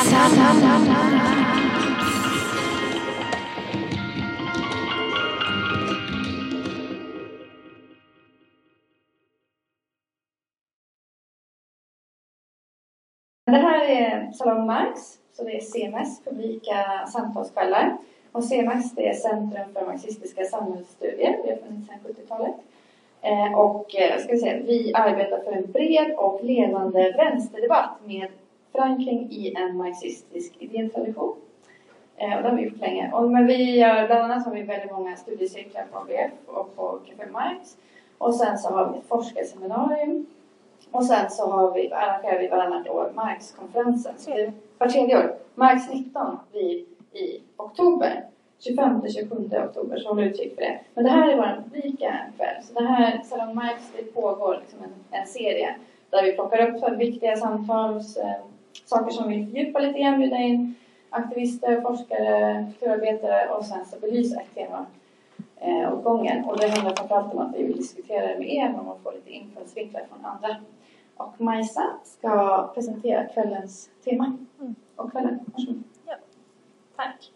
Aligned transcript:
Det 0.00 0.06
här 13.56 13.84
är 13.84 14.32
Salong 14.32 14.66
Marx, 14.66 15.18
så 15.32 15.44
det 15.44 15.56
är 15.56 15.60
CMS 15.60 16.24
publika 16.24 17.06
samtalskvällar. 17.12 17.96
Och 18.32 18.44
CMS 18.44 18.94
det 18.94 19.08
är 19.08 19.14
Centrum 19.14 19.72
för 19.72 19.86
marxistiska 19.86 20.44
samhällsstudier, 20.44 21.40
Vi 21.44 21.50
har 21.50 21.56
funnits 21.56 21.88
sedan 21.88 21.98
70-talet. 22.04 22.54
Eh, 23.22 23.58
och 23.58 23.94
eh, 23.94 24.18
ska 24.18 24.32
vi, 24.32 24.38
säga, 24.38 24.62
vi 24.66 24.94
arbetar 24.94 25.40
för 25.44 25.52
en 25.52 25.72
bred 25.72 26.14
och 26.16 26.44
levande 26.44 27.14
vänsterdebatt 27.16 27.98
med 28.04 28.28
förankring 28.80 29.28
i 29.30 29.54
en 29.54 29.76
marxistisk 29.76 30.52
idétradition. 30.58 31.36
Eh, 32.16 32.36
och 32.36 32.42
det 32.42 32.48
har 32.48 32.56
vi 32.56 32.62
gjort 32.62 32.80
länge. 32.80 33.12
Och, 33.12 33.30
men 33.30 33.46
vi 33.46 33.78
gör, 33.78 34.06
bland 34.06 34.22
annat 34.22 34.46
har 34.46 34.54
vi 34.54 34.62
väldigt 34.62 34.92
många 34.92 35.16
studiecirklar 35.16 35.86
på 35.92 35.98
ABF 35.98 36.32
och 36.46 36.76
på 36.76 36.98
Café 37.06 37.30
Marx. 37.30 37.76
Och 38.18 38.34
sen 38.34 38.58
så 38.58 38.68
har 38.68 38.92
vi 38.92 38.98
ett 38.98 39.08
forskarseminarium. 39.08 40.26
Och 40.90 41.04
sen 41.04 41.30
så 41.30 41.50
har 41.50 41.74
vi, 41.74 41.92
arrangerar 41.92 42.38
vi 42.38 42.48
varannat 42.48 42.88
år 42.88 43.12
Marxkonferensen. 43.14 44.14
Så 44.16 44.30
det 44.30 44.52
var 44.78 44.88
tredje 44.88 45.18
år. 45.18 45.34
Marx 45.54 45.92
19 45.92 46.38
blir 46.52 46.84
i 47.12 47.42
oktober. 47.56 48.24
25-27 48.60 49.68
oktober, 49.68 49.98
så 49.98 50.08
håll 50.08 50.22
utkik 50.22 50.54
för 50.54 50.62
det. 50.62 50.80
Men 50.94 51.04
det 51.04 51.10
här 51.10 51.28
är 51.28 51.36
vår 51.36 51.62
publika 51.64 52.14
kväll. 52.36 52.62
Så 52.62 52.74
det 52.74 52.86
här, 52.86 53.22
Salong 53.22 53.54
Marx, 53.54 53.92
det 53.96 54.14
pågår 54.14 54.60
liksom 54.60 54.78
en, 54.84 55.20
en 55.20 55.26
serie 55.26 55.74
där 56.10 56.22
vi 56.22 56.32
plockar 56.32 56.68
upp 56.68 56.80
för 56.80 56.96
viktiga 56.96 57.36
samtals 57.36 58.16
eh, 58.16 58.36
saker 58.84 59.10
som 59.10 59.28
vi 59.28 59.44
fördjupar 59.44 59.80
lite 59.80 59.98
grann, 59.98 60.18
bjuda 60.18 60.36
in 60.36 60.74
aktivister, 61.10 61.80
forskare, 61.80 62.66
kulturarbetare 62.72 63.48
och 63.48 63.64
sen 63.64 63.86
så 63.86 64.00
belysa 64.00 64.40
ett 64.40 64.54
tema 64.54 64.86
eh, 65.56 65.92
åt 65.92 66.04
gången. 66.04 66.44
Och 66.44 66.58
det 66.58 66.68
handlar 66.68 66.96
framförallt 66.96 67.32
om 67.32 67.38
att 67.38 67.54
vi 67.54 67.62
vill 67.62 67.76
diskutera 67.76 68.26
det 68.26 68.38
med 68.38 68.48
er 68.48 68.80
och 68.86 69.00
få 69.02 69.10
lite 69.10 69.30
infallsvinklar 69.30 70.02
från 70.08 70.24
andra. 70.24 70.56
Och 71.16 71.40
Majsa 71.40 71.90
ska 72.04 72.66
presentera 72.74 73.24
kvällens 73.24 73.90
tema. 74.04 74.36
Mm. 74.60 74.74
Och 74.96 75.10
kvällen, 75.12 75.40
varsågod. 75.44 75.82
Ja, 76.06 76.14
tack. 76.96 77.30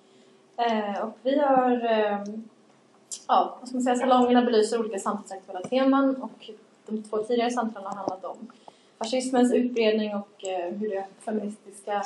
Eh, 0.56 1.04
och 1.04 1.12
vi 1.22 1.38
har, 1.38 1.84
eh, 1.84 2.24
ja, 3.28 3.56
vad 3.60 3.68
ska 3.68 3.76
man 3.76 3.82
säga, 3.82 3.96
salongerna 3.96 4.42
belyser 4.42 4.80
olika 4.80 4.98
samtidsaktuella 4.98 5.60
teman 5.60 6.22
och 6.22 6.50
de 6.86 7.02
två 7.02 7.18
tidigare 7.18 7.50
samtalen 7.50 7.88
har 7.88 7.96
handlat 7.96 8.24
om 8.24 8.50
fascismens 9.04 9.52
utbredning 9.52 10.14
och 10.14 10.44
eh, 10.44 10.74
hur 10.74 10.90
det 10.90 11.04
feministiska 11.20 12.04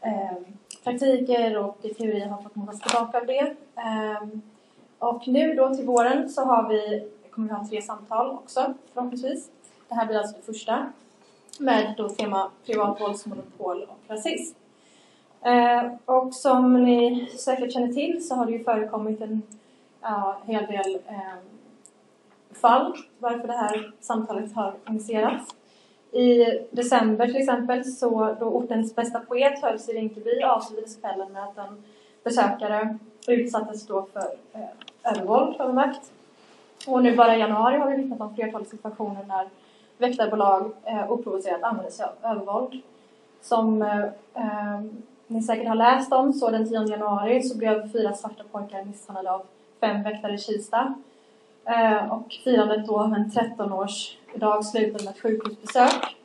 eh, 0.00 0.36
praktiker 0.84 1.58
och 1.58 1.82
teorier 1.82 2.26
har 2.26 2.42
fått 2.42 2.54
motas 2.54 2.80
tillbaka 2.80 3.18
av 3.18 3.26
det. 3.26 3.56
Eh, 3.76 4.28
och 4.98 5.28
nu 5.28 5.54
då 5.54 5.74
till 5.74 5.86
våren 5.86 6.28
så 6.28 6.44
har 6.44 6.68
vi, 6.68 7.08
kommer 7.30 7.48
vi 7.48 7.54
ha 7.54 7.68
tre 7.68 7.82
samtal 7.82 8.30
också 8.30 8.74
förhoppningsvis. 8.94 9.50
Det 9.88 9.94
här 9.94 10.06
blir 10.06 10.18
alltså 10.18 10.36
det 10.36 10.42
första 10.42 10.92
med 11.58 11.94
då 11.96 12.08
tema 12.08 12.50
privat 12.66 13.00
våldsmonopol 13.00 13.82
och 13.82 13.98
rasism. 14.08 14.56
Ehm, 15.42 15.90
och 16.04 16.34
som 16.34 16.84
ni 16.84 17.28
säkert 17.38 17.72
känner 17.72 17.92
till 17.92 18.28
så 18.28 18.34
har 18.34 18.46
det 18.46 18.52
ju 18.52 18.64
förekommit 18.64 19.20
en 19.20 19.42
ja, 20.02 20.36
hel 20.46 20.66
del 20.66 20.98
ehm, 21.06 21.38
fall 22.52 22.96
varför 23.18 23.48
det 23.48 23.56
här 23.56 23.92
samtalet 24.00 24.54
har 24.54 24.74
initierats. 24.88 25.54
I 26.12 26.58
december 26.70 27.26
till 27.26 27.36
exempel 27.36 27.84
så 27.84 28.36
då 28.40 28.46
ortens 28.46 28.94
bästa 28.94 29.20
poet 29.20 29.62
hölls 29.62 29.88
i 29.88 29.92
Rinkeby 29.92 30.42
avslutades 30.42 30.96
kvällen 30.96 31.32
med 31.32 31.42
att 31.42 31.58
en 31.58 31.82
besökare 32.24 32.98
utsattes 33.28 33.86
då 33.86 34.06
för 34.12 34.26
eh, 34.52 35.12
övervåld, 35.12 35.60
övermakt. 35.60 36.12
Och 36.86 37.02
nu 37.02 37.16
bara 37.16 37.36
i 37.36 37.40
januari 37.40 37.78
har 37.78 37.90
vi 37.90 37.96
vittnat 37.96 38.20
om 38.20 38.34
flertalet 38.34 38.68
situationer 38.68 39.24
när 39.28 39.48
väktarbolag 39.98 40.70
eh, 40.84 41.12
oprovocerat 41.12 41.62
använder 41.62 41.90
sig 41.90 42.06
av 42.06 42.30
övervåld. 42.30 42.82
Som 43.40 43.82
eh, 43.82 44.04
eh, 44.34 44.80
ni 45.26 45.42
säkert 45.42 45.68
har 45.68 45.74
läst 45.74 46.12
om 46.12 46.32
så 46.32 46.50
den 46.50 46.68
10 46.68 46.86
januari 46.86 47.42
så 47.42 47.58
blev 47.58 47.92
fyra 47.92 48.12
svarta 48.12 48.44
pojkar 48.52 48.84
misshandlade 48.84 49.30
av 49.30 49.42
fem 49.80 50.02
väktare 50.02 50.34
i 50.34 50.38
Kista. 50.38 50.94
Eh, 51.64 52.12
och 52.12 52.32
firandet 52.44 52.86
då 52.86 53.00
av 53.00 53.14
en 53.14 53.30
13-års 53.30 54.16
dag 54.38 54.64
slutade 54.64 55.04
med 55.04 55.14
ett 55.14 55.22
sjukhusbesök. 55.22 56.16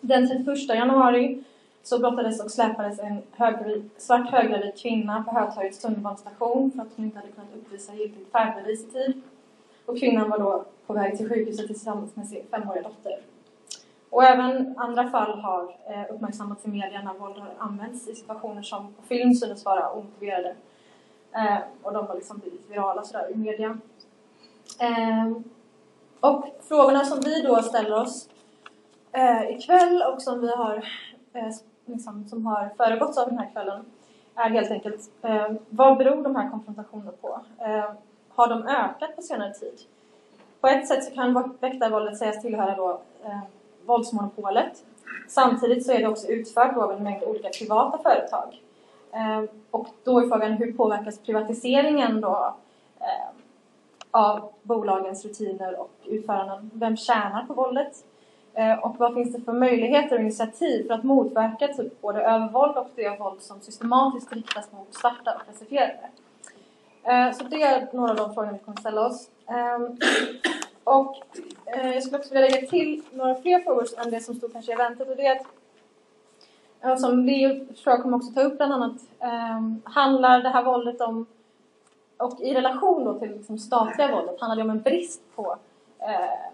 Den 0.00 0.28
31 0.28 0.68
januari 0.68 1.44
så 1.82 1.98
brottades 1.98 2.44
och 2.44 2.50
släpades 2.50 2.98
en 2.98 3.22
höggravid, 3.32 3.90
svart 3.96 4.30
höggravid 4.30 4.78
kvinna 4.78 5.24
på 5.24 5.38
Hötorgets 5.38 5.78
tunnelbanestation 5.78 6.70
för 6.70 6.82
att 6.82 6.88
hon 6.96 7.04
inte 7.04 7.18
hade 7.18 7.32
kunnat 7.32 7.54
uppvisa 7.56 7.94
giltigt 7.94 8.32
färdbevis 8.32 8.80
i 8.80 8.90
tid. 8.90 9.22
Och 9.86 9.98
kvinnan 9.98 10.30
var 10.30 10.38
då 10.38 10.64
på 10.86 10.92
väg 10.92 11.16
till 11.16 11.28
sjukhuset 11.28 11.66
tillsammans 11.66 12.16
med 12.16 12.28
sin 12.28 12.42
femåriga 12.50 12.82
dotter. 12.82 13.18
Och 14.10 14.24
även 14.24 14.74
andra 14.78 15.10
fall 15.10 15.38
har 15.38 15.62
eh, 15.62 16.14
uppmärksammats 16.14 16.64
i 16.64 16.68
media 16.68 17.02
när 17.02 17.14
våld 17.14 17.38
har 17.38 17.48
använts 17.58 18.08
i 18.08 18.14
situationer 18.14 18.62
som 18.62 18.92
på 18.92 19.02
film 19.02 19.34
synes 19.34 19.64
vara 19.64 19.90
omotiverade. 19.90 20.54
Eh, 21.34 21.58
och 21.82 21.92
de 21.92 22.06
har 22.06 22.14
liksom 22.14 22.38
blivit 22.38 22.70
virala 22.70 23.04
sådär 23.04 23.30
i 23.30 23.36
media. 23.36 23.78
Ehm, 24.80 25.44
och 26.20 26.44
frågorna 26.68 27.04
som 27.04 27.20
vi 27.20 27.42
då 27.42 27.62
ställer 27.62 27.94
oss 27.94 28.28
eh, 29.12 29.50
ikväll 29.50 30.02
och 30.02 30.22
som 30.22 30.40
vi 30.40 30.56
har 30.56 30.76
eh, 31.32 31.50
liksom, 31.84 32.28
som 32.28 32.46
har 32.46 32.70
föregåtts 32.76 33.18
av 33.18 33.28
den 33.28 33.38
här 33.38 33.50
kvällen 33.52 33.84
är 34.34 34.50
helt 34.50 34.70
enkelt 34.70 35.10
eh, 35.22 35.52
vad 35.68 35.98
beror 35.98 36.22
de 36.22 36.36
här 36.36 36.50
konfrontationerna 36.50 37.12
på? 37.20 37.40
Eh, 37.58 37.90
har 38.28 38.48
de 38.48 38.66
ökat 38.66 39.16
på 39.16 39.22
senare 39.22 39.54
tid? 39.54 39.80
På 40.60 40.66
ett 40.66 40.88
sätt 40.88 41.04
så 41.04 41.10
kan 41.10 41.56
väktarvåldet 41.60 42.18
sägas 42.18 42.42
tillhöra 42.42 42.76
då 42.76 43.00
eh, 43.24 43.40
våldsmonopolet. 43.86 44.84
Samtidigt 45.28 45.86
så 45.86 45.92
är 45.92 45.98
det 45.98 46.08
också 46.08 46.26
utfört 46.26 46.76
av 46.76 46.92
en 46.92 47.02
mängd 47.02 47.24
olika 47.24 47.48
privata 47.48 47.98
företag. 47.98 48.62
Eh, 49.12 49.50
och 49.70 49.86
då 50.04 50.18
är 50.18 50.28
frågan 50.28 50.52
hur 50.52 50.72
påverkas 50.72 51.18
privatiseringen 51.18 52.20
då 52.20 52.54
eh, 53.00 53.35
av 54.16 54.52
bolagens 54.62 55.24
rutiner 55.24 55.80
och 55.80 55.90
utföranden? 56.06 56.70
Vem 56.74 56.96
tjänar 56.96 57.44
på 57.46 57.54
våldet? 57.54 58.04
Eh, 58.54 58.78
och 58.78 58.96
vad 58.98 59.14
finns 59.14 59.32
det 59.32 59.40
för 59.40 59.52
möjligheter 59.52 60.16
och 60.16 60.22
initiativ 60.22 60.86
för 60.86 60.94
att 60.94 61.04
motverka 61.04 61.68
typ 61.68 62.00
både 62.00 62.20
övervåld 62.22 62.76
och 62.76 62.90
det 62.94 63.18
våld 63.20 63.40
som 63.40 63.60
systematiskt 63.60 64.32
riktas 64.32 64.72
mot 64.72 64.94
svarta 64.94 65.34
och 65.34 65.48
rasifierade? 65.48 66.08
Eh, 67.02 67.32
så 67.32 67.44
det 67.44 67.62
är 67.62 67.88
några 67.92 68.10
av 68.10 68.16
de 68.16 68.34
frågor 68.34 68.52
vi 68.52 68.58
kommer 68.58 68.80
ställa 68.80 69.06
oss. 69.06 69.30
Ehm, 69.46 69.98
och 70.84 71.16
eh, 71.66 71.90
jag 71.90 72.02
skulle 72.02 72.18
också 72.18 72.34
vilja 72.34 72.48
lägga 72.48 72.66
till 72.66 73.02
några 73.12 73.34
fler 73.34 73.60
frågor 73.60 73.86
än 73.98 74.10
det 74.10 74.20
som 74.20 74.34
stod 74.34 74.52
kanske 74.52 74.72
i 74.72 74.74
eventet 74.74 75.08
och 75.08 75.16
det 75.16 75.26
är 75.26 75.40
att 76.80 77.00
som 77.00 77.26
vi 77.26 77.66
tror 77.66 77.94
jag 77.94 78.02
kommer 78.02 78.16
också 78.16 78.32
ta 78.32 78.40
upp 78.40 78.56
bland 78.56 78.72
annat 78.72 79.00
ehm, 79.20 79.82
handlar 79.84 80.42
det 80.42 80.48
här 80.48 80.62
våldet 80.64 81.00
om 81.00 81.26
och 82.16 82.40
i 82.40 82.54
relation 82.54 83.04
då 83.04 83.18
till 83.18 83.30
liksom 83.30 83.58
statliga 83.58 84.14
våldet 84.16 84.40
handlar 84.40 84.56
det 84.56 84.62
om 84.62 84.70
en 84.70 84.82
brist 84.82 85.22
på 85.34 85.56
eh, 85.98 86.46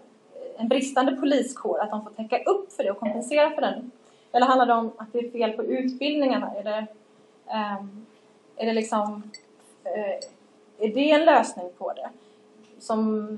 en 0.57 0.67
bristande 0.67 1.15
poliskår, 1.15 1.79
att 1.79 1.89
de 1.89 2.03
får 2.03 2.11
täcka 2.11 2.43
upp 2.43 2.73
för 2.73 2.83
det 2.83 2.91
och 2.91 2.99
kompensera 2.99 3.49
för 3.49 3.61
den? 3.61 3.91
Eller 4.31 4.45
handlar 4.45 4.65
det 4.65 4.73
om 4.73 4.91
att 4.97 5.13
det 5.13 5.19
är 5.19 5.31
fel 5.31 5.51
på 5.51 5.63
utbildningarna? 5.63 6.51
Är 6.55 6.63
det, 6.63 6.85
eh, 7.47 7.83
är 8.55 8.65
det 8.65 8.73
liksom 8.73 9.31
eh, 9.83 10.19
är 10.77 10.93
det 10.93 11.11
en 11.11 11.25
lösning 11.25 11.69
på 11.77 11.93
det? 11.93 12.09
Som 12.79 13.37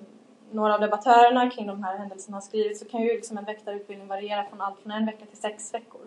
några 0.52 0.74
av 0.74 0.80
debattörerna 0.80 1.50
kring 1.50 1.68
de 1.68 1.84
här 1.84 1.98
händelserna 1.98 2.38
har 2.38 2.42
skrivit 2.42 2.78
så 2.78 2.86
kan 2.86 3.02
ju 3.02 3.08
liksom 3.14 3.38
en 3.38 3.46
väktarutbildning 3.46 4.08
variera 4.08 4.46
från 4.46 4.62
allt 4.62 4.80
från 4.80 4.92
en 4.92 5.06
vecka 5.06 5.26
till 5.26 5.38
sex 5.38 5.74
veckor 5.74 6.02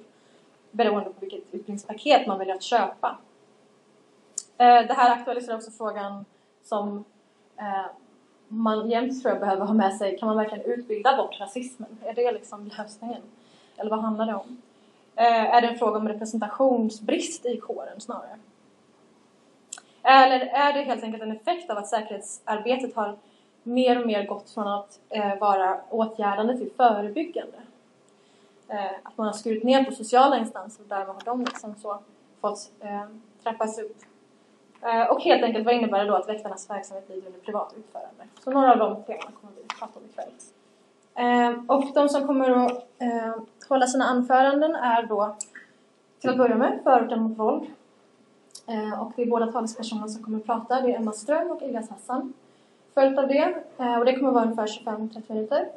beroende 0.70 1.10
på 1.10 1.20
vilket 1.20 1.38
utbildningspaket 1.38 2.26
man 2.26 2.38
väljer 2.38 2.54
att 2.54 2.62
köpa. 2.62 3.16
Eh, 4.58 4.87
det 4.87 4.94
här 4.94 5.10
aktualiserar 5.10 5.56
också 5.56 5.70
frågan 5.70 6.25
som 6.62 7.05
eh, 7.56 7.87
man 8.49 8.90
jämt 8.90 9.22
tror 9.22 9.32
jag 9.32 9.40
behöver 9.40 9.66
ha 9.66 9.75
med 9.75 9.96
sig, 9.96 10.19
kan 10.19 10.26
man 10.28 10.37
verkligen 10.37 10.64
utbilda 10.64 11.16
bort 11.16 11.40
rasismen? 11.40 11.99
Är 12.05 12.14
det 12.14 12.32
liksom 12.32 12.70
lösningen? 12.78 13.22
Eller 13.76 13.90
vad 13.90 14.00
handlar 14.00 14.26
det 14.26 14.34
om? 14.34 14.62
Eh, 15.14 15.55
är 15.55 15.60
det 15.60 15.69
en 15.69 15.78
fråga 15.78 15.99
om 15.99 16.08
representationsbrist 16.08 17.46
i 17.46 17.56
kåren 17.56 18.00
snarare? 18.00 18.38
Eller 20.02 20.40
är 20.40 20.72
det 20.72 20.81
helt 20.81 21.02
enkelt 21.02 21.22
en 21.22 21.32
effekt 21.32 21.70
av 21.70 21.78
att 21.78 21.88
säkerhetsarbetet 21.88 22.94
har 22.94 23.16
mer 23.62 24.00
och 24.00 24.06
mer 24.06 24.26
gått 24.26 24.50
från 24.50 24.69
att 24.69 25.00
eh, 25.08 25.38
vara 25.38 25.81
åtgärdande 25.90 26.58
till 26.58 26.70
förebyggande? 26.76 27.58
Eh, 28.69 28.93
att 29.02 29.16
man 29.16 29.26
har 29.26 29.34
skurit 29.34 29.64
ner 29.64 29.84
på 29.84 29.93
sociala 29.93 30.38
instanser 30.38 30.82
och 30.82 30.88
därmed 30.88 31.08
har 31.08 31.22
de 31.25 31.44
liksom 31.44 31.75
så 31.75 31.99
fått 32.40 32.70
eh, 32.81 33.05
trappas 33.43 33.78
upp 33.78 33.96
Eh, 34.82 35.10
och 35.10 35.22
helt 35.22 35.44
enkelt 35.44 35.64
vad 35.64 35.75
innebär 35.75 35.98
det 35.98 36.10
då 36.10 36.14
att 36.14 36.28
väktarnas 36.28 36.70
verksamhet 36.70 37.06
blir 37.06 37.16
under 37.16 37.40
privat 37.40 37.75
utförande? 37.78 38.25
Så 38.44 38.50
några 38.50 38.72
av 38.72 38.78
de 38.78 39.02
temana 39.02 39.30
kommer 39.40 39.54
vi 39.56 39.62
att 39.62 39.78
prata 39.78 39.98
om 39.98 40.04
ikväll. 40.04 40.30
Eh, 41.14 41.64
och 41.66 41.94
de 41.94 42.08
som 42.08 42.26
kommer 42.26 42.50
att 42.50 42.72
eh, 42.98 43.34
hålla 43.69 43.86
sina 43.86 44.04
anföranden 44.04 44.75
är 44.75 45.02
då 45.02 45.36
till 46.20 46.30
att 46.30 46.36
börja 46.36 46.56
med 46.56 46.80
förorten 46.84 47.22
mot 47.22 47.38
våld. 47.38 47.66
Och 49.00 49.12
det 49.16 49.22
är 49.22 49.26
båda 49.26 49.52
talespersonerna 49.52 50.08
som 50.08 50.22
kommer 50.22 50.38
att 50.38 50.46
prata. 50.46 50.81
Det 50.81 50.92
är 50.92 50.96
Emma 50.96 51.12
Ström 51.12 51.50
och 51.50 51.62
Elias 51.62 51.90
Hassan. 51.90 52.32
Följt 52.94 53.19
av 53.19 53.28
det, 53.28 53.54
och 53.98 54.04
det 54.04 54.16
kommer 54.16 54.28
att 54.28 54.34
vara 54.34 54.44
ungefär 54.44 54.66
25-30 54.66 55.22
minuter. 55.26 55.69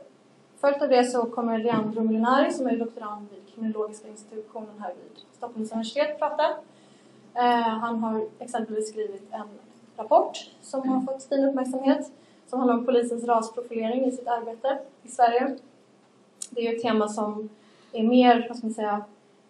Följt 0.61 0.81
av 0.81 0.89
det 0.89 1.03
så 1.03 1.25
kommer 1.25 1.57
Leandro 1.57 2.03
Molinari 2.03 2.51
som 2.51 2.67
är 2.67 2.77
doktorand 2.77 3.27
vid 3.31 3.55
kriminologiska 3.55 4.07
institutionen 4.07 4.79
här 4.79 4.93
vid 4.93 5.23
Stockholms 5.37 5.71
universitet 5.71 6.19
prata. 6.19 6.43
Eh, 7.33 7.69
han 7.77 7.99
har 7.99 8.25
exempelvis 8.39 8.89
skrivit 8.89 9.27
en 9.31 9.47
rapport 9.97 10.49
som 10.61 10.89
har 10.89 11.01
fått 11.01 11.23
fin 11.23 11.45
uppmärksamhet 11.45 12.11
som 12.47 12.59
handlar 12.59 12.77
om 12.77 12.85
polisens 12.85 13.23
rasprofilering 13.23 14.05
i 14.05 14.11
sitt 14.11 14.27
arbete 14.27 14.79
i 15.03 15.07
Sverige. 15.07 15.57
Det 16.49 16.67
är 16.67 16.75
ett 16.75 16.81
tema 16.81 17.07
som 17.07 17.49
är 17.91 18.03
mer, 18.03 18.45
vad 18.49 18.57
ska 18.57 18.67
man 18.67 18.73
säga, 18.73 19.03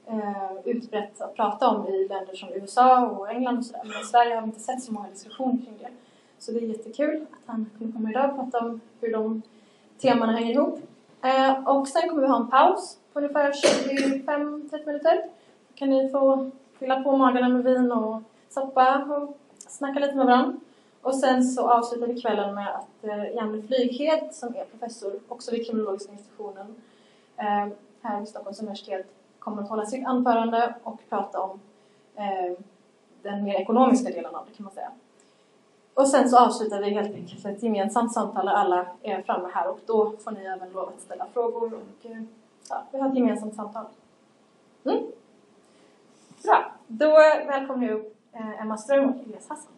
eh, 0.07 0.51
utbrett 0.65 1.21
att 1.21 1.35
prata 1.35 1.69
om 1.69 1.87
i 1.87 2.07
länder 2.07 2.35
som 2.35 2.49
USA 2.49 3.05
och 3.05 3.29
England 3.29 3.57
och 3.57 3.65
sådär. 3.65 3.81
Men 3.83 4.01
i 4.01 4.05
Sverige 4.05 4.35
har 4.35 4.41
vi 4.41 4.47
inte 4.47 4.59
sett 4.59 4.83
så 4.83 4.91
många 4.91 5.09
diskussioner 5.09 5.57
kring 5.57 5.77
det. 5.79 5.89
Så 6.39 6.51
det 6.51 6.59
är 6.59 6.61
jättekul 6.61 7.25
att 7.31 7.39
han 7.45 7.69
kommer 7.77 7.91
komma 7.91 8.09
idag 8.09 8.29
och 8.29 8.35
prata 8.35 8.65
om 8.65 8.81
hur 8.99 9.11
de 9.11 9.41
temana 9.97 10.31
hänger 10.31 10.53
ihop. 10.53 10.79
Eh, 11.23 11.67
och 11.67 11.87
sen 11.87 12.09
kommer 12.09 12.21
vi 12.21 12.27
ha 12.27 12.37
en 12.37 12.49
paus 12.49 12.97
på 13.13 13.19
ungefär 13.19 13.51
25-30 13.51 14.85
minuter. 14.85 15.23
Då 15.67 15.75
kan 15.75 15.89
ni 15.89 16.09
få 16.09 16.51
fylla 16.81 17.03
på 17.03 17.17
magarna 17.17 17.49
med 17.49 17.63
vin 17.63 17.91
och 17.91 18.21
soppa 18.49 19.05
och 19.05 19.37
snacka 19.57 19.99
lite 19.99 20.15
med 20.15 20.25
varandra. 20.25 20.59
Och 21.01 21.15
sen 21.15 21.43
så 21.43 21.69
avslutar 21.69 22.07
vi 22.07 22.21
kvällen 22.21 22.55
med 22.55 22.75
att 22.75 23.03
eh, 23.03 23.35
Janne 23.35 23.61
Flyghed 23.61 24.29
som 24.31 24.55
är 24.55 24.65
professor 24.65 25.19
också 25.27 25.51
vid 25.51 25.65
kriminologiska 25.65 26.11
institutionen 26.11 26.75
eh, 27.37 27.67
här 28.01 28.19
vid 28.19 28.27
Stockholms 28.27 28.59
universitet 28.59 29.05
kommer 29.39 29.63
att 29.63 29.69
hålla 29.69 29.85
sitt 29.85 30.05
anförande 30.05 30.75
och 30.83 30.99
prata 31.09 31.41
om 31.41 31.59
eh, 32.15 32.57
den 33.21 33.43
mer 33.43 33.55
ekonomiska 33.55 34.09
delen 34.09 34.35
av 34.35 34.45
det 34.49 34.57
kan 34.57 34.63
man 34.63 34.73
säga. 34.73 34.91
Och 35.93 36.07
sen 36.07 36.29
så 36.29 36.37
avslutar 36.39 36.81
vi 36.81 36.89
helt 36.89 37.15
enkelt 37.15 37.45
ett 37.45 37.63
gemensamt 37.63 38.13
samtal 38.13 38.45
där 38.45 38.53
alla 38.53 38.85
är 39.01 39.21
framme 39.21 39.49
här 39.53 39.67
och 39.69 39.79
då 39.85 40.11
får 40.23 40.31
ni 40.31 40.45
även 40.45 40.71
lov 40.71 40.89
att 40.89 41.01
ställa 41.01 41.27
frågor 41.33 41.73
och 41.73 42.11
eh, 42.11 42.23
ja, 42.69 42.83
vi 42.91 42.99
har 42.99 43.09
ett 43.09 43.15
gemensamt 43.15 43.55
samtal. 43.55 43.85
Mm. 44.83 45.03
Bra, 46.43 46.70
då 46.91 47.17
välkomnar 47.47 47.87
jag 47.87 47.99
upp 47.99 48.15
eh, 48.33 48.61
Emma 48.61 48.77
Ström 48.77 49.09
och 49.09 49.15
Elias 49.15 49.49
Hassan. 49.49 49.71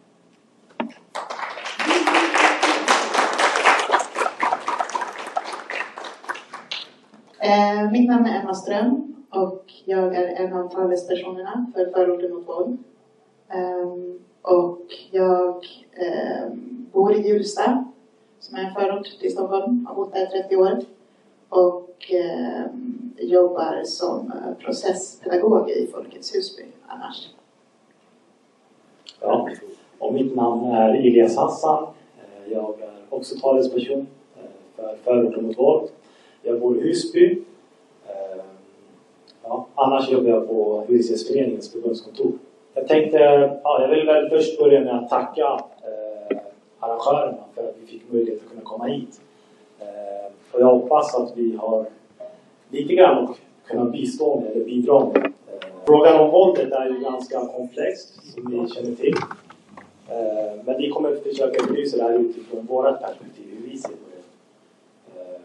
Eh, 7.38 7.90
mitt 7.92 8.10
namn 8.10 8.26
är 8.26 8.40
Emma 8.40 8.54
Ström 8.54 9.14
och 9.30 9.64
jag 9.84 10.14
är 10.14 10.44
en 10.44 10.52
av 10.52 10.68
talespersonerna 10.68 11.66
för 11.74 11.92
Förorten 11.92 12.34
mot 12.34 12.48
våld. 12.48 12.78
Eh, 13.48 13.88
och 14.42 14.86
jag 15.10 15.66
eh, 15.92 16.48
bor 16.92 17.14
i 17.14 17.28
Hjulsta, 17.28 17.84
som 18.40 18.56
är 18.56 18.64
en 18.64 18.74
förort 18.74 19.20
till 19.20 19.32
Stockholm. 19.32 19.80
Jag 19.82 19.88
Har 19.88 20.04
bott 20.04 20.14
där 20.14 20.26
30 20.26 20.56
år. 20.56 20.80
Och 21.48 22.10
ehm, 22.10 23.03
jobbar 23.18 23.82
som 23.84 24.32
eh, 24.32 24.64
processpedagog 24.64 25.70
i 25.70 25.86
Folkets 25.86 26.34
Husby 26.34 26.62
annars. 26.86 27.28
Ja, 29.20 29.48
och 29.98 30.14
mitt 30.14 30.36
namn 30.36 30.64
är 30.64 30.94
Elias 30.94 31.36
Hassan. 31.36 31.86
Eh, 32.18 32.52
jag 32.52 32.80
är 32.80 32.94
också 33.08 33.38
talesperson 33.38 34.06
eh, 34.36 34.42
för 34.76 34.96
Förorten 35.04 35.46
mot 35.46 35.58
våld. 35.58 35.88
Jag 36.42 36.60
bor 36.60 36.78
i 36.78 36.80
Husby. 36.80 37.42
Ja, 39.42 39.66
annars 39.74 40.10
jobbar 40.10 40.30
jag 40.30 40.48
på 40.48 40.84
Hyresgästföreningens 40.88 41.72
förbundskontor. 41.72 42.32
Jag 42.74 42.88
tänkte, 42.88 43.18
ja, 43.64 43.80
jag 43.80 43.88
vill 43.88 44.06
väl 44.06 44.28
först 44.28 44.58
börja 44.58 44.80
med 44.80 44.94
att 44.96 45.08
tacka 45.08 45.60
eh, 45.82 46.38
arrangörerna 46.78 47.44
för 47.54 47.68
att 47.68 47.74
vi 47.80 47.86
fick 47.86 48.12
möjlighet 48.12 48.42
att 48.42 48.50
kunna 48.50 48.62
komma 48.62 48.84
hit. 48.84 49.20
Eh, 49.80 50.32
och 50.52 50.60
jag 50.60 50.66
hoppas 50.66 51.14
att 51.14 51.36
vi 51.36 51.56
har 51.56 51.86
lite 52.74 52.94
grann 52.94 53.24
och 53.24 53.36
kunna 53.66 53.84
bistå 53.84 54.40
med, 54.40 54.52
eller 54.52 54.64
bidra 54.64 55.04
med. 55.04 55.32
Frågan 55.86 56.20
om 56.20 56.30
våldet 56.30 56.72
är 56.72 56.90
ju 56.90 56.98
ganska 57.00 57.46
komplex, 57.46 58.00
som 58.34 58.44
ni 58.44 58.68
känner 58.68 58.94
till. 58.94 59.14
Eh, 60.08 60.64
men 60.64 60.78
vi 60.78 60.90
kommer 60.90 61.12
att 61.12 61.22
försöka 61.22 61.66
belysa 61.66 61.96
det 61.96 62.02
här 62.02 62.18
utifrån 62.18 62.66
vårt 62.66 63.00
perspektiv, 63.00 63.44
hur 63.50 63.70
vi 63.70 63.78
ser 63.78 63.88
på 63.88 63.94
det. 63.94 65.20
Eh, 65.20 65.40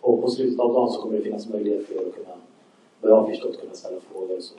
och 0.00 0.22
på 0.22 0.30
slutet 0.30 0.60
av 0.60 0.72
dagen 0.72 0.90
så 0.90 1.02
kommer 1.02 1.16
det 1.16 1.22
finnas 1.22 1.48
möjlighet 1.48 1.86
för 1.86 1.94
er 1.94 1.98
att 1.98 2.14
kunna, 2.14 2.36
vad 3.00 3.12
jag 3.12 3.16
har 3.16 3.28
förstått, 3.28 3.60
kunna 3.60 3.74
ställa 3.74 4.00
frågor 4.12 4.36
och 4.36 4.42
så. 4.42 4.54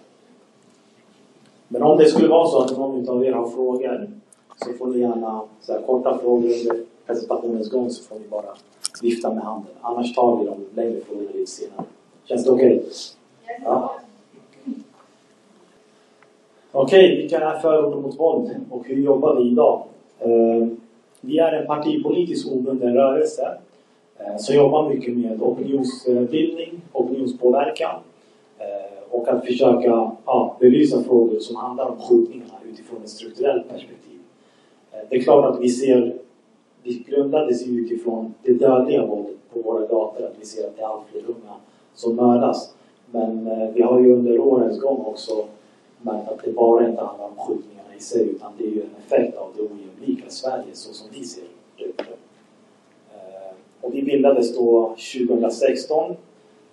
Men 1.68 1.84
om 1.84 1.98
det 1.98 2.06
skulle 2.06 2.28
vara 2.28 2.48
så 2.48 2.62
att 2.62 2.78
någon 2.78 3.10
av 3.10 3.26
er 3.26 3.32
har 3.32 3.50
frågor 3.50 4.10
så 4.58 4.74
får 4.74 4.88
ni 4.88 5.00
gärna 5.00 5.42
så 5.62 5.74
här, 5.74 5.82
korta 5.82 6.18
frågor 6.18 6.50
under 6.50 6.86
presentationens 7.06 7.72
gång 7.72 7.90
så 7.90 8.04
får 8.04 8.20
ni 8.20 8.28
bara 8.28 8.56
vifta 9.02 9.34
med 9.34 9.44
handen. 9.44 9.74
Annars 9.82 10.16
tar 10.16 10.38
vi 10.38 10.46
de 10.46 10.82
längre 10.82 11.02
frågorna 11.02 11.30
lite 11.34 11.52
senare. 11.52 11.86
Känns 12.26 12.46
det 12.46 12.52
okej? 12.52 12.78
Okay? 12.78 12.92
Ja. 13.64 13.96
Okej, 16.72 17.06
okay, 17.06 17.22
vilka 17.22 17.40
är 17.40 17.60
förorten 17.60 18.02
mot 18.02 18.20
våld 18.20 18.50
och 18.70 18.88
hur 18.88 19.04
jobbar 19.04 19.36
vi 19.36 19.52
idag? 19.52 19.84
Eh, 20.20 20.68
vi 21.22 21.40
är 21.40 21.54
en 21.54 21.68
partipolitisk 21.68 22.48
obunden 22.52 22.94
rörelse 22.94 23.58
eh, 24.18 24.38
som 24.38 24.56
jobbar 24.56 24.90
mycket 24.90 25.18
med 25.18 25.42
opinionsbildning, 25.42 26.82
opinionspåverkan 26.94 27.96
eh, 28.60 29.04
och 29.10 29.28
att 29.28 29.46
försöka 29.46 30.12
ja, 30.26 30.58
belysa 30.60 31.04
frågor 31.04 31.40
som 31.40 31.56
handlar 31.56 31.90
om 31.90 32.00
skjutningarna 32.00 32.54
utifrån 32.72 33.04
ett 33.04 33.10
strukturellt 33.10 33.70
perspektiv. 33.70 34.20
Eh, 34.92 35.00
det 35.10 35.16
är 35.16 35.22
klart 35.22 35.46
att 35.46 35.62
vi 35.62 35.70
ser, 35.70 36.16
vi 36.84 37.06
grundades 37.08 37.68
utifrån 37.68 38.34
det 38.44 38.54
dödliga 38.54 39.06
våldet 39.06 39.36
på 39.54 39.62
våra 39.62 39.82
gator, 39.82 40.26
att 40.26 40.36
vi 40.40 40.46
ser 40.46 40.68
att 40.68 40.78
det 40.78 40.82
är 40.82 40.88
allt 40.88 41.06
fler 41.12 41.22
unga 41.22 41.54
som 41.96 42.16
mördas. 42.16 42.74
Men 43.12 43.48
eh, 43.48 43.70
vi 43.74 43.82
har 43.82 44.00
ju 44.00 44.14
under 44.14 44.40
årens 44.40 44.82
gång 44.82 45.06
också 45.06 45.46
märkt 46.02 46.30
att 46.30 46.44
det 46.44 46.52
bara 46.52 46.90
inte 46.90 47.02
handlar 47.02 47.26
om 47.26 47.36
skjutningarna 47.36 47.96
i 47.98 48.02
sig 48.02 48.30
utan 48.30 48.52
det 48.58 48.64
är 48.64 48.72
ju 48.72 48.82
en 48.82 48.96
effekt 49.06 49.38
av 49.38 49.48
det 49.56 49.62
ojämlika 49.62 50.30
Sverige 50.30 50.74
så 50.74 50.94
som 50.94 51.08
vi 51.12 51.26
ser 51.26 51.44
det. 51.78 51.84
Eh, 51.84 53.54
och 53.82 53.94
vi 53.94 54.04
bildades 54.04 54.58
då 54.58 54.96
2016, 55.26 56.16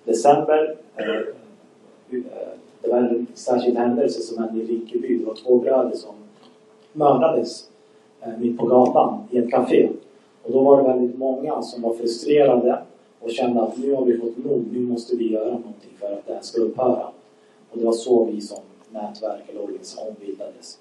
december. 0.04 0.76
Eh, 0.96 1.06
det 2.82 2.88
var 2.88 2.98
en 2.98 3.26
särskild 3.34 3.78
händelse 3.78 4.20
som 4.20 4.44
hände 4.44 4.62
i 4.62 4.66
Rinkeby. 4.66 5.18
Det 5.18 5.24
var 5.24 5.34
två 5.34 5.58
bröder 5.58 5.96
som 5.96 6.14
mördades 6.92 7.70
mitt 8.38 8.58
på 8.58 8.66
gatan 8.66 9.24
i 9.30 9.38
ett 9.38 9.50
café. 9.50 9.88
Och 10.42 10.52
då 10.52 10.62
var 10.62 10.82
det 10.82 10.88
väldigt 10.88 11.18
många 11.18 11.62
som 11.62 11.82
var 11.82 11.94
frustrerade 11.94 12.78
och 13.20 13.30
kände 13.30 13.62
att 13.62 13.78
nu 13.78 13.94
har 13.94 14.04
vi 14.04 14.18
fått 14.18 14.44
nog, 14.44 14.64
nu 14.72 14.80
måste 14.80 15.16
vi 15.16 15.32
göra 15.32 15.44
någonting 15.44 15.92
för 15.98 16.12
att 16.12 16.26
det 16.26 16.34
här 16.34 16.42
ska 16.42 16.60
upphöra. 16.60 17.06
Och 17.70 17.78
det 17.78 17.84
var 17.84 17.92
så 17.92 18.24
vi 18.24 18.40
som 18.40 18.58
nätverk 18.90 19.48
eller 19.48 19.62
organisation 19.62 20.14
bildades. 20.20 20.78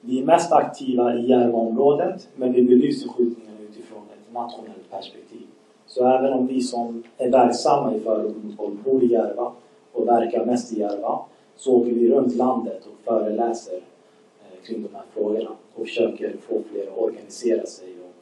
Vi 0.00 0.20
är 0.20 0.24
mest 0.24 0.52
aktiva 0.52 1.14
i 1.14 1.28
Järvaområdet 1.28 2.28
men 2.36 2.52
vi 2.52 2.62
belyser 2.62 3.08
skjutningen 3.08 3.52
utifrån 3.70 4.02
ett 4.02 4.34
nationellt 4.34 4.90
perspektiv. 4.90 5.46
Så 5.86 6.06
även 6.06 6.32
om 6.32 6.46
vi 6.46 6.60
som 6.60 7.02
är 7.18 7.30
verksamma 7.30 7.94
i 7.94 8.00
förorten 8.00 8.56
bor 8.84 9.02
i 9.02 9.06
Järva 9.06 9.52
och 9.92 10.08
verkar 10.08 10.44
mest 10.44 10.72
i 10.72 10.80
Järva 10.80 11.18
så 11.56 11.74
åker 11.74 11.90
vi 11.90 12.10
runt 12.10 12.34
landet 12.34 12.86
och 12.86 13.04
föreläser 13.04 13.74
eh, 13.74 14.66
kring 14.66 14.82
de 14.82 14.94
här 14.94 15.04
frågorna 15.14 15.50
och 15.74 15.86
försöker 15.86 16.36
få 16.48 16.62
fler 16.72 16.82
att 16.82 16.98
organisera 16.98 17.66
sig 17.66 17.88
och 17.88 18.12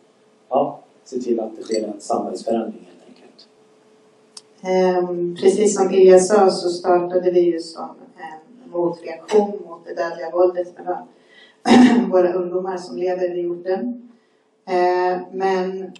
ja, 0.48 0.78
se 1.04 1.20
till 1.20 1.40
att 1.40 1.56
det 1.56 1.62
sker 1.62 1.84
en 1.84 2.00
samhällsförändring 2.00 2.88
helt 2.88 3.08
enkelt. 3.08 3.48
Ehm, 4.62 5.36
precis 5.36 5.76
som 5.76 5.88
Elias 5.88 6.28
sa 6.28 6.50
så 6.50 6.68
startade 6.68 7.30
vi 7.30 7.40
ju 7.40 7.60
som 7.60 7.90
en 8.16 8.70
motreaktion 8.70 9.62
mot 9.66 9.84
det 9.84 9.94
dödliga 9.94 10.30
våldet 10.30 10.78
mellan 10.78 11.08
våra 12.10 12.32
ungdomar 12.32 12.76
som 12.76 12.96
lever 12.96 13.38
i 13.38 13.46
orten. 13.46 14.10
Ehm, 14.66 15.20
men 15.32 15.92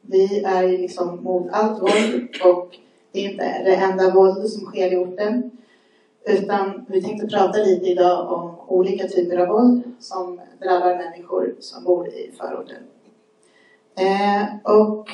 vi 0.00 0.42
är 0.42 0.62
ju 0.62 0.78
liksom 0.78 1.24
mot 1.24 1.50
allt 1.50 1.82
våld 1.82 2.28
och 2.44 2.76
det 3.12 3.24
är 3.24 3.30
inte 3.30 3.62
det 3.64 3.74
enda 3.74 4.14
våld 4.14 4.50
som 4.50 4.66
sker 4.66 4.92
i 4.92 4.96
orten. 4.96 5.50
Utan 6.26 6.86
vi 6.88 7.02
tänkte 7.02 7.26
prata 7.26 7.58
lite 7.58 7.86
idag 7.86 8.32
om 8.32 8.56
olika 8.68 9.08
typer 9.08 9.36
av 9.36 9.48
våld 9.48 9.82
som 10.00 10.40
drabbar 10.62 10.96
människor 10.96 11.54
som 11.60 11.84
bor 11.84 12.08
i 12.08 12.30
förorten. 12.38 12.82
Eh, 13.96 14.72
och 14.76 15.08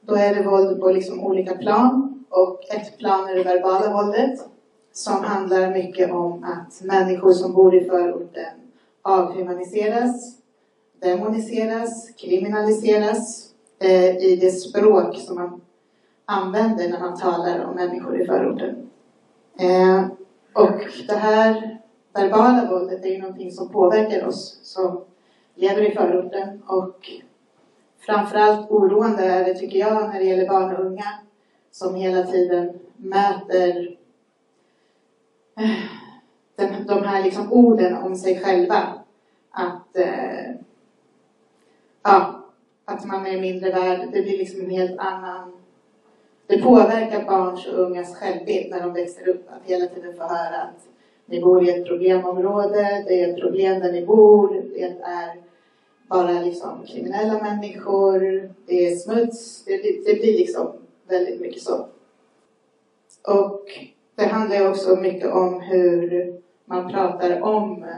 då 0.00 0.14
är 0.14 0.34
det 0.34 0.42
våld 0.42 0.80
på 0.80 0.90
liksom 0.90 1.20
olika 1.20 1.56
plan 1.56 2.24
och 2.28 2.64
ett 2.70 2.98
plan 2.98 3.28
är 3.28 3.34
det 3.34 3.42
verbala 3.42 3.92
våldet 3.92 4.40
som 4.92 5.24
handlar 5.24 5.70
mycket 5.70 6.10
om 6.12 6.44
att 6.44 6.82
människor 6.82 7.32
som 7.32 7.52
bor 7.52 7.74
i 7.74 7.84
förorten 7.84 8.54
avhumaniseras, 9.02 10.38
demoniseras, 11.00 12.10
kriminaliseras 12.10 13.50
eh, 13.78 14.16
i 14.16 14.38
det 14.40 14.50
språk 14.50 15.16
som 15.18 15.34
man 15.36 15.60
använder 16.24 16.88
när 16.88 17.00
man 17.00 17.18
talar 17.18 17.64
om 17.64 17.74
människor 17.74 18.20
i 18.20 18.26
förorten. 18.26 18.90
Eh, 19.58 20.04
Och 20.52 20.80
det 21.06 21.16
här 21.16 21.78
verbala 22.12 22.70
våldet 22.70 23.04
är 23.04 23.08
ju 23.08 23.18
någonting 23.18 23.50
som 23.50 23.68
påverkar 23.68 24.26
oss 24.26 24.60
som 24.62 25.04
lever 25.54 25.90
i 25.90 25.94
förorten 25.94 26.62
och 26.66 27.10
framförallt 28.00 28.70
oroande 28.70 29.24
är 29.24 29.44
det 29.44 29.54
tycker 29.54 29.78
jag 29.78 30.08
när 30.08 30.18
det 30.18 30.24
gäller 30.24 30.48
barn 30.48 30.76
och 30.76 30.84
unga 30.84 31.18
som 31.70 31.94
hela 31.94 32.22
tiden 32.22 32.78
möter 32.96 33.96
eh, 35.56 35.70
den, 36.56 36.86
de 36.86 37.02
här 37.02 37.24
liksom 37.24 37.52
orden 37.52 37.96
om 37.96 38.16
sig 38.16 38.40
själva. 38.40 38.82
Att, 39.50 39.96
eh, 39.96 40.50
ja, 42.02 42.40
att 42.84 43.04
man 43.06 43.26
är 43.26 43.40
mindre 43.40 43.70
värd. 43.70 44.08
Det 44.12 44.22
blir 44.22 44.38
liksom 44.38 44.60
en 44.60 44.70
helt 44.70 44.98
annan... 44.98 45.52
Det 46.46 46.62
påverkar 46.62 47.24
barns 47.24 47.66
och 47.66 47.78
ungas 47.78 48.16
självbild 48.16 48.70
när 48.70 48.80
de 48.80 48.92
växer 48.92 49.28
upp. 49.28 49.48
Att 49.50 49.70
hela 49.70 49.86
tiden 49.86 50.16
få 50.16 50.22
höra 50.22 50.62
att 50.62 50.88
ni 51.26 51.40
bor 51.40 51.68
i 51.68 51.70
ett 51.70 51.86
problemområde, 51.86 53.04
det 53.08 53.22
är 53.22 53.28
ett 53.28 53.40
problem 53.40 53.80
där 53.80 53.92
ni 53.92 54.06
bor, 54.06 54.62
det 54.74 54.82
är 55.02 55.34
bara 56.10 56.32
liksom 56.32 56.86
kriminella 56.86 57.42
människor, 57.42 58.20
det 58.66 58.86
är 58.86 58.96
smuts, 58.96 59.64
det, 59.64 59.76
det 59.76 60.20
blir 60.20 60.38
liksom 60.38 60.72
väldigt 61.08 61.40
mycket 61.40 61.62
så. 61.62 61.86
Och 63.26 63.64
det 64.14 64.26
handlar 64.26 64.56
ju 64.56 64.68
också 64.68 64.96
mycket 64.96 65.32
om 65.32 65.60
hur 65.60 66.34
man 66.64 66.92
pratar 66.92 67.42
om 67.42 67.82
eh, 67.82 67.88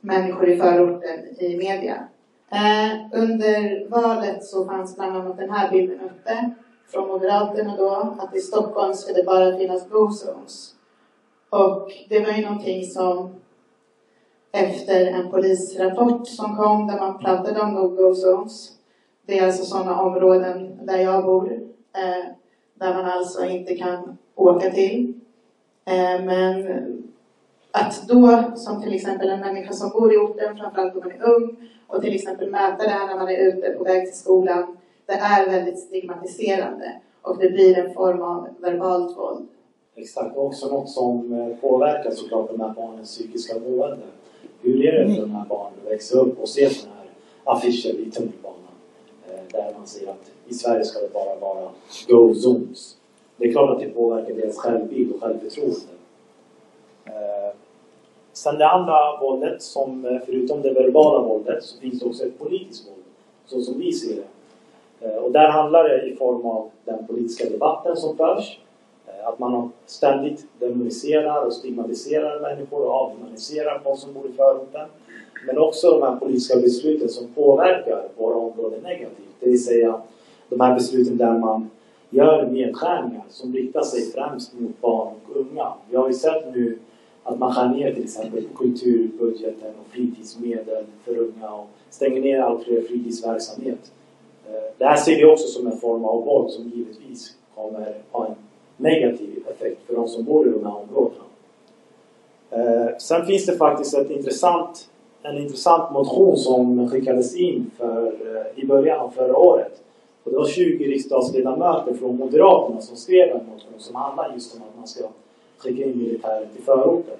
människor 0.00 0.48
i 0.48 0.56
förorten 0.56 1.20
i 1.38 1.56
media. 1.56 2.08
Eh, 2.50 3.20
under 3.20 3.88
valet 3.88 4.44
så 4.44 4.64
fanns 4.64 4.96
bland 4.96 5.16
annat 5.16 5.36
den 5.36 5.50
här 5.50 5.70
bilden 5.70 6.00
uppe 6.00 6.50
från 6.88 7.08
Moderaterna 7.08 7.76
då, 7.76 8.16
att 8.18 8.36
i 8.36 8.40
Stockholm 8.40 8.94
ska 8.94 9.12
det 9.12 9.24
bara 9.24 9.56
finnas 9.56 9.88
go-zones. 9.88 10.74
Och 11.50 11.92
det 12.08 12.20
var 12.20 12.32
ju 12.32 12.42
någonting 12.42 12.84
som 12.84 13.34
efter 14.54 15.06
en 15.06 15.30
polisrapport 15.30 16.28
som 16.28 16.56
kom 16.56 16.86
där 16.86 17.00
man 17.00 17.18
pratade 17.18 17.60
om 17.60 17.74
no-go 17.74 18.14
zones. 18.14 18.72
Det 19.26 19.38
är 19.38 19.46
alltså 19.46 19.64
sådana 19.64 20.02
områden 20.02 20.78
där 20.82 20.98
jag 20.98 21.24
bor, 21.24 21.52
eh, 21.96 22.24
där 22.74 22.94
man 22.94 23.04
alltså 23.04 23.44
inte 23.44 23.76
kan 23.76 24.18
åka 24.34 24.70
till. 24.70 25.20
Eh, 25.84 26.24
men 26.24 26.66
att 27.70 28.08
då, 28.08 28.42
som 28.56 28.82
till 28.82 28.94
exempel 28.94 29.28
en 29.28 29.40
människa 29.40 29.72
som 29.72 29.90
bor 29.90 30.14
i 30.14 30.16
orten, 30.16 30.56
framförallt 30.56 30.94
om 30.94 31.00
man 31.00 31.12
är 31.12 31.34
ung, 31.34 31.56
och 31.86 32.02
till 32.02 32.14
exempel 32.14 32.50
möta 32.50 32.82
det 32.82 32.90
här 32.90 33.06
när 33.06 33.16
man 33.16 33.28
är 33.28 33.38
ute 33.38 33.70
på 33.70 33.84
väg 33.84 34.04
till 34.04 34.20
skolan, 34.20 34.76
det 35.06 35.12
är 35.12 35.50
väldigt 35.50 35.78
stigmatiserande 35.78 36.92
och 37.22 37.38
det 37.38 37.50
blir 37.50 37.78
en 37.78 37.94
form 37.94 38.22
av 38.22 38.48
verbalt 38.58 39.16
våld. 39.16 39.48
Exakt, 39.94 40.36
och 40.36 40.46
också 40.46 40.68
något 40.68 40.90
som 40.90 41.32
eh, 41.32 41.56
påverkar 41.56 42.10
såklart 42.10 42.50
de 42.50 42.60
här 42.60 42.74
barnens 42.76 43.10
psykiska 43.10 43.58
mående. 43.58 44.06
Hur 44.64 44.86
är 44.86 45.04
det 45.04 45.14
för 45.14 45.20
de 45.22 45.30
här 45.30 45.44
barnen 45.48 45.72
att 45.84 45.92
växa 45.92 46.18
upp 46.18 46.40
och 46.40 46.48
se 46.48 46.70
sådana 46.70 46.96
här 46.96 47.06
affischer 47.44 47.90
i 47.90 48.10
tunnelbanan 48.10 48.58
eh, 49.28 49.40
där 49.52 49.72
man 49.78 49.86
säger 49.86 50.10
att 50.10 50.30
i 50.48 50.54
Sverige 50.54 50.84
ska 50.84 51.00
det 51.00 51.12
bara 51.12 51.34
vara 51.34 51.68
go 52.08 52.34
zones. 52.34 52.96
Det 53.36 53.48
är 53.48 53.52
klart 53.52 53.70
att 53.70 53.80
det 53.80 53.88
påverkar 53.88 54.34
deras 54.34 54.56
självbild 54.56 55.12
och 55.12 55.22
självförtroende. 55.22 55.76
Eh, 57.04 57.56
sen 58.32 58.58
det 58.58 58.68
andra 58.68 59.20
våldet, 59.20 59.62
som 59.62 60.20
förutom 60.26 60.62
det 60.62 60.72
verbala 60.72 61.28
våldet, 61.28 61.64
så 61.64 61.80
finns 61.80 62.00
det 62.00 62.06
också 62.06 62.24
ett 62.24 62.38
politiskt 62.38 62.88
våld, 62.88 63.04
så 63.46 63.60
som 63.60 63.78
vi 63.80 63.92
ser 63.92 64.16
det. 64.16 65.18
Och 65.18 65.32
där 65.32 65.48
handlar 65.48 65.88
det 65.88 66.02
i 66.02 66.16
form 66.16 66.46
av 66.46 66.70
den 66.84 67.06
politiska 67.06 67.50
debatten 67.50 67.96
som 67.96 68.16
förs 68.16 68.58
Eh, 69.06 69.28
att 69.28 69.38
man 69.38 69.72
ständigt 69.86 70.46
demoniserar 70.58 71.46
och 71.46 71.52
stigmatiserar 71.52 72.40
människor 72.40 72.86
och 72.86 72.94
avhumaniserar 72.94 73.80
folk 73.84 74.00
som 74.00 74.12
bor 74.12 74.26
i 74.26 74.32
förorten. 74.32 74.88
Men 75.46 75.58
också 75.58 75.90
de 75.90 76.02
här 76.02 76.16
politiska 76.16 76.56
besluten 76.56 77.08
som 77.08 77.26
påverkar 77.26 78.08
våra 78.16 78.36
områden 78.36 78.82
negativt. 78.82 79.34
Det 79.40 79.50
vill 79.50 79.64
säga 79.64 80.00
de 80.48 80.60
här 80.60 80.74
besluten 80.74 81.16
där 81.16 81.38
man 81.38 81.70
gör 82.10 82.46
nedskärningar 82.46 83.24
som 83.28 83.52
riktar 83.52 83.82
sig 83.82 84.12
främst 84.12 84.60
mot 84.60 84.80
barn 84.80 85.14
och 85.28 85.36
unga. 85.36 85.72
Vi 85.90 85.96
har 85.96 86.08
ju 86.08 86.14
sett 86.14 86.54
nu 86.54 86.78
att 87.22 87.38
man 87.38 87.54
skär 87.54 87.68
ner 87.68 87.94
till 87.94 88.04
exempel 88.04 88.44
på 88.44 88.56
kulturbudgeten 88.56 89.72
och 89.80 89.92
fritidsmedel 89.92 90.84
för 91.04 91.18
unga 91.18 91.50
och 91.50 91.66
stänger 91.90 92.20
ner 92.20 92.40
allt 92.40 92.64
fler 92.64 92.82
fritidsverksamhet. 92.82 93.92
Eh, 94.46 94.52
det 94.78 94.84
här 94.84 94.96
ser 94.96 95.16
vi 95.16 95.24
också 95.24 95.46
som 95.46 95.66
en 95.66 95.76
form 95.76 96.04
av 96.04 96.24
våld 96.24 96.50
som 96.50 96.68
givetvis 96.68 97.36
kommer 97.54 97.94
ha 98.10 98.26
en 98.26 98.34
negativ 98.76 99.44
effekt 99.50 99.86
för 99.86 99.94
de 99.94 100.08
som 100.08 100.24
bor 100.24 100.48
i 100.48 100.50
de 100.50 100.64
här 100.64 100.76
områdena. 100.76 101.24
Eh, 102.50 102.96
sen 102.98 103.26
finns 103.26 103.46
det 103.46 103.56
faktiskt 103.56 103.94
ett 103.94 104.10
intressant, 104.10 104.88
en 105.22 105.38
intressant 105.38 105.92
motion 105.92 106.36
som 106.36 106.90
skickades 106.90 107.36
in 107.36 107.70
för, 107.78 108.06
eh, 108.06 108.62
i 108.62 108.66
början 108.66 109.00
av 109.00 109.10
förra 109.10 109.36
året. 109.36 109.80
Och 110.24 110.30
det 110.30 110.36
var 110.36 110.46
20 110.46 110.88
riksdagsledamöter 110.88 111.94
från 111.94 112.16
Moderaterna 112.16 112.80
som 112.80 112.96
skrev 112.96 113.30
en 113.30 113.46
motion 113.46 113.78
som 113.78 113.94
handlar 113.94 114.32
just 114.34 114.56
om 114.56 114.62
att 114.62 114.78
man 114.78 114.86
ska 114.86 115.04
skicka 115.58 115.84
in 115.84 115.98
militärer 115.98 116.46
till 116.54 116.62
förorten. 116.62 117.16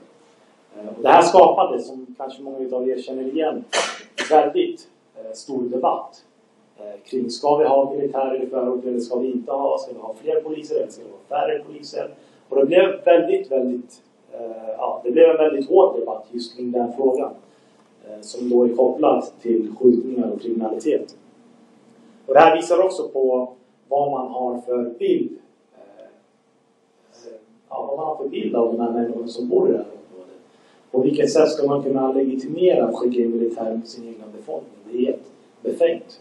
Eh, 0.77 0.89
och 0.97 1.03
det 1.03 1.09
här 1.09 1.23
skapade, 1.23 1.83
som 1.83 2.07
kanske 2.19 2.43
många 2.43 2.77
av 2.77 2.89
er 2.89 3.03
känner 3.03 3.23
igen, 3.23 3.65
väldigt 4.31 4.89
eh, 5.17 5.33
stor 5.33 5.63
debatt. 5.63 6.25
Eh, 6.85 7.01
kring 7.05 7.31
ska 7.31 7.57
vi 7.57 7.65
ha 7.65 7.95
militärer 7.95 8.43
i 8.43 8.47
förorten 8.47 8.89
eller 8.89 9.01
ska 9.01 9.19
vi 9.19 9.31
inte 9.33 9.53
ha? 9.53 9.79
Ska 9.79 9.93
vi 9.93 10.01
ha 10.01 10.15
fler 10.15 10.41
poliser 10.41 10.77
eller 10.77 10.91
ska 10.91 11.03
vi 11.03 11.11
ha 11.11 11.41
färre 11.41 11.59
poliser? 11.59 12.15
Och 12.49 12.57
det 12.57 12.67
blev 12.67 13.05
väldigt, 13.05 13.53
väldigt 13.53 14.03
eh, 14.33 14.71
ja, 14.79 15.01
det 15.05 15.11
blev 15.11 15.31
en 15.31 15.37
väldigt 15.37 15.69
hård 15.69 16.01
debatt 16.01 16.27
just 16.31 16.57
kring 16.57 16.73
den 16.73 16.93
frågan 16.93 17.31
eh, 18.09 18.21
som 18.21 18.51
då 18.51 18.65
är 18.65 18.75
kopplad 18.77 19.25
till 19.43 19.75
skjutningar 19.79 20.31
och 20.31 20.41
kriminalitet. 20.41 21.17
Och 22.27 22.35
det 22.35 22.41
här 22.41 22.57
visar 22.57 22.85
också 22.85 23.09
på 23.09 23.53
vad 23.89 24.11
man 24.11 24.29
har 24.29 24.61
för 24.61 24.95
bild 24.99 25.39
eh, 25.77 26.05
eh, 27.27 27.39
ja, 27.69 27.87
vad 27.89 27.97
man 27.97 28.07
har 28.07 28.17
för 28.17 28.29
bild 28.29 28.57
av 28.57 28.73
de 28.73 28.81
här 28.81 28.91
människorna 28.91 29.29
som 29.29 29.49
bor 29.49 29.69
i 29.69 29.73
det 29.73 29.79
här 29.79 29.87
området. 29.87 30.35
På 30.91 31.01
vilket 31.01 31.33
sätt 31.33 31.49
ska 31.49 31.67
man 31.67 31.83
kunna 31.83 32.13
legitimera 32.13 32.85
att 32.85 32.95
skicka 32.95 33.23
in 33.23 33.31
militären 33.31 33.81
på 33.81 33.87
sin 33.87 34.05
egen 34.05 34.33
befolkning? 34.37 34.73
Det 34.91 34.99
är 34.99 35.07
helt 35.07 35.23
befängt. 35.63 36.21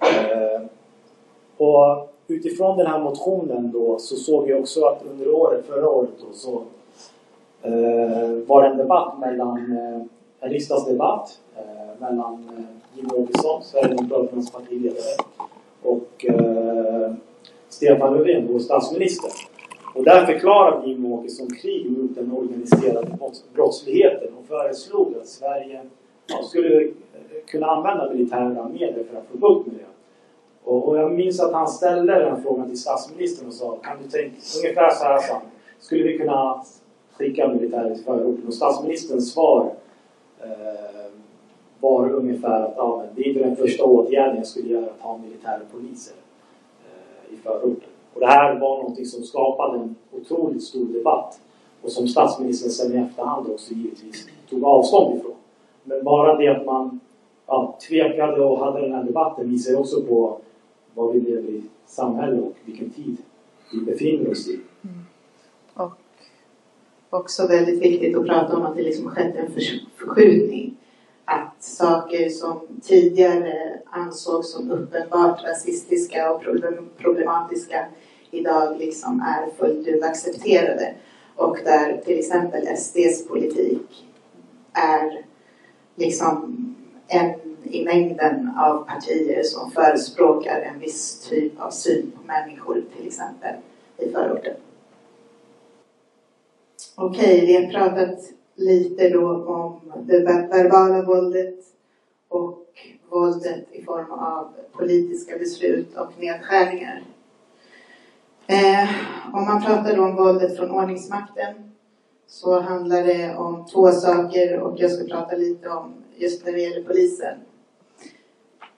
Eh, 0.00 0.60
och 1.56 2.12
utifrån 2.28 2.78
den 2.78 2.86
här 2.86 2.98
motionen 2.98 3.70
då 3.72 3.98
så 3.98 4.16
såg 4.16 4.50
jag 4.50 4.60
också 4.60 4.84
att 4.84 5.02
under 5.10 5.34
året, 5.34 5.66
förra 5.66 5.88
året 5.88 6.10
då, 6.20 6.26
så 6.32 6.62
eh, 7.62 8.30
var 8.46 8.62
det 8.62 8.68
en 8.68 8.76
debatt 8.76 9.18
mellan, 9.18 9.76
eh, 9.78 10.02
en 10.40 10.50
riksdagsdebatt 10.50 11.38
eh, 11.56 12.00
mellan 12.00 12.32
eh, 12.34 12.64
Jimmie 12.96 13.22
Åkesson, 13.22 13.62
Sverigedemokraternas 13.64 14.52
partiledare, 14.52 15.16
och 15.82 16.26
eh, 16.28 17.12
Stefan 17.68 18.16
Löfven, 18.16 18.48
vår 18.52 18.58
statsminister. 18.58 19.30
Och 19.94 20.04
där 20.04 20.26
förklarade 20.26 20.88
Jimmie 20.88 21.12
Åkesson 21.12 21.48
krig 21.62 21.90
mot 21.90 22.14
den 22.14 22.32
organiserade 22.32 23.18
brottsligheten 23.54 24.28
och 24.40 24.46
föreslog 24.48 25.14
att 25.20 25.28
Sverige 25.28 25.80
man 26.32 26.44
skulle 26.44 26.90
kunna 27.46 27.66
använda 27.66 28.12
militära 28.12 28.68
medel 28.68 29.04
för 29.04 29.16
att 29.16 29.26
få 29.32 29.38
bukt 29.38 29.66
med 29.66 29.76
det. 29.76 29.84
Och, 30.64 30.88
och, 30.88 30.98
jag 30.98 31.12
minns 31.12 31.40
att 31.40 31.52
han 31.52 31.68
ställde 31.68 32.14
den 32.14 32.42
frågan 32.42 32.68
till 32.68 32.80
statsministern 32.80 33.48
och 33.48 33.54
sa, 33.54 33.76
kan 33.76 33.96
du 34.02 34.08
tänka, 34.08 34.36
ungefär 34.62 34.90
så 34.90 35.04
här 35.04 35.20
sa 35.20 35.42
skulle 35.78 36.02
vi 36.02 36.18
kunna 36.18 36.64
skicka 37.12 37.48
militärer 37.48 37.94
till 37.94 38.04
förorten? 38.04 38.46
Och 38.46 38.54
statsministerns 38.54 39.32
svar 39.32 39.72
eh, 40.40 41.12
var 41.80 42.10
ungefär 42.10 42.62
att 42.62 42.74
ja, 42.76 43.04
det 43.14 43.22
är 43.22 43.28
inte 43.28 43.40
den 43.40 43.56
första 43.56 43.84
åtgärden 43.84 44.36
jag 44.36 44.46
skulle 44.46 44.68
göra 44.68 44.86
att 44.86 45.00
ha 45.00 45.18
militära 45.18 45.60
poliser 45.72 46.14
eh, 46.84 47.34
i 47.34 47.36
förorten. 47.36 47.90
Och 48.14 48.20
det 48.20 48.26
här 48.26 48.58
var 48.58 48.76
någonting 48.76 49.06
som 49.06 49.22
skapade 49.22 49.78
en 49.78 49.94
otroligt 50.12 50.62
stor 50.62 50.86
debatt 50.86 51.40
och 51.82 51.92
som 51.92 52.08
statsministern 52.08 52.70
sen 52.70 52.94
i 52.94 52.96
efterhand 52.96 53.50
också 53.50 53.74
givetvis 53.74 54.28
tog 54.50 54.64
avstånd 54.64 55.18
ifrån. 55.18 55.34
Men 55.84 56.04
bara 56.04 56.36
det 56.36 56.48
att 56.48 56.66
man 56.66 57.00
ja, 57.46 57.78
tvekade 57.88 58.42
och 58.44 58.58
hade 58.58 58.80
den 58.80 58.92
här 58.92 59.04
debatten 59.04 59.50
visar 59.50 59.80
också 59.80 60.02
på 60.02 60.38
vad 60.94 61.14
vi 61.14 61.20
lever 61.20 61.48
i 61.48 61.62
samhälle 61.86 62.40
och 62.40 62.54
vilken 62.64 62.90
tid 62.90 63.16
vi 63.72 63.80
befinner 63.80 64.30
oss 64.30 64.48
i. 64.48 64.60
Mm. 64.82 64.98
Och 65.74 65.92
också 67.10 67.46
väldigt 67.46 67.82
viktigt 67.82 68.16
att 68.16 68.26
prata 68.26 68.56
om 68.56 68.62
att 68.62 68.76
det 68.76 68.82
liksom 68.82 69.10
skett 69.10 69.36
en 69.36 69.52
förskjutning. 69.96 70.76
Att 71.24 71.62
saker 71.62 72.28
som 72.28 72.60
tidigare 72.82 73.80
ansågs 73.84 74.52
som 74.52 74.70
uppenbart 74.70 75.44
rasistiska 75.44 76.32
och 76.32 76.42
problematiska 76.98 77.86
idag 78.30 78.78
liksom 78.78 79.20
är 79.20 79.50
fullt 79.58 79.86
ut 79.86 80.02
accepterade. 80.02 80.94
Och 81.36 81.58
där 81.64 82.00
till 82.04 82.18
exempel 82.18 82.76
SDs 82.76 83.28
politik 83.28 84.04
är 84.72 85.24
liksom 86.00 86.56
en 87.08 87.34
i 87.62 87.84
mängden 87.84 88.50
av 88.58 88.84
partier 88.84 89.42
som 89.42 89.70
förespråkar 89.70 90.60
en 90.60 90.80
viss 90.80 91.28
typ 91.28 91.60
av 91.60 91.70
syn 91.70 92.12
på 92.16 92.26
människor, 92.26 92.82
till 92.96 93.06
exempel 93.06 93.54
i 93.98 94.12
förorten. 94.12 94.54
Okej, 96.94 97.46
vi 97.46 97.56
har 97.56 97.72
pratat 97.72 98.18
lite 98.54 99.08
då 99.08 99.44
om 99.44 99.92
det 100.06 100.20
verbala 100.20 101.02
våldet 101.02 101.58
och 102.28 102.66
våldet 103.08 103.72
i 103.72 103.82
form 103.82 104.12
av 104.12 104.54
politiska 104.72 105.38
beslut 105.38 105.96
och 105.96 106.12
nedskärningar. 106.18 107.02
Eh, 108.46 108.90
om 109.32 109.44
man 109.44 109.62
pratar 109.64 109.96
då 109.96 110.04
om 110.04 110.16
våldet 110.16 110.56
från 110.56 110.70
ordningsmakten 110.70 111.69
så 112.30 112.60
handlar 112.60 113.04
det 113.04 113.36
om 113.36 113.66
två 113.66 113.90
saker 113.90 114.60
och 114.60 114.74
jag 114.80 114.90
ska 114.90 115.04
prata 115.04 115.36
lite 115.36 115.68
om 115.68 115.94
just 116.16 116.46
när 116.46 116.52
det 116.52 116.60
gäller 116.60 116.82
polisen. 116.82 117.38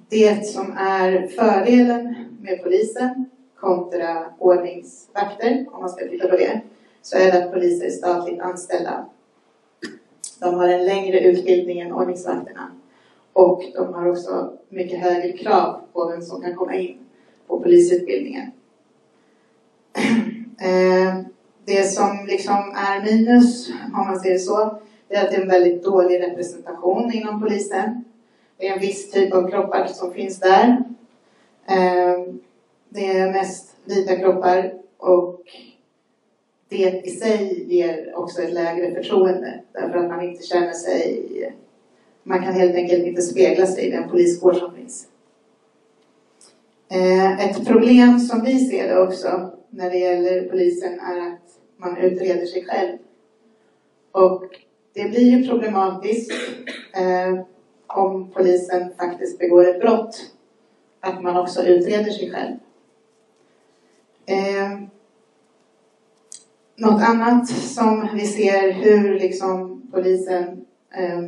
Det 0.09 0.47
som 0.47 0.73
är 0.76 1.26
fördelen 1.26 2.14
med 2.40 2.62
polisen 2.62 3.30
kontra 3.56 4.25
ordningsvakter, 4.38 5.66
om 5.73 5.80
man 5.80 5.90
ska 5.90 6.09
titta 6.09 6.28
på 6.28 6.37
det, 6.37 6.61
så 7.02 7.16
är 7.16 7.32
det 7.32 7.44
att 7.44 7.52
poliser 7.52 7.87
är 7.87 7.90
statligt 7.90 8.40
anställda. 8.40 9.06
De 10.40 10.54
har 10.54 10.68
en 10.68 10.85
längre 10.85 11.21
utbildning 11.21 11.80
än 11.80 11.92
ordningsvakterna 11.92 12.73
och 13.32 13.64
de 13.75 13.94
har 13.94 14.11
också 14.11 14.52
mycket 14.68 15.00
högre 15.00 15.32
krav 15.32 15.80
på 15.92 16.09
vem 16.09 16.23
som 16.23 16.42
kan 16.42 16.54
komma 16.54 16.75
in 16.75 16.99
på 17.47 17.61
polisutbildningen. 17.61 18.50
Eh, 20.61 21.31
det 21.64 21.85
som 21.85 22.26
liksom 22.26 22.75
är 22.76 23.02
minus, 23.02 23.71
om 23.95 24.07
man 24.07 24.21
ser 24.21 24.31
det 24.31 24.38
så, 24.38 24.81
det 25.09 25.14
är 25.14 25.25
att 25.25 25.31
det 25.31 25.37
är 25.37 25.42
en 25.42 25.49
väldigt 25.49 25.85
dålig 25.85 26.23
representation 26.23 27.12
inom 27.12 27.40
polisen. 27.40 28.04
Det 28.59 28.69
är 28.69 28.73
en 28.73 28.81
viss 28.81 29.11
typ 29.11 29.35
av 29.35 29.50
kroppar 29.50 29.87
som 29.87 30.12
finns 30.12 30.40
där. 30.40 30.85
Ehm, 31.66 32.40
det 32.88 33.07
är 33.07 33.33
mest 33.33 33.76
vita 33.85 34.16
kroppar 34.16 34.73
och 34.97 35.40
det 36.69 37.02
i 37.04 37.11
sig 37.11 37.64
ger 37.75 38.19
också 38.19 38.42
ett 38.42 38.52
lägre 38.52 38.95
förtroende 38.95 39.61
därför 39.73 39.99
att 39.99 40.09
man 40.09 40.23
inte 40.23 40.42
känner 40.42 40.73
sig... 40.73 41.54
Man 42.23 42.42
kan 42.42 42.54
helt 42.54 42.75
enkelt 42.75 43.07
inte 43.07 43.23
spegla 43.23 43.66
sig 43.66 43.87
i 43.87 43.90
den 43.90 44.09
poliskår 44.09 44.52
som 44.52 44.75
finns. 44.75 45.07
Ehm, 46.88 47.38
ett 47.38 47.66
problem 47.66 48.21
som 48.21 48.45
vi 48.45 48.59
ser 48.59 48.88
det 48.88 49.00
också 49.00 49.50
när 49.71 49.90
det 49.90 49.99
gäller 49.99 50.49
polisen 50.49 51.00
är 51.00 51.33
att 51.33 51.41
man 51.82 51.96
utreder 51.96 52.46
sig 52.46 52.64
själv. 52.64 52.98
Och 54.12 54.44
det 54.94 55.04
blir 55.04 55.38
ju 55.38 55.48
problematiskt 55.48 56.32
eh, 56.94 57.44
om 57.86 58.30
polisen 58.30 58.94
faktiskt 58.98 59.38
begår 59.38 59.68
ett 59.68 59.80
brott, 59.80 60.32
att 61.00 61.22
man 61.22 61.36
också 61.36 61.62
utreder 61.62 62.10
sig 62.10 62.30
själv. 62.30 62.56
Eh, 64.26 64.78
något 66.76 67.02
annat 67.02 67.48
som 67.48 68.08
vi 68.14 68.26
ser 68.26 68.72
hur 68.72 69.18
liksom 69.18 69.82
polisen 69.92 70.64
eh, 70.90 71.22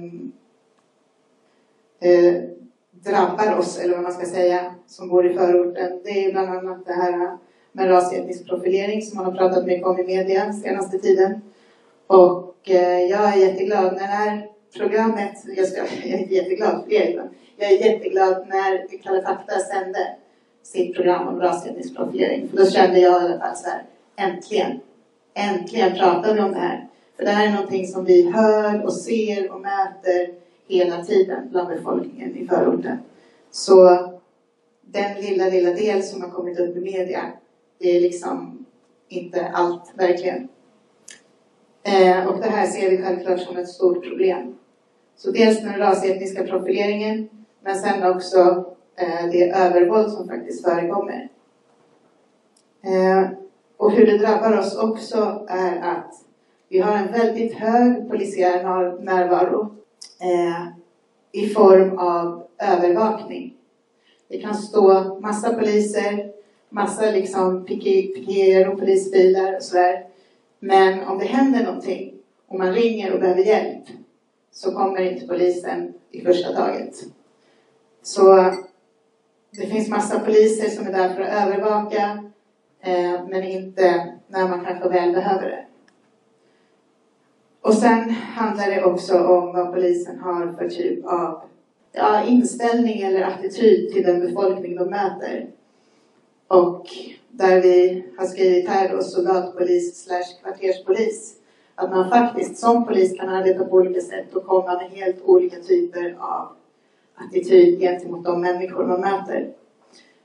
eh, 2.11 2.43
drabbar 2.91 3.59
oss, 3.59 3.79
eller 3.79 3.95
vad 3.95 4.03
man 4.03 4.13
ska 4.13 4.27
säga, 4.27 4.75
som 4.87 5.09
bor 5.09 5.27
i 5.27 5.35
förorten, 5.35 6.01
det 6.05 6.25
är 6.25 6.33
bland 6.33 6.49
annat 6.49 6.87
det 6.87 6.93
här 6.93 7.39
med 7.77 7.91
rasetnisk 7.91 8.47
profilering 8.47 9.03
som 9.03 9.17
man 9.17 9.27
har 9.27 9.33
pratat 9.33 9.67
mycket 9.67 9.87
om 9.87 9.99
i 9.99 10.05
media 10.05 10.53
senaste 10.53 10.99
tiden. 10.99 11.41
Och 12.07 12.71
eh, 12.71 13.01
jag 13.01 13.33
är 13.33 13.37
jätteglad 13.37 13.93
när 13.93 14.01
det 14.01 14.07
här 14.07 14.49
programmet, 14.77 15.45
jag, 15.57 15.67
ska, 15.67 15.81
jag 16.05 16.21
är 16.21 16.33
jätteglad 16.33 16.83
för 16.83 16.91
det, 16.91 17.21
jag 17.57 17.73
är 17.73 17.87
jätteglad 17.87 18.49
när 18.49 18.99
Kalla 19.03 19.23
fakta 19.23 19.59
sände 19.59 20.17
sitt 20.63 20.95
program 20.95 21.29
om 21.29 21.41
rasetnisk 21.41 21.97
profilering. 21.97 22.49
För 22.49 22.57
då 22.57 22.67
kände 22.67 22.99
jag 23.01 23.23
i 23.23 23.25
alla 23.25 23.39
fall 23.39 23.57
så 23.57 23.69
här, 23.69 23.83
äntligen, 24.17 24.81
äntligen 25.35 25.95
pratar 25.95 26.35
vi 26.35 26.41
om 26.41 26.53
det 26.53 26.59
här. 26.59 26.89
För 27.17 27.25
det 27.25 27.31
här 27.31 27.47
är 27.47 27.53
någonting 27.53 27.87
som 27.87 28.05
vi 28.05 28.31
hör 28.31 28.85
och 28.85 28.93
ser 28.93 29.53
och 29.53 29.61
mäter 29.61 30.35
hela 30.69 31.05
tiden 31.05 31.49
bland 31.51 31.69
befolkningen 31.69 32.37
i 32.37 32.47
förorten. 32.47 32.99
Så 33.51 34.09
den 34.81 35.21
lilla, 35.21 35.49
lilla 35.49 35.71
del 35.71 36.03
som 36.03 36.23
har 36.23 36.31
kommit 36.31 36.59
upp 36.61 36.77
i 36.77 36.81
media, 36.81 37.33
det 37.79 37.97
är 37.97 38.01
liksom 38.01 38.67
inte 39.09 39.47
allt, 39.47 39.93
verkligen. 39.95 40.49
Eh, 41.83 42.27
och 42.27 42.41
det 42.41 42.51
här 42.51 42.67
ser 42.67 42.91
vi 42.91 43.03
självklart 43.03 43.41
som 43.41 43.57
ett 43.57 43.69
stort 43.69 44.09
problem. 44.09 44.55
Så 45.17 45.31
dels 45.31 45.61
den 45.61 45.79
rasetniska 45.79 46.45
profileringen, 46.45 47.29
men 47.61 47.77
sen 47.77 48.17
också 48.17 48.65
eh, 48.97 49.31
det 49.33 49.51
övervåld 49.51 50.13
som 50.13 50.29
faktiskt 50.29 50.65
förekommer. 50.65 51.29
Eh, 52.83 53.29
och 53.77 53.93
hur 53.93 54.07
det 54.07 54.19
drabbar 54.19 54.59
oss 54.59 54.79
också 54.79 55.47
är 55.49 55.81
att 55.83 56.25
vi 56.69 56.81
har 56.81 56.97
en 56.97 57.13
väldigt 57.13 57.55
hög 57.55 58.09
polisiär 58.09 59.03
närvaro 59.03 59.77
eh, 60.21 60.67
i 61.33 61.49
form 61.49 61.99
av 61.99 62.47
övervakning. 62.59 63.55
Det 64.29 64.39
kan 64.39 64.55
stå 64.55 65.19
massa 65.21 65.55
poliser, 65.55 66.34
massa 66.75 67.11
liksom 67.11 67.65
pikéer 67.65 68.69
och 68.69 68.79
polisbilar 68.79 69.57
och 69.57 69.63
sådär. 69.63 70.07
Men 70.59 71.01
om 71.01 71.19
det 71.19 71.25
händer 71.25 71.65
någonting 71.65 72.15
och 72.47 72.59
man 72.59 72.73
ringer 72.73 73.13
och 73.13 73.21
behöver 73.21 73.43
hjälp 73.43 73.85
så 74.53 74.73
kommer 74.73 75.01
inte 75.01 75.27
polisen 75.27 75.95
i 76.11 76.21
första 76.21 76.53
taget. 76.53 76.95
Så 78.03 78.55
det 79.51 79.67
finns 79.67 79.89
massa 79.89 80.21
poliser 80.21 80.69
som 80.69 80.87
är 80.87 80.93
där 80.93 81.15
för 81.15 81.21
att 81.21 81.47
övervaka 81.47 82.25
eh, 82.81 83.27
men 83.29 83.45
inte 83.45 84.13
när 84.29 84.49
man 84.49 84.65
kanske 84.65 84.89
väl 84.89 85.13
behöver 85.13 85.49
det. 85.49 85.65
Och 87.61 87.75
sen 87.75 88.11
handlar 88.11 88.71
det 88.71 88.85
också 88.85 89.19
om 89.19 89.53
vad 89.53 89.73
polisen 89.73 90.19
har 90.19 90.53
för 90.53 90.69
typ 90.69 91.05
av 91.05 91.41
ja, 91.93 92.25
inställning 92.25 93.03
eller 93.03 93.23
attityd 93.23 93.93
till 93.93 94.03
den 94.03 94.21
befolkning 94.21 94.77
de 94.77 94.91
möter. 94.91 95.47
Och 96.49 96.87
där 97.31 97.63
vi 97.63 98.05
har 98.19 98.27
skrivit 98.27 98.69
här 98.69 98.97
då 98.97 99.03
soldatpolis 99.03 100.05
slash 100.05 100.43
kvarterspolis. 100.43 101.37
Att 101.75 101.91
man 101.91 102.11
faktiskt 102.11 102.59
som 102.59 102.87
polis 102.87 103.19
kan 103.19 103.29
arbeta 103.29 103.65
på 103.65 103.77
olika 103.77 104.01
sätt 104.01 104.35
och 104.35 104.47
komma 104.47 104.75
med 104.75 104.91
helt 104.91 105.23
olika 105.23 105.57
typer 105.57 106.17
av 106.19 106.49
attityd 107.15 107.81
gentemot 107.81 108.25
de 108.25 108.41
människor 108.41 108.87
man 108.87 109.01
möter. 109.01 109.53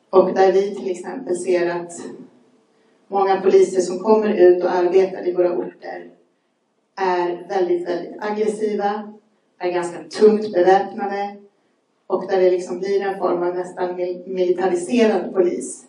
Och 0.09 0.33
där 0.33 0.51
vi 0.51 0.75
till 0.75 0.91
exempel 0.91 1.37
ser 1.37 1.69
att 1.69 1.91
många 3.07 3.41
poliser 3.41 3.81
som 3.81 3.99
kommer 3.99 4.33
ut 4.33 4.63
och 4.63 4.71
arbetar 4.71 5.27
i 5.27 5.33
våra 5.33 5.57
orter 5.57 6.09
är 6.95 7.47
väldigt, 7.49 7.87
väldigt 7.87 8.15
aggressiva, 8.19 9.13
är 9.57 9.71
ganska 9.71 10.03
tungt 10.03 10.53
beväpnade 10.53 11.35
och 12.07 12.27
där 12.27 12.41
det 12.41 12.51
liksom 12.51 12.79
blir 12.79 13.01
en 13.01 13.17
form 13.17 13.43
av 13.43 13.55
nästan 13.55 13.95
militariserad 14.25 15.33
polis. 15.33 15.88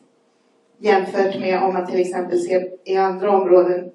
Jämfört 0.82 1.40
med 1.40 1.62
om 1.62 1.74
man 1.74 1.86
till 1.86 2.00
exempel 2.00 2.40
ser 2.40 2.68
i 2.84 2.96
andra 2.96 3.30
områden 3.30 3.90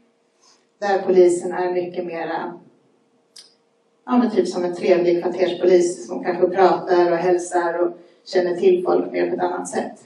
där 0.78 1.02
polisen 1.06 1.52
är 1.52 1.72
mycket 1.72 2.06
mera 2.06 2.60
ja, 4.10 4.16
men 4.18 4.30
typ 4.30 4.48
som 4.48 4.64
en 4.64 4.74
trevlig 4.74 5.22
kvarterspolis 5.22 6.06
som 6.06 6.24
kanske 6.24 6.48
pratar 6.48 7.12
och 7.12 7.16
hälsar 7.16 7.78
och 7.78 7.90
känner 8.24 8.56
till 8.56 8.84
folk 8.84 9.12
mer 9.12 9.28
på 9.28 9.34
ett 9.34 9.42
annat 9.42 9.68
sätt. 9.68 10.04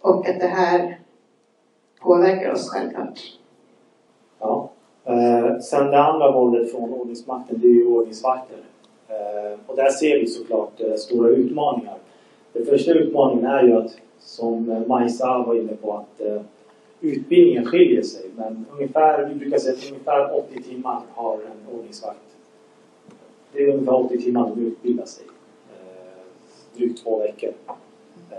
Och 0.00 0.28
att 0.28 0.40
det 0.40 0.46
här 0.46 0.98
påverkar 2.00 2.52
oss 2.52 2.70
självklart. 2.70 3.20
Ja. 4.38 4.70
Eh, 5.04 5.58
sen 5.58 5.86
det 5.86 6.02
andra 6.02 6.32
våldet 6.32 6.70
från 6.70 6.92
ordningsmakten, 6.92 7.60
det 7.60 7.66
är 7.66 7.74
ju 7.74 7.86
ordningsvakter. 7.86 8.58
Eh, 9.08 9.58
och 9.66 9.76
där 9.76 9.90
ser 9.90 10.20
vi 10.20 10.26
såklart 10.26 10.80
eh, 10.80 10.94
stora 10.94 11.28
utmaningar. 11.28 11.98
Den 12.52 12.66
första 12.66 12.92
utmaningen 12.92 13.44
är 13.44 13.62
ju 13.62 13.72
att, 13.72 13.96
som 14.18 14.70
eh, 14.70 14.86
Majsa 14.86 15.44
var 15.46 15.54
inne 15.54 15.76
på, 15.76 15.92
att 15.92 16.26
uh, 16.26 16.40
utbildningen 17.00 17.64
skiljer 17.64 18.02
sig. 18.02 18.30
Men 18.36 18.66
ungefär, 18.72 19.26
vi 19.26 19.34
brukar 19.34 19.58
säga 19.58 19.74
att 19.74 19.90
ungefär 19.90 20.38
80 20.38 20.62
timmar 20.62 21.00
har 21.14 21.34
en 21.34 21.76
ordningsvakt 21.78 22.18
det 23.52 23.62
är 23.62 23.72
ungefär 23.72 23.94
80 23.94 24.18
timmar 24.18 24.52
de 24.54 24.66
utbildar 24.66 25.04
sig. 25.04 25.24
Uh, 25.24 26.76
drygt 26.76 27.02
två 27.02 27.18
veckor 27.18 27.52
uh, 27.68 27.74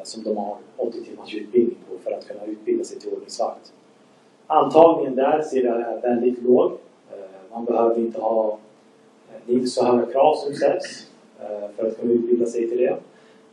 som 0.03 0.23
de 0.23 0.37
har 0.37 0.57
80 0.77 1.03
timmars 1.03 1.35
utbildning 1.35 1.77
på 1.89 1.97
för 2.03 2.11
att 2.11 2.27
kunna 2.27 2.45
utbilda 2.45 2.83
sig 2.83 2.99
till 2.99 3.13
ordningsvakt. 3.13 3.73
Antagningen 4.47 5.15
där 5.15 5.41
ser 5.41 5.63
jag 5.63 5.81
är 5.81 6.01
väldigt 6.01 6.43
låg. 6.43 6.71
Man 7.51 7.65
behöver 7.65 7.99
inte 7.99 8.19
ha 8.21 8.57
det 9.45 9.53
är 9.53 9.55
inte 9.55 9.69
så 9.69 9.85
höga 9.85 10.11
krav 10.11 10.35
som 10.35 10.53
ställs 10.53 11.07
för 11.75 11.87
att 11.87 11.99
kunna 11.99 12.13
utbilda 12.13 12.45
sig 12.45 12.69
till 12.69 12.77
det. 12.77 12.97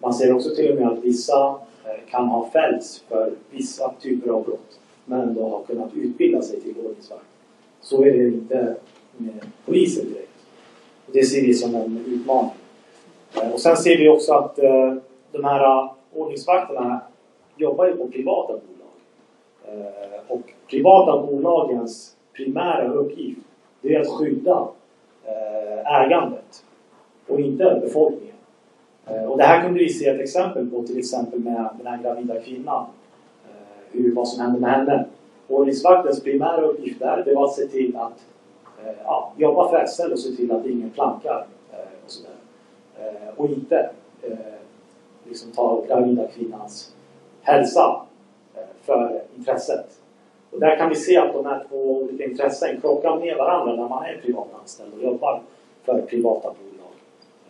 Man 0.01 0.15
ser 0.15 0.35
också 0.35 0.55
till 0.55 0.71
och 0.71 0.77
med 0.77 0.89
att 0.89 1.05
vissa 1.05 1.49
eh, 1.85 2.11
kan 2.11 2.29
ha 2.29 2.51
fällts 2.51 3.05
för 3.09 3.33
vissa 3.51 3.93
typer 4.01 4.31
av 4.31 4.45
brott 4.45 4.81
men 5.05 5.21
ändå 5.21 5.49
har 5.49 5.63
kunnat 5.63 5.95
utbilda 5.95 6.43
sig 6.43 6.61
till 6.61 6.75
ordningsvakt. 6.85 7.25
Så 7.81 8.05
är 8.05 8.13
det 8.13 8.29
inte 8.29 8.77
med 9.17 9.41
polisen 9.65 10.05
direkt. 10.05 10.31
Det 11.07 11.23
ser 11.23 11.43
vi 11.43 11.55
som 11.55 11.75
en 11.75 12.05
utmaning. 12.07 12.51
Eh, 13.35 13.53
och 13.53 13.61
sen 13.61 13.77
ser 13.77 13.99
vi 13.99 14.09
också 14.09 14.33
att 14.33 14.59
eh, 14.59 14.95
de 15.33 15.45
här 15.45 15.89
ordningsvakterna 16.15 17.01
jobbar 17.57 17.87
ju 17.87 17.97
på 17.97 18.09
privata 18.09 18.53
bolag. 18.53 18.65
Och 20.29 20.53
privata 20.71 21.27
bolagens 21.27 22.17
primära 22.33 22.93
uppgift 22.93 23.41
det 23.81 23.95
är 23.95 24.01
att 24.01 24.09
skydda 24.09 24.69
ägandet 25.85 26.65
och 27.27 27.41
inte 27.41 27.81
befolkningen. 27.83 28.28
Eh, 29.11 29.25
och 29.25 29.39
det 29.39 29.45
här 29.45 29.63
kunde 29.63 29.79
vi 29.79 29.89
se 29.89 30.09
ett 30.09 30.21
exempel 30.21 30.71
på 30.71 30.83
till 30.83 30.99
exempel 30.99 31.41
med 31.41 31.69
den 31.79 31.87
här 31.87 32.03
gravida 32.03 32.41
kvinnan. 32.41 32.87
Eh, 33.45 33.53
hur, 33.91 34.15
vad 34.15 34.29
som 34.29 34.41
hände 34.41 34.61
med 34.61 34.71
henne. 34.71 35.05
Ordningsvaktens 35.49 36.23
primära 36.23 36.61
uppgift 36.61 37.01
där 37.01 37.23
det 37.25 37.35
var 37.35 37.45
att 37.45 37.55
se 37.55 37.67
till 37.67 37.97
att 37.97 38.27
eh, 38.85 38.93
ja, 39.05 39.33
jobba 39.37 39.71
färdsställd 39.71 40.13
och 40.13 40.19
se 40.19 40.31
till 40.31 40.53
att 40.53 40.67
ingen 40.67 40.91
plankar 40.91 41.47
och 42.05 42.11
sådär. 42.11 42.33
Och 43.37 43.49
inte 43.49 43.91
liksom 45.25 45.53
ta 45.53 45.85
gravida 45.89 46.27
kvinnans 46.27 46.95
hälsa 47.43 48.01
för 48.83 49.23
intresset. 49.37 50.01
Och 50.51 50.61
där 50.61 50.77
kan 50.77 50.89
vi 50.89 50.95
se 50.95 51.17
att 51.17 51.33
de 51.33 51.47
här 51.47 51.65
två 51.69 51.77
olika 51.77 52.25
intressen 52.25 52.81
krockar 52.81 53.19
med 53.19 53.37
varandra 53.37 53.75
när 53.75 53.89
man 53.89 54.05
är 54.05 54.21
privatanställd 54.23 54.95
och 54.95 55.03
jobbar 55.03 55.41
för 55.85 56.01
privata 56.01 56.49
bolag. 56.49 56.68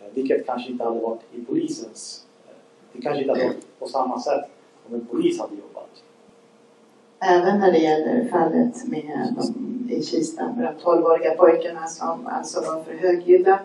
Eh, 0.09 0.15
vilket 0.15 0.45
kanske 0.45 0.71
inte 0.71 0.83
hade 0.83 0.99
varit 0.99 1.21
i 1.31 1.41
polisens... 1.41 2.25
Eh, 2.47 2.53
det 2.93 3.01
kanske 3.01 3.21
inte 3.21 3.33
hade 3.33 3.45
varit 3.45 3.79
på 3.79 3.87
samma 3.87 4.19
sätt 4.19 4.45
om 4.87 4.95
en 4.95 5.05
polis 5.05 5.39
hade 5.39 5.55
jobbat. 5.55 5.89
Även 7.19 7.59
när 7.59 7.71
det 7.71 7.77
gäller 7.77 8.27
fallet 8.27 8.87
med 8.87 9.35
de, 9.37 9.89
i 9.93 10.03
Kista 10.03 10.51
med 10.51 10.65
de 10.65 10.83
12-åriga 10.83 11.35
pojkarna 11.35 11.87
som 11.87 12.27
alltså 12.27 12.59
var 12.61 12.83
för 12.83 12.93
högljudda 12.93 13.59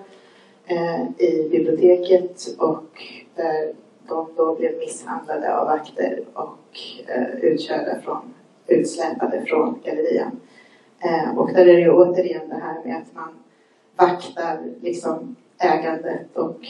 eh, 0.66 1.02
i 1.18 1.48
biblioteket 1.50 2.56
och 2.58 3.02
där 3.34 3.74
de 4.08 4.28
då 4.36 4.54
blev 4.54 4.78
misshandlade 4.78 5.56
av 5.56 5.66
vakter 5.66 6.24
och 6.34 6.78
eh, 7.06 7.34
utkörda 7.40 8.00
från, 8.00 8.34
utsläpade 8.66 9.44
från 9.46 9.80
gallerian. 9.84 10.40
Eh, 10.98 11.38
och 11.38 11.52
där 11.52 11.66
är 11.66 11.74
det 11.74 11.80
ju 11.80 11.90
återigen 11.90 12.48
det 12.48 12.54
här 12.54 12.84
med 12.84 12.96
att 12.96 13.14
man 13.14 13.28
vaktar 13.96 14.58
liksom 14.80 15.36
ägandet 15.58 16.36
och 16.36 16.66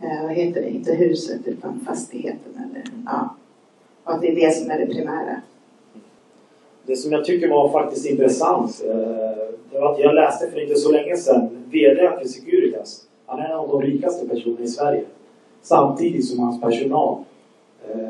eh, 0.00 0.22
vad 0.22 0.32
heter 0.32 0.60
det, 0.60 0.68
inte 0.70 0.94
huset 0.94 1.40
utan 1.44 1.80
fastigheten 1.80 2.52
eller 2.54 2.82
ja. 3.06 3.34
Och 4.04 4.14
att 4.14 4.20
det 4.20 4.28
är 4.28 4.34
det 4.34 4.54
som 4.54 4.70
är 4.70 4.78
det 4.78 4.86
primära. 4.86 5.40
Det 6.86 6.96
som 6.96 7.12
jag 7.12 7.24
tycker 7.24 7.48
var 7.48 7.68
faktiskt 7.68 8.06
intressant, 8.06 8.82
eh, 8.84 8.94
det 9.70 9.80
var 9.80 9.92
att 9.92 9.98
jag 9.98 10.14
läste 10.14 10.50
för 10.50 10.62
inte 10.62 10.74
så 10.74 10.92
länge 10.92 11.16
sedan 11.16 11.64
VD 11.70 12.10
för 12.18 12.28
Securitas. 12.28 13.04
Han 13.26 13.40
är 13.40 13.44
en 13.44 13.56
av 13.56 13.68
de 13.68 13.82
rikaste 13.82 14.28
personerna 14.28 14.64
i 14.64 14.68
Sverige. 14.68 15.04
Samtidigt 15.62 16.28
som 16.28 16.38
hans 16.38 16.60
personal 16.60 17.18
eh, 17.94 18.00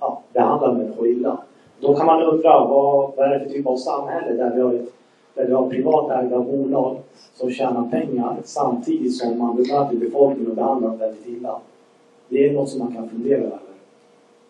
ja, 0.00 0.22
behandlar 0.32 0.72
människor 0.72 1.08
illa. 1.08 1.38
Då 1.80 1.94
kan 1.94 2.06
man 2.06 2.22
undra 2.22 2.64
vad, 2.64 3.12
vad 3.16 3.26
är 3.26 3.38
det 3.38 3.44
för 3.44 3.50
typ 3.50 3.66
av 3.66 3.76
samhälle 3.76 4.32
där 4.32 4.54
vi 4.54 4.60
har, 4.60 4.74
ett, 4.74 4.92
där 5.38 5.46
vi 5.46 5.52
har 5.52 5.68
privatägda 5.68 6.40
bolag 6.40 6.96
som 7.34 7.50
tjänar 7.50 7.88
pengar 7.90 8.36
samtidigt 8.44 9.16
som 9.16 9.38
man 9.38 9.56
bemöter 9.56 9.96
befolkningen 9.96 10.50
och 10.50 10.56
behandlar 10.56 10.88
dem 10.88 10.98
väldigt 10.98 11.26
illa. 11.26 11.60
Det 12.28 12.48
är 12.48 12.52
något 12.52 12.68
som 12.68 12.78
man 12.78 12.94
kan 12.94 13.08
fundera 13.08 13.38
över. 13.38 13.58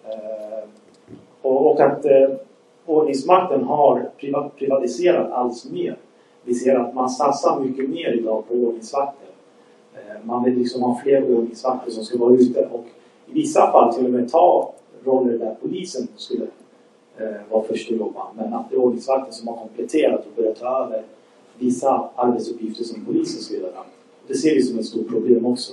Eh, 0.04 0.68
och, 1.42 1.70
och 1.70 1.80
att 1.80 2.04
eh, 2.04 2.30
ordningsmakten 2.86 3.64
har 3.64 4.10
privatiserat 4.58 5.32
allt 5.32 5.70
mer. 5.70 5.96
Vi 6.44 6.54
ser 6.54 6.76
att 6.76 6.94
man 6.94 7.10
satsar 7.10 7.60
mycket 7.60 7.90
mer 7.90 8.12
idag 8.12 8.48
på 8.48 8.54
ordningsvakter. 8.54 9.28
Eh, 9.94 10.24
man 10.24 10.44
vill 10.44 10.58
liksom 10.58 10.82
ha 10.82 11.00
fler 11.02 11.36
ordningsvakter 11.36 11.90
som 11.90 12.04
ska 12.04 12.18
vara 12.18 12.34
ute 12.34 12.68
och 12.72 12.84
i 13.26 13.32
vissa 13.32 13.72
fall 13.72 13.94
till 13.94 14.04
och 14.04 14.10
med 14.10 14.30
ta 14.30 14.72
roller 15.04 15.38
där 15.38 15.56
polisen 15.62 16.08
skulle 16.16 16.46
Eh, 17.20 17.24
var 17.50 17.58
vara 17.58 17.64
först. 17.64 17.90
Men 18.36 18.54
att 18.54 18.70
det 18.70 18.76
är 18.76 18.80
ordningsvakten 18.80 19.32
som 19.32 19.48
har 19.48 19.56
kompletterat 19.56 20.26
och 20.26 20.32
börjat 20.36 20.60
ta 20.60 20.84
över 20.84 21.02
vissa 21.58 22.08
arbetsuppgifter 22.14 22.84
som 22.84 23.04
polisen 23.04 23.40
ska 23.40 23.54
göra. 23.54 23.84
Det 24.26 24.34
ser 24.34 24.54
vi 24.54 24.62
som 24.62 24.78
ett 24.78 24.86
stort 24.86 25.08
problem 25.08 25.46
också. 25.46 25.72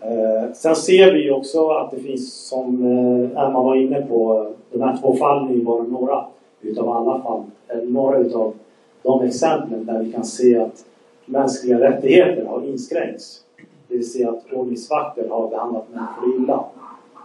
Eh, 0.00 0.52
sen 0.54 0.76
ser 0.76 1.14
vi 1.14 1.30
också 1.30 1.68
att 1.68 1.90
det 1.90 2.00
finns, 2.00 2.34
som 2.34 2.84
eh, 2.84 3.44
Emma 3.44 3.62
var 3.62 3.76
inne 3.76 4.02
på, 4.02 4.46
de 4.72 4.82
här 4.82 4.96
två 5.00 5.16
fallen 5.16 5.48
är 5.48 5.54
ju 5.54 5.64
bara 5.64 5.82
några 5.82 6.24
utav 6.60 6.90
alla 6.90 7.22
fall, 7.22 7.44
eller 7.68 7.86
några 7.86 8.18
utav 8.18 8.54
de 9.02 9.22
exemplen 9.22 9.86
där 9.86 10.02
vi 10.02 10.12
kan 10.12 10.24
se 10.24 10.58
att 10.58 10.84
mänskliga 11.24 11.80
rättigheter 11.80 12.44
har 12.44 12.62
inskränkts. 12.64 13.40
Det 13.88 13.96
vill 13.96 14.10
säga 14.10 14.30
att 14.30 14.52
ordningsvakter 14.52 15.28
har 15.28 15.48
behandlat 15.48 15.86
människor 15.92 16.42
illa. 16.42 16.64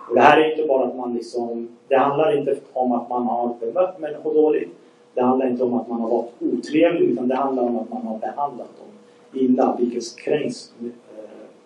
Och 0.10 0.16
det 0.16 0.22
här 0.22 0.42
är 0.42 0.52
inte 0.52 0.68
bara 0.68 0.88
att 0.88 0.96
man 0.96 1.14
liksom, 1.14 1.68
det 1.88 1.98
handlar 1.98 2.38
inte 2.38 2.56
om 2.74 2.92
att 2.92 3.10
man 3.10 3.26
har 3.26 3.56
bemött 3.60 4.00
människor 4.00 4.34
dåligt. 4.34 4.70
Det 5.14 5.22
handlar 5.22 5.48
inte 5.48 5.64
om 5.64 5.74
att 5.74 5.88
man 5.88 6.02
har 6.02 6.10
varit 6.10 6.32
otrevlig 6.40 7.10
utan 7.10 7.28
det 7.28 7.36
handlar 7.36 7.64
om 7.64 7.78
att 7.78 7.90
man 7.90 8.02
har 8.02 8.18
behandlat 8.18 8.68
dem 8.78 8.92
illa, 9.34 9.76
vilket 9.80 10.18
kränks, 10.18 10.74
eh, 10.82 10.90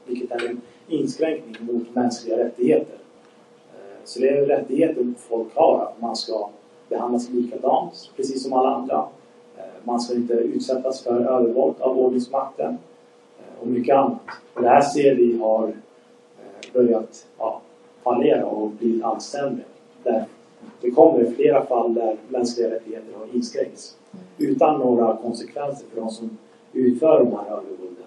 vilket 0.06 0.32
är 0.32 0.50
en 0.50 0.62
inskränkning 0.88 1.56
mot 1.60 1.96
mänskliga 1.96 2.38
rättigheter. 2.38 2.96
Eh, 3.74 4.04
så 4.04 4.20
det 4.20 4.30
är 4.30 4.46
rättigheter 4.46 5.14
folk 5.18 5.56
har, 5.56 5.80
att 5.84 6.02
man 6.02 6.16
ska 6.16 6.50
behandlas 6.90 7.30
likadant, 7.30 8.12
precis 8.16 8.44
som 8.44 8.54
alla 8.54 8.76
andra. 8.76 9.06
Eh, 9.58 9.64
man 9.84 10.00
ska 10.00 10.16
inte 10.16 10.34
utsättas 10.34 11.04
för 11.04 11.20
övervåld 11.20 11.76
av 11.80 12.00
ordningsmakten 12.00 12.78
och 13.62 13.68
mycket 13.68 13.96
annat. 13.96 14.20
Och 14.54 14.62
det 14.62 14.70
här 14.70 14.82
ser 14.82 15.16
vi 15.16 15.38
har 15.38 15.74
börjat 16.74 17.28
ja, 17.38 17.62
fallera 18.06 18.46
och 18.46 18.70
blivit 18.70 19.04
allt 19.04 19.22
sämre. 19.22 19.64
Där 20.04 20.26
det 20.82 20.92
kommer 20.92 21.32
flera 21.32 21.66
fall 21.66 21.94
där 21.94 22.18
mänskliga 22.30 22.72
rättigheter 22.72 23.14
har 23.20 23.36
inskränkts 23.36 23.96
utan 24.38 24.80
några 24.80 25.18
konsekvenser 25.18 25.86
för 25.94 26.02
de 26.02 26.10
som 26.10 26.38
utför 26.74 27.20
de 27.20 27.32
här 27.32 27.46
övervålden. 27.46 28.06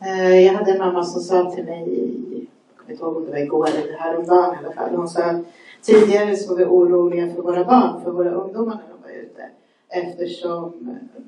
Eh, 0.00 0.40
jag 0.46 0.52
hade 0.52 0.72
en 0.72 0.78
mamma 0.78 1.04
som 1.04 1.20
sa 1.20 1.50
till 1.50 1.64
mig, 1.64 1.82
jag 2.30 2.76
kommer 2.76 2.90
inte 2.90 3.04
ihåg 3.04 3.16
om 3.16 3.24
det 3.24 3.30
var 3.30 3.38
igår 3.38 3.68
eller 3.68 3.98
häromdagen 3.98 4.54
i 4.54 4.64
alla 4.64 4.74
fall. 4.74 4.94
Hon 4.94 5.08
sa 5.08 5.22
att 5.22 5.40
tidigare 5.82 6.36
så 6.36 6.50
var 6.50 6.58
vi 6.58 6.64
oroliga 6.64 7.34
för 7.34 7.42
våra 7.42 7.64
barn, 7.64 8.02
för 8.04 8.10
våra 8.10 8.30
ungdomar 8.30 8.74
när 8.74 8.94
de 8.94 9.02
var 9.02 9.22
ute. 9.22 9.42
Eftersom 9.88 10.64
eh, 10.64 11.22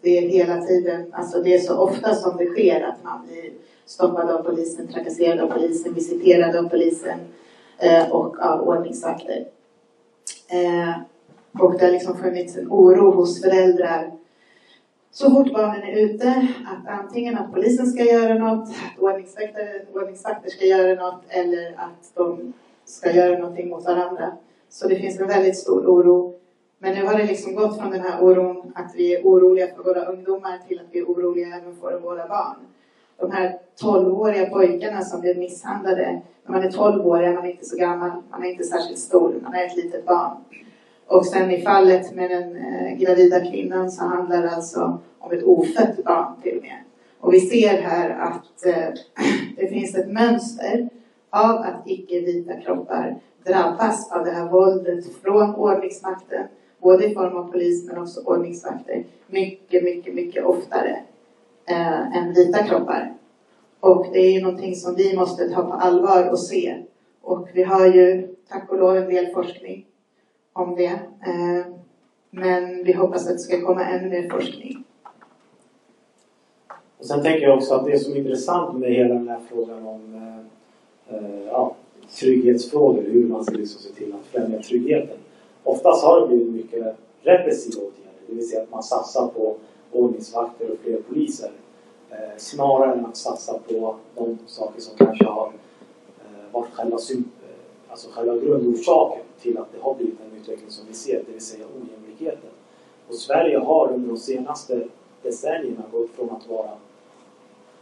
det 0.00 0.18
är 0.18 0.28
hela 0.28 0.62
tiden, 0.62 1.12
alltså 1.12 1.42
det 1.42 1.54
är 1.54 1.58
så 1.58 1.76
ofta 1.76 2.14
som 2.14 2.36
det 2.36 2.46
sker 2.46 2.80
att 2.80 3.04
man 3.04 3.26
blir 3.26 3.50
stoppade 3.86 4.34
av 4.34 4.42
polisen, 4.42 4.88
trakasserade 4.88 5.42
av 5.42 5.46
polisen, 5.46 5.94
visiterade 5.94 6.58
av 6.58 6.68
polisen 6.68 7.18
eh, 7.78 8.10
och 8.10 8.40
av 8.40 8.68
ordningsvakter. 8.68 9.46
Eh, 10.48 10.94
och 11.62 11.72
det 11.78 11.84
har 11.84 11.92
liksom 11.92 12.16
funnits 12.16 12.56
en 12.56 12.68
oro 12.70 13.10
hos 13.10 13.42
föräldrar 13.42 14.12
så 15.16 15.30
fort 15.30 15.52
barnen 15.52 15.82
är 15.82 16.00
ute, 16.00 16.48
att 16.66 16.98
antingen 16.98 17.38
att 17.38 17.52
polisen 17.52 17.86
ska 17.86 18.04
göra 18.04 18.34
något, 18.34 18.68
att 18.68 19.02
ordningsvakter, 19.02 19.84
ordningsvakter 19.92 20.50
ska 20.50 20.64
göra 20.64 21.10
något 21.10 21.22
eller 21.28 21.74
att 21.76 22.14
de 22.14 22.52
ska 22.84 23.12
göra 23.12 23.38
någonting 23.38 23.68
mot 23.68 23.84
varandra. 23.84 24.32
Så 24.68 24.88
det 24.88 24.96
finns 24.96 25.20
en 25.20 25.26
väldigt 25.26 25.58
stor 25.58 25.86
oro. 25.86 26.34
Men 26.78 26.94
nu 26.94 27.06
har 27.06 27.18
det 27.18 27.24
liksom 27.24 27.54
gått 27.54 27.78
från 27.78 27.90
den 27.90 28.00
här 28.00 28.22
oron 28.24 28.72
att 28.74 28.92
vi 28.94 29.14
är 29.14 29.22
oroliga 29.22 29.68
för 29.76 29.82
våra 29.82 30.04
ungdomar 30.04 30.58
till 30.68 30.80
att 30.80 30.86
vi 30.90 30.98
är 30.98 31.04
oroliga 31.04 31.46
även 31.46 31.76
för 31.76 31.98
våra 31.98 32.28
barn. 32.28 32.56
De 33.18 33.30
här 33.30 33.58
12-åriga 33.82 34.50
pojkarna 34.50 35.02
som 35.02 35.20
blev 35.20 35.38
misshandlade, 35.38 36.20
när 36.44 36.52
man 36.52 36.62
är 36.62 36.70
12 36.70 37.06
år 37.06 37.22
är 37.22 37.34
man 37.34 37.46
inte 37.46 37.64
så 37.64 37.76
gammal, 37.76 38.10
man 38.30 38.44
är 38.44 38.50
inte 38.50 38.64
särskilt 38.64 38.98
stor, 38.98 39.34
man 39.42 39.54
är 39.54 39.66
ett 39.66 39.76
litet 39.76 40.06
barn. 40.06 40.36
Och 41.06 41.26
sen 41.26 41.50
i 41.50 41.60
fallet 41.60 42.14
med 42.14 42.30
den 42.30 42.56
eh, 42.56 42.96
gravida 42.98 43.40
kvinnan 43.40 43.90
så 43.90 44.04
handlar 44.04 44.42
det 44.42 44.50
alltså 44.50 44.98
om 45.18 45.32
ett 45.32 45.44
ofött 45.44 46.04
barn 46.04 46.40
till 46.42 46.56
och 46.56 46.62
med. 46.62 46.78
Och 47.20 47.34
vi 47.34 47.40
ser 47.40 47.82
här 47.82 48.10
att 48.10 48.66
eh, 48.66 48.88
det 49.56 49.68
finns 49.68 49.94
ett 49.94 50.08
mönster 50.08 50.88
av 51.30 51.56
att 51.56 51.82
icke-vita 51.86 52.60
kroppar 52.60 53.20
drabbas 53.44 54.12
av 54.12 54.24
det 54.24 54.30
här 54.30 54.48
våldet 54.48 55.16
från 55.22 55.54
ordningsmakten, 55.54 56.46
både 56.78 57.06
i 57.06 57.14
form 57.14 57.36
av 57.36 57.52
polis 57.52 57.88
men 57.88 57.98
också 57.98 58.20
ordningsvakter, 58.20 59.04
mycket, 59.26 59.84
mycket, 59.84 60.14
mycket 60.14 60.44
oftare 60.44 60.96
eh, 61.66 62.16
än 62.16 62.32
vita 62.32 62.62
kroppar. 62.62 63.14
Och 63.80 64.06
det 64.12 64.18
är 64.18 64.30
ju 64.30 64.40
någonting 64.40 64.74
som 64.74 64.94
vi 64.94 65.16
måste 65.16 65.48
ta 65.48 65.62
på 65.62 65.72
allvar 65.72 66.30
och 66.30 66.38
se. 66.38 66.82
Och 67.22 67.48
vi 67.54 67.62
har 67.62 67.86
ju 67.86 68.28
tack 68.48 68.72
och 68.72 68.78
lov 68.78 68.96
en 68.96 69.08
del 69.08 69.26
forskning 69.26 69.86
om 70.52 70.76
det. 70.76 70.86
Eh, 70.86 71.66
men 72.30 72.84
vi 72.84 72.92
hoppas 72.92 73.26
att 73.26 73.32
det 73.32 73.38
ska 73.38 73.66
komma 73.66 73.84
ännu 73.84 74.08
mer 74.08 74.30
forskning. 74.30 74.84
Och 76.98 77.06
sen 77.06 77.22
tänker 77.22 77.46
jag 77.46 77.56
också 77.56 77.74
att 77.74 77.86
det 77.86 77.98
som 77.98 78.12
är 78.12 78.16
intressant 78.16 78.78
med 78.78 78.90
hela 78.90 79.14
den 79.14 79.28
här 79.28 79.40
frågan 79.48 79.86
om 79.86 80.14
eh, 80.14 81.16
eh, 81.16 81.46
ja, 81.46 81.74
trygghetsfrågor, 82.20 83.02
hur 83.02 83.28
man 83.28 83.44
ska 83.44 83.54
liksom 83.54 83.80
se 83.80 83.92
till 83.92 84.14
att 84.14 84.26
främja 84.26 84.62
tryggheten. 84.62 85.16
Oftast 85.62 86.04
har 86.04 86.20
det 86.20 86.26
blivit 86.26 86.54
mycket 86.54 86.96
repressiva 87.22 87.80
åtgärder, 87.80 88.20
det 88.26 88.34
vill 88.34 88.48
säga 88.48 88.62
att 88.62 88.70
man 88.70 88.82
satsar 88.82 89.26
på 89.28 89.56
ordningsvakter 89.96 90.70
och 90.70 90.78
fler 90.78 91.00
poliser. 91.08 91.50
Eh, 92.10 92.36
snarare 92.36 92.92
än 92.92 93.06
att 93.06 93.16
satsa 93.16 93.58
på 93.68 93.96
de 94.14 94.38
saker 94.46 94.80
som 94.80 94.96
kanske 94.96 95.24
har 95.24 95.52
eh, 96.18 96.52
varit 96.52 96.72
själva, 96.72 96.96
eh, 96.96 97.18
alltså 97.88 98.08
själva 98.12 98.36
grundorsaken 98.36 99.22
till 99.40 99.58
att 99.58 99.72
det 99.72 99.78
har 99.80 99.94
blivit 99.94 100.18
den 100.18 100.40
utveckling 100.40 100.70
som 100.70 100.86
vi 100.88 100.94
ser, 100.94 101.22
det 101.26 101.32
vill 101.32 101.40
säga 101.40 101.64
ojämlikheten. 101.66 102.50
Och 103.08 103.14
Sverige 103.14 103.58
har 103.58 103.92
under 103.92 104.08
de 104.08 104.16
senaste 104.16 104.88
decennierna 105.22 105.82
gått 105.92 106.10
från 106.10 106.30
att 106.30 106.48
vara 106.48 106.70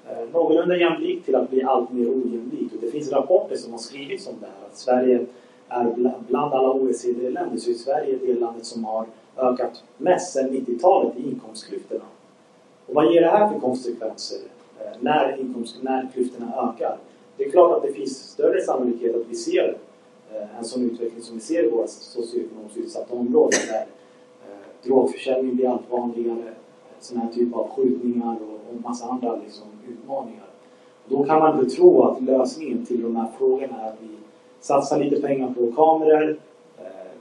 eh, 0.08 0.28
någorlunda 0.32 0.76
jämlikt 0.76 1.24
till 1.24 1.34
att 1.34 1.50
bli 1.50 1.62
allt 1.62 1.92
mer 1.92 2.08
ojämlikt. 2.08 2.74
Och 2.74 2.80
det 2.80 2.90
finns 2.90 3.12
rapporter 3.12 3.56
som 3.56 3.72
har 3.72 3.78
skrivits 3.78 4.28
om 4.28 4.34
det 4.40 4.46
här. 4.46 4.66
Att 4.70 4.76
Sverige 4.76 5.26
är 5.68 5.94
bland 6.28 6.54
alla 6.54 6.70
OECD-länder 6.70 7.58
så 7.58 7.70
är 7.70 7.74
Sverige 7.74 8.18
det 8.22 8.34
landet 8.34 8.66
som 8.66 8.84
har 8.84 9.06
ökat 9.36 9.84
mest 9.96 10.32
sedan 10.32 10.50
90-talet 10.50 11.16
i 11.16 11.30
inkomstklyftorna. 11.30 12.04
Och 12.86 12.94
vad 12.94 13.12
ger 13.12 13.20
det 13.20 13.28
här 13.28 13.52
för 13.52 13.60
konsekvenser 13.60 14.38
eh, 14.80 14.92
när, 15.00 15.40
inkomst, 15.40 15.76
när 15.82 16.08
klyftorna 16.14 16.52
ökar? 16.56 16.98
Det 17.36 17.44
är 17.44 17.50
klart 17.50 17.76
att 17.76 17.82
det 17.82 17.92
finns 17.92 18.18
större 18.18 18.60
sannolikhet 18.60 19.16
att 19.16 19.28
vi 19.28 19.34
ser 19.34 19.76
eh, 20.32 20.58
en 20.58 20.64
sån 20.64 20.90
utveckling 20.90 21.22
som 21.22 21.34
vi 21.34 21.40
ser 21.40 21.64
i 21.64 21.70
våra 21.70 21.86
socioekonomiskt 21.86 22.76
utsatta 22.76 23.14
områden 23.14 23.60
där 23.68 23.80
eh, 23.80 24.86
drogförsäljning 24.88 25.56
blir 25.56 25.68
allt 25.68 25.90
vanligare, 25.90 26.52
sån 27.00 27.18
här 27.18 27.28
typ 27.32 27.54
av 27.54 27.68
skjutningar 27.68 28.36
och, 28.36 28.74
och 28.74 28.80
massa 28.82 29.06
andra 29.06 29.36
liksom, 29.36 29.66
utmaningar. 29.88 30.44
Då 31.08 31.24
kan 31.24 31.38
man 31.38 31.60
inte 31.60 31.76
tro 31.76 32.02
att 32.02 32.22
lösningen 32.22 32.86
till 32.86 33.02
de 33.02 33.16
här 33.16 33.28
frågorna 33.38 33.80
är 33.80 33.88
att 33.88 33.98
vi 34.00 34.08
satsar 34.60 34.98
lite 34.98 35.20
pengar 35.20 35.54
på 35.54 35.72
kameror, 35.72 36.38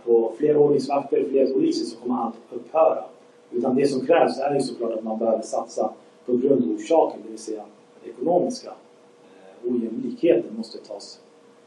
på 0.06 0.32
fler 0.38 0.58
ordningsvakter, 0.58 1.26
fler 1.30 1.54
poliser 1.54 1.86
så 1.86 1.98
kommer 1.98 2.24
allt 2.24 2.36
upphöra. 2.52 3.04
Utan 3.52 3.76
det 3.76 3.88
som 3.88 4.06
krävs 4.06 4.40
är 4.40 4.54
ju 4.56 4.62
såklart 4.62 4.94
att 4.94 5.04
man 5.04 5.20
behöver 5.20 5.42
satsa 5.42 5.94
på 6.26 6.38
grundorsaken, 6.38 7.20
det 7.24 7.30
vill 7.30 7.40
säga 7.40 7.64
den 8.04 8.14
ekonomiska 8.14 8.70
eh, 8.70 9.72
ojämlikheten 9.72 10.58
måste 10.58 10.78
tas, 10.78 11.20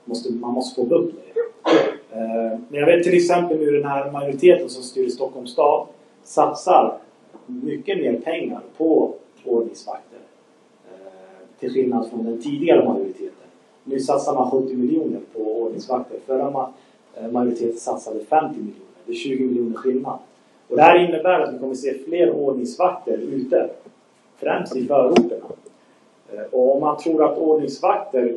måste, 0.05 0.33
man 0.33 0.53
måste 0.53 0.75
få 0.75 0.87
bukt 0.87 1.15
med 1.15 1.23
det. 1.35 1.41
Eh, 2.17 2.59
men 2.69 2.81
jag 2.81 2.87
vet 2.87 3.05
till 3.05 3.15
exempel 3.15 3.59
hur 3.59 3.73
den 3.73 3.85
här 3.85 4.11
majoriteten 4.11 4.69
som 4.69 4.83
styr 4.83 5.07
i 5.07 5.11
Stockholms 5.11 5.51
stad 5.51 5.87
satsar 6.23 6.99
mycket 7.47 7.99
mer 7.99 8.21
pengar 8.21 8.61
på 8.77 9.15
ordningsvakter. 9.45 10.19
Eh, 10.91 11.61
till 11.61 11.73
skillnad 11.73 12.11
från 12.11 12.25
den 12.25 12.43
tidigare 12.43 12.85
majoriteten. 12.85 13.33
Nu 13.85 14.01
satsar 14.01 14.35
man 14.35 14.51
70 14.51 14.75
miljoner 14.77 15.21
på 15.33 15.63
ordningsvakter. 15.63 16.19
Förra 16.27 16.51
Eh, 16.51 16.69
Eh, 17.21 17.31
majoriteten 17.31 17.79
satsade 17.79 18.21
50 18.25 18.59
miljoner. 18.59 18.81
Det 19.07 19.13
är 19.13 19.17
20 19.17 19.47
miljoner 19.47 19.77
skillnad. 19.77 20.19
Och 20.69 20.77
det 20.77 20.83
här 20.83 21.09
innebär 21.09 21.41
att 21.41 21.55
vi 21.55 21.59
kommer 21.59 21.75
se 21.75 21.95
fler 21.99 22.31
ordningsvakter 22.31 23.19
ute. 23.19 23.71
Främst 24.37 24.77
i 24.77 24.87
förorterna. 24.87 25.47
Eh, 26.33 26.43
och 26.51 26.75
om 26.75 26.81
man 26.81 26.99
tror 26.99 27.25
att 27.25 27.39
ordningsvakter... 27.39 28.37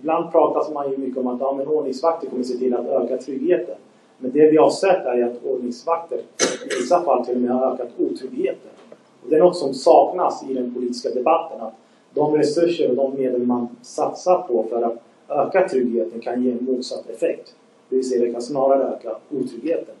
Ibland 0.00 0.32
pratas 0.32 0.72
man 0.72 0.90
ju 0.90 0.96
mycket 0.96 1.18
om 1.18 1.26
att 1.26 1.40
ja, 1.40 1.54
men 1.54 1.66
ordningsvakter 1.66 2.26
kommer 2.30 2.44
se 2.44 2.58
till 2.58 2.74
att 2.74 2.86
öka 2.86 3.16
tryggheten. 3.16 3.74
Men 4.18 4.32
det 4.32 4.50
vi 4.50 4.56
har 4.56 4.70
sett 4.70 5.06
är 5.06 5.24
att 5.24 5.44
ordningsvakter 5.44 6.18
i 6.18 6.80
vissa 6.80 7.02
fall 7.02 7.26
till 7.26 7.34
och 7.34 7.40
med 7.40 7.50
har 7.50 7.72
ökat 7.72 7.88
otryggheten. 7.98 8.70
Och 9.22 9.30
det 9.30 9.36
är 9.36 9.40
något 9.40 9.56
som 9.56 9.74
saknas 9.74 10.44
i 10.50 10.54
den 10.54 10.74
politiska 10.74 11.10
debatten. 11.10 11.60
Att 11.60 11.74
de 12.14 12.36
resurser 12.36 12.90
och 12.90 12.96
de 12.96 13.14
medel 13.14 13.42
man 13.42 13.68
satsar 13.82 14.42
på 14.42 14.66
för 14.70 14.82
att 14.82 15.02
öka 15.28 15.68
tryggheten 15.68 16.20
kan 16.20 16.42
ge 16.42 16.50
en 16.50 16.64
motsatt 16.64 17.10
effekt. 17.10 17.54
Det 17.88 17.96
vill 17.96 18.08
säga 18.08 18.24
det 18.24 18.32
kan 18.32 18.42
snarare 18.42 18.94
öka 18.94 19.16
otryggheten. 19.30 19.94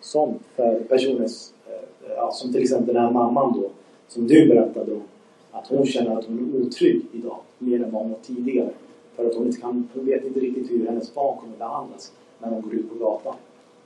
Som 0.00 0.34
för 0.54 0.80
personer, 0.80 1.24
eh, 1.66 2.12
ja, 2.16 2.32
som 2.32 2.52
till 2.52 2.62
exempel 2.62 2.94
den 2.94 3.04
här 3.04 3.12
mamman 3.12 3.60
då, 3.60 3.68
som 4.08 4.26
du 4.26 4.48
berättade 4.48 4.92
om. 4.92 5.02
Att 5.50 5.66
hon 5.66 5.86
känner 5.86 6.18
att 6.18 6.24
hon 6.24 6.38
är 6.38 6.66
otrygg 6.66 7.02
idag, 7.12 7.38
mer 7.58 7.82
än 7.82 7.92
vad 7.92 8.02
hon 8.02 8.10
var 8.10 8.18
tidigare. 8.22 8.70
För 9.16 9.26
att 9.26 9.34
hon 9.34 9.46
inte 9.46 9.60
kan, 9.60 9.88
hon 9.94 10.06
vet 10.06 10.24
inte 10.24 10.40
riktigt 10.40 10.70
hur 10.70 10.86
hennes 10.86 11.14
barn 11.14 11.38
kommer 11.38 11.56
behandlas 11.56 12.12
när 12.38 12.50
de 12.50 12.60
går 12.60 12.74
ut 12.74 12.88
på 12.88 12.94
gatan 13.04 13.34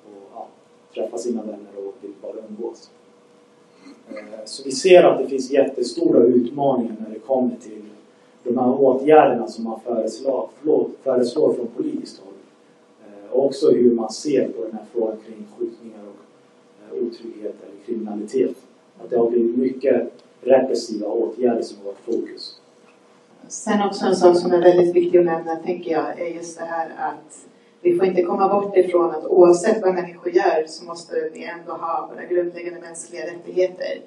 och 0.05 0.23
ja, 0.35 0.47
träffar 0.95 1.19
sina 1.19 1.43
vänner 1.43 1.77
och 1.77 1.95
vill 2.01 2.13
bara 2.23 2.35
umgås. 2.49 2.91
Eh, 4.09 4.45
så 4.45 4.63
vi 4.65 4.73
ser 4.73 5.05
att 5.05 5.19
det 5.19 5.27
finns 5.27 5.51
jättestora 5.51 6.23
utmaningar 6.23 6.97
när 6.99 7.15
det 7.15 7.19
kommer 7.19 7.57
till 7.57 7.83
de 8.43 8.59
här 8.59 8.81
åtgärderna 8.81 9.49
som 9.49 9.65
man 9.65 9.81
föreslår, 9.81 10.49
föreslår 11.03 11.55
från 11.55 11.67
politiskt 11.67 12.21
håll 12.21 12.35
och 13.33 13.45
också 13.45 13.71
hur 13.71 13.95
man 13.95 14.13
ser 14.13 14.49
på 14.49 14.65
den 14.65 14.73
här 14.73 14.85
frågan 14.93 15.17
kring 15.27 15.47
skjutningar 15.59 16.01
och 16.01 16.97
eh, 16.97 17.05
otrygghet 17.05 17.55
eller 17.63 17.85
kriminalitet. 17.87 18.57
Att 18.99 19.11
det 19.11 19.19
har 19.19 19.31
blivit 19.31 19.57
mycket 19.57 20.13
repressiva 20.41 21.07
åtgärder 21.07 21.63
som 21.63 21.79
har 21.79 21.85
varit 21.85 21.99
fokus. 22.05 22.61
Sen 23.49 23.83
också 23.83 24.07
en 24.07 24.17
sak 24.17 24.37
som 24.37 24.53
är 24.53 24.63
väldigt 24.63 24.97
viktig 24.97 25.19
att 25.19 25.25
nämna, 25.25 25.57
tänker 25.57 25.91
jag, 25.91 26.21
är 26.21 26.27
just 26.27 26.59
det 26.59 26.65
här 26.65 26.91
att 26.99 27.47
vi 27.83 27.97
får 27.97 28.07
inte 28.07 28.23
komma 28.23 28.49
bort 28.49 28.77
ifrån 28.77 29.11
att 29.11 29.27
oavsett 29.27 29.83
vad 29.83 29.95
människor 29.95 30.33
gör 30.33 30.65
så 30.67 30.85
måste 30.85 31.31
vi 31.33 31.45
ändå 31.45 31.73
ha 31.73 32.11
våra 32.13 32.25
grundläggande 32.25 32.81
mänskliga 32.81 33.27
rättigheter. 33.27 34.01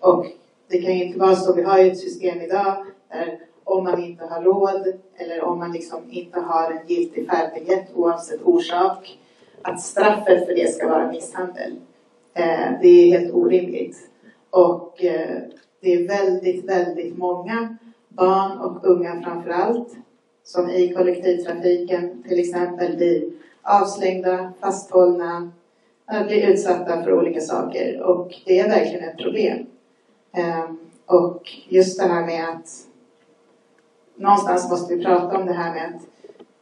Och 0.00 0.26
det 0.68 0.82
kan 0.82 0.98
ju 0.98 1.04
inte 1.04 1.18
vara 1.18 1.36
så, 1.36 1.54
vi 1.54 1.62
har 1.62 1.78
ju 1.78 1.90
ett 1.90 1.98
system 1.98 2.40
idag 2.40 2.86
där 3.08 3.38
om 3.74 3.84
man 3.84 4.04
inte 4.04 4.24
har 4.24 4.42
råd 4.42 4.92
eller 5.16 5.44
om 5.44 5.58
man 5.58 5.72
liksom 5.72 5.98
inte 6.10 6.40
har 6.40 6.70
en 6.70 6.86
giltig 6.86 7.28
färdbiljett 7.30 7.86
oavsett 7.94 8.42
orsak. 8.42 9.18
Att 9.62 9.80
straffet 9.80 10.46
för 10.46 10.54
det 10.54 10.74
ska 10.74 10.88
vara 10.88 11.12
misshandel. 11.12 11.72
Eh, 12.34 12.70
det 12.82 12.88
är 12.88 13.18
helt 13.18 13.34
orimligt. 13.34 13.96
Och 14.50 15.04
eh, 15.04 15.38
det 15.80 15.94
är 15.94 16.08
väldigt, 16.08 16.64
väldigt 16.64 17.18
många 17.18 17.76
barn 18.08 18.58
och 18.58 18.86
unga 18.86 19.22
framför 19.22 19.50
allt 19.50 19.88
som 20.44 20.70
i 20.70 20.94
kollektivtrafiken 20.94 22.22
till 22.28 22.38
exempel 22.40 22.96
blir 22.96 23.24
avslängda, 23.62 24.52
fasthållna, 24.60 25.52
eh, 26.12 26.26
blir 26.26 26.48
utsatta 26.48 27.02
för 27.02 27.12
olika 27.12 27.40
saker 27.40 28.02
och 28.02 28.34
det 28.44 28.58
är 28.58 28.68
verkligen 28.68 29.08
ett 29.08 29.18
problem. 29.18 29.66
Eh, 30.36 30.64
och 31.06 31.52
just 31.68 32.00
det 32.00 32.06
här 32.06 32.26
med 32.26 32.48
att 32.48 32.68
någonstans 34.16 34.70
måste 34.70 34.94
vi 34.94 35.04
prata 35.04 35.38
om 35.38 35.46
det 35.46 35.52
här 35.52 35.74
med 35.74 35.94
att 35.94 36.02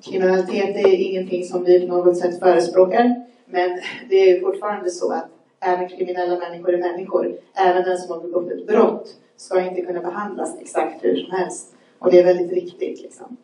kriminalitet 0.04 0.76
är 0.76 1.10
ingenting 1.10 1.44
som 1.44 1.64
vi 1.64 1.88
på 1.88 1.96
något 1.96 2.16
sätt 2.16 2.38
förespråkar. 2.38 3.24
Men 3.46 3.70
det 4.08 4.30
är 4.30 4.40
fortfarande 4.40 4.90
så 4.90 5.12
att 5.12 5.28
även 5.60 5.88
kriminella 5.88 6.38
människor 6.38 6.74
är 6.74 6.78
människor. 6.78 7.36
Även 7.54 7.82
den 7.82 7.98
som 7.98 8.10
har 8.10 8.20
begått 8.20 8.50
ett 8.50 8.66
brott 8.66 9.16
ska 9.36 9.60
inte 9.60 9.82
kunna 9.82 10.00
behandlas 10.00 10.60
exakt 10.60 11.04
hur 11.04 11.16
som 11.16 11.30
helst. 11.30 11.74
Och 11.98 12.10
det 12.10 12.18
är 12.18 12.24
väldigt 12.24 12.52
viktigt. 12.52 13.02
Liksom. 13.02 13.36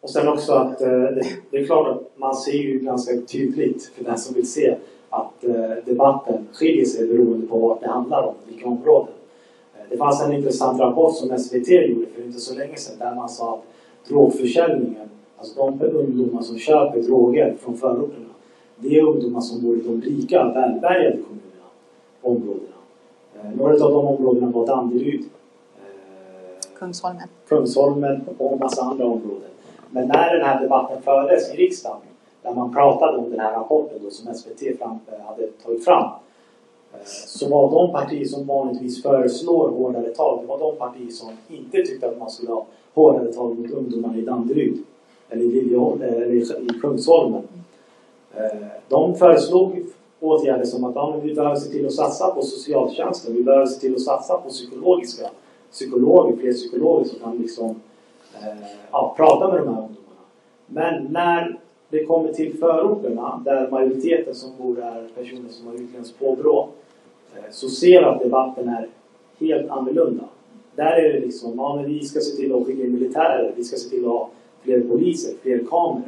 Och 0.00 0.10
sen 0.10 0.28
också 0.28 0.52
att 0.52 0.80
eh, 0.80 1.04
det 1.50 1.58
är 1.58 1.66
klart 1.66 1.88
att 1.88 2.18
man 2.18 2.36
ser 2.36 2.52
ju 2.52 2.78
ganska 2.78 3.12
tydligt 3.16 3.84
för 3.84 4.04
den 4.04 4.18
som 4.18 4.34
vill 4.34 4.50
se 4.50 4.76
att 5.10 5.44
eh, 5.44 5.70
debatten 5.84 6.48
skiljer 6.52 6.84
sig 6.84 7.08
beroende 7.08 7.46
på 7.46 7.58
vad 7.58 7.80
det 7.80 7.88
handlar 7.88 8.22
om, 8.22 8.34
vilka 8.46 8.68
områden. 8.68 9.14
Det 9.90 9.96
fanns 9.96 10.22
en 10.22 10.32
intressant 10.32 10.80
rapport 10.80 11.16
som 11.16 11.38
SVT 11.38 11.68
gjorde 11.68 12.06
för 12.14 12.22
inte 12.22 12.40
så 12.40 12.54
länge 12.54 12.76
sedan 12.76 12.98
där 12.98 13.14
man 13.14 13.28
sa 13.28 13.54
att 13.54 13.62
drogförsäljningen, 14.08 15.08
alltså 15.36 15.70
de 15.78 15.86
ungdomar 15.86 16.42
som 16.42 16.58
köper 16.58 17.02
droger 17.02 17.56
från 17.60 17.76
förorterna, 17.76 18.28
det 18.76 18.98
är 18.98 19.02
ungdomar 19.02 19.40
som 19.40 19.62
bor 19.62 19.76
i 19.76 19.80
de 19.80 20.00
rika, 20.00 20.44
välbärgade 20.44 21.16
kommunerna, 21.16 21.68
områdena. 22.22 22.78
Eh, 23.34 23.50
några 23.56 23.72
av 23.72 23.92
de 23.92 24.06
områdena 24.06 24.50
var 24.50 24.66
Danderyd, 24.66 25.20
eh, 25.20 26.78
Kungsholmen. 26.78 27.28
Kungsholmen 27.48 28.20
och 28.38 28.52
en 28.52 28.58
massa 28.58 28.82
andra 28.82 29.04
områden. 29.04 29.50
Men 29.90 30.08
när 30.08 30.34
den 30.34 30.46
här 30.46 30.62
debatten 30.62 31.02
fördes 31.02 31.54
i 31.54 31.56
riksdagen, 31.56 32.00
där 32.42 32.54
man 32.54 32.74
pratade 32.74 33.18
om 33.18 33.30
den 33.30 33.40
här 33.40 33.52
rapporten 33.52 33.98
då, 34.04 34.10
som 34.10 34.34
SVT 34.34 34.78
fram, 34.78 34.98
hade 35.26 35.46
tagit 35.46 35.84
fram, 35.84 36.10
så 37.04 37.48
var 37.48 37.70
de 37.70 37.92
partier 37.92 38.24
som 38.24 38.46
vanligtvis 38.46 39.02
föreslår 39.02 39.68
hårdare 39.68 40.08
tag, 40.08 40.40
det 40.42 40.46
var 40.46 40.58
de 40.58 40.76
partier 40.76 41.10
som 41.10 41.28
inte 41.48 41.76
tyckte 41.76 42.08
att 42.08 42.18
man 42.18 42.30
skulle 42.30 42.52
ha 42.52 42.66
hårdare 42.94 43.32
tag 43.32 43.58
mot 43.58 43.70
ungdomarna 43.70 44.18
i 44.18 44.22
Danderyd 44.22 44.84
eller 45.28 45.42
i, 45.42 45.48
Liljeholm, 45.48 46.02
eller 46.02 46.32
i 46.32 46.80
Kungsholmen. 46.80 47.42
Eh, 48.34 48.66
de 48.88 49.14
föreslog 49.14 49.84
åtgärder 50.20 50.64
som 50.64 50.84
att 50.84 50.94
ja, 50.94 51.20
vi 51.22 51.34
behöver 51.34 51.56
se 51.56 51.70
till 51.70 51.86
att 51.86 51.92
satsa 51.92 52.30
på 52.30 52.42
socialtjänsten, 52.42 53.34
vi 53.34 53.42
behöver 53.42 53.66
se 53.66 53.80
till 53.80 53.94
att 53.94 54.00
satsa 54.00 54.38
på 54.38 54.48
psykologiska 54.48 55.30
psykologer, 55.70 56.36
fler 56.36 56.52
psykologer 56.52 57.04
som 57.04 57.18
kan 57.18 57.36
liksom, 57.36 57.80
eh, 58.34 58.68
ja, 58.90 59.14
prata 59.16 59.48
med 59.48 59.56
de 59.56 59.68
här 59.68 59.82
ungdomarna. 59.82 59.94
Men 60.66 61.04
när 61.04 61.58
det 61.90 62.04
kommer 62.04 62.32
till 62.32 62.58
förorterna, 62.58 63.42
där 63.44 63.70
majoriteten 63.70 64.34
som 64.34 64.50
bor 64.58 64.80
är 64.80 65.08
personer 65.14 65.48
som 65.48 65.66
har 65.66 65.74
utländskt 65.74 66.18
påbrå, 66.18 66.68
eh, 67.36 67.42
så 67.50 67.68
ser 67.68 68.02
att 68.02 68.20
debatten 68.22 68.68
är 68.68 68.88
helt 69.40 69.70
annorlunda. 69.70 70.24
Där 70.74 70.92
är 70.92 71.12
det 71.12 71.20
liksom, 71.20 71.52
ja 71.56 71.76
men 71.76 71.84
vi 71.84 72.04
ska 72.04 72.20
se 72.20 72.36
till 72.36 72.54
att 72.54 72.66
skicka 72.66 72.82
in 72.82 72.92
militärer, 72.92 73.52
vi 73.56 73.64
ska 73.64 73.76
se 73.76 73.88
till 73.88 74.04
att 74.04 74.10
ha 74.10 74.28
fler 74.62 74.80
poliser, 74.80 75.32
fler 75.42 75.58
kameror. 75.58 76.02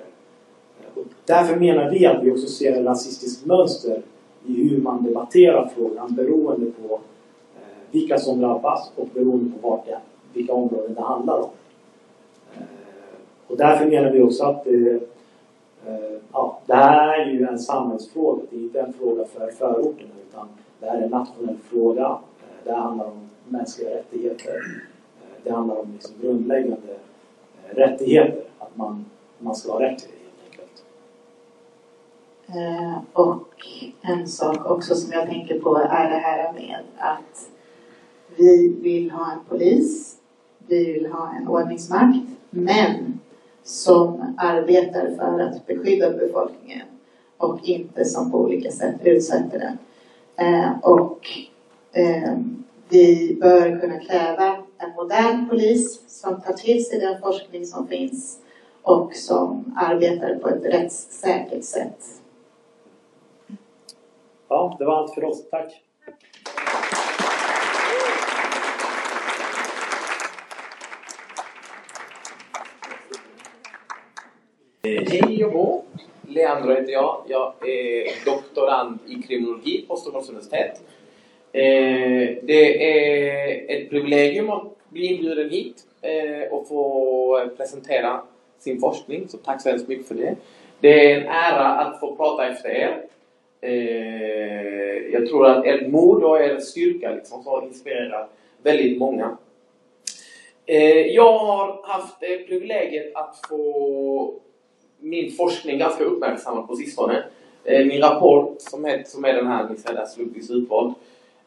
Eh, 0.81 0.99
och 0.99 1.05
därför 1.25 1.57
menar 1.57 1.91
vi 1.91 2.07
att 2.07 2.25
vi 2.25 2.31
också 2.31 2.47
ser 2.47 2.73
ett 2.73 2.87
rasistiskt 2.87 3.47
mönster 3.47 4.03
i 4.47 4.69
hur 4.69 4.83
man 4.83 5.05
debatterar 5.05 5.71
frågan 5.77 6.15
beroende 6.15 6.67
på 6.71 6.95
eh, 6.95 7.01
vilka 7.91 8.19
som 8.19 8.41
drabbas 8.41 8.93
och 8.97 9.09
beroende 9.15 9.51
på 9.61 9.69
vart 9.69 9.87
det, 9.87 9.99
vilka 10.33 10.53
områden 10.53 10.95
det 10.95 11.01
handlar 11.01 11.39
om. 11.39 11.51
Eh, 12.55 12.63
och 13.47 13.57
därför 13.57 13.87
menar 13.87 14.11
vi 14.11 14.23
också 14.23 14.45
att 14.45 14.67
Eh, 14.67 15.01
Eh, 15.87 16.19
ja, 16.33 16.59
det 16.67 16.75
här 16.75 17.21
är 17.21 17.27
ju 17.27 17.47
en 17.47 17.59
samhällsfråga. 17.59 18.43
Det 18.51 18.57
är 18.57 18.61
inte 18.61 18.81
en 18.81 18.93
fråga 18.93 19.25
för 19.25 19.51
förorterna 19.51 20.11
utan 20.29 20.49
Det 20.81 20.87
här 20.87 20.99
är 20.99 21.03
en 21.03 21.11
nationell 21.11 21.57
fråga. 21.71 22.07
Eh, 22.07 22.65
det 22.65 22.73
handlar 22.73 23.07
om 23.07 23.29
mänskliga 23.49 23.91
rättigheter. 23.91 24.55
Eh, 24.55 25.45
det 25.45 25.51
handlar 25.51 25.77
om 25.81 25.93
liksom 25.93 26.15
grundläggande 26.21 26.97
rättigheter. 27.69 28.43
Att 28.59 28.77
man, 28.77 29.05
man 29.39 29.55
ska 29.55 29.73
ha 29.73 29.81
rätt 29.81 29.99
till 29.99 30.11
det 30.11 30.53
helt 30.53 30.61
enkelt. 30.61 30.85
Och 33.13 33.67
en 34.03 34.29
sak 34.29 34.71
också 34.71 34.95
som 34.95 35.13
jag 35.13 35.27
tänker 35.27 35.61
på 35.61 35.77
är 35.77 36.11
det 36.11 36.17
här 36.17 36.53
med 36.53 36.79
att 36.99 37.51
vi 38.37 38.77
vill 38.81 39.11
ha 39.11 39.33
en 39.33 39.39
polis, 39.49 40.17
vi 40.67 40.93
vill 40.93 41.07
ha 41.07 41.35
en 41.37 41.49
ordningsmakt, 41.49 42.27
men 42.51 43.20
som 43.71 44.35
arbetar 44.39 45.11
för 45.17 45.41
att 45.41 45.67
beskydda 45.67 46.11
befolkningen 46.11 46.87
och 47.37 47.59
inte 47.63 48.05
som 48.05 48.31
på 48.31 48.39
olika 48.39 48.71
sätt 48.71 48.95
utsätter 49.05 49.59
den. 49.59 49.79
Eh, 50.37 50.79
och 50.83 51.29
eh, 51.93 52.39
vi 52.89 53.39
bör 53.41 53.81
kunna 53.81 53.99
kräva 53.99 54.57
en 54.79 54.91
modern 54.97 55.49
polis 55.49 56.03
som 56.21 56.41
tar 56.41 56.53
till 56.53 56.85
sig 56.85 57.01
den 57.01 57.21
forskning 57.21 57.67
som 57.67 57.89
finns 57.89 58.39
och 58.83 59.15
som 59.15 59.75
arbetar 59.77 60.35
på 60.35 60.49
ett 60.49 60.65
rättssäkert 60.65 61.65
sätt. 61.65 62.05
Ja, 64.49 64.77
det 64.79 64.85
var 64.85 64.97
allt 64.97 65.15
för 65.15 65.25
oss. 65.25 65.51
Tack! 65.51 65.90
Hej 74.83 75.45
och 75.45 75.53
hå! 75.53 75.83
Leandro 76.29 76.71
heter 76.71 76.93
jag. 76.93 77.23
Jag 77.29 77.69
är 77.69 78.25
doktorand 78.25 78.99
i 79.07 79.23
kriminologi 79.23 79.85
på 79.89 79.97
Stockholms 79.97 80.29
universitet. 80.29 80.83
Eh, 81.53 82.37
det 82.43 82.85
är 82.85 83.77
ett 83.77 83.91
privilegium 83.91 84.51
att 84.51 84.89
bli 84.89 85.07
inbjuden 85.07 85.51
hit 85.51 85.85
eh, 86.03 86.53
och 86.53 86.69
få 86.69 87.51
presentera 87.57 88.23
sin 88.59 88.81
forskning, 88.81 89.29
så 89.29 89.37
tack 89.37 89.63
så 89.63 89.69
hemskt 89.69 89.89
mycket 89.89 90.09
för 90.09 90.15
det. 90.15 90.37
Det 90.81 91.13
är 91.13 91.21
en 91.21 91.27
ära 91.27 91.67
att 91.67 92.01
få 92.01 92.17
prata 92.17 92.49
efter 92.49 92.69
er. 92.69 93.03
Eh, 93.61 95.13
jag 95.13 95.29
tror 95.29 95.47
att 95.47 95.67
ert 95.67 95.89
mod 95.89 96.25
och 96.25 96.41
er 96.41 96.61
styrka 96.61 97.11
liksom 97.11 97.47
har 97.47 97.63
inspirerat 97.63 98.31
väldigt 98.63 98.99
många. 98.99 99.37
Jag 101.07 101.39
har 101.39 101.81
haft 101.83 102.21
privilegiet 102.21 103.15
att 103.15 103.47
få 103.49 104.35
min 105.01 105.33
forskning 105.33 105.79
ganska 105.79 106.05
uppmärksammad 106.05 106.69
på 106.69 106.77
sistone. 106.77 107.25
Eh, 107.65 107.87
min 107.87 108.03
rapport 108.03 108.57
som 108.59 108.85
är, 108.85 109.03
som 109.07 109.25
är 109.25 109.35
den 109.35 109.47
här, 109.47 109.69
ni 109.69 110.07
slumpvis 110.07 110.51
utvald. 110.51 110.95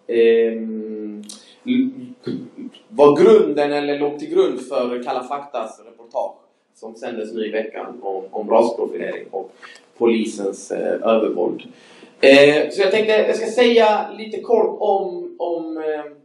Eh, 0.07 0.53
var 2.89 3.23
grunden, 3.23 3.73
eller 3.73 3.99
låg 3.99 4.19
till 4.19 4.29
grund 4.29 4.61
för 4.61 5.03
Kalla 5.03 5.23
faktas 5.23 5.81
reportage 5.85 6.35
som 6.75 6.95
sändes 6.95 7.33
nu 7.33 7.47
i 7.47 7.51
veckan 7.51 8.01
om, 8.01 8.23
om 8.31 8.49
rasprofilering 8.49 9.25
och 9.31 9.51
polisens 9.97 10.71
eh, 10.71 11.07
övervåld. 11.07 11.63
Eh, 12.21 12.69
så 12.69 12.81
jag 12.81 12.91
tänkte 12.91 13.13
jag 13.13 13.35
ska 13.35 13.45
säga 13.45 14.11
lite 14.17 14.41
kort 14.41 14.77
om, 14.79 15.35
om 15.39 15.77
eh, 15.77 16.22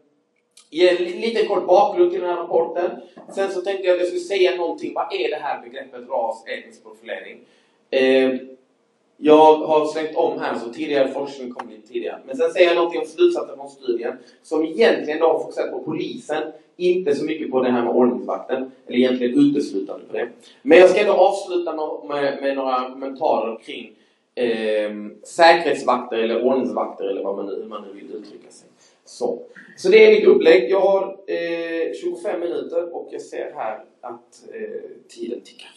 Ge 0.70 0.88
en 0.88 1.20
liten 1.20 1.48
kort 1.48 1.66
bakgrund 1.66 2.10
till 2.10 2.20
den 2.20 2.30
här 2.30 2.36
rapporten. 2.36 2.90
Sen 3.34 3.52
så 3.52 3.60
tänkte 3.60 3.86
jag 3.86 3.94
att 3.94 4.00
jag 4.00 4.08
skulle 4.08 4.20
säga 4.20 4.56
någonting. 4.56 4.94
Vad 4.94 5.12
är 5.12 5.30
det 5.30 5.36
här 5.42 5.62
begreppet 5.62 6.08
ras, 6.08 6.44
etnisk 6.46 6.82
profilering? 6.82 7.40
Eh, 7.90 8.34
jag 9.20 9.54
har 9.54 9.86
slängt 9.86 10.16
om 10.16 10.40
här, 10.40 10.58
så 10.58 10.72
tidigare 10.72 11.08
forskning 11.08 11.52
kom 11.52 11.68
lite 11.68 11.88
tidigare. 11.88 12.18
Men 12.26 12.36
sen 12.36 12.50
säger 12.50 12.66
jag 12.66 12.76
någonting 12.76 13.00
om 13.00 13.06
slutsatser 13.06 13.56
från 13.56 13.68
studien 13.68 14.16
som 14.42 14.64
egentligen 14.64 15.20
då 15.20 15.26
har 15.26 15.38
fokuserat 15.38 15.72
på 15.72 15.78
polisen, 15.78 16.52
inte 16.76 17.14
så 17.14 17.24
mycket 17.24 17.50
på 17.50 17.62
det 17.62 17.70
här 17.70 17.84
med 17.84 17.94
ordningsvakten, 17.94 18.72
eller 18.86 18.98
egentligen 18.98 19.38
uteslutande 19.38 20.06
på 20.06 20.12
det. 20.12 20.28
Men 20.62 20.78
jag 20.78 20.90
ska 20.90 21.00
ändå 21.00 21.12
avsluta 21.12 21.72
med, 22.08 22.42
med 22.42 22.56
några 22.56 22.90
kommentarer 22.90 23.58
kring 23.64 23.92
eh, 24.34 24.90
säkerhetsvakter 25.24 26.16
eller 26.16 26.42
ordningsvakter 26.42 27.04
eller 27.04 27.24
vad 27.24 27.36
man 27.36 27.46
nu, 27.46 27.54
hur 27.54 27.68
man 27.68 27.82
nu 27.82 28.00
vill 28.00 28.14
uttrycka 28.14 28.50
sig. 28.50 28.68
Så. 29.08 29.42
Så 29.76 29.88
det 29.88 30.06
är 30.06 30.10
mitt 30.10 30.26
upplägg. 30.26 30.70
Jag 30.70 30.80
har 30.80 31.16
eh, 31.26 31.92
25 32.02 32.40
minuter 32.40 32.94
och 32.94 33.08
jag 33.10 33.22
ser 33.22 33.52
här 33.54 33.84
att 34.00 34.44
eh, 34.54 34.60
tiden 35.08 35.40
tickar. 35.40 35.70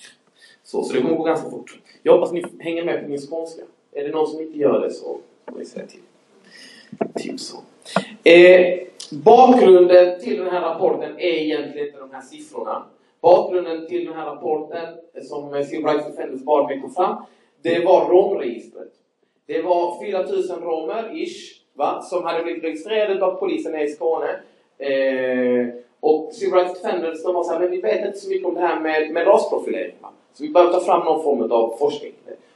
Så, 0.63 0.83
så 0.83 0.93
det 0.93 1.01
kommer 1.01 1.15
gå 1.15 1.23
ganska 1.23 1.49
fort. 1.49 1.79
Jag 2.03 2.13
hoppas 2.13 2.31
ni 2.31 2.43
hänger 2.59 2.85
med 2.85 3.03
på 3.03 3.09
min 3.09 3.21
skånska. 3.21 3.61
Är 3.91 4.03
det 4.03 4.09
någon 4.09 4.27
som 4.27 4.41
inte 4.41 4.59
gör 4.59 4.79
det 4.81 4.91
så 4.91 5.17
får 5.47 5.59
ni 5.59 5.65
säga 5.65 5.85
till. 5.85 5.99
Typ 7.15 7.39
så. 7.39 7.57
Eh, 8.29 8.79
bakgrunden 9.11 10.19
till 10.19 10.37
den 10.37 10.49
här 10.49 10.61
rapporten 10.61 11.11
är 11.19 11.37
egentligen 11.37 11.87
inte 11.87 11.99
de 11.99 12.11
här 12.11 12.21
siffrorna. 12.21 12.85
Bakgrunden 13.21 13.87
till 13.87 14.05
den 14.05 14.13
här 14.13 14.25
rapporten 14.25 14.87
som 15.23 15.63
Civil 15.63 15.85
Rights 15.85 16.07
Defenders 16.07 16.41
Barbie 16.41 16.81
kom 16.81 16.93
fram, 16.93 17.23
det 17.61 17.85
var 17.85 18.09
romregistret. 18.09 18.91
Det 19.45 19.61
var 19.61 20.05
4000 20.05 20.61
romer, 20.61 21.23
ish, 21.23 21.60
va? 21.73 22.01
som 22.01 22.23
hade 22.23 22.43
blivit 22.43 22.63
registrerade 22.63 23.25
av 23.25 23.35
polisen 23.35 23.79
i 23.79 23.87
Skåne. 23.87 24.39
Eh, 24.77 25.67
och 25.99 26.33
Civil 26.33 26.53
Rights 26.53 26.81
Defenders 26.81 27.23
de 27.23 27.35
var 27.35 27.43
såhär, 27.43 27.59
men 27.59 27.71
vi 27.71 27.81
vet 27.81 28.05
inte 28.05 28.17
så 28.17 28.29
mycket 28.29 28.47
om 28.47 28.53
det 28.53 28.61
här 28.61 28.79
med, 28.79 29.11
med 29.11 29.27
rasprofilering. 29.27 29.95
Va? 30.01 30.11
Så 30.33 30.43
vi 30.43 30.49
behöver 30.49 30.73
ta 30.73 30.81
fram 30.81 31.05
någon 31.05 31.23
form 31.23 31.51
av 31.51 31.77
forskning. 31.79 32.13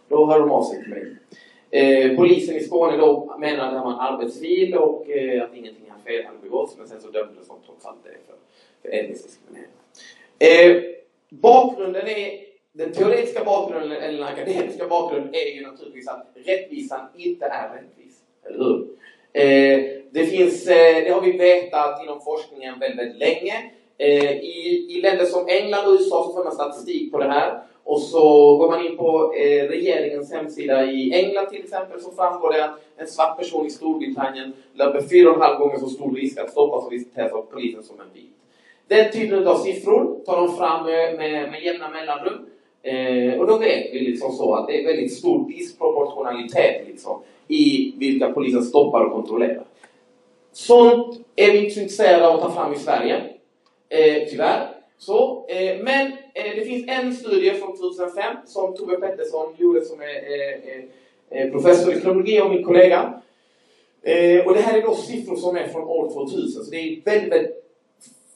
Då 0.08 0.26
hör 0.26 0.40
de 0.40 0.52
av 0.52 0.64
sig 0.64 0.84
till 0.84 0.90
mig. 0.90 1.16
Eh, 1.72 2.18
polisen 2.18 2.56
i 2.56 2.60
Skåne 2.64 2.98
då 2.98 3.36
menade 3.40 3.64
att 3.64 3.72
det 3.72 3.78
här 3.78 3.86
var 3.86 3.94
en 3.94 4.00
arbetsvil 4.00 4.76
och 4.76 5.10
eh, 5.10 5.44
att 5.44 5.56
ingenting 5.56 5.86
här 5.90 6.12
fel 6.12 6.26
hade 6.26 6.38
begåtts. 6.40 6.78
Men 6.78 6.88
sen 6.88 7.02
så 7.02 7.10
dömdes 7.10 7.48
de 7.48 7.58
trots 7.66 7.86
allt 7.86 8.04
det 8.04 8.10
för, 8.10 8.36
för 8.82 8.98
etnisk 8.98 9.24
diskriminering. 9.24 9.72
Eh, 10.40 10.96
bakgrunden 11.30 12.08
är 12.08 12.46
den 12.72 12.92
teoretiska 12.92 13.44
bakgrunden, 13.44 13.92
eller 13.92 14.18
den 14.18 14.28
akademiska 14.28 14.88
bakgrunden, 14.88 15.36
är 15.36 15.56
ju 15.56 15.62
naturligtvis 15.62 16.08
att 16.08 16.28
rättvisan 16.34 17.00
inte 17.16 17.46
är 17.46 17.70
rättvis. 17.70 18.05
Eller 18.46 18.58
hur? 18.58 18.88
Eh, 19.34 19.80
det 20.12 20.26
finns, 20.26 20.68
eh, 20.68 21.04
det 21.04 21.10
har 21.10 21.22
vi 21.22 21.32
vetat 21.32 22.04
inom 22.04 22.22
forskningen 22.22 22.80
väldigt, 22.80 23.00
väldigt 23.00 23.20
länge. 23.20 23.54
Eh, 23.98 24.32
I, 24.32 24.88
I 24.90 25.02
länder 25.02 25.26
som 25.26 25.48
England 25.48 25.88
och 25.88 25.92
USA 25.92 26.24
så 26.24 26.34
får 26.34 26.44
man 26.44 26.54
statistik 26.54 27.12
på 27.12 27.18
det 27.18 27.30
här. 27.30 27.62
Och 27.84 28.02
så 28.02 28.58
går 28.58 28.72
man 28.72 28.86
in 28.86 28.98
på 28.98 29.34
eh, 29.34 29.68
regeringens 29.68 30.34
hemsida 30.34 30.86
i 30.86 31.14
England 31.14 31.50
till 31.50 31.64
exempel 31.64 32.02
så 32.02 32.12
framgår 32.12 32.54
det 32.54 32.66
att 32.66 32.80
en 32.98 33.08
svart 33.08 33.38
person 33.38 33.66
i 33.66 33.70
Storbritannien 33.70 34.54
löper 34.74 35.02
fyra 35.02 35.30
och 35.30 35.36
en 35.36 35.42
halv 35.42 35.60
gånger 35.60 35.78
så 35.78 35.90
stor 35.90 36.16
risk 36.16 36.40
att 36.40 36.52
stoppas 36.52 36.86
och 36.86 36.94
visiteras 36.94 37.32
av 37.32 37.42
polisen 37.42 37.84
som 37.84 38.00
en 38.00 38.14
vit. 38.14 38.32
Den 38.88 39.12
typen 39.12 39.48
av 39.48 39.56
siffror 39.56 40.26
tar 40.26 40.38
de 40.38 40.58
fram 40.58 40.86
med, 40.86 41.18
med, 41.18 41.52
med 41.52 41.64
jämna 41.64 41.90
mellanrum. 41.90 42.46
Eh, 42.84 43.40
och 43.40 43.48
då 43.48 43.58
vet 43.58 43.94
vi 43.94 44.00
liksom 44.00 44.32
så 44.32 44.56
att 44.56 44.68
det 44.68 44.82
är 44.82 44.88
väldigt 44.88 45.14
stor 45.14 45.50
disproportionalitet 45.50 46.88
liksom, 46.88 47.22
i 47.48 47.94
vilka 47.98 48.32
polisen 48.32 48.64
stoppar 48.64 49.06
och 49.06 49.12
kontrollerar. 49.12 49.64
Sånt 50.52 51.20
är 51.36 51.52
vi 51.52 51.58
inte 51.58 51.76
så 51.76 51.80
intresserade 51.80 52.28
av 52.28 52.36
att 52.36 52.42
ta 52.42 52.52
fram 52.52 52.74
i 52.74 52.78
Sverige, 52.78 53.16
eh, 53.90 54.30
tyvärr. 54.30 54.68
Så, 54.98 55.46
eh, 55.50 55.84
men 55.84 56.08
eh, 56.12 56.56
det 56.56 56.66
finns 56.66 56.86
en 56.88 57.14
studie 57.14 57.52
från 57.52 57.78
2005 57.78 58.36
som 58.46 58.76
Tove 58.76 58.98
Pettersson 58.98 59.56
gjorde 59.58 59.86
som 59.86 60.02
är 60.02 60.06
eh, 60.06 60.76
eh, 60.76 61.42
eh 61.42 61.52
professor 61.52 61.94
i 61.94 62.02
kriminologi 62.02 62.42
och 62.42 62.50
min 62.50 62.64
kollega. 62.64 63.22
Eh, 64.02 64.48
och 64.48 64.54
det 64.54 64.60
här 64.60 64.78
är 64.78 64.82
då 64.82 64.96
siffror 64.96 65.36
som 65.36 65.56
är 65.56 65.68
från 65.68 65.84
år 65.84 66.10
2000, 66.10 66.64
så 66.64 66.72
det 66.72 66.78
är 66.78 67.02
väldigt, 67.06 67.32
väldigt 67.32 67.65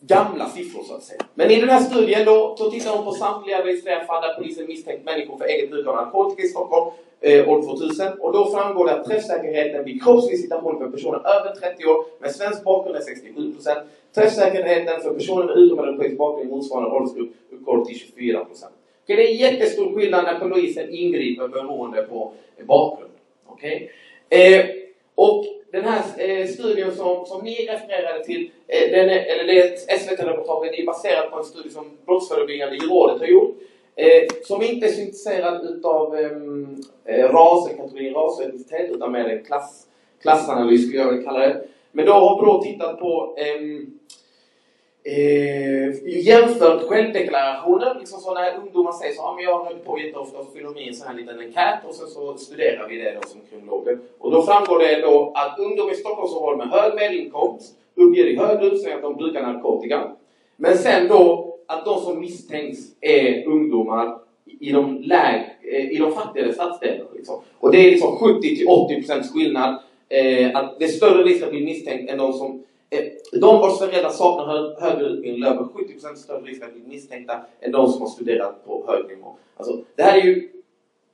gamla 0.01 0.49
siffror 0.49 0.83
så 0.83 0.93
att 0.93 1.03
säga. 1.03 1.21
Men 1.33 1.51
i 1.51 1.59
den 1.59 1.69
här 1.69 1.79
studien 1.79 2.25
då, 2.25 2.55
då 2.59 2.71
tittar 2.71 2.95
de 2.95 3.05
på 3.05 3.11
samtliga 3.11 3.65
registrerade 3.65 4.05
fall 4.05 4.21
där 4.21 4.33
polisen 4.33 4.67
misstänkt 4.67 5.05
människor 5.05 5.37
för 5.37 5.45
eget 5.45 5.69
bruk 5.69 5.87
av 5.87 5.95
narkotika 5.95 6.41
i 6.43 6.47
Stockholm 6.47 6.91
eh, 7.21 7.49
år 7.49 7.61
2000. 7.61 8.07
Och 8.19 8.33
då 8.33 8.51
framgår 8.51 8.85
det 8.85 8.93
att 8.93 9.05
träffsäkerheten 9.05 9.85
vid 9.85 10.03
kroppsvisitation 10.03 10.79
för 10.79 10.91
personer 10.91 11.17
över 11.17 11.55
30 11.55 11.85
år 11.85 12.05
med 12.19 12.31
svensk 12.31 12.63
bakgrund 12.63 12.97
är 12.97 13.01
67% 13.01 13.81
Träffsäkerheten 14.15 15.01
för 15.01 15.13
personer 15.13 15.45
med 15.45 15.57
utomeuropeisk 15.57 16.17
bakgrund 16.17 16.49
i 16.49 16.51
motsvarande 16.51 16.89
åldersgrupp 16.89 17.29
uppgår 17.51 17.85
till 17.85 17.99
24 17.99 18.45
Okay, 19.03 19.15
det 19.15 19.31
är 19.31 19.51
jättestor 19.51 19.95
skillnad 19.95 20.23
när 20.23 20.39
polisen 20.39 20.89
ingriper 20.89 21.47
beroende 21.47 22.01
på 22.03 22.33
bakgrund. 22.67 23.11
Okay? 23.47 23.89
Eh, 24.29 24.65
och 25.15 25.45
den 25.71 25.83
här 25.83 26.01
eh, 26.17 26.47
studien 26.47 26.95
som, 26.95 27.25
som 27.25 27.43
ni 27.43 27.67
refererade 27.67 28.23
till, 28.23 28.51
eh, 28.67 28.91
den 28.91 29.09
är, 29.09 29.25
eller 29.25 29.43
det 29.43 29.77
SVT-reportaget 29.99 30.79
är 30.79 30.85
baserat 30.85 31.31
på 31.31 31.37
en 31.37 31.43
studie 31.43 31.69
som 31.69 31.85
Brottsförebyggande 32.05 32.75
rådet 32.75 33.19
har 33.19 33.27
gjort. 33.27 33.57
Eh, 33.95 34.27
som 34.43 34.61
inte 34.61 34.87
är 34.87 34.91
så 34.91 35.01
intresserad 35.01 35.69
utav 35.69 36.17
ehm, 36.17 36.77
eh, 37.05 37.29
rasen, 37.29 37.77
kategorin 37.77 38.13
ras 38.13 38.39
och 38.39 38.45
etnicitet, 38.45 38.91
utan 38.91 39.11
mer 39.11 39.25
en 39.25 39.43
klass, 39.43 39.87
klassanalys 40.21 40.87
skulle 40.87 41.01
jag 41.01 41.09
vilja 41.11 41.25
kalla 41.25 41.39
det. 41.39 41.61
Men 41.91 42.05
då 42.05 42.11
har 42.13 42.41
Brå 42.41 42.63
tittat 42.63 42.99
på 42.99 43.35
eh, 43.37 43.61
eh, 45.17 45.89
jämfört 46.05 46.81
självdeklarationer. 46.87 47.95
Liksom 47.99 48.19
så 48.19 48.33
när 48.33 48.57
ungdomar 48.57 48.91
säger 48.91 49.13
så, 49.13 49.21
ah, 49.21 49.35
men 49.35 49.43
jag 49.43 49.65
höll 49.65 49.79
på 49.79 49.99
jätteofta 49.99 50.37
och 50.37 50.53
fyller 50.53 50.81
i 50.81 50.87
en 50.87 50.95
sån 50.95 51.07
här 51.07 51.15
liten 51.15 51.39
enkät 51.39 51.79
och 51.87 51.95
sen 51.95 52.07
så 52.07 52.37
studerar 52.37 52.87
vi 52.89 52.97
det 52.97 53.17
då 53.21 53.27
som 53.27 53.41
kriminologer. 53.49 53.99
Och 54.19 54.31
då 54.31 54.41
framgår 54.41 54.79
det 54.79 55.01
då 55.01 55.31
att 55.35 55.59
ungdomar 55.59 55.91
i 55.91 55.95
Stockholmsområdet 55.95 56.57
med 56.57 56.69
hög 56.69 56.95
medelinkomst 56.95 57.75
uppger 57.95 58.25
i 58.25 58.35
högre 58.35 58.65
utsträckning 58.65 58.95
att 58.95 59.01
de 59.01 59.23
brukar 59.23 59.41
narkotika. 59.41 60.11
Men 60.55 60.77
sen 60.77 61.07
då 61.07 61.55
att 61.67 61.85
de 61.85 62.01
som 62.01 62.19
misstänks 62.19 62.79
är 63.01 63.47
ungdomar 63.47 64.19
i 64.59 64.71
de, 64.71 65.01
läg, 65.01 65.57
eh, 65.61 65.91
i 65.91 65.97
de 65.97 66.11
fattigare 66.11 66.53
stadsdelarna. 66.53 67.09
Liksom. 67.15 67.41
Och 67.59 67.71
det 67.71 67.77
är 67.77 67.91
liksom 67.91 68.17
70-80% 68.17 69.33
skillnad. 69.33 69.79
Eh, 70.09 70.55
att 70.55 70.79
det 70.79 70.85
är 70.85 70.89
större 70.89 71.23
risk 71.23 71.43
att 71.43 71.51
bli 71.51 71.65
misstänkt 71.65 72.11
än 72.11 72.17
de 72.17 72.33
som 72.33 72.63
Eh, 72.89 73.03
de 73.31 73.59
vars 73.59 73.79
föräldrar 73.79 74.09
saknar 74.09 74.45
hö 74.47 74.89
högre 74.89 75.05
utbildning 75.05 75.41
löper 75.41 75.63
70% 75.63 76.15
större 76.15 76.41
risk 76.41 76.63
att 76.63 76.73
bli 76.73 76.81
misstänkta 76.85 77.41
än 77.61 77.71
de 77.71 77.91
som 77.91 78.01
har 78.01 78.09
studerat 78.09 78.65
på 78.65 78.85
hög 78.87 79.07
nivå. 79.07 79.35
Alltså, 79.57 79.83
det 79.95 80.03
här 80.03 80.17
är 80.17 80.23
ju 80.23 80.49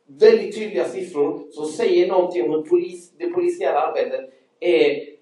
väldigt 0.07 0.55
tydliga 0.55 0.86
siffror 0.86 1.47
som 1.51 1.65
säger 1.65 2.07
någonting 2.07 2.43
om 2.43 2.51
hur 2.51 2.61
polis, 2.61 3.11
det 3.17 3.30
polisiära 3.30 3.80
arbetet 3.80 4.34
är 4.59 5.15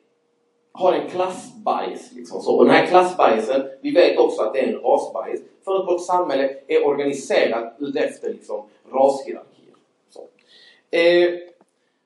har 0.74 0.93
en 0.93 1.10
klassbias. 1.10 2.12
Liksom 2.12 2.41
så. 2.41 2.56
Och 2.56 2.66
den 2.66 2.74
här 2.74 2.86
klassbiasen, 2.86 3.70
vi 3.82 3.91
vet 3.91 4.18
också 4.18 4.41
att 4.41 4.54
det 4.54 4.60
är 4.60 4.68
en 4.68 4.80
rasbias. 4.80 5.39
För 5.66 5.80
att 5.80 5.88
vårt 5.88 6.06
samhälle 6.06 6.56
är 6.68 6.88
organiserat 6.88 7.76
utefter 7.80 8.34
liksom, 8.34 8.66
rashierarkier. 8.91 9.76
Så. 10.10 10.20
Eh, 10.97 11.34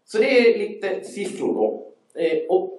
så 0.05 0.17
det 0.17 0.39
är 0.39 0.57
lite 0.57 1.03
siffror 1.03 1.53
då. 1.53 1.91
Eh, 2.21 2.37
och 2.49 2.76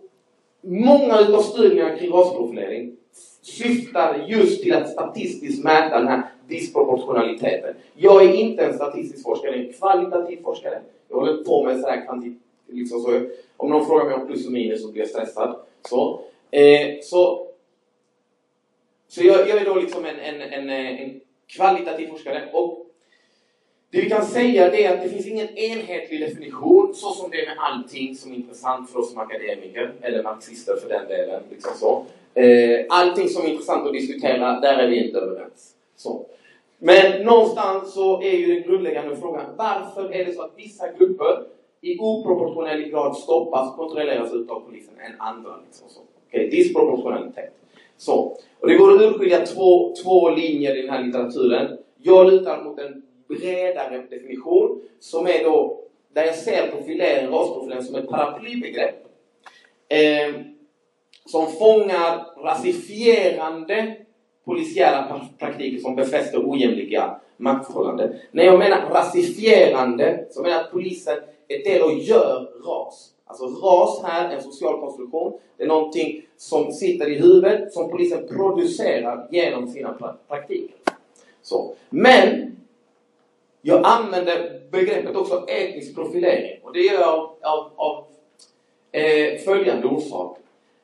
många 0.68 1.20
utav 1.20 1.42
studierna 1.42 1.96
kring 1.96 2.12
rasprofilering 2.12 2.96
syftar 3.42 4.24
just 4.28 4.62
till 4.62 4.74
att 4.74 4.90
statistiskt 4.90 5.64
mäta 5.64 5.98
den 5.98 6.08
här 6.08 6.22
disproportionaliteten. 6.48 7.74
Jag 7.94 8.24
är 8.24 8.34
inte 8.34 8.64
en 8.64 8.74
statistisk 8.74 9.22
forskare, 9.22 9.50
jag 9.50 9.60
är 9.60 9.66
en 9.66 9.72
kvalitativ 9.72 10.42
forskare. 10.42 10.80
Jag 11.08 11.16
håller 11.16 11.44
på 11.44 11.64
med 11.64 11.80
sådär 11.80 12.04
kvantitet, 12.06 12.42
liksom 12.66 13.00
så. 13.00 13.20
Om 13.56 13.70
någon 13.70 13.86
frågar 13.86 14.04
mig 14.04 14.14
om 14.14 14.26
plus 14.26 14.46
och 14.46 14.52
minus 14.52 14.82
så 14.82 14.92
blir 14.92 15.02
jag 15.02 15.10
stressad. 15.10 15.56
Så, 15.88 16.20
eh, 16.50 17.00
så, 17.02 17.46
så 19.08 19.22
jag, 19.24 19.48
jag, 19.48 19.60
är 19.60 19.64
då 19.64 19.74
liksom 19.74 20.04
en, 20.04 20.18
en, 20.18 20.40
en, 20.40 20.70
eh, 20.70 21.02
en 21.02 21.20
kvalitativ 21.46 22.08
forskare. 22.08 22.48
Och 22.52 22.86
det 23.90 24.00
vi 24.00 24.10
kan 24.10 24.24
säga 24.24 24.72
är 24.72 24.94
att 24.94 25.02
det 25.02 25.08
finns 25.08 25.26
ingen 25.26 25.48
enhetlig 25.58 26.20
definition, 26.20 26.94
så 26.94 27.10
som 27.10 27.30
det 27.30 27.42
är 27.42 27.46
med 27.46 27.56
allting 27.58 28.14
som 28.14 28.32
är 28.32 28.36
intressant 28.36 28.90
för 28.90 28.98
oss 28.98 29.10
som 29.10 29.18
akademiker, 29.18 29.92
eller 30.00 30.22
marxister 30.22 30.76
för 30.76 30.88
den 30.88 31.08
delen. 31.08 31.42
Liksom 31.50 31.72
så. 31.76 32.04
Eh, 32.40 32.86
allting 32.88 33.28
som 33.28 33.44
är 33.44 33.48
intressant 33.48 33.86
att 33.86 33.92
diskutera, 33.92 34.60
där 34.60 34.78
är 34.78 34.88
vi 34.88 35.06
inte 35.06 35.18
överens. 35.18 35.74
Så. 35.96 36.26
Men 36.78 37.22
någonstans 37.22 37.94
så 37.94 38.22
är 38.22 38.32
ju 38.32 38.54
den 38.54 38.62
grundläggande 38.62 39.16
frågan, 39.16 39.44
varför 39.56 40.14
är 40.14 40.24
det 40.24 40.34
så 40.34 40.42
att 40.42 40.52
vissa 40.56 40.92
grupper 40.92 41.42
i 41.80 41.98
oproportionell 41.98 42.82
grad 42.82 43.16
stoppas 43.16 43.70
och 43.70 43.76
kontrolleras 43.76 44.32
utav 44.32 44.60
polisen 44.60 44.94
än 45.06 45.20
andra. 45.20 45.50
Liksom 45.66 45.88
så. 45.88 46.00
Okay, 46.28 46.50
disproportionalitet. 46.50 47.54
Så. 47.96 48.36
Och 48.60 48.68
det 48.68 48.74
går 48.74 48.94
att 48.94 49.00
urskilja 49.00 49.46
två, 49.46 49.94
två 50.04 50.30
linjer 50.30 50.76
i 50.76 50.82
den 50.82 50.90
här 50.90 51.04
litteraturen. 51.04 51.78
Jag 52.02 52.32
lutar 52.32 52.64
mot 52.64 52.78
en 52.78 53.02
bredare 53.28 53.98
definition 54.10 54.82
som 55.00 55.26
är 55.26 55.44
då 55.44 55.84
där 56.12 56.24
jag 56.24 56.34
ser 56.34 56.70
profilering, 56.70 57.30
rasprofilering 57.30 57.82
som 57.82 57.94
ett 57.94 58.08
paraplybegrepp 58.08 58.94
eh, 59.88 60.34
som 61.26 61.46
fångar 61.46 62.42
rasifierande 62.42 63.96
polisiära 64.44 65.20
praktiker 65.38 65.78
som 65.78 65.96
befäster 65.96 66.50
ojämlika 66.50 67.20
maktförhållanden. 67.36 68.14
När 68.30 68.44
jag 68.44 68.58
menar 68.58 68.90
rasifierande 68.90 70.26
så 70.30 70.42
menar 70.42 70.56
jag 70.56 70.64
att 70.64 70.72
polisen 70.72 71.18
är 71.48 71.64
det 71.64 71.82
och 71.82 71.98
gör 71.98 72.48
ras. 72.66 73.10
Alltså 73.24 73.46
ras 73.46 74.02
här 74.04 74.30
är 74.30 74.36
en 74.36 74.42
social 74.42 74.80
konstruktion. 74.80 75.38
Det 75.56 75.62
är 75.62 75.68
någonting 75.68 76.22
som 76.36 76.72
sitter 76.72 77.10
i 77.10 77.18
huvudet 77.18 77.72
som 77.72 77.90
polisen 77.90 78.28
producerar 78.28 79.28
genom 79.30 79.68
sina 79.68 80.14
praktiker. 80.28 80.76
Så. 81.42 81.74
Men 81.90 82.56
jag 83.62 83.86
använder 83.86 84.60
begreppet 84.70 85.16
också 85.16 85.44
etnisk 85.48 85.94
profilering 85.94 86.60
och 86.62 86.72
det 86.72 86.80
gör 86.80 87.00
jag 87.00 87.08
av, 87.08 87.36
av, 87.42 87.70
av 87.76 88.04
eh, 88.92 89.38
följande 89.38 89.86
orsak. 89.86 90.38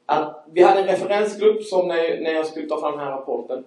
Att 0.06 0.46
vi 0.52 0.62
hade 0.62 0.80
en 0.80 0.86
referensgrupp 0.86 1.62
som 1.62 1.88
när, 1.88 2.20
när 2.20 2.32
jag 2.32 2.46
skulle 2.46 2.68
ta 2.68 2.80
fram 2.80 2.92
den 2.92 3.00
här 3.00 3.10
rapporten 3.10 3.64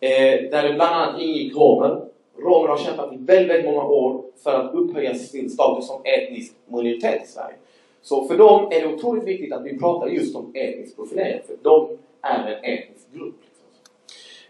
eh, 0.00 0.50
där 0.50 0.68
det 0.68 0.74
bland 0.74 0.94
annat 0.94 1.20
ingick 1.20 1.56
romer 1.56 2.00
romer 2.42 2.68
har 2.68 2.78
kämpat 2.78 3.12
i 3.12 3.16
väldigt, 3.16 3.50
väldigt 3.50 3.64
många 3.64 3.84
år 3.84 4.22
för 4.42 4.54
att 4.54 4.74
upphöja 4.74 5.14
sin 5.14 5.50
status 5.50 5.86
som 5.86 6.00
etnisk 6.04 6.54
minoritet 6.66 7.22
i 7.24 7.26
Sverige. 7.26 7.56
Så 8.02 8.28
för 8.28 8.38
dem 8.38 8.68
är 8.72 8.80
det 8.80 8.94
otroligt 8.94 9.24
viktigt 9.24 9.52
att 9.52 9.64
vi 9.64 9.78
pratar 9.78 10.06
just 10.06 10.36
om 10.36 10.52
etnisk 10.54 10.96
profilering, 10.96 11.40
för 11.46 11.56
de 11.62 11.98
är 12.22 12.46
en 12.46 12.64
etnisk 12.64 13.12
grupp. 13.12 13.34
Liksom. 13.40 13.66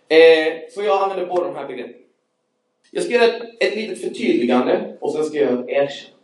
Eh, 0.08 0.70
så 0.70 0.82
jag 0.82 1.02
använder 1.02 1.26
båda 1.26 1.46
de 1.46 1.56
här 1.56 1.66
begreppen. 1.66 1.99
Jag 2.90 3.04
ska 3.04 3.14
göra 3.14 3.24
ett, 3.24 3.42
ett 3.60 3.76
litet 3.76 4.00
förtydligande 4.00 4.96
och 5.00 5.12
sen 5.12 5.24
ska 5.24 5.38
jag 5.38 5.50
göra 5.50 5.60
ett 5.60 5.68
erkännande. 5.68 6.16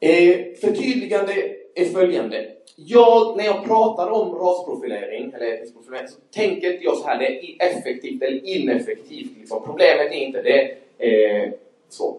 Eh, 0.00 0.58
förtydligande 0.60 1.32
är 1.74 1.84
följande 1.84 2.56
jag, 2.76 3.36
när 3.36 3.44
jag 3.44 3.64
pratar 3.64 4.10
om 4.10 4.34
rasprofilering 4.34 5.32
eller 5.32 5.52
etnisk 5.52 5.74
profilering 5.74 6.08
så 6.08 6.18
tänker 6.30 6.72
inte 6.72 6.84
jag 6.84 6.96
så 6.96 7.06
här, 7.06 7.18
det 7.18 7.26
är 7.26 7.56
effektivt 7.58 8.22
eller 8.22 8.46
ineffektivt. 8.46 9.38
Liksom. 9.38 9.64
Problemet 9.64 10.12
är 10.12 10.16
inte 10.16 10.42
det. 10.42 10.76
Eh, 10.98 11.52
så. 11.88 12.18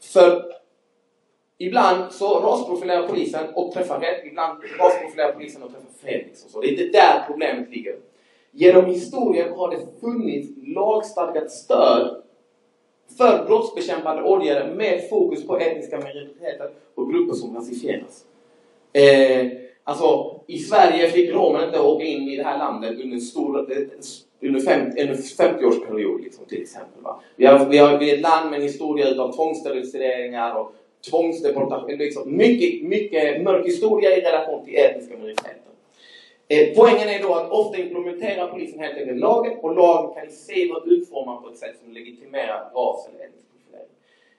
För 0.00 0.52
ibland 1.58 2.12
så 2.12 2.40
rasprofilerar 2.40 3.08
polisen 3.08 3.48
och 3.54 3.72
träffar 3.72 4.00
rätt, 4.00 4.26
ibland 4.26 4.62
rasprofilerar 4.78 5.32
polisen 5.32 5.62
och 5.62 5.70
träffar 5.70 6.10
fel. 6.10 6.24
Liksom. 6.26 6.50
Så 6.50 6.60
det 6.60 6.66
är 6.66 6.70
inte 6.70 6.98
där 6.98 7.24
problemet 7.26 7.70
ligger. 7.70 7.96
Genom 8.58 8.84
historien 8.84 9.52
har 9.52 9.70
det 9.70 10.00
funnits 10.00 10.48
lagstadgat 10.66 11.50
stöd 11.50 12.22
för 13.18 13.44
brottsbekämpande 13.46 14.22
åtgärder 14.22 14.74
med 14.74 15.08
fokus 15.08 15.46
på 15.46 15.58
etniska 15.58 15.96
minoriteter 15.96 16.70
och 16.94 17.12
grupper 17.12 17.34
som 17.34 17.56
rasifieras. 17.56 18.24
Eh, 18.92 19.66
Alltså, 19.88 20.40
i 20.46 20.58
Sverige 20.58 21.08
fick 21.08 21.30
romerna 21.30 21.66
inte 21.66 21.80
åka 21.80 22.04
in 22.04 22.28
i 22.28 22.36
det 22.36 22.42
här 22.42 22.58
landet 22.58 22.90
under 22.90 23.14
en 23.14 23.20
stor 23.20 23.58
under 24.42 24.60
50, 24.60 25.00
en 25.00 25.14
50-årsperiod 25.14 26.22
liksom, 26.22 26.44
till 26.44 26.62
exempel. 26.62 27.02
Va? 27.02 27.20
Vi, 27.36 27.46
har, 27.46 27.66
vi, 27.66 27.78
har, 27.78 27.98
vi 27.98 28.10
är 28.10 28.14
ett 28.14 28.20
land 28.20 28.50
med 28.50 28.56
en 28.56 28.62
historia 28.62 29.22
av 29.22 29.32
tvångssteriliseringar 29.32 30.54
och 30.54 30.72
tvångsdeportation. 31.10 31.98
Liksom, 31.98 32.36
mycket, 32.36 32.88
mycket 32.88 33.42
mörk 33.42 33.66
historia 33.66 34.16
i 34.16 34.20
relation 34.20 34.64
till 34.64 34.76
etniska 34.76 35.16
minoriteter. 35.16 35.65
Eh, 36.48 36.68
poängen 36.76 37.08
är 37.08 37.22
då 37.22 37.34
att 37.34 37.50
ofta 37.50 37.78
implementerar 37.78 38.48
polisen 38.48 38.80
helt 38.80 38.98
enkelt 38.98 39.20
lagen 39.20 39.58
och 39.62 39.76
lagen 39.76 40.14
kan 40.14 40.26
i 40.26 40.30
sig 40.30 40.68
vara 40.68 40.84
utformad 40.84 41.42
på 41.42 41.48
ett 41.48 41.58
sätt 41.58 41.76
som 41.82 41.92
legitimerar 41.92 42.70
ras 42.74 43.08
eller 43.08 43.24
etnisk 43.24 43.46
profilering. 43.52 43.90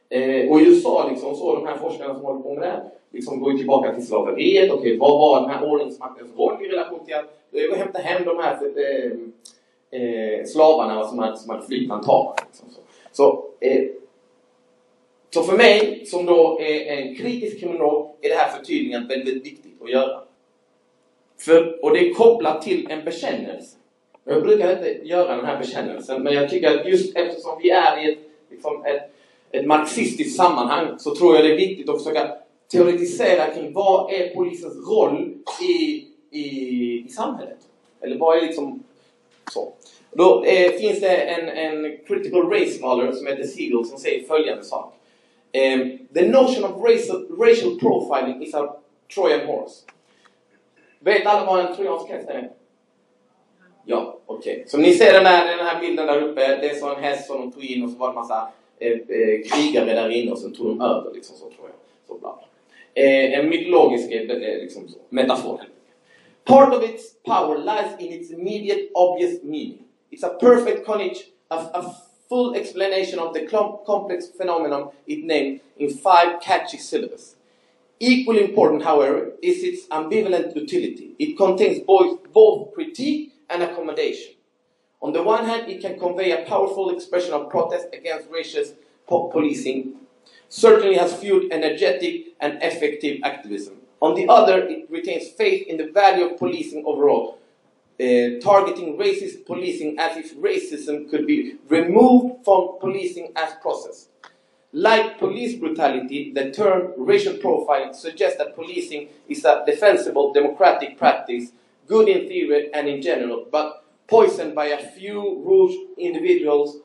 Eh, 0.10 0.52
och 0.52 0.62
i 0.62 0.66
USA, 0.66 1.08
liksom, 1.10 1.36
så 1.36 1.56
de 1.56 1.68
här 1.68 1.78
forskarna 1.78 2.14
som 2.14 2.26
håller 2.26 2.40
på 2.40 2.54
med 2.54 2.64
det 2.64 2.68
här, 2.68 2.84
liksom 3.12 3.40
går 3.40 3.54
tillbaka 3.54 3.94
till 3.94 4.08
slaveriet. 4.08 4.72
Okej, 4.72 4.80
okay, 4.80 4.98
vad 4.98 5.20
var 5.20 5.42
den 5.42 5.50
här 5.50 5.72
ordningsmaktens 5.72 6.38
roll 6.38 6.66
i 6.66 6.68
relation 6.68 7.06
till 7.06 7.16
att 7.16 7.26
eh, 7.54 7.78
hämta 7.78 8.00
hem 8.00 8.26
de 8.26 8.38
här 8.40 8.58
eh, 8.78 9.12
eh, 10.02 10.46
slavarna 10.46 11.08
som 11.08 11.20
hade, 11.20 11.38
som 11.38 11.50
hade 11.50 11.66
flytt 11.66 11.88
plantagen. 11.88 12.34
Liksom 12.48 12.70
så. 12.70 12.82
Så, 13.12 13.46
eh, 13.60 13.84
så 15.34 15.44
för 15.44 15.58
mig, 15.58 16.06
som 16.06 16.26
då 16.26 16.60
är 16.62 16.98
en 16.98 17.16
kritisk 17.16 17.60
kriminolog, 17.60 18.16
är 18.22 18.30
det 18.30 18.36
här 18.36 18.58
förtydligandet 18.58 19.18
väldigt 19.18 19.46
viktigt 19.46 19.82
att 19.82 19.92
göra. 19.92 20.27
För, 21.40 21.86
och 21.86 21.94
det 21.94 22.10
är 22.10 22.14
kopplat 22.14 22.62
till 22.62 22.88
en 22.92 23.06
bekännelse. 23.06 23.78
Jag 24.24 24.44
brukar 24.44 24.72
inte 24.72 25.08
göra 25.08 25.36
den 25.36 25.46
här 25.46 25.60
bekännelsen, 25.60 26.24
men 26.24 26.34
jag 26.34 26.50
tycker 26.50 26.80
att 26.80 26.88
just 26.88 27.16
eftersom 27.16 27.60
vi 27.62 27.70
är 27.70 28.06
i 28.06 28.12
ett, 28.12 28.20
liksom 28.50 28.86
ett, 28.86 29.12
ett 29.52 29.66
marxistiskt 29.66 30.38
sammanhang 30.38 31.00
så 31.00 31.16
tror 31.16 31.36
jag 31.36 31.46
det 31.46 31.54
är 31.54 31.58
viktigt 31.58 31.90
att 31.90 32.04
försöka 32.04 32.32
teoretisera 32.72 33.54
kring 33.54 33.74
vad 33.74 34.14
är 34.14 34.36
polisens 34.36 34.90
roll 34.90 35.34
i, 35.62 36.06
i, 36.32 36.44
i 37.06 37.10
samhället? 37.10 37.58
Eller 38.02 38.18
vad 38.18 38.38
är 38.38 38.42
liksom 38.42 38.84
så? 39.54 39.74
Då 40.12 40.44
eh, 40.44 40.72
finns 40.72 41.00
det 41.00 41.16
en, 41.16 41.50
en 41.50 41.98
critical 42.08 42.50
race 42.50 42.80
scholar 42.80 43.12
som 43.12 43.28
heter 43.28 43.44
Siegel 43.44 43.86
som 43.86 43.98
säger 44.00 44.28
följande 44.28 44.64
sak. 44.64 44.94
Eh, 45.52 45.80
the 46.14 46.28
notion 46.28 46.64
of 46.64 46.84
racial, 46.84 47.28
racial 47.40 47.80
profiling 47.80 48.44
is 48.44 48.54
a 48.54 48.76
Trojan 49.16 49.48
horse. 49.48 49.84
Vet 51.00 51.26
alla 51.26 51.46
vad 51.46 51.60
en 51.60 51.76
trojansk 51.76 52.10
häst 52.10 52.30
är? 52.30 52.52
Ja, 53.86 54.18
okej. 54.26 54.54
Okay. 54.54 54.68
Som 54.68 54.82
ni 54.82 54.94
ser 54.94 55.14
den, 55.14 55.26
här, 55.26 55.58
den 55.58 55.66
här 55.66 55.80
bilden 55.80 56.08
där 56.08 56.22
uppe. 56.22 56.42
Det 56.42 56.70
är 56.70 56.76
så 56.76 56.96
en 56.96 57.04
häst 57.04 57.28
som 57.28 57.38
de 57.42 57.52
tog 57.52 57.66
in 57.66 57.84
och 57.84 57.90
så 57.90 57.98
var 57.98 58.08
det 58.08 58.12
en 58.12 58.16
massa 58.16 58.48
eh, 58.80 58.92
eh, 58.92 59.42
krigare 59.46 59.94
där 59.94 60.10
inne 60.10 60.32
och 60.32 60.40
sen 60.40 60.54
tog 60.54 60.68
de 60.68 60.82
över 60.82 61.14
liksom 61.14 61.38
så 61.38 61.46
tror 61.46 61.70
jag. 61.70 61.76
Så 62.08 62.14
bla. 62.20 62.36
bla. 62.36 62.48
Eh, 63.04 63.40
en 63.40 63.50
mytologisk 63.50 64.12
eh, 64.12 64.22
eh 64.22 64.58
liksom, 64.58 64.88
metafor. 65.10 65.62
Part 66.44 66.74
of 66.74 66.84
its 66.84 67.24
power 67.24 67.58
lies 67.58 68.00
in 68.00 68.22
its 68.22 68.32
immediate, 68.32 68.90
obvious 68.94 69.44
meaning. 69.44 69.84
It's 70.12 70.24
a 70.24 70.30
perfect 70.40 70.86
conage, 70.86 71.18
a, 71.50 71.56
a 71.56 71.96
full 72.30 72.56
explanation 72.56 73.20
of 73.20 73.34
the 73.34 73.48
complex 73.86 74.32
phenomenon 74.38 74.92
it 75.06 75.26
named 75.26 75.60
in 75.78 75.90
five 75.90 76.40
catchy 76.42 76.78
syllables. 76.78 77.37
Equally 78.00 78.44
important, 78.44 78.84
however, 78.84 79.32
is 79.42 79.64
its 79.64 79.88
ambivalent 79.88 80.56
utility. 80.56 81.16
It 81.18 81.36
contains 81.36 81.80
both, 81.80 82.32
both 82.32 82.74
critique 82.74 83.34
and 83.50 83.64
accommodation. 83.64 84.34
On 85.02 85.14
the 85.14 85.24
one 85.24 85.46
hand, 85.46 85.70
it 85.70 85.82
can 85.82 85.98
convey 86.00 86.32
a 86.32 86.46
powerful 86.46 86.90
expression 86.92 87.34
of 87.34 87.50
protest 87.50 87.88
against 87.94 88.30
racist 88.30 88.74
policing, 89.08 89.94
certainly 90.50 90.96
has 90.96 91.16
fueled 91.16 91.52
energetic 91.52 92.36
and 92.40 92.62
effective 92.62 93.20
activism. 93.24 93.78
On 94.00 94.14
the 94.14 94.28
other, 94.28 94.68
it 94.68 94.90
retains 94.90 95.30
faith 95.30 95.66
in 95.68 95.78
the 95.78 95.92
value 95.92 96.26
of 96.26 96.38
policing 96.38 96.84
overall, 96.86 97.40
uh, 98.00 98.40
targeting 98.42 98.98
racist 98.98 99.46
policing 99.46 99.98
as 99.98 100.18
if 100.18 100.36
racism 100.38 101.10
could 101.10 101.26
be 101.26 101.56
removed 101.68 102.46
from 102.46 102.78
policing 102.80 103.32
as 103.36 103.54
process. 103.62 104.10
Like 104.74 105.18
police 105.18 105.56
brutality, 105.56 106.34
the 106.34 106.52
term 106.52 106.94
racial 106.98 107.34
profiling 107.34 107.96
suggests 107.96 108.38
that 108.38 108.56
policing 108.56 109.08
is 109.30 109.46
a 109.46 109.64
defensible 109.66 110.34
democratic 110.34 110.98
practice, 110.98 111.52
good 111.88 112.10
in 112.10 112.28
theory 112.28 112.74
and 112.74 112.88
in 112.88 113.02
general, 113.02 113.46
but 113.50 113.84
poisoned 114.08 114.56
by 114.56 114.66
a 114.66 114.78
few 114.78 115.42
rude 115.46 115.98
individuals 115.98 116.78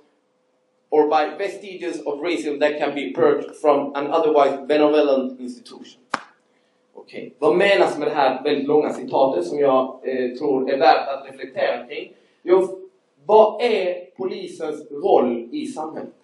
or 0.90 1.08
by 1.08 1.34
vestiges 1.36 2.00
of 2.06 2.20
racism 2.20 2.60
that 2.60 2.78
can 2.78 2.94
be 2.94 3.12
purged 3.12 3.56
from 3.56 3.92
an 3.96 4.12
otherwise 4.12 4.58
benevolent 4.68 5.40
institution. 5.40 6.00
Okej, 6.94 7.34
vad 7.38 7.56
menas 7.56 7.98
med 7.98 8.08
det 8.08 8.14
här 8.14 8.42
väldigt 8.42 8.66
långa 8.66 8.92
citatet 8.92 9.46
som 9.46 9.58
jag 9.58 10.00
eh, 10.02 10.36
tror 10.36 10.70
är 10.70 10.78
värt 10.78 11.08
att 11.08 11.26
reflektera 11.26 11.86
kring? 11.86 12.12
Jo, 12.42 12.78
vad 13.26 13.62
är 13.62 14.10
polisens 14.16 14.90
roll 14.90 15.48
i 15.52 15.66
samhället? 15.66 16.14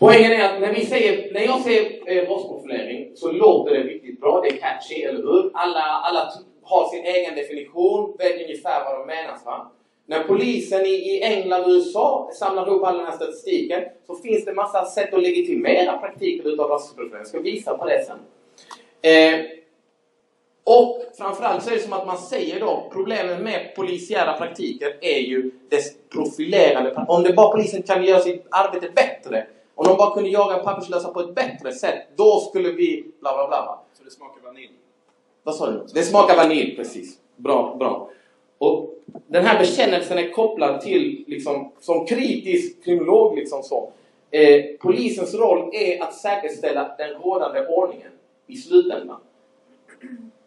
Poängen 0.00 0.32
är 0.32 0.44
att 0.44 0.60
när, 0.60 0.72
vi 0.74 0.86
säger, 0.86 1.32
när 1.32 1.40
jag 1.40 1.60
säger 1.60 2.02
eh, 2.06 2.28
våldsprofilering 2.28 3.16
så 3.16 3.32
låter 3.32 3.74
det 3.74 3.82
riktigt 3.82 4.20
bra, 4.20 4.40
det 4.40 4.48
är 4.48 4.56
catchy, 4.56 5.02
eller 5.02 5.22
hur? 5.22 5.50
Alla, 5.54 5.80
alla 5.80 6.32
har 6.62 6.88
sin 6.88 7.04
egen 7.04 7.34
definition, 7.34 8.16
vet 8.18 8.42
ungefär 8.42 8.84
vad 8.84 8.98
de 8.98 9.06
menas. 9.06 9.44
Va? 9.44 9.72
När 10.06 10.22
polisen 10.22 10.86
i, 10.86 10.88
i 10.88 11.22
England 11.22 11.64
och 11.64 11.70
USA 11.70 12.30
samlar 12.34 12.66
ihop 12.66 12.84
all 12.84 12.96
den 12.96 13.06
här 13.06 13.16
statistiken 13.16 13.84
så 14.06 14.14
finns 14.14 14.44
det 14.44 14.52
massa 14.52 14.84
sätt 14.84 15.14
att 15.14 15.22
legitimera 15.22 15.98
praktiken 15.98 16.46
utav 16.46 16.70
rasprofilering. 16.70 17.18
Jag 17.18 17.26
ska 17.26 17.40
visa 17.40 17.78
på 17.78 17.84
det 17.84 18.04
sen. 18.04 18.18
Eh, 19.12 19.40
och 20.64 21.02
framförallt 21.18 21.62
så 21.62 21.70
är 21.70 21.74
det 21.74 21.80
som 21.80 21.92
att 21.92 22.06
man 22.06 22.18
säger 22.18 22.60
då, 22.60 22.88
problemet 22.92 23.40
med 23.40 23.74
polisiära 23.76 24.32
praktiker 24.32 24.96
är 25.00 25.18
ju 25.18 25.50
dess 25.68 25.92
profilerande. 26.12 27.04
Om 27.08 27.22
det 27.22 27.32
bara 27.32 27.52
polisen 27.52 27.82
kan 27.82 28.04
göra 28.04 28.20
sitt 28.20 28.46
arbete 28.50 28.90
bättre, 28.94 29.46
om 29.80 29.86
de 29.86 29.96
bara 29.96 30.14
kunde 30.14 30.30
jaga 30.30 30.58
papperslösa 30.58 31.08
på 31.08 31.20
ett 31.20 31.34
bättre 31.34 31.72
sätt, 31.72 32.08
då 32.16 32.40
skulle 32.40 32.72
vi 32.72 33.04
bla 33.20 33.34
bla 33.34 33.48
bla. 33.48 33.80
Så 33.98 34.04
det 34.04 34.10
smakar 34.10 34.40
vanilj? 34.42 34.72
Vad 35.42 35.54
sa 35.54 35.70
du? 35.70 35.86
Det 35.94 36.02
smakar 36.02 36.36
vanilj, 36.36 36.76
precis. 36.76 37.18
Bra, 37.36 37.76
bra. 37.78 38.10
Och 38.58 38.94
den 39.26 39.44
här 39.44 39.58
bekännelsen 39.58 40.18
är 40.18 40.30
kopplad 40.30 40.80
till, 40.80 41.24
liksom, 41.26 41.72
som 41.80 42.06
kritisk 42.06 42.84
kriminolog, 42.84 43.36
liksom 43.36 43.62
så. 43.62 43.92
Eh, 44.30 44.64
polisens 44.80 45.34
roll 45.34 45.70
är 45.72 46.02
att 46.02 46.14
säkerställa 46.14 46.94
den 46.98 47.10
rådande 47.10 47.66
ordningen 47.66 48.12
i 48.46 48.56
slutändan. 48.56 49.20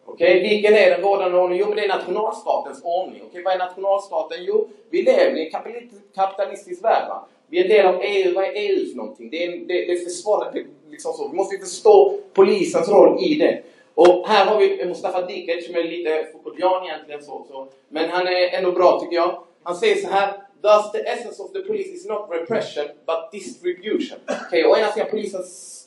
Okej, 0.05 0.37
okay? 0.37 0.49
vilken 0.49 0.73
är 0.73 0.89
den 0.89 1.01
rådande 1.01 1.37
ordningen? 1.37 1.65
Jo, 1.65 1.67
men 1.67 1.77
det 1.77 1.83
är 1.83 1.97
nationalstatens 1.97 2.81
ordning. 2.83 3.21
Okej, 3.21 3.29
okay? 3.29 3.43
vad 3.43 3.53
är 3.53 3.57
nationalstaten? 3.57 4.37
Jo, 4.41 4.67
vi 4.89 5.01
lever 5.01 5.35
i 5.35 5.45
en 5.45 5.51
kapitalistisk 6.15 6.83
värld. 6.83 7.09
Va? 7.09 7.25
Vi 7.49 7.59
är 7.59 7.63
en 7.63 7.69
del 7.69 7.85
av 7.85 8.01
EU. 8.03 8.33
Vad 8.33 8.43
är 8.43 8.51
EU 8.55 8.89
för 8.89 8.97
någonting? 8.97 9.29
Det 9.29 9.45
är, 9.45 9.51
det, 9.51 9.85
det 9.85 10.03
försvaret, 10.03 10.53
det, 10.53 10.65
liksom 10.91 11.13
så. 11.13 11.27
Vi 11.27 11.37
måste 11.37 11.57
förstå 11.57 12.17
polisens 12.33 12.89
roll 12.89 13.23
i 13.23 13.35
det. 13.35 13.63
Och 13.95 14.27
här 14.27 14.45
har 14.45 14.59
vi 14.59 14.85
Mustafa 14.85 15.21
Dikic 15.21 15.65
som 15.65 15.75
är 15.75 15.83
lite 15.83 16.27
Foucauldian 16.31 16.85
egentligen 16.85 17.23
så, 17.23 17.45
så. 17.49 17.67
Men 17.89 18.09
han 18.09 18.27
är 18.27 18.57
ändå 18.57 18.71
bra 18.71 18.99
tycker 18.99 19.15
jag. 19.15 19.43
Han 19.63 19.75
säger 19.75 19.95
så 19.95 20.07
här. 20.07 20.33
Thus 20.63 20.91
the 20.91 21.09
essence 21.09 21.43
of 21.43 21.51
the 21.51 21.59
police 21.59 21.89
is 21.89 22.05
not 22.05 22.29
repression 22.31 22.85
but 23.05 23.31
distribution. 23.31 24.17
Okej, 24.27 24.65
okay, 24.65 24.71
å 24.71 24.77
ena 24.77 24.91
sidan 24.91 25.09
polisens 25.11 25.83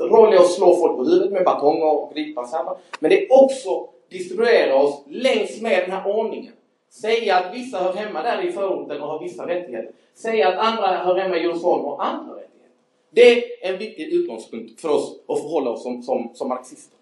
roll 0.00 0.34
är 0.34 0.36
att 0.36 0.50
slå 0.50 0.76
folk 0.76 0.96
på 0.96 1.04
huvudet 1.04 1.32
med 1.32 1.44
batonger 1.44 1.86
och 1.86 2.14
gripa. 2.14 2.76
Men 3.00 3.10
det 3.10 3.24
är 3.24 3.32
också 3.32 3.88
distribuera 4.08 4.76
oss 4.76 5.04
längs 5.08 5.60
med 5.60 5.82
den 5.82 5.90
här 5.90 6.16
ordningen. 6.16 6.52
Säga 6.90 7.36
att 7.36 7.54
vissa 7.54 7.78
hör 7.78 7.92
hemma 7.92 8.22
där 8.22 8.48
i 8.48 8.52
förorten 8.52 9.02
och 9.02 9.08
har 9.08 9.20
vissa 9.20 9.48
rättigheter. 9.48 9.90
Säga 10.14 10.48
att 10.48 10.66
andra 10.66 10.86
hör 10.86 11.18
hemma 11.18 11.36
i 11.36 11.42
Djursholm 11.42 11.84
och 11.84 12.06
andra 12.06 12.34
rättigheter. 12.34 12.70
Det 13.10 13.32
är 13.66 13.72
en 13.72 13.78
viktig 13.78 14.12
utgångspunkt 14.12 14.80
för 14.80 14.88
oss 14.88 15.16
att 15.26 15.40
förhålla 15.40 15.70
oss 15.70 15.82
som, 15.82 16.02
som, 16.02 16.30
som 16.34 16.48
marxister. 16.48 16.98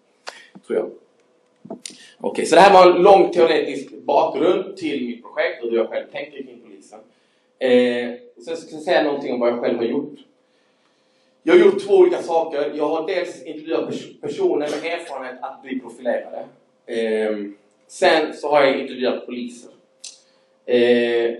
Tror 0.67 0.79
jag. 0.79 0.89
Okej, 1.67 1.81
okay, 2.19 2.45
så 2.45 2.55
det 2.55 2.61
här 2.61 2.73
var 2.73 2.95
en 2.95 3.01
lång 3.01 3.31
teoretisk 3.31 3.93
bakgrund 3.93 4.77
till 4.77 5.07
mitt 5.07 5.23
projekt 5.23 5.63
och 5.63 5.69
hur 5.69 5.77
jag 5.77 5.89
själv 5.89 6.05
tänker 6.11 6.43
kring 6.43 6.61
polisen. 6.65 6.99
Eh, 7.59 8.43
sen 8.45 8.57
ska 8.57 8.75
jag 8.75 8.83
säga 8.83 9.03
någonting 9.03 9.33
om 9.33 9.39
vad 9.39 9.49
jag 9.49 9.59
själv 9.59 9.77
har 9.77 9.85
gjort. 9.85 10.19
Jag 11.43 11.53
har 11.53 11.59
gjort 11.59 11.87
två 11.87 11.93
olika 11.93 12.21
saker. 12.21 12.73
Jag 12.75 12.87
har 12.87 13.07
dels 13.07 13.43
intervjuat 13.43 13.89
pers 13.89 14.19
personer 14.21 14.69
med 14.69 14.93
erfarenhet 14.93 15.35
att 15.41 15.61
bli 15.63 15.79
profilerade. 15.79 16.45
Eh, 16.85 17.37
sen 17.87 18.33
så 18.33 18.49
har 18.49 18.63
jag 18.63 18.79
intervjuat 18.79 19.25
poliser. 19.25 19.71
Eh, 20.65 21.33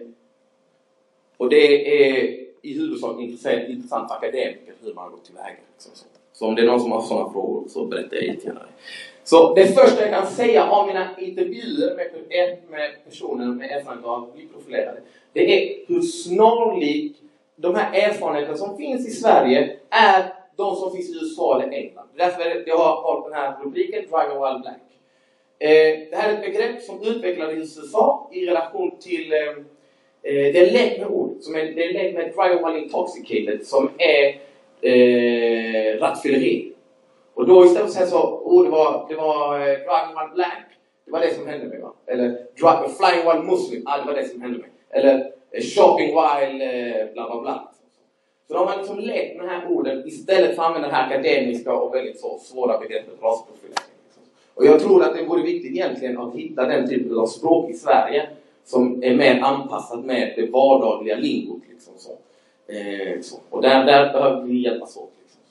och 1.43 1.49
det 1.49 2.03
är 2.03 2.39
i 2.61 2.73
huvudsak 2.73 3.19
intressant, 3.19 3.69
intressant 3.69 4.09
för 4.09 4.15
akademiker 4.15 4.73
hur 4.83 4.93
man 4.93 5.11
går 5.11 5.17
tillväga. 5.17 5.55
Liksom 5.73 5.91
så. 5.95 6.05
så 6.33 6.47
om 6.47 6.55
det 6.55 6.61
är 6.61 6.65
någon 6.65 6.79
som 6.79 6.91
har 6.91 7.01
sådana 7.01 7.31
frågor 7.31 7.67
så 7.67 7.85
berättar 7.85 8.15
jag 8.15 8.25
jättegärna 8.25 8.59
det. 8.59 8.73
Så 9.23 9.53
det 9.53 9.67
första 9.67 10.01
jag 10.01 10.13
kan 10.13 10.27
säga 10.27 10.69
av 10.69 10.87
mina 10.87 11.19
intervjuer 11.19 11.95
med, 11.95 12.05
eh, 12.05 12.57
med 12.69 13.05
personer 13.05 13.45
med 13.45 13.71
erfarenhet 13.71 14.05
av 14.05 14.23
att 14.23 14.35
bli 14.35 14.47
profilerade, 14.47 15.01
det 15.33 15.41
är 15.53 15.85
hur 15.87 16.01
snarlik 16.01 17.15
de 17.55 17.75
här 17.75 18.09
erfarenheterna 18.09 18.57
som 18.57 18.77
finns 18.77 19.07
i 19.07 19.11
Sverige 19.11 19.77
är 19.89 20.33
de 20.55 20.75
som 20.75 20.91
finns 20.91 21.09
i 21.09 21.13
USA 21.13 21.61
eller 21.61 21.73
England. 21.73 22.07
Därför 22.15 22.63
jag 22.67 22.77
har 22.77 23.03
valt 23.03 23.25
den 23.25 23.33
här 23.33 23.63
rubriken, 23.63 24.01
Driving 24.01 24.43
Wild 24.43 24.61
Black. 24.61 24.81
Eh, 25.59 26.09
det 26.09 26.15
här 26.15 26.29
är 26.29 26.33
ett 26.33 26.45
begrepp 26.45 26.81
som 26.81 27.01
utvecklades 27.01 27.77
i 27.77 27.79
USA 27.79 28.29
i 28.33 28.45
relation 28.45 28.97
till 28.99 29.33
eh, 29.33 29.63
Eh, 30.23 30.33
det 30.33 30.59
är 30.59 30.67
en 30.67 30.73
lek 30.73 30.99
med 30.99 31.07
ord. 31.07 31.37
Som 31.39 31.55
är, 31.55 31.59
det 31.59 31.83
är 31.83 31.87
en 31.87 31.93
lek 31.93 32.15
med 32.15 32.33
Driving 32.35 32.65
While 32.65 32.79
Intoxicated 32.79 33.67
som 33.67 33.89
är 33.97 34.39
eh, 34.81 35.99
rattfylleri. 35.99 36.73
Och 37.33 37.47
då 37.47 37.65
istället 37.65 37.79
för 37.79 37.87
att 37.87 37.93
säga 37.93 38.05
så, 38.05 38.41
oh, 38.43 38.63
det 38.63 38.69
var, 38.69 39.05
det 39.09 39.15
var 39.15 39.59
eh, 39.59 39.65
Driving 39.65 40.17
one 40.23 40.33
Black, 40.35 40.65
det 41.05 41.11
var 41.11 41.19
det 41.19 41.33
som 41.33 41.47
hände 41.47 41.65
mig. 41.65 41.81
Va? 41.81 41.93
Eller 42.05 42.27
drive, 42.29 42.89
Flying 42.97 43.27
one 43.27 43.51
Muslim, 43.51 43.83
ah, 43.85 43.97
det 43.97 44.05
var 44.05 44.13
det 44.13 44.27
som 44.27 44.41
hände 44.41 44.59
mig. 44.59 44.69
Eller 44.89 45.31
eh, 45.51 45.61
Shopping 45.61 46.07
While 46.07 46.63
eh, 46.65 47.13
bla 47.13 47.29
bla 47.29 47.41
bla. 47.41 47.69
Så 48.47 48.53
då 48.53 48.59
har 48.59 48.65
man 48.65 48.77
liksom 48.77 48.99
lekt 48.99 49.37
med 49.37 49.45
de 49.45 49.49
här 49.49 49.71
orden 49.71 50.07
istället 50.07 50.55
för 50.55 50.61
att 50.61 50.67
använda 50.67 50.87
det 50.87 50.93
här 50.93 51.07
akademiska 51.07 51.73
och 51.73 51.95
väldigt 51.95 52.19
så 52.19 52.39
svåra 52.39 52.79
begreppet 52.79 53.13
rasprofilering. 53.21 53.93
Och 54.53 54.65
jag 54.65 54.79
tror 54.79 55.03
att 55.03 55.15
det 55.15 55.23
vore 55.23 55.43
viktigt 55.43 55.71
egentligen 55.71 56.17
att 56.17 56.35
hitta 56.35 56.65
den 56.65 56.89
typen 56.89 57.17
av 57.17 57.25
språk 57.25 57.69
i 57.69 57.73
Sverige 57.73 58.29
som 58.65 59.03
är 59.03 59.15
mer 59.15 59.41
anpassat 59.41 60.05
med 60.05 60.33
det 60.35 60.45
vardagliga 60.45 61.15
lingot. 61.15 61.61
Liksom 61.69 61.93
så. 61.97 62.11
Eh, 62.73 63.21
så. 63.21 63.35
Och 63.49 63.61
där, 63.61 63.85
där 63.85 64.13
behöver 64.13 64.41
vi 64.41 64.63
hjälpas 64.63 64.97
åt. 64.97 65.11
Liksom. 65.23 65.41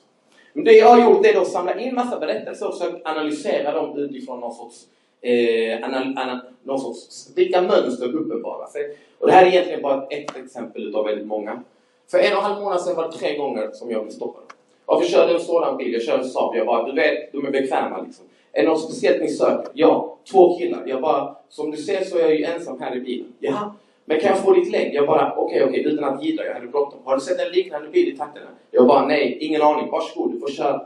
Men 0.53 0.63
det 0.63 0.71
jag 0.71 0.87
har 0.87 1.11
gjort 1.11 1.25
är 1.25 1.41
att 1.41 1.47
samla 1.47 1.79
in 1.79 1.95
massa 1.95 2.19
berättelser 2.19 2.67
och 2.67 2.77
försökt 2.77 3.07
analysera 3.07 3.71
dem 3.71 3.97
utifrån 3.97 4.39
någon 4.39 4.53
sorts, 4.53 4.85
eh, 5.21 5.83
anal, 5.83 6.17
anal, 6.17 6.39
någon 6.63 6.79
sorts 6.79 7.29
vilka 7.35 7.61
mönster 7.61 8.15
uppenbarar 8.15 8.67
sig. 8.67 8.97
Och 9.19 9.27
det 9.27 9.33
här 9.33 9.45
är 9.45 9.49
egentligen 9.49 9.81
bara 9.81 10.07
ett 10.07 10.37
exempel 10.37 10.87
utav 10.87 11.05
väldigt 11.05 11.27
många. 11.27 11.63
För 12.11 12.17
en 12.17 12.33
och 12.33 12.37
en 12.37 12.45
halv 12.45 12.63
månad 12.63 12.81
sedan 12.81 12.95
var 12.95 13.11
det 13.11 13.17
tre 13.17 13.37
gånger 13.37 13.71
som 13.73 13.91
jag 13.91 14.03
blev 14.03 14.11
stoppad. 14.11 14.43
Varför 14.85 15.07
körde 15.07 15.27
du 15.27 15.35
en 15.35 15.41
sådan 15.41 15.77
bil? 15.77 15.93
Jag 15.93 16.01
körde 16.01 16.23
en 16.23 16.29
Saab. 16.29 16.55
Jag 16.55 16.65
bara, 16.65 16.83
du 16.83 16.95
vet, 16.95 17.31
de 17.31 17.45
är 17.45 17.51
bekväma 17.51 18.01
liksom. 18.01 18.25
Är 18.51 18.63
det 18.63 18.69
något 18.69 18.83
speciellt 18.83 19.21
ni 19.21 19.29
söker? 19.29 19.71
Ja, 19.73 20.12
två 20.31 20.57
killar. 20.57 20.83
Jag 20.85 21.01
bara, 21.01 21.35
som 21.49 21.71
du 21.71 21.77
ser 21.77 22.03
så 22.03 22.17
är 22.17 22.21
jag 22.21 22.35
ju 22.35 22.43
ensam 22.43 22.81
här 22.81 22.95
i 22.95 22.99
bilen. 22.99 23.33
Jaha, 23.39 23.73
men 24.05 24.19
kan 24.19 24.29
jag 24.29 24.39
få 24.39 24.53
ditt 24.53 24.71
lägg? 24.71 24.93
Jag 24.93 25.07
bara, 25.07 25.33
okej, 25.37 25.43
okay, 25.43 25.69
okej, 25.69 25.81
okay, 25.81 25.93
utan 25.93 26.13
att 26.13 26.23
gidra. 26.23 26.45
Jag 26.45 26.53
hade 26.53 26.67
bråttom. 26.67 26.99
Har 27.03 27.15
du 27.15 27.21
sett 27.21 27.39
en 27.39 27.51
liknande 27.51 27.89
bil 27.89 28.07
i 28.13 28.17
trakterna? 28.17 28.47
Jag 28.71 28.87
bara, 28.87 29.05
nej, 29.05 29.37
ingen 29.41 29.61
aning. 29.61 29.89
Varsågod, 29.91 30.31
du 30.31 30.39
får 30.39 30.47
köra. 30.47 30.85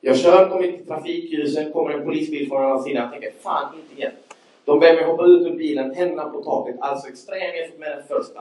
Jag 0.00 0.16
kör, 0.16 0.48
kommer 0.48 0.62
till 0.62 0.86
trafikljuset, 0.86 1.72
kommer 1.72 1.90
en 1.90 2.04
polisbil 2.04 2.48
från 2.48 2.62
andra 2.62 2.82
sidan. 2.82 3.02
Jag 3.02 3.12
tänker, 3.12 3.32
fan, 3.42 3.74
inte 3.74 4.00
igen. 4.00 4.12
De 4.64 4.80
ber 4.80 4.94
mig 4.94 5.04
hoppa 5.04 5.24
ut 5.24 5.46
ur 5.46 5.54
bilen, 5.54 5.94
händerna 5.94 6.28
på 6.28 6.42
taket. 6.42 6.76
Alltså 6.80 7.08
extrem 7.08 7.38
jämfört 7.38 7.78
med 7.78 7.90
den 7.90 8.02
första. 8.08 8.40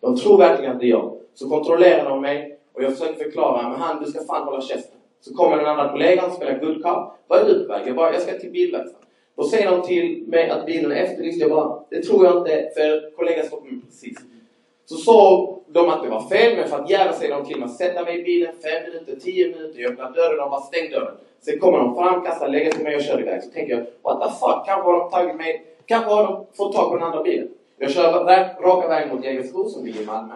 De 0.00 0.16
tror 0.16 0.38
verkligen 0.38 0.72
att 0.72 0.80
det 0.80 0.86
är 0.86 0.90
jag. 0.90 1.16
Så 1.34 1.48
kontrollerar 1.48 2.10
de 2.10 2.20
mig 2.20 2.58
och 2.72 2.82
jag 2.82 2.98
försöker 2.98 3.24
förklara, 3.24 3.68
men 3.68 3.80
han, 3.80 4.02
du 4.04 4.10
ska 4.10 4.24
fan 4.24 4.44
hålla 4.44 4.60
käften. 4.60 4.98
Så 5.20 5.34
kommer 5.34 5.56
den 5.56 5.66
andra 5.66 5.88
kollegan, 5.88 6.30
spelar 6.30 6.58
good 6.58 6.82
cop. 6.82 7.18
Vad 7.26 7.38
är 7.40 7.44
du 7.44 7.66
på 7.66 7.72
väg? 7.72 7.88
Jag 7.88 7.96
bara, 7.96 8.12
jag 8.12 8.22
ska 8.22 8.38
till 8.38 8.50
bilverkstaden. 8.50 8.97
Då 9.38 9.44
säger 9.44 9.70
de 9.70 9.82
till 9.82 10.24
mig 10.26 10.50
att 10.50 10.66
bilen 10.66 10.92
är 10.92 10.96
efterlyst. 10.96 11.40
Jag 11.40 11.50
bara, 11.50 11.80
det 11.90 12.02
tror 12.02 12.24
jag 12.24 12.38
inte, 12.38 12.70
för 12.76 13.10
kollegan 13.16 13.46
stoppade 13.46 13.70
mig 13.70 13.80
precis. 13.86 14.18
Så 14.86 14.94
såg 14.94 15.62
de 15.66 15.88
att 15.88 16.02
det 16.02 16.08
var 16.08 16.28
fel, 16.28 16.56
men 16.56 16.68
för 16.68 16.78
att 16.78 16.90
jävla 16.90 17.12
säger 17.12 17.34
de 17.34 17.44
till 17.46 17.56
mig 17.58 17.66
att 17.66 17.76
sätta 17.76 18.04
mig 18.04 18.20
i 18.20 18.22
bilen 18.22 18.54
fem 18.62 18.82
minuter, 18.82 19.16
tio 19.16 19.48
minuter, 19.48 19.80
jag 19.80 19.92
öppnar 19.92 20.12
dörren, 20.12 20.36
de 20.36 20.50
bara 20.50 20.60
stäng 20.60 20.90
dörren. 20.90 21.14
Sen 21.40 21.58
kommer 21.58 21.78
de 21.78 21.94
fram, 21.94 22.24
kastar, 22.24 22.48
lägger 22.48 22.70
till 22.70 22.84
mig 22.84 22.96
och 22.96 23.02
kör 23.02 23.20
iväg. 23.20 23.42
Så 23.42 23.50
tänker 23.50 23.74
jag, 23.74 23.86
what 24.02 24.22
the 24.22 24.28
fuck, 24.28 24.66
kanske 24.66 24.90
har 24.90 24.98
de 24.98 25.10
tagit 25.10 25.36
mig, 25.36 25.64
kanske 25.86 26.10
har 26.10 26.24
de 26.24 26.46
fått 26.56 26.74
tag 26.74 26.90
på 26.90 26.96
den 26.96 27.04
andra 27.04 27.22
bilen. 27.22 27.48
Jag 27.78 27.90
kör 27.90 28.12
raka 28.62 28.88
vägen 28.88 29.16
mot 29.16 29.24
Jägersro 29.24 29.68
som 29.68 29.84
ligger 29.84 30.02
i 30.02 30.06
Malmö. 30.06 30.34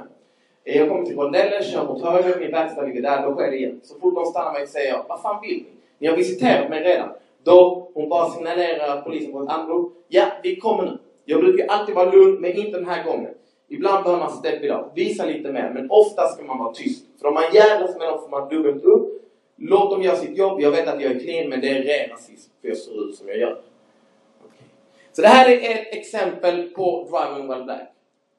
Jag 0.65 0.89
kommer 0.89 1.05
till 1.05 1.17
rondellen, 1.17 1.63
kör 1.63 1.85
mot 1.85 2.03
höger, 2.03 2.41
min 2.41 2.51
verkstad 2.51 2.83
ligger 2.83 3.03
där, 3.03 3.23
då 3.23 3.35
sker 3.35 3.51
det 3.51 3.57
igen. 3.57 3.81
Så 3.83 3.99
fort 3.99 4.15
de 4.15 4.25
stannar 4.27 4.53
mig 4.53 4.67
säger 4.67 4.89
jag, 4.89 5.05
vad 5.09 5.23
fan 5.23 5.43
vill 5.43 5.57
ni? 5.57 5.67
Ni 5.99 6.09
har 6.09 6.17
visiterat 6.17 6.71
mig 6.71 6.83
redan. 6.83 7.09
Då 7.45 7.91
hon 7.95 8.09
bara 8.09 8.31
signalerar 8.31 9.01
polisen 9.01 9.33
på 9.33 9.43
ett 9.43 9.49
anrop. 9.49 9.93
Ja, 10.09 10.27
vi 10.43 10.57
kommer 10.57 10.85
nu. 10.85 10.99
Jag 11.25 11.41
brukar 11.41 11.67
alltid 11.67 11.95
vara 11.95 12.13
lugn, 12.13 12.41
men 12.41 12.57
inte 12.57 12.79
den 12.79 12.89
här 12.89 13.05
gången. 13.05 13.35
Ibland 13.69 14.05
behöver 14.05 14.25
man 14.25 14.33
step 14.33 14.65
it 14.65 14.71
up, 14.71 14.87
visa 14.95 15.27
lite 15.27 15.53
mer, 15.53 15.71
men 15.75 15.91
ofta 15.91 16.29
ska 16.29 16.45
man 16.45 16.59
vara 16.59 16.73
tyst. 16.73 17.05
För 17.21 17.29
om 17.29 17.35
man 17.35 17.45
jävlas 17.53 17.99
med 17.99 18.09
dem 18.09 18.21
får 18.21 18.29
man 18.29 18.49
dubbelt 18.49 18.85
upp. 18.85 19.23
Låt 19.57 19.91
dem 19.91 20.03
göra 20.03 20.17
sitt 20.17 20.37
jobb. 20.37 20.61
Jag 20.61 20.71
vet 20.71 20.89
att 20.89 21.03
jag 21.03 21.13
är 21.13 21.21
clean, 21.21 21.49
men 21.49 21.61
det 21.61 21.69
är 21.69 21.83
ren 21.83 22.11
rasism, 22.11 22.51
för 22.61 22.69
jag 22.69 22.77
ser 22.77 23.09
ut 23.09 23.17
som 23.17 23.29
jag 23.29 23.39
gör. 23.39 23.53
Okay. 23.53 24.67
Så 25.13 25.23
det 25.23 25.29
här 25.29 25.51
är 25.51 25.71
ett 25.71 25.95
exempel 25.95 26.71
på 26.71 27.09
Driving 27.11 27.49
Well 27.49 27.65
Black. 27.65 27.89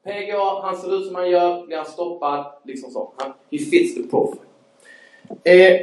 PGA, 0.04 0.60
han 0.62 0.76
ser 0.76 0.98
ut 0.98 1.06
som 1.06 1.14
han 1.14 1.30
gör, 1.30 1.66
blir 1.66 1.76
han 1.76 1.86
stoppad, 1.86 2.44
liksom 2.62 2.90
så. 2.90 3.12
Han, 3.16 3.32
he 3.50 3.58
fits 3.58 3.94
the 3.94 4.02
profile. 4.02 4.40
Eh, 5.44 5.80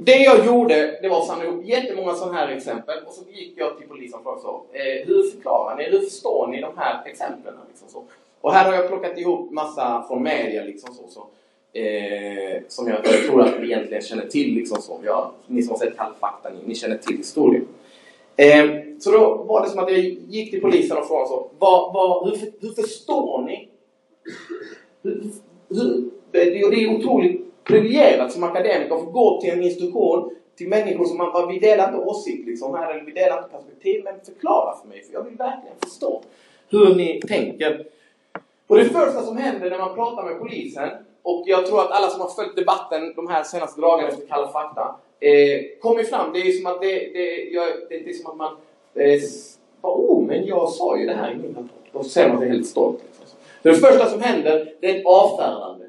det 0.00 0.16
jag 0.16 0.46
gjorde, 0.46 0.98
det 1.02 1.08
var 1.08 1.18
att 1.20 1.26
samla 1.26 1.44
ihop 1.44 1.64
jättemånga 1.64 2.14
sådana 2.14 2.38
här 2.38 2.48
exempel 2.48 2.98
och 3.06 3.12
så 3.12 3.22
gick 3.30 3.52
jag 3.56 3.78
till 3.78 3.88
polisen 3.88 4.18
och 4.18 4.22
frågade 4.22 4.42
så, 4.42 4.62
eh, 4.72 5.06
hur 5.06 5.30
förklarar 5.30 5.76
ni, 5.76 5.84
hur 5.84 6.00
förstår 6.00 6.46
ni 6.46 6.60
de 6.60 6.72
här 6.76 7.06
exemplen? 7.06 7.54
Liksom 7.68 7.88
så. 7.88 8.02
Och 8.40 8.52
här 8.52 8.64
har 8.64 8.74
jag 8.74 8.88
plockat 8.88 9.18
ihop 9.18 9.50
massa 9.50 10.04
från 10.08 10.22
media 10.22 10.64
liksom 10.64 10.94
så, 10.94 11.02
så 11.08 11.20
eh, 11.78 12.62
som 12.68 12.88
jag, 12.88 12.98
jag, 13.04 13.26
tror 13.26 13.42
att 13.42 13.60
ni 13.60 13.66
egentligen 13.66 14.02
känner 14.02 14.26
till 14.26 14.54
liksom 14.54 14.82
så. 14.82 15.00
Jag, 15.04 15.30
ni 15.46 15.62
som 15.62 15.70
har 15.70 15.78
sett 15.78 15.96
Kall 15.96 16.12
fakta, 16.20 16.50
ni, 16.50 16.58
ni 16.66 16.74
känner 16.74 16.96
till 16.96 17.16
historien. 17.16 17.66
Eh, 18.36 18.66
så 18.98 19.10
då 19.10 19.34
var 19.34 19.62
det 19.62 19.68
som 19.68 19.78
att 19.78 19.90
jag 19.90 20.00
gick 20.28 20.50
till 20.50 20.60
polisen 20.60 20.96
och 20.96 21.08
frågade 21.08 21.28
så, 21.28 21.48
vad, 21.58 21.92
vad, 21.92 22.28
hur, 22.28 22.52
hur 22.60 22.82
förstår 22.82 23.42
ni? 23.42 23.68
Hur, 25.02 25.22
hur, 25.68 26.10
det, 26.30 26.44
det 26.44 26.84
är 26.84 26.96
otroligt 26.96 27.37
privilegierat 27.68 28.32
som 28.32 28.44
akademiker 28.44 28.94
att 28.94 29.00
få 29.00 29.10
gå 29.10 29.40
till 29.40 29.50
en 29.50 29.62
institution 29.62 30.30
till 30.56 30.68
människor 30.68 31.04
som 31.04 31.16
man, 31.16 31.48
vi 31.48 31.58
delar 31.58 31.88
inte 31.88 31.98
åsikt 31.98 32.46
liksom 32.46 32.74
här, 32.74 32.94
eller 32.94 33.04
vi 33.04 33.12
delar 33.12 33.38
inte 33.38 33.50
perspektiv, 33.50 34.04
men 34.04 34.14
förklara 34.24 34.76
för 34.76 34.88
mig, 34.88 35.04
för 35.04 35.12
jag 35.12 35.22
vill 35.22 35.36
verkligen 35.36 35.76
förstå 35.82 36.22
hur 36.70 36.94
ni 36.94 37.20
tänker. 37.28 37.86
Och 38.66 38.76
det 38.76 38.84
första 38.84 39.22
som 39.22 39.36
händer 39.36 39.70
när 39.70 39.78
man 39.78 39.94
pratar 39.94 40.24
med 40.24 40.38
polisen, 40.38 40.88
och 41.22 41.42
jag 41.46 41.66
tror 41.66 41.80
att 41.80 41.90
alla 41.90 42.08
som 42.08 42.20
har 42.20 42.28
följt 42.28 42.56
debatten 42.56 43.14
de 43.16 43.28
här 43.28 43.42
senaste 43.44 43.80
dagarna 43.80 44.08
efter 44.08 44.26
Kalla 44.26 44.48
fakta, 44.48 44.96
eh, 45.20 45.80
kommer 45.80 46.02
fram, 46.02 46.32
det 46.32 46.38
är 46.38 46.52
som 46.52 46.66
att 46.66 46.80
det, 46.80 46.94
det, 46.94 47.42
jag, 47.42 47.66
det, 47.88 47.98
det 47.98 48.10
är 48.10 48.14
som 48.14 48.30
att 48.30 48.36
man 48.36 48.52
eh, 48.94 49.20
bara, 49.80 49.92
oh, 49.92 50.26
men 50.26 50.46
jag 50.46 50.68
sa 50.68 50.98
ju 50.98 51.06
det 51.06 51.14
här 51.14 51.32
i 51.32 51.34
min 51.34 51.54
rapport. 51.54 51.88
Då 51.92 52.02
ser 52.02 52.28
man 52.28 52.38
sig 52.38 52.48
helt 52.48 52.66
stolt. 52.66 53.00
Liksom. 53.18 53.38
Det 53.62 53.74
första 53.74 54.06
som 54.06 54.20
händer, 54.20 54.72
det 54.80 54.90
är 54.90 55.00
ett 55.00 55.06
avfärdande. 55.06 55.84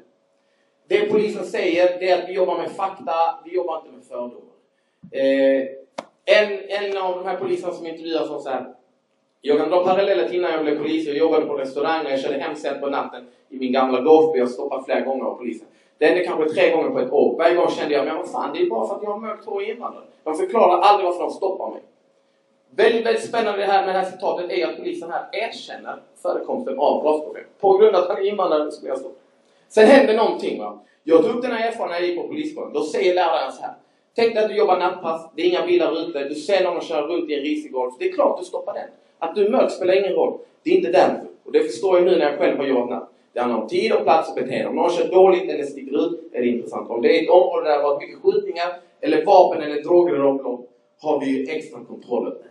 Det 0.90 1.10
polisen 1.10 1.44
säger 1.44 1.98
det 1.98 2.10
är 2.10 2.22
att 2.22 2.28
vi 2.28 2.32
jobbar 2.32 2.58
med 2.58 2.70
fakta, 2.70 3.12
vi 3.44 3.54
jobbar 3.54 3.76
inte 3.76 3.90
med 3.90 4.04
fördomar. 4.04 4.54
Eh, 5.10 5.66
en, 6.24 6.58
en 6.68 6.96
av 7.02 7.16
de 7.16 7.26
här 7.26 7.36
poliserna 7.36 7.72
som 7.72 7.86
intervjuas 7.86 8.28
sa 8.28 8.40
så 8.40 8.48
här. 8.48 8.74
Jag 9.40 9.58
kan 9.58 9.70
dra 9.70 9.84
paralleller 9.84 10.28
till 10.28 10.36
innan 10.36 10.50
jag 10.52 10.62
blev 10.62 10.78
polis. 10.78 11.06
Jag 11.06 11.16
jobbade 11.16 11.46
på 11.46 11.54
restaurang 11.54 12.06
och 12.06 12.12
jag 12.12 12.20
körde 12.20 12.38
hem 12.38 12.56
sent 12.56 12.80
på 12.80 12.86
natten 12.86 13.26
i 13.48 13.58
min 13.58 13.72
gamla 13.72 14.00
golfbil. 14.00 14.42
och 14.42 14.50
stoppade 14.50 14.84
flera 14.84 15.00
gånger 15.00 15.24
av 15.24 15.34
polisen. 15.34 15.66
Det 15.98 16.06
hände 16.06 16.24
kanske 16.24 16.48
tre 16.48 16.70
gånger 16.70 16.90
på 16.90 17.00
ett 17.00 17.12
år. 17.12 17.36
Varje 17.38 17.54
gång 17.54 17.70
kände 17.70 17.94
jag, 17.94 18.04
men 18.04 18.16
vad 18.16 18.30
fan, 18.30 18.50
det 18.54 18.62
är 18.62 18.70
bara 18.70 18.88
för 18.88 18.94
att 18.94 19.02
jag 19.02 19.10
har 19.10 19.18
mörkt 19.18 19.44
hår 19.44 19.54
och 19.54 19.62
invandrare. 19.62 20.04
De 20.24 20.34
förklarar 20.34 20.80
aldrig 20.80 21.06
varför 21.06 21.22
de 21.22 21.30
stoppar 21.30 21.70
mig. 21.70 21.80
Väldigt, 22.70 23.06
väldigt 23.06 23.24
spännande 23.24 23.64
här 23.64 23.86
med 23.86 23.94
det 23.94 23.98
här 23.98 24.10
citatet 24.10 24.50
är 24.50 24.66
att 24.66 24.76
polisen 24.76 25.10
här 25.10 25.28
erkänner 25.32 26.02
förekomsten 26.22 26.78
av 26.78 27.04
rasproblem. 27.04 27.44
På 27.60 27.76
grund 27.76 27.96
av 27.96 28.02
att 28.02 28.08
han 28.08 28.18
är 28.18 28.28
invandrare 28.28 28.72
skulle 28.72 28.90
jag 28.90 28.98
stoppa. 28.98 29.19
Sen 29.70 29.86
händer 29.86 30.16
någonting. 30.16 30.58
Va? 30.58 30.80
Jag 31.04 31.22
tog 31.22 31.36
upp 31.36 31.42
den 31.42 31.52
här 31.52 31.68
erfarenheten 31.68 31.88
när 31.88 32.00
jag 32.00 32.08
gick 32.08 32.18
på 32.18 32.28
polisskolan. 32.28 32.72
Då 32.72 32.82
säger 32.82 33.14
läraren 33.14 33.52
så 33.52 33.62
här. 33.62 33.74
Tänk 34.14 34.34
dig 34.34 34.44
att 34.44 34.50
du 34.50 34.56
jobbar 34.56 34.78
nattpass, 34.78 35.30
det 35.36 35.42
är 35.42 35.46
inga 35.46 35.66
bilar 35.66 36.08
ute, 36.08 36.28
du 36.28 36.34
ser 36.34 36.64
någon 36.64 36.80
köra 36.80 37.06
runt 37.06 37.30
i 37.30 37.34
en 37.34 37.40
risig 37.40 37.72
golf. 37.72 37.94
Det 37.98 38.08
är 38.08 38.12
klart 38.12 38.38
du 38.38 38.44
stoppar 38.44 38.74
den. 38.74 38.88
Att 39.18 39.34
du 39.34 39.46
är 39.46 39.50
mörk 39.50 39.70
spelar 39.70 39.94
ingen 39.94 40.12
roll. 40.12 40.38
Det 40.62 40.70
är 40.70 40.76
inte 40.76 40.90
därför. 40.90 41.26
Och 41.44 41.52
det 41.52 41.60
förstår 41.60 41.96
jag 41.96 42.06
nu 42.06 42.18
när 42.18 42.30
jag 42.30 42.38
själv 42.38 42.58
har 42.58 42.66
jobbat 42.66 42.90
natt. 42.90 43.10
Det 43.32 43.40
handlar 43.40 43.60
om 43.60 43.68
tid 43.68 43.92
och 43.92 44.02
plats 44.02 44.28
och 44.28 44.34
beteende. 44.34 44.68
Om 44.68 44.76
någon 44.76 44.90
kör 44.90 45.08
dåligt 45.08 45.50
eller 45.50 45.64
sticker 45.64 46.06
ut 46.06 46.20
är 46.32 46.40
det 46.40 46.46
intressant. 46.48 46.90
Om 46.90 47.02
det 47.02 47.18
är 47.18 47.22
ett 47.22 47.30
område 47.30 47.68
där 47.68 47.70
det 47.70 47.82
har 47.82 47.90
varit 47.90 48.02
mycket 48.02 48.22
skjutningar 48.22 48.76
eller 49.00 49.24
vapen 49.24 49.62
eller 49.62 49.82
droger 49.82 50.14
eller 50.14 50.26
omlopp 50.26 50.70
har 51.00 51.20
vi 51.20 51.26
ju 51.26 51.50
extra 51.50 51.84
kontroll 51.84 52.26
över 52.26 52.38
det. 52.38 52.50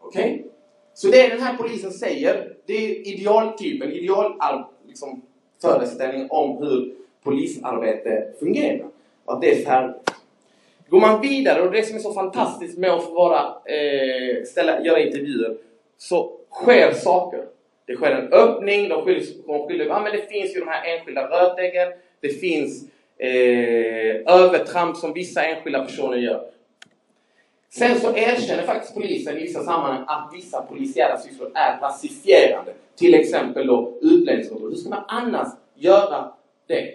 Okej? 0.00 0.22
Okay? 0.22 0.44
Så 0.94 1.08
det 1.08 1.28
den 1.28 1.40
här 1.40 1.56
polisen 1.56 1.90
säger, 1.90 2.52
det 2.66 2.72
är 2.72 3.08
idealtypen, 3.08 3.92
ideal 3.92 4.34
liksom, 4.86 5.22
föreställning 5.60 6.26
om 6.30 6.56
hur 6.56 6.92
polisarbete 7.22 8.28
fungerar. 8.38 8.86
Och 9.24 9.34
att 9.34 9.40
det 9.40 9.60
är 9.60 9.64
färdigt. 9.64 10.10
Går 10.88 11.00
man 11.00 11.20
vidare, 11.20 11.62
och 11.62 11.72
det 11.72 11.82
som 11.82 11.96
är 11.96 12.00
så 12.00 12.12
fantastiskt 12.12 12.78
med 12.78 12.90
att 12.90 13.04
få 13.04 13.12
vara, 13.12 13.40
eh, 13.64 14.44
ställa, 14.44 14.84
göra 14.84 15.00
intervjuer, 15.00 15.56
så 15.98 16.32
sker 16.50 16.92
saker. 16.92 17.44
Det 17.86 17.96
sker 17.96 18.10
en 18.10 18.32
öppning, 18.32 18.88
de 18.88 19.04
skyller, 19.04 19.42
på 19.46 19.68
skyller 19.68 20.00
men 20.00 20.12
det 20.12 20.30
finns 20.30 20.56
ju 20.56 20.60
de 20.60 20.68
här 20.68 20.94
enskilda 20.94 21.30
rötäggen, 21.30 21.88
det 22.20 22.28
finns 22.28 22.88
eh, 23.18 24.16
övertramp 24.26 24.96
som 24.96 25.12
vissa 25.12 25.44
enskilda 25.44 25.84
personer 25.84 26.16
gör. 26.16 26.44
Sen 27.70 28.00
så 28.00 28.16
erkänner 28.16 28.62
faktiskt 28.62 28.94
polisen 28.94 29.38
i 29.38 29.40
vissa 29.40 29.64
sammanhang 29.64 30.04
att 30.06 30.30
vissa 30.34 30.62
polisiära 30.62 31.18
sysslor 31.18 31.50
är 31.54 31.80
rasifierande. 31.80 32.72
Till 32.96 33.14
exempel 33.14 33.66
då 33.66 33.92
utlänningskontroll. 34.00 34.70
Hur 34.70 34.76
ska 34.76 34.90
man 34.90 35.04
annars 35.08 35.48
göra 35.74 36.32
det? 36.66 36.94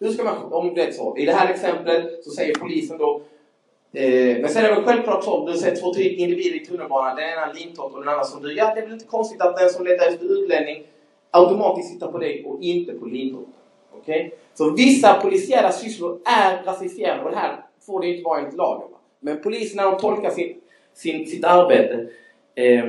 Hur 0.00 0.12
ska 0.12 0.24
man, 0.24 0.52
om 0.52 0.74
det 0.74 0.82
är 0.82 0.92
så. 0.92 1.16
I 1.16 1.26
det 1.26 1.32
här 1.32 1.50
exemplet 1.50 2.24
så 2.24 2.30
säger 2.30 2.54
polisen 2.54 2.98
då 2.98 3.20
eh, 3.92 4.38
men 4.40 4.48
sen 4.48 4.64
är 4.64 4.68
det 4.68 4.74
väl 4.74 4.84
självklart 4.84 5.24
så, 5.24 5.46
du 5.46 5.58
ser 5.58 5.76
två 5.76 5.94
tre 5.94 6.08
individer 6.08 6.56
i 6.56 6.66
tunnelbanan, 6.66 7.16
den 7.16 7.30
ena 7.30 7.52
lintott 7.52 7.92
och 7.92 8.00
den 8.00 8.08
andra 8.08 8.24
som 8.24 8.42
du. 8.42 8.54
Ja, 8.54 8.74
det 8.74 8.80
är 8.80 8.84
väl 8.84 8.92
inte 8.92 9.06
konstigt 9.06 9.40
att 9.40 9.56
den 9.56 9.70
som 9.70 9.84
letar 9.84 10.06
efter 10.06 10.42
utlänning 10.42 10.82
automatiskt 11.30 11.92
sitter 11.92 12.06
på 12.06 12.18
dig 12.18 12.44
och 12.44 12.62
inte 12.62 12.92
på 12.92 13.06
lintott. 13.06 13.48
Okej? 13.92 14.26
Okay? 14.26 14.38
Så 14.54 14.70
vissa 14.70 15.20
polisiära 15.20 15.72
sysslor 15.72 16.18
är 16.24 16.62
rasifierande 16.62 17.24
och 17.24 17.30
det 17.30 17.36
här 17.36 17.64
får 17.86 18.00
det 18.00 18.08
inte 18.08 18.24
vara 18.24 18.38
enligt 18.38 18.56
lagen. 18.56 18.88
Men 19.20 19.42
polisen 19.42 19.76
när 19.76 19.84
de 19.84 19.98
tolkar 19.98 20.30
sin, 20.30 20.60
sin, 20.94 21.26
sitt 21.26 21.44
arbete 21.44 22.08
eh, 22.54 22.84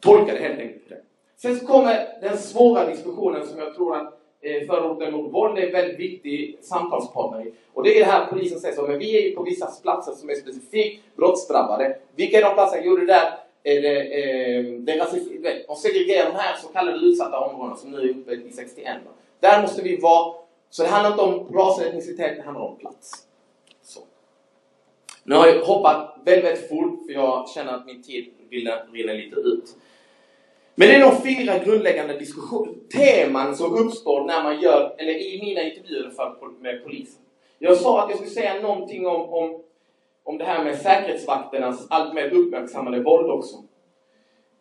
tolkar 0.00 0.34
det 0.34 0.40
helt 0.40 0.60
enkelt 0.60 0.88
det. 0.88 1.00
Sen 1.36 1.58
så 1.58 1.66
kommer 1.66 2.08
den 2.20 2.38
svåra 2.38 2.86
diskussionen 2.86 3.46
som 3.46 3.58
jag 3.58 3.74
tror 3.74 3.96
att 3.96 4.18
eh, 4.40 4.66
förorten 4.66 5.12
mot 5.12 5.32
våld 5.32 5.58
är 5.58 5.66
en 5.66 5.72
väldigt 5.72 5.98
viktig 5.98 6.58
samtalspartner 6.62 7.52
Och 7.72 7.84
det 7.84 7.98
är 7.98 8.04
det 8.04 8.10
här 8.10 8.26
polisen 8.26 8.60
säger 8.60 8.74
så, 8.74 8.86
men 8.86 8.98
vi 8.98 9.18
är 9.18 9.28
ju 9.28 9.34
på 9.34 9.42
vissa 9.42 9.66
platser 9.82 10.12
som 10.12 10.30
är 10.30 10.34
specifikt 10.34 11.02
brottsdrabbade. 11.16 11.96
Vilka 12.14 12.38
är 12.38 12.42
de 12.42 12.54
platserna? 12.54 12.82
Jo, 12.84 12.96
det 12.96 13.06
där 13.06 13.32
är 13.62 13.82
det, 13.82 14.00
eh, 14.00 14.64
det 14.64 14.98
rasism, 14.98 15.42
de 15.68 15.76
segregerar 15.76 16.32
de 16.32 16.38
här 16.38 16.56
så 16.56 16.68
kallade 16.68 16.98
utsatta 16.98 17.40
områdena 17.40 17.76
som 17.76 17.90
nu 17.90 18.00
är 18.00 18.08
uppe 18.08 18.32
i 18.32 18.52
61. 18.52 18.96
Där 19.40 19.62
måste 19.62 19.82
vi 19.82 19.96
vara, 19.96 20.34
så 20.70 20.82
det 20.82 20.88
handlar 20.88 21.10
inte 21.10 21.22
om 21.22 21.56
ras 21.56 21.78
och 21.78 21.84
etnicitet, 21.84 22.36
det 22.36 22.42
handlar 22.42 22.64
om 22.64 22.76
plats. 22.76 23.25
Nu 25.28 25.34
har 25.34 25.48
jag 25.48 25.64
hoppat 25.64 26.16
väldigt, 26.24 26.44
väldigt 26.44 26.68
fort 26.68 27.06
för 27.06 27.12
jag 27.12 27.48
känner 27.48 27.72
att 27.72 27.86
min 27.86 28.02
tid 28.02 28.26
rinner 28.50 29.14
lite 29.14 29.36
ut. 29.36 29.76
Men 30.74 30.88
det 30.88 30.94
är 30.94 31.00
de 31.00 31.22
fyra 31.22 31.58
grundläggande 31.58 32.20
teman 32.92 33.56
som 33.56 33.74
uppstår 33.74 34.24
när 34.24 34.42
man 34.42 34.60
gör, 34.60 34.94
eller 34.98 35.12
i 35.12 35.40
mina 35.42 35.62
intervjuer 35.62 36.10
för, 36.10 36.62
med 36.62 36.84
polisen. 36.84 37.22
Jag 37.58 37.76
sa 37.76 38.02
att 38.02 38.10
jag 38.10 38.18
skulle 38.18 38.30
säga 38.30 38.60
någonting 38.60 39.06
om, 39.06 39.28
om, 39.32 39.62
om 40.24 40.38
det 40.38 40.44
här 40.44 40.64
med 40.64 40.78
säkerhetsvakternas 40.78 41.86
allt 41.90 42.14
mer 42.14 42.30
uppmärksammade 42.30 43.00
våld 43.00 43.30
också. 43.30 43.56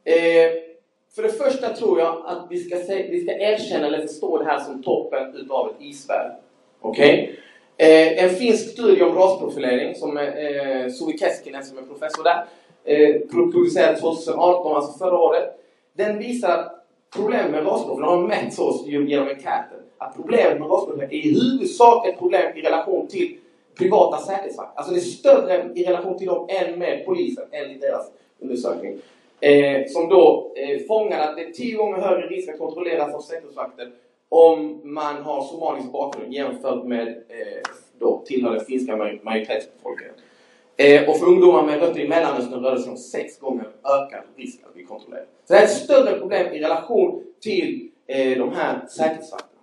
Eh, 0.04 0.52
för 1.16 1.24
det 1.24 1.30
första 1.30 1.70
tror 1.70 2.00
jag 2.00 2.24
att 2.26 2.48
vi 2.50 2.58
ska, 2.58 2.78
se, 2.78 3.08
vi 3.12 3.24
ska 3.24 3.32
erkänna 3.32 3.88
eller 3.88 4.02
förstå 4.02 4.38
det 4.38 4.46
här 4.46 4.60
som 4.60 4.84
toppen 4.84 5.36
utav 5.36 5.70
ett 5.70 5.82
isberg. 5.82 6.32
Okej? 6.82 7.24
Okay? 7.24 7.36
Eh, 7.78 8.24
en 8.24 8.30
finsk 8.30 8.70
studie 8.72 9.04
om 9.04 9.16
rasprofilering 9.16 9.96
som 9.96 10.18
eh, 10.18 10.92
Suvi 10.92 11.18
Keskinen 11.18 11.64
som 11.64 11.78
är 11.78 11.82
professor 11.82 12.24
där 12.24 12.46
eh, 12.84 13.22
publicerade 13.32 13.98
2018, 13.98 14.76
alltså 14.76 14.98
förra 14.98 15.18
året 15.20 15.60
den 15.94 16.20
visar 16.20 16.50
att 16.50 16.86
problemet 17.16 17.52
med 17.52 17.66
rasprofilering 17.66 18.20
har 18.20 18.28
mätts 18.28 18.60
oss 18.60 18.88
genom 18.88 19.28
enkäten. 19.28 19.80
Att 19.98 20.16
problemet 20.16 20.60
med 20.60 20.70
rasprofilering 20.70 21.20
är 21.20 21.26
i 21.26 21.34
huvudsak 21.34 22.08
ett 22.08 22.20
problem 22.20 22.58
i 22.58 22.62
relation 22.62 23.08
till 23.08 23.38
privata 23.78 24.18
säkerhetsvakter. 24.18 24.78
Alltså 24.80 24.94
det 24.94 25.00
är 25.00 25.02
större 25.02 25.70
i 25.76 25.84
relation 25.84 26.18
till 26.18 26.28
dem 26.28 26.50
än 26.50 26.80
med 26.80 27.06
polisen, 27.06 27.44
enligt 27.52 27.82
deras 27.82 28.12
undersökning. 28.40 28.98
Eh, 29.40 29.88
som 29.88 30.10
då 30.10 30.52
eh, 30.56 30.80
fångar 30.88 31.20
att 31.20 31.36
det 31.36 31.44
är 31.44 31.52
tio 31.52 31.76
gånger 31.76 31.98
högre 31.98 32.28
risk 32.28 32.50
att 32.50 32.58
kontrolleras 32.58 33.14
av 33.14 33.22
säkerhetsvakter 33.22 33.92
om 34.36 34.82
man 34.84 35.24
har 35.24 35.44
somalisk 35.44 35.92
bakgrund 35.92 36.34
jämfört 36.34 36.86
med 36.86 37.08
eh, 37.08 37.72
då 38.00 38.24
tillhör 38.26 38.52
den 38.52 38.66
finska 38.66 38.96
majoritetsbefolkningen. 39.24 40.16
Eh, 40.78 41.10
och 41.10 41.20
för 41.20 41.26
ungdomar 41.26 41.64
med 41.64 41.80
rötter 41.80 42.00
i 42.00 42.08
Mellanöstern 42.08 42.64
rör 42.64 42.76
det 42.76 42.82
sig 42.82 42.92
om 42.92 42.98
sex 42.98 43.40
gånger 43.40 43.66
ökad 43.84 44.22
risk 44.36 44.60
att 44.68 44.74
bli 44.74 44.84
kontrollerad. 44.84 45.26
Så 45.46 45.54
det 45.54 45.60
är 45.60 45.64
ett 45.64 45.70
större 45.70 46.20
problem 46.20 46.54
i 46.54 46.60
relation 46.60 47.24
till 47.42 47.90
eh, 48.08 48.38
de 48.38 48.54
här 48.54 48.88
säkerhetsvakterna. 48.88 49.62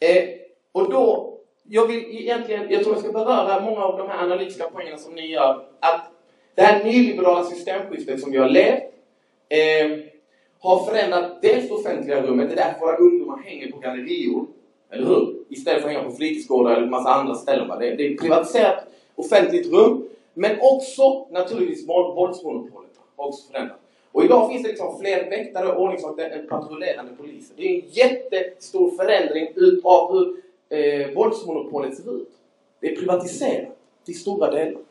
Eh, 0.00 0.28
och 0.72 0.90
då, 0.90 1.34
jag 1.62 1.86
vill 1.86 2.04
egentligen, 2.04 2.70
jag 2.70 2.82
tror 2.82 2.94
jag 2.94 3.04
ska 3.04 3.12
beröra 3.12 3.60
många 3.60 3.80
av 3.80 3.98
de 3.98 4.08
här 4.08 4.24
analytiska 4.24 4.70
poängerna 4.70 4.98
som 4.98 5.14
ni 5.14 5.26
gör. 5.26 5.64
Att 5.80 6.10
det 6.54 6.62
här 6.62 6.84
nyliberala 6.84 7.44
systemskiftet 7.44 8.20
som 8.20 8.32
vi 8.32 8.38
har 8.38 8.48
levt 8.48 8.82
eh, 9.48 10.09
har 10.60 10.84
förändrat 10.84 11.42
dels 11.42 11.68
det 11.68 11.74
offentliga 11.74 12.22
rummet, 12.22 12.48
det 12.48 12.54
är 12.54 12.64
därför 12.64 12.80
våra 12.80 12.96
ungdomar 12.96 13.38
hänger 13.38 13.72
på 13.72 13.78
gallerior. 13.78 14.46
Eller 14.90 15.06
hur? 15.06 15.34
Istället 15.48 15.82
för 15.82 15.88
att 15.88 15.94
hänga 15.94 16.08
på 16.08 16.16
fritidsgårdar 16.16 16.76
eller 16.76 16.86
massa 16.86 17.10
andra 17.10 17.34
ställen. 17.34 17.68
Det, 17.68 17.94
det 17.94 18.06
är 18.06 18.10
ett 18.12 18.20
privatiserat 18.20 18.84
offentligt 19.14 19.72
rum. 19.72 20.08
Men 20.34 20.56
också 20.60 21.26
naturligtvis 21.30 21.88
våldsmonopolet 21.88 22.90
har 23.16 23.26
också 23.26 23.52
förändrat. 23.52 23.80
Och 24.12 24.24
idag 24.24 24.50
finns 24.50 24.62
det 24.62 24.68
liksom 24.68 24.98
fler 25.00 25.30
väktare 25.30 25.72
och 25.72 25.82
ordningsvakter 25.82 26.30
än 26.30 26.46
patrullerande 26.46 27.12
poliser. 27.12 27.54
Det 27.56 27.62
är 27.62 27.74
en 27.74 27.88
jättestor 27.88 28.90
förändring 28.90 29.48
av 29.84 30.12
hur 30.12 30.36
eh, 30.68 31.14
våldsmonopolet 31.14 31.96
ser 31.96 32.16
ut. 32.16 32.32
Det 32.80 32.92
är 32.92 32.96
privatiserat 32.96 33.76
till 34.04 34.20
stora 34.20 34.50
delar. 34.50 34.82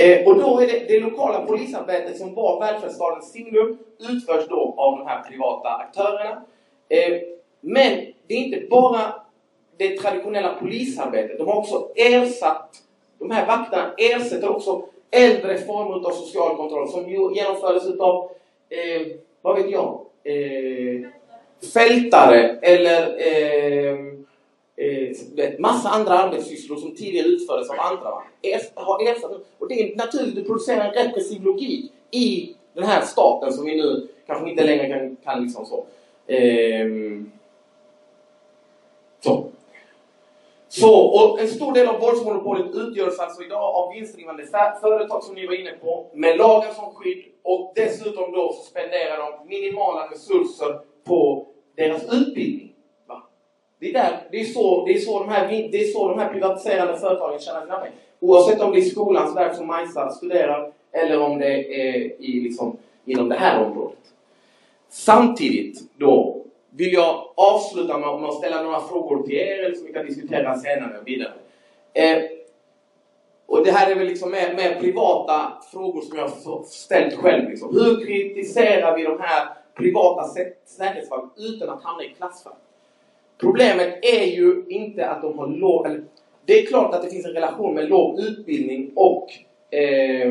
Eh, 0.00 0.26
och 0.26 0.38
då 0.38 0.60
är 0.60 0.66
det, 0.66 0.84
det 0.88 1.00
lokala 1.00 1.46
polisarbetet 1.46 2.18
som 2.18 2.34
var 2.34 2.60
välfärdsstatens 2.60 3.32
signum 3.32 3.78
utförs 3.98 4.48
då 4.48 4.74
av 4.76 4.98
de 4.98 5.06
här 5.06 5.22
privata 5.22 5.68
aktörerna. 5.68 6.42
Eh, 6.88 7.20
men 7.60 8.06
det 8.26 8.34
är 8.34 8.38
inte 8.38 8.66
bara 8.70 9.14
det 9.76 9.96
traditionella 9.96 10.54
polisarbetet. 10.54 11.38
De 11.38 11.48
har 11.48 11.56
också 11.56 11.88
ersatt, 11.96 12.70
de 13.18 13.30
här 13.30 13.46
vakterna 13.46 13.94
ersätter 13.98 14.48
också 14.48 14.82
äldre 15.10 15.58
former 15.58 16.06
av 16.06 16.10
social 16.10 16.56
kontroll 16.56 16.88
som 16.88 17.10
ju 17.10 17.34
genomfördes 17.34 17.86
utav, 17.86 18.30
eh, 18.68 19.06
vad 19.42 19.56
vet 19.56 19.70
jag, 19.70 20.00
eh, 20.24 21.00
fältare 21.74 22.58
eller 22.62 23.02
eh, 23.02 23.98
eh, 24.80 25.50
massa 25.58 25.88
andra 25.88 26.18
arbetssysslor 26.18 26.76
som 26.76 26.94
tidigare 26.94 27.26
utfördes 27.28 27.70
av 27.70 27.80
andra. 27.80 28.10
Va? 28.10 28.22
har 28.74 29.08
ersatt, 29.08 29.30
och 29.58 29.68
det 29.68 29.74
är 29.74 29.96
naturligt 29.96 30.38
att 30.38 30.46
producera 30.46 30.84
en 30.84 31.04
repressiv 31.04 31.42
logik 31.42 31.92
i 32.10 32.54
den 32.74 32.84
här 32.84 33.00
staten 33.00 33.52
som 33.52 33.64
vi 33.64 33.76
nu 33.76 34.08
kanske 34.26 34.50
inte 34.50 34.64
längre 34.64 34.88
kan, 34.88 35.16
kan 35.16 35.42
liksom 35.42 35.66
så. 35.66 35.84
Eh, 36.32 36.86
så. 39.20 39.46
Så, 40.68 41.00
och 41.00 41.40
en 41.40 41.48
stor 41.48 41.72
del 41.72 41.88
av 41.88 42.00
våldsmonopolet 42.00 42.74
utgörs 42.74 43.18
alltså 43.18 43.42
idag 43.42 43.74
av 43.74 43.92
vinstdrivande 43.92 44.46
företag 44.80 45.24
som 45.24 45.34
ni 45.34 45.46
var 45.46 45.60
inne 45.60 45.72
på, 45.72 46.06
med 46.14 46.38
lagen 46.38 46.74
som 46.74 46.94
skydd 46.94 47.24
och 47.42 47.72
dessutom 47.76 48.32
då 48.32 48.52
så 48.52 48.62
spenderar 48.62 49.18
de 49.18 49.48
minimala 49.48 50.10
resurser 50.10 50.80
på 51.04 51.46
deras 51.76 52.12
utbildning. 52.12 52.69
Det, 53.80 53.88
är 53.88 53.92
där, 53.92 54.28
det, 54.30 54.40
är 54.40 54.44
så, 54.44 54.84
det, 54.86 54.92
är 54.92 54.98
så 54.98 55.18
de 55.18 55.28
här, 55.28 55.48
det 55.72 55.80
är 55.80 55.92
så 55.92 56.08
de 56.08 56.18
här 56.18 56.32
privatiserade 56.32 56.98
företagen 56.98 57.40
tjänar 57.40 57.60
sina 57.60 57.76
pengar. 57.76 57.94
Oavsett 58.20 58.60
om 58.60 58.72
det 58.72 58.78
är 58.78 58.82
skolans 58.82 59.36
värld 59.36 59.56
som 59.56 59.66
Majsa 59.66 60.10
studerar 60.10 60.72
eller 60.92 61.20
om 61.20 61.38
det 61.38 61.80
är 61.80 61.96
i, 62.22 62.40
liksom, 62.40 62.76
inom 63.04 63.28
det 63.28 63.34
här 63.34 63.64
området. 63.64 63.98
Samtidigt 64.88 65.80
då 65.98 66.44
vill 66.70 66.92
jag 66.92 67.32
avsluta 67.34 67.98
med 67.98 68.08
att 68.08 68.34
ställa 68.34 68.62
några 68.62 68.80
frågor 68.80 69.22
till 69.22 69.36
er 69.36 69.74
som 69.74 69.86
vi 69.86 69.92
kan 69.92 70.06
diskutera 70.06 70.58
senare 70.58 70.98
och 70.98 71.08
vidare. 71.08 71.32
Eh, 71.92 72.22
och 73.46 73.64
det 73.64 73.72
här 73.72 73.90
är 73.90 73.94
väl 73.94 74.06
liksom 74.06 74.30
mer, 74.30 74.54
mer, 74.56 74.80
privata 74.80 75.52
frågor 75.72 76.00
som 76.00 76.18
jag 76.18 76.28
har 76.28 76.64
ställt 76.64 77.14
själv. 77.14 77.50
Liksom. 77.50 77.74
Hur 77.74 78.06
kritiserar 78.06 78.96
vi 78.96 79.02
de 79.02 79.20
här 79.20 79.48
privata 79.74 80.24
säkerhetsfrågorna 80.66 81.30
utan 81.36 81.68
att 81.68 81.82
hamna 81.82 82.04
i 82.04 82.08
klassfall? 82.08 82.52
Problemet 83.40 83.98
är 84.02 84.24
ju 84.24 84.64
inte 84.68 85.08
att 85.08 85.22
de 85.22 85.38
har 85.38 85.46
låg... 85.46 85.86
Eller, 85.86 86.02
det 86.44 86.58
är 86.58 86.66
klart 86.66 86.94
att 86.94 87.02
det 87.02 87.10
finns 87.10 87.26
en 87.26 87.32
relation 87.32 87.74
med 87.74 87.88
låg 87.88 88.20
utbildning 88.20 88.90
och 88.94 89.32
eh, 89.74 90.30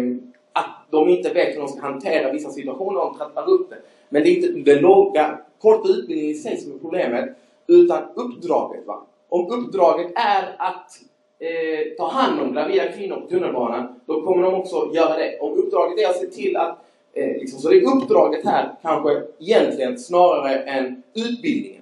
att 0.53 0.75
de 0.89 1.09
inte 1.09 1.33
vet 1.33 1.55
hur 1.55 1.59
de 1.59 1.67
ska 1.67 1.81
hantera 1.81 2.31
vissa 2.31 2.49
situationer 2.49 2.99
och 2.99 3.11
de 3.11 3.17
trappar 3.17 3.49
upp 3.49 3.69
det. 3.69 3.77
Men 4.09 4.23
det 4.23 4.29
är 4.29 4.35
inte 4.35 4.71
den 4.71 4.81
låga, 4.81 5.39
korta 5.61 5.89
utbildningen 5.89 6.31
i 6.31 6.37
sig 6.37 6.57
som 6.57 6.71
är 6.71 6.77
problemet, 6.77 7.29
utan 7.67 8.03
uppdraget. 8.15 8.85
Va? 8.87 9.03
Om 9.29 9.51
uppdraget 9.51 10.11
är 10.15 10.55
att 10.57 10.91
eh, 11.39 11.97
ta 11.97 12.11
hand 12.11 12.41
om 12.41 12.53
gravida 12.53 12.91
kvinnor 12.91 13.15
på 13.15 13.27
tunnelbanan, 13.27 13.99
då 14.05 14.21
kommer 14.21 14.43
de 14.43 14.53
också 14.53 14.91
göra 14.93 15.17
det. 15.17 15.39
Om 15.39 15.57
uppdraget 15.57 15.99
är 15.99 16.09
att 16.09 16.17
se 16.17 16.27
till 16.27 16.57
att 16.57 16.77
eh, 17.13 17.27
liksom, 17.27 17.59
så 17.59 17.69
det 17.69 17.77
är 17.77 17.97
uppdraget 17.97 18.45
här 18.45 18.71
kanske 18.81 19.21
egentligen 19.39 19.99
snarare 19.99 20.55
än 20.59 21.03
utbildningen. 21.13 21.78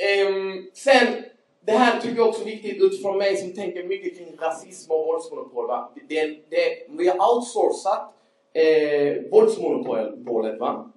Um, 0.00 0.70
sen, 0.74 1.06
det 1.60 1.72
här 1.72 2.00
tycker 2.00 2.16
jag 2.16 2.28
också 2.28 2.42
är 2.42 2.46
viktigt 2.46 2.82
utifrån 2.82 3.18
mig 3.18 3.36
som 3.36 3.52
tänker 3.52 3.84
mycket 3.84 4.18
kring 4.18 4.36
rasism 4.38 4.92
och 4.92 5.06
våldsmonopol. 5.06 5.66
Va? 5.66 5.90
Det, 6.08 6.26
det, 6.26 6.86
vi 6.88 7.08
har 7.08 7.34
outsourcat 7.34 8.12
eh, 8.52 9.30
våldsmonopolet. 9.30 10.58
Va? 10.58 10.92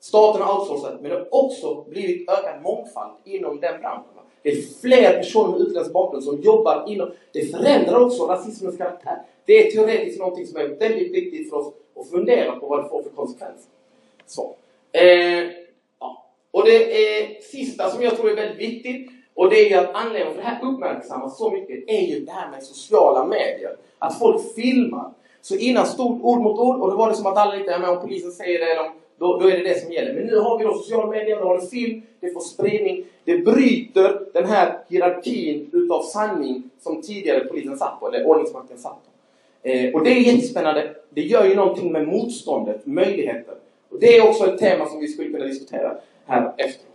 Staten 0.00 0.42
har 0.42 0.60
outsourcat, 0.60 1.00
men 1.00 1.10
det 1.10 1.16
har 1.16 1.34
också 1.34 1.84
blivit 1.88 2.30
ökad 2.30 2.62
mångfald 2.62 3.12
inom 3.24 3.60
den 3.60 3.80
branschen. 3.80 4.04
Det 4.42 4.50
är 4.50 4.62
fler 4.80 5.16
personer 5.16 5.58
med 5.58 5.60
utländsk 5.60 5.92
bakgrund 5.92 6.24
som 6.24 6.40
jobbar 6.40 6.84
inom... 6.88 7.10
Det 7.32 7.44
förändrar 7.44 8.00
också 8.00 8.26
rasismens 8.26 8.76
karaktär. 8.76 9.22
Det 9.44 9.66
är 9.66 9.70
teoretiskt 9.70 10.18
någonting 10.18 10.46
som 10.46 10.60
är 10.60 10.68
väldigt 10.68 11.12
viktigt 11.12 11.50
för 11.50 11.56
oss 11.56 11.72
att 11.96 12.10
fundera 12.10 12.56
på 12.56 12.66
vad 12.66 12.84
det 12.84 12.88
får 12.88 13.02
för 13.02 13.10
konsekvenser. 13.10 13.70
Så. 14.26 14.54
Eh. 14.92 15.59
Och 16.60 16.66
det 16.66 17.18
är 17.20 17.42
sista 17.42 17.90
som 17.90 18.02
jag 18.02 18.16
tror 18.16 18.30
är 18.30 18.36
väldigt 18.36 18.58
viktigt 18.58 19.10
och 19.34 19.50
det 19.50 19.56
är 19.56 19.70
ju 19.70 19.74
att 19.74 19.94
anledningen 19.94 20.34
för 20.34 20.42
det 20.42 20.48
här 20.48 20.64
uppmärksammas 20.64 21.38
så 21.38 21.50
mycket 21.50 21.84
är 21.86 22.00
ju 22.00 22.20
det 22.20 22.32
här 22.32 22.50
med 22.50 22.62
sociala 22.62 23.24
medier. 23.24 23.76
Att 23.98 24.18
folk 24.18 24.54
filmar. 24.54 25.10
Så 25.40 25.56
innan 25.56 25.86
stod 25.86 26.24
ord 26.24 26.40
mot 26.40 26.58
ord 26.58 26.80
och 26.80 26.90
då 26.90 26.96
var 26.96 27.08
det 27.08 27.14
som 27.16 27.26
att 27.26 27.36
alla 27.36 27.54
lite, 27.54 27.72
är 27.72 27.90
om 27.90 28.00
polisen 28.00 28.32
säger 28.32 28.58
det 28.58 28.72
eller 28.72 28.80
om 28.80 28.92
då, 29.18 29.38
då 29.38 29.48
är 29.48 29.56
det 29.56 29.68
det 29.68 29.80
som 29.82 29.92
gäller. 29.92 30.14
Men 30.14 30.26
nu 30.26 30.36
har 30.38 30.58
vi 30.58 30.64
då 30.64 30.74
sociala 30.74 31.06
medier, 31.06 31.36
då 31.36 31.44
har 31.44 31.60
det 31.60 31.66
film, 31.66 32.02
det 32.20 32.30
får 32.30 32.40
spridning. 32.40 33.04
Det 33.24 33.38
bryter 33.38 34.20
den 34.32 34.46
här 34.46 34.78
hierarkin 34.88 35.70
utav 35.72 36.02
sanning 36.02 36.62
som 36.80 37.02
tidigare 37.02 37.44
polisen 37.44 37.78
satt 37.78 38.00
på, 38.00 38.08
eller 38.08 38.26
ordningsmakten 38.26 38.78
satt 38.78 38.92
på. 38.92 39.68
Eh, 39.68 39.94
och 39.94 40.04
det 40.04 40.10
är 40.10 40.20
jättespännande. 40.20 40.94
Det 41.10 41.22
gör 41.22 41.44
ju 41.44 41.54
någonting 41.54 41.92
med 41.92 42.08
motståndet, 42.08 42.86
möjligheter. 42.86 43.54
Och 43.90 44.00
det 44.00 44.16
är 44.16 44.28
också 44.28 44.46
ett 44.46 44.58
tema 44.58 44.86
som 44.86 45.00
vi 45.00 45.08
skulle 45.08 45.30
kunna 45.30 45.44
diskutera 45.44 45.96
här 46.30 46.52
efter. 46.56 46.86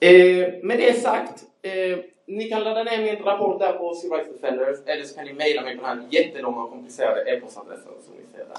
Eh, 0.00 0.52
med 0.62 0.78
det 0.78 0.92
sagt, 0.92 1.44
eh, 1.62 1.98
ni 2.26 2.44
kan 2.48 2.64
ladda 2.64 2.84
ner 2.84 2.98
min 2.98 3.24
rapport 3.24 3.60
där 3.60 3.72
på 3.72 3.94
Civil 3.94 4.18
Rights 4.18 4.32
Defenders 4.32 4.78
eller 4.86 5.04
så 5.04 5.14
kan 5.16 5.24
ni 5.24 5.32
mejla 5.32 5.62
mig 5.62 5.76
på 5.76 5.86
den 5.86 5.98
här 5.98 6.06
jättelånga 6.10 6.62
och 6.62 6.70
komplicerade 6.70 7.20
e-postadressen 7.30 7.92
som 8.04 8.14
ni 8.14 8.22
ser 8.32 8.44
där. 8.44 8.58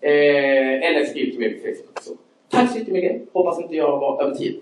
Eh, 0.00 0.90
eller 0.90 1.04
skriv 1.04 1.30
till 1.30 1.40
mig 1.40 1.54
på 1.54 1.60
Facebook. 1.60 2.00
Så. 2.02 2.10
Tack 2.48 2.72
så 2.72 2.78
jättemycket. 2.78 3.22
Hoppas 3.32 3.60
inte 3.60 3.76
jag 3.76 3.98
var 3.98 4.22
över 4.22 4.34
tid. 4.34 4.60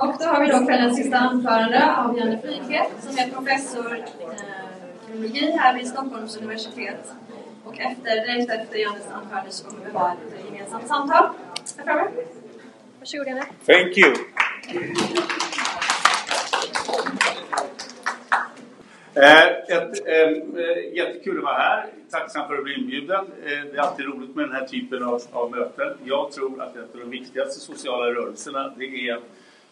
Och 0.00 0.14
då 0.18 0.24
har 0.24 0.40
vi 0.40 0.50
då 0.50 0.66
kvällens 0.66 0.96
sista 0.96 1.16
anförande 1.18 1.96
av 1.96 2.18
Janne 2.18 2.38
Flyghed 2.42 2.86
som 3.00 3.18
är 3.18 3.30
professor 3.30 3.96
i 3.96 4.00
eh, 4.00 4.36
kriminologi 5.06 5.56
här 5.58 5.78
vid 5.78 5.88
Stockholms 5.88 6.36
universitet. 6.36 7.12
Och 7.64 7.78
efter, 7.78 8.10
direkt 8.10 8.50
efter 8.50 8.78
Jannes 8.78 9.08
anförande 9.12 9.50
så 9.50 9.64
kommer 9.64 9.84
vi 9.84 9.92
ha 9.92 10.12
ett 10.12 10.44
gemensamt 10.46 10.88
samtal. 10.88 11.28
Här 11.76 11.84
framme. 11.84 12.10
Varsågod 12.98 13.26
Janne. 13.26 13.44
Thank 13.66 13.98
you. 13.98 14.14
Eh, 19.14 19.46
ett, 19.48 20.06
eh, 20.06 20.14
eh, 20.14 20.94
jättekul 20.94 21.38
att 21.38 21.44
vara 21.44 21.58
här. 21.58 21.86
Tacksam 22.10 22.48
för 22.48 22.58
att 22.58 22.64
bli 22.64 22.74
inbjuden. 22.74 23.24
Eh, 23.44 23.64
det 23.72 23.76
är 23.76 23.80
alltid 23.80 24.06
roligt 24.06 24.36
med 24.36 24.44
den 24.44 24.52
här 24.52 24.66
typen 24.66 25.02
av, 25.02 25.22
av 25.32 25.50
möten. 25.50 25.98
Jag 26.04 26.32
tror 26.32 26.62
att 26.62 26.76
ett 26.76 26.94
av 26.94 27.00
de 27.00 27.10
viktigaste 27.10 27.60
sociala 27.60 28.06
rörelserna 28.06 28.74
det 28.76 28.84
är 28.84 29.14
att 29.14 29.22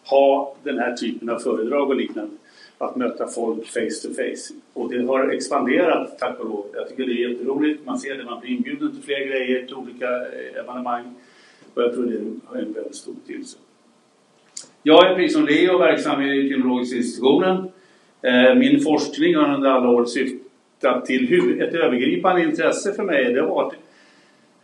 ha 0.05 0.55
den 0.63 0.79
här 0.79 0.93
typen 0.93 1.29
av 1.29 1.39
föredrag 1.39 1.89
och 1.89 1.95
liknande. 1.95 2.35
Att 2.77 2.95
möta 2.95 3.27
folk 3.27 3.65
face 3.65 4.07
to 4.07 4.13
face. 4.13 4.53
Och 4.73 4.91
det 4.91 5.05
har 5.05 5.29
expanderat 5.29 6.19
tack 6.19 6.39
och 6.39 6.45
lov. 6.45 6.65
Jag 6.73 6.89
tycker 6.89 7.05
det 7.05 7.11
är 7.11 7.29
jätteroligt. 7.29 7.85
Man 7.85 7.99
ser 7.99 8.15
det, 8.15 8.23
man 8.23 8.39
blir 8.39 8.51
inbjuden 8.51 8.91
till 8.91 9.03
fler 9.03 9.25
grejer, 9.25 9.65
till 9.65 9.75
olika 9.75 10.05
eh, 10.05 10.59
evenemang. 10.59 11.15
Och 11.73 11.81
jag 11.83 11.93
tror 11.93 12.05
det 12.05 12.39
har 12.45 12.55
en 12.55 12.73
väldigt 12.73 12.95
stor 12.95 13.13
betydelse. 13.13 13.57
Jag 14.83 15.11
är 15.11 15.15
precis 15.15 15.33
som 15.33 15.45
Leo 15.45 15.77
verksam 15.77 16.21
i 16.21 16.49
Kriminologiska 16.49 16.97
institutionen. 16.97 17.69
Eh, 18.21 18.55
min 18.55 18.79
forskning 18.79 19.35
har 19.35 19.53
under 19.55 19.69
alla 19.69 19.89
år 19.89 20.05
syftat 20.05 21.05
till 21.05 21.27
hur, 21.27 21.61
ett 21.61 21.73
övergripande 21.73 22.43
intresse 22.43 22.93
för 22.93 23.03
mig. 23.03 23.33
Det 23.33 23.41
har 23.41 23.47
varit 23.47 23.73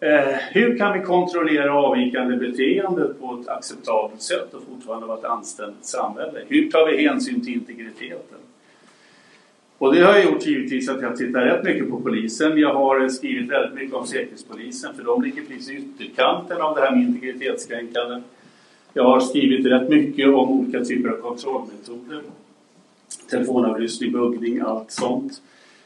eh, 0.05 0.35
hur 0.51 0.77
kan 0.77 0.99
vi 0.99 1.05
kontrollera 1.05 1.73
avvikande 1.73 2.37
beteende 2.37 3.13
på 3.19 3.39
ett 3.41 3.47
acceptabelt 3.47 4.21
sätt 4.21 4.53
och 4.53 4.63
fortfarande 4.69 5.07
vara 5.07 5.17
ett 5.17 5.25
anständigt 5.25 5.85
samhälle? 5.85 6.39
Hur 6.47 6.71
tar 6.71 6.91
vi 6.91 7.07
hänsyn 7.07 7.45
till 7.45 7.53
integriteten? 7.53 8.39
Och 9.77 9.95
det 9.95 10.01
har 10.01 10.19
gjort 10.19 10.45
givetvis 10.45 10.89
att 10.89 11.01
jag 11.01 11.17
tittar 11.17 11.41
rätt 11.41 11.63
mycket 11.63 11.89
på 11.89 11.99
polisen. 11.99 12.57
Jag 12.57 12.73
har 12.73 13.09
skrivit 13.09 13.51
väldigt 13.51 13.73
mycket 13.73 13.95
om 13.95 14.07
Säkerhetspolisen 14.07 14.95
för 14.95 15.03
de 15.03 15.21
ligger 15.21 15.41
precis 15.41 15.69
i 15.69 15.75
ytterkanten 15.75 16.61
av 16.61 16.75
det 16.75 16.81
här 16.81 16.91
med 16.91 17.01
integritetskränkande. 17.01 18.21
Jag 18.93 19.03
har 19.03 19.19
skrivit 19.19 19.65
rätt 19.65 19.89
mycket 19.89 20.27
om 20.27 20.49
olika 20.49 20.83
typer 20.83 21.09
av 21.09 21.17
kontrollmetoder 21.17 22.21
telefonavlyssning, 23.29 24.11
buggning, 24.11 24.59
allt 24.59 24.91
sånt. 24.91 25.41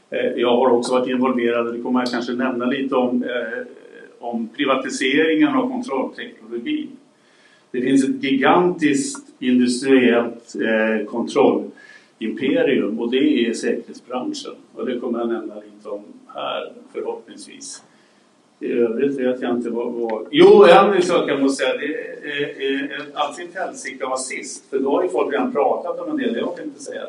Eh, 0.09 0.31
jag 0.35 0.57
har 0.57 0.69
också 0.69 0.93
varit 0.93 1.09
involverad, 1.09 1.73
det 1.73 1.81
kommer 1.81 1.99
jag 1.99 2.11
kanske 2.11 2.33
nämna 2.33 2.65
lite 2.65 2.95
om, 2.95 3.23
eh, 3.23 3.65
om 4.19 4.49
privatiseringen 4.55 5.55
av 5.55 5.69
kontrollteknologi. 5.69 6.87
Det 7.71 7.81
finns 7.81 8.09
ett 8.09 8.23
gigantiskt 8.23 9.27
industriellt 9.39 10.55
eh, 10.55 11.05
kontrollimperium 11.05 12.99
och 12.99 13.11
det 13.11 13.47
är 13.47 13.53
säkerhetsbranschen. 13.53 14.53
Och 14.75 14.85
det 14.85 14.99
kommer 14.99 15.19
jag 15.19 15.27
nämna 15.27 15.55
lite 15.55 15.89
om 15.89 16.03
här 16.27 16.73
förhoppningsvis. 16.93 17.83
I 18.59 18.71
övrigt 18.71 19.19
vet 19.19 19.41
jag 19.41 19.55
inte 19.55 19.69
vad... 19.69 19.93
vad... 19.93 20.27
Jo, 20.31 20.63
en 20.63 21.01
sak 21.01 21.29
jag 21.29 21.41
måste 21.41 21.63
säga. 21.63 21.77
Det 21.77 21.85
är, 21.85 22.61
är, 22.61 23.01
alltid 23.13 23.45
ett 23.45 23.55
helsike 23.55 24.03
att 24.03 24.09
vara 24.09 24.19
sist. 24.19 24.69
För 24.69 24.79
då 24.79 24.91
har 24.91 25.03
ju 25.03 25.09
folk 25.09 25.33
redan 25.33 25.51
pratat 25.51 25.99
om 25.99 26.09
en 26.09 26.17
del 26.17 26.35
jag 26.35 26.55
tänkte 26.55 26.83
säga. 26.83 27.03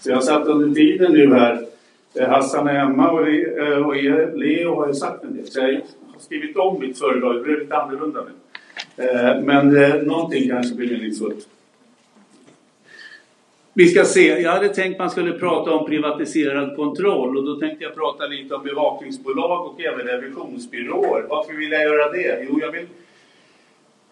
Så 0.00 0.10
jag 0.10 0.24
satt 0.24 0.46
under 0.46 0.74
tiden 0.74 1.12
nu 1.12 1.34
här. 1.34 1.66
Eh, 2.14 2.28
Hassan 2.28 2.66
och, 2.66 2.74
Emma 2.74 3.04
eh, 3.04 3.86
och 3.86 3.96
Leo 4.38 4.74
har 4.74 4.88
ju 4.88 4.94
sagt 4.94 5.24
en 5.24 5.36
del. 5.36 5.46
Så 5.46 5.60
jag 5.60 5.80
skrivit 6.20 6.56
om 6.56 6.80
mitt 6.80 6.98
föredrag. 6.98 7.36
Det 7.36 7.42
blev 7.42 7.58
lite 7.58 7.76
annorlunda 7.76 8.24
nu. 8.24 8.30
Men 9.44 9.76
eh, 9.76 9.94
eh, 9.94 10.02
någonting 10.02 10.48
kanske 10.48 10.74
blir 10.74 10.90
meningsfullt. 10.90 11.48
Vi 13.74 13.88
ska 13.88 14.04
se, 14.04 14.40
jag 14.40 14.52
hade 14.52 14.68
tänkt 14.68 14.98
man 14.98 15.10
skulle 15.10 15.32
prata 15.32 15.70
om 15.70 15.86
privatiserad 15.86 16.76
kontroll 16.76 17.36
och 17.36 17.44
då 17.44 17.56
tänkte 17.56 17.84
jag 17.84 17.94
prata 17.94 18.26
lite 18.26 18.54
om 18.54 18.64
bevakningsbolag 18.64 19.66
och 19.66 19.80
även 19.80 20.06
revisionsbyråer. 20.06 21.26
Varför 21.28 21.52
vill 21.52 21.72
jag 21.72 21.82
göra 21.82 22.12
det? 22.12 22.46
Jo, 22.48 22.60
jag 22.60 22.72
vill 22.72 22.86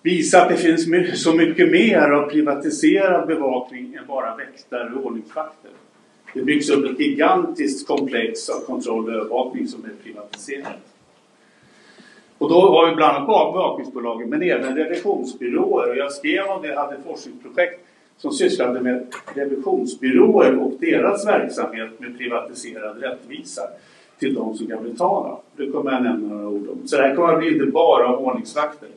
visa 0.03 0.43
att 0.43 0.49
det 0.49 0.57
finns 0.57 1.23
så 1.23 1.35
mycket 1.35 1.71
mer 1.71 2.11
av 2.11 2.31
privatiserad 2.31 3.27
bevakning 3.27 3.95
än 3.95 4.07
bara 4.07 4.37
väktare 4.37 4.93
och 4.95 5.07
ordningsvakter. 5.07 5.71
Det 6.35 6.43
byggs 6.43 6.71
upp 6.71 6.91
ett 6.91 7.01
gigantiskt 7.01 7.89
komplex 7.89 8.49
av 8.49 8.61
kontroll 8.61 9.09
och 9.09 9.15
övervakning 9.15 9.69
som 9.69 9.85
är 9.85 10.05
privatiserat. 10.05 10.98
Och 12.39 12.49
då 12.49 12.61
har 12.61 12.91
vi 12.91 12.97
bland 12.97 13.17
annat 13.17 13.53
bevakningsbolagen 13.53 14.31
men 14.31 14.43
även 14.43 14.77
revisionsbyråer. 14.77 15.91
Och 15.91 15.97
jag 15.97 16.13
skrev 16.13 16.47
om 16.47 16.63
det, 16.63 16.77
hade 16.77 16.95
ett 16.95 17.05
forskningsprojekt 17.07 17.81
som 18.17 18.33
sysslade 18.33 18.81
med 18.81 19.07
revisionsbyråer 19.35 20.59
och 20.59 20.73
deras 20.81 21.27
verksamhet 21.27 22.01
med 22.01 22.19
privatiserad 22.19 23.03
rättvisa 23.03 23.63
till 24.19 24.35
de 24.35 24.55
som 24.55 24.67
kan 24.67 24.83
betala. 24.83 25.37
Det 25.57 25.71
kommer 25.71 25.93
jag 25.93 26.03
nämna 26.03 26.35
några 26.35 26.49
ord 26.49 26.69
om. 26.69 26.89
Så 26.89 26.97
det 26.97 27.03
här 27.03 27.17
kommer 27.17 27.33
att 27.33 27.39
bli 27.39 27.53
inte 27.53 27.67
bara 27.67 28.17
om 28.17 28.25
ordningsvakter. 28.25 28.89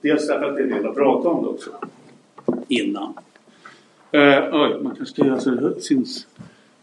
Dels 0.00 0.26
därför 0.26 0.44
att 0.44 0.56
det 0.56 0.62
är 0.62 0.66
det 0.66 0.80
jag 0.82 0.94
pratar 0.94 1.30
om 1.30 1.42
det 1.42 1.48
också. 1.48 1.70
Innan. 2.68 3.14
Eh, 4.10 4.44
oj, 4.52 4.82
man 4.82 4.94
kanske 4.96 5.14
ska 5.14 5.26
göra 5.26 5.40
så 5.40 5.50
det 5.50 5.80
syns. 5.80 6.26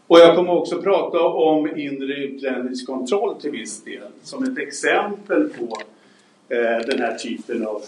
Och 0.06 0.18
jag 0.18 0.36
kommer 0.36 0.52
också 0.52 0.82
prata 0.82 1.20
om 1.20 1.76
inre 1.76 2.14
utlänningskontroll 2.14 3.40
till 3.40 3.50
viss 3.50 3.84
del. 3.84 4.02
Som 4.22 4.44
ett 4.44 4.58
exempel 4.58 5.48
på 5.48 5.78
eh, 6.48 6.86
den 6.86 6.98
här 6.98 7.14
typen 7.18 7.66
av 7.66 7.82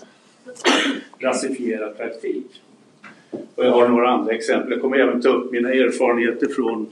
rasifierad 1.18 1.96
praktik. 1.96 2.62
Och 3.30 3.64
jag 3.64 3.70
har 3.70 3.88
några 3.88 4.08
andra 4.08 4.32
exempel. 4.32 4.72
Jag 4.72 4.80
kommer 4.80 4.98
även 4.98 5.20
ta 5.20 5.28
upp 5.28 5.52
mina 5.52 5.72
erfarenheter 5.72 6.48
från 6.48 6.86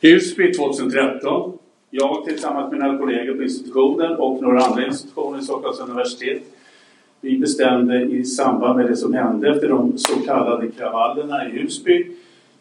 Husby 0.00 0.52
2013. 0.52 1.58
Jag 1.90 2.24
tillsammans 2.24 2.72
med 2.72 2.80
mina 2.80 2.98
kollegor 2.98 3.34
på 3.34 3.42
institutionen 3.42 4.16
och 4.16 4.42
några 4.42 4.60
andra 4.60 4.86
institutioner 4.86 5.38
i 5.38 5.42
Stockholms 5.42 5.80
universitet. 5.80 6.42
Vi 7.20 7.38
bestämde 7.38 8.02
i 8.02 8.24
samband 8.24 8.78
med 8.78 8.86
det 8.86 8.96
som 8.96 9.14
hände 9.14 9.50
efter 9.50 9.68
de 9.68 9.98
så 9.98 10.20
kallade 10.20 10.70
kravallerna 10.70 11.48
i 11.48 11.50
Husby 11.50 12.06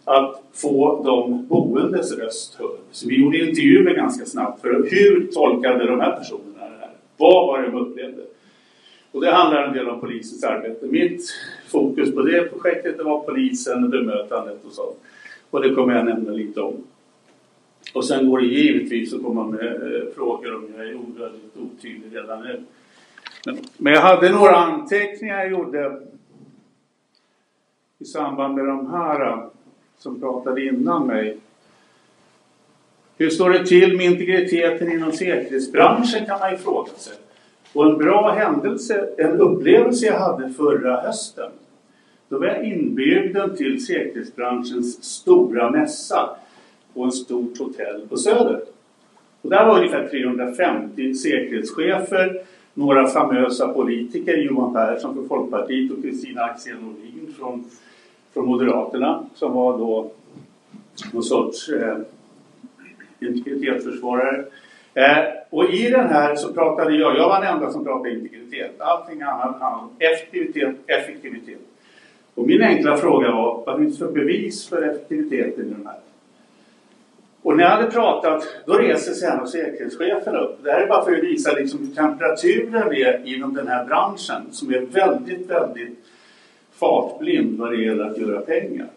att 0.05 0.43
få 0.53 1.03
de 1.03 1.45
boendes 1.47 2.17
röst 2.17 2.55
hörd. 2.55 2.79
Så 2.91 3.07
vi 3.07 3.21
gjorde 3.21 3.37
intervjuer 3.37 3.95
ganska 3.95 4.25
snabbt 4.25 4.61
för 4.61 4.87
hur 4.91 5.27
tolkade 5.33 5.87
de 5.87 5.99
här 5.99 6.17
personerna 6.17 6.69
det 6.69 6.79
här? 6.79 6.91
Vad 7.17 7.47
var 7.47 7.61
det 7.61 7.71
de 7.71 7.77
upplevde? 7.77 8.21
Och 9.11 9.21
det 9.21 9.31
handlar 9.31 9.63
en 9.63 9.73
del 9.73 9.89
om 9.89 9.99
polisens 9.99 10.43
arbete. 10.43 10.85
Mitt 10.85 11.21
fokus 11.67 12.15
på 12.15 12.21
det 12.21 12.49
projektet 12.51 13.03
var 13.03 13.19
polisen, 13.19 13.89
bemötandet 13.89 14.65
och 14.65 14.71
sånt. 14.71 14.97
Och 15.49 15.61
det 15.61 15.75
kommer 15.75 15.95
jag 15.95 16.05
nämna 16.05 16.31
lite 16.31 16.61
om. 16.61 16.83
Och 17.93 18.05
sen 18.05 18.29
går 18.29 18.39
det 18.39 18.45
givetvis 18.45 19.13
att 19.13 19.23
komma 19.23 19.47
med 19.47 19.95
eh, 19.95 20.13
frågor 20.15 20.55
om 20.55 20.67
jag 20.77 20.87
är 20.87 20.95
onödigt 20.95 21.57
otydlig 21.57 22.17
redan 22.17 22.43
nu. 22.43 22.63
Men, 23.45 23.57
men 23.77 23.93
jag 23.93 24.01
hade 24.01 24.29
några 24.29 24.55
anteckningar 24.55 25.39
jag 25.39 25.51
gjorde 25.51 26.01
i 27.99 28.05
samband 28.05 28.55
med 28.55 28.65
de 28.65 28.91
här 28.91 29.21
eh, 29.21 29.43
som 30.01 30.19
pratade 30.19 30.65
innan 30.65 31.07
mig. 31.07 31.37
Hur 33.17 33.29
står 33.29 33.49
det 33.49 33.65
till 33.65 33.97
med 33.97 34.05
integriteten 34.05 34.91
inom 34.91 35.11
säkerhetsbranschen 35.11 36.25
kan 36.25 36.39
man 36.39 36.51
ju 36.51 36.57
fråga 36.57 36.91
sig. 36.91 37.13
Och 37.73 37.85
en 37.85 37.97
bra 37.97 38.31
händelse, 38.31 39.09
en 39.17 39.39
upplevelse 39.39 40.05
jag 40.05 40.19
hade 40.19 40.49
förra 40.49 41.01
hösten. 41.01 41.51
Då 42.29 42.39
var 42.39 42.45
jag 42.45 42.65
inbjuden 42.65 43.55
till 43.55 43.85
säkerhetsbranschens 43.85 45.03
stora 45.03 45.71
mässa 45.71 46.29
på 46.93 47.05
ett 47.05 47.13
stort 47.13 47.57
hotell 47.57 48.07
på 48.09 48.17
Söder. 48.17 48.61
Och 49.41 49.49
där 49.49 49.65
var 49.65 49.77
ungefär 49.77 50.07
350 50.07 51.13
säkerhetschefer, 51.13 52.41
några 52.73 53.07
famösa 53.07 53.67
politiker, 53.67 54.37
Johan 54.37 54.73
Persson 54.73 55.13
från 55.13 55.27
Folkpartiet 55.27 55.91
och 55.91 56.01
Kristina 56.01 56.41
Axén 56.41 56.77
Olin 56.77 57.33
från, 57.39 57.65
från 58.33 58.45
Moderaterna 58.45 59.25
som 59.35 59.53
var 59.53 59.77
då 59.77 60.11
någon 61.13 61.23
sorts 61.23 61.69
eh, 61.69 61.97
integritetsförsvarare. 63.19 64.45
Eh, 64.93 65.23
och 65.49 65.69
i 65.69 65.89
den 65.89 66.09
här 66.09 66.35
så 66.35 66.53
pratade 66.53 66.95
jag, 66.95 67.17
jag 67.17 67.29
var 67.29 67.41
den 67.41 67.53
enda 67.53 67.71
som 67.71 67.83
pratade 67.83 68.13
integritet. 68.13 68.81
Allting 68.81 69.21
annat 69.21 69.59
handlade 69.59 69.75
om 69.75 69.89
effektivitet, 69.99 70.75
effektivitet. 70.87 71.59
Och 72.35 72.47
min 72.47 72.61
enkla 72.61 72.97
fråga 72.97 73.31
var, 73.31 73.63
vad 73.65 73.79
finns 73.79 73.97
det 73.97 74.05
för 74.05 74.11
bevis 74.11 74.69
för 74.69 74.81
effektiviteten 74.81 75.65
i 75.65 75.69
den 75.69 75.87
här? 75.87 75.99
Och 77.43 77.57
när 77.57 77.63
jag 77.63 77.71
hade 77.71 77.91
pratat, 77.91 78.47
då 78.65 78.73
reser 78.73 79.13
sig 79.13 79.29
en 79.29 79.39
av 79.39 79.45
säkerhetscheferna 79.45 80.39
upp. 80.39 80.63
Det 80.63 80.71
här 80.71 80.81
är 80.81 80.87
bara 80.87 81.05
för 81.05 81.11
att 81.11 81.23
visa 81.23 81.51
liksom 81.51 81.79
hur 81.79 81.95
temperaturen 81.95 82.91
är 82.93 83.35
inom 83.35 83.53
den 83.53 83.67
här 83.67 83.85
branschen 83.85 84.41
som 84.51 84.73
är 84.73 84.79
väldigt, 84.79 85.49
väldigt 85.49 85.99
fartblind 86.81 87.59
vad 87.59 87.71
det 87.71 87.83
gäller 87.83 88.03
att 88.03 88.17
göra 88.17 88.41
pengar. 88.41 88.87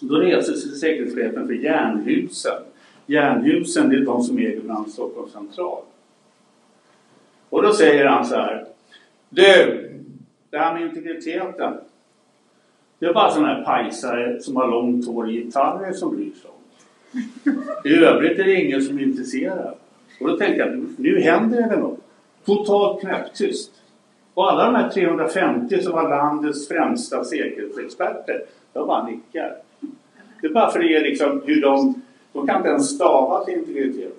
Då 0.00 0.16
reser 0.16 0.52
sig 0.52 0.70
säkerhetschefen 0.70 1.46
för 1.46 1.54
järnhusen. 1.54 2.62
Järnhusen, 3.06 3.88
det 3.88 3.96
är 3.96 4.00
de 4.00 4.22
som 4.22 4.38
äger 4.38 4.60
bland 4.60 4.90
Stockholms 4.90 5.32
central. 5.32 5.82
Och 7.48 7.62
då 7.62 7.72
säger 7.72 8.06
han 8.06 8.24
så 8.24 8.34
här. 8.34 8.66
Du, 9.28 9.42
det 10.50 10.58
här 10.58 10.74
med 10.74 10.82
integriteten. 10.82 11.74
Det 12.98 13.06
är 13.06 13.14
bara 13.14 13.30
sådana 13.30 13.54
här 13.54 13.64
pajsare 13.64 14.40
som 14.40 14.56
har 14.56 14.68
långt 14.68 15.06
hår 15.06 15.30
i 15.30 15.32
gitarrer 15.32 15.92
som 15.92 16.16
bryr 16.16 16.32
sig 16.32 16.50
om. 16.50 16.62
I 17.84 17.94
övrigt 17.94 18.38
är 18.38 18.44
det 18.44 18.54
ingen 18.54 18.82
som 18.82 18.98
är 18.98 19.02
intresserad. 19.02 19.74
Och 20.20 20.28
då 20.28 20.36
tänkte 20.36 20.58
jag, 20.58 20.86
nu 20.98 21.20
händer 21.20 21.68
det 21.68 21.76
något. 21.76 21.98
Totalt 22.44 23.00
knäpptyst. 23.00 23.81
Och 24.34 24.52
alla 24.52 24.64
de 24.64 24.74
här 24.74 24.90
350 24.90 25.82
som 25.82 25.92
var 25.92 26.08
landets 26.08 26.68
främsta 26.68 27.24
säkerhetsexperter, 27.24 28.44
de 28.72 28.86
bara 28.86 29.06
nickar. 29.06 29.56
Det 30.40 30.46
är 30.46 30.52
bara 30.52 30.70
för 30.70 30.78
det 30.78 30.96
är 30.96 31.00
liksom 31.00 31.42
hur 31.46 31.62
de, 31.62 32.02
de 32.32 32.46
kan 32.46 32.56
inte 32.56 32.68
ens 32.68 32.94
stava 32.94 33.44
till 33.44 33.54
integritet. 33.54 34.18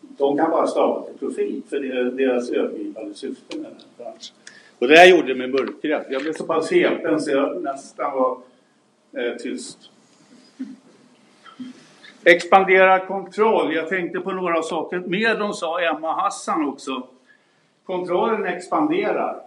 De 0.00 0.36
kan 0.36 0.50
bara 0.50 0.66
stava 0.66 1.02
till 1.02 1.18
profit, 1.18 1.70
för 1.70 1.80
det 1.80 1.88
är 1.88 2.04
deras 2.04 2.50
övergripande 2.50 3.14
syfte 3.14 3.56
med 3.56 3.66
den 3.66 3.72
här 3.72 4.04
branschen. 4.04 4.34
Och 4.78 4.88
det 4.88 4.96
här 4.96 5.06
gjorde 5.06 5.34
mig 5.34 5.46
mörkrädd. 5.48 6.04
Jag 6.10 6.22
blev 6.22 6.32
så 6.32 6.44
pass 6.44 6.70
häpen 6.70 7.20
så 7.20 7.30
jag 7.30 7.62
nästan 7.62 8.12
var 8.12 8.38
eh, 9.16 9.36
tyst. 9.36 9.78
Expanderad 12.24 13.06
kontroll. 13.06 13.74
Jag 13.74 13.88
tänkte 13.88 14.20
på 14.20 14.32
några 14.32 14.62
saker 14.62 14.98
mer 14.98 15.38
de 15.38 15.52
sa 15.52 15.80
Emma 15.80 16.12
Hassan 16.12 16.68
också. 16.68 17.02
Kontrollen 17.84 18.46
expanderar. 18.46 19.40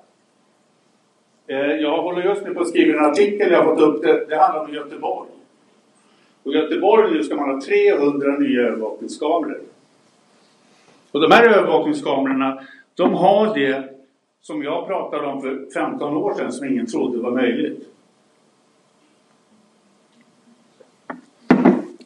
Eh, 1.48 1.58
jag 1.58 2.02
håller 2.02 2.24
just 2.24 2.44
nu 2.44 2.54
på 2.54 2.62
att 2.62 2.70
skriva 2.70 3.00
en 3.00 3.06
artikel, 3.06 3.52
jag 3.52 3.64
har 3.64 3.76
fått 3.76 3.84
upp 3.84 4.02
det, 4.02 4.26
det 4.26 4.38
handlar 4.38 4.66
om 4.66 4.74
Göteborg. 4.74 5.30
Och 6.44 6.54
i 6.54 6.56
Göteborg 6.56 7.14
nu 7.14 7.24
ska 7.24 7.36
man 7.36 7.50
ha 7.50 7.62
300 7.62 8.32
nya 8.32 8.62
övervakningskameror. 8.62 9.62
Och 11.12 11.22
de 11.22 11.32
här 11.32 11.44
övervakningskamerorna, 11.44 12.64
de 12.96 13.14
har 13.14 13.56
det 13.56 13.84
som 14.42 14.64
jag 14.64 14.88
pratade 14.88 15.28
om 15.28 15.42
för 15.42 15.68
15 15.74 16.18
år 16.18 16.34
sedan 16.34 16.52
som 16.52 16.68
ingen 16.68 16.88
trodde 16.88 17.18
var 17.18 17.32
möjligt. 17.32 17.88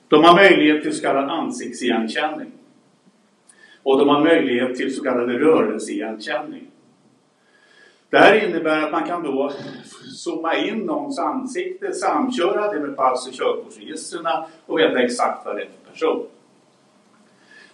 De 0.07 0.23
har 0.23 0.36
möjlighet 0.36 0.84
till 0.84 0.95
så 0.95 1.01
kallad 1.01 1.29
ansiktsigenkänning. 1.29 2.51
Och 3.84 3.99
de 3.99 4.09
har 4.09 4.23
möjlighet 4.23 4.75
till 4.75 4.95
så 4.95 5.03
kallad 5.03 5.29
rörelseigenkänning. 5.29 6.67
Det 8.09 8.17
här 8.17 8.47
innebär 8.47 8.82
att 8.82 8.91
man 8.91 9.03
kan 9.03 9.23
då 9.23 9.51
zooma 10.15 10.55
in 10.55 10.77
någons 10.77 11.19
ansikte, 11.19 11.93
samköra 11.93 12.73
det 12.73 12.79
med 12.79 12.95
pass 12.95 13.27
och 13.27 13.34
körkortsregistren 13.34 14.25
och 14.65 14.79
veta 14.79 15.03
exakt 15.03 15.45
vad 15.45 15.55
det 15.55 15.61
är 15.61 15.65
för 15.65 15.91
person. 15.91 16.25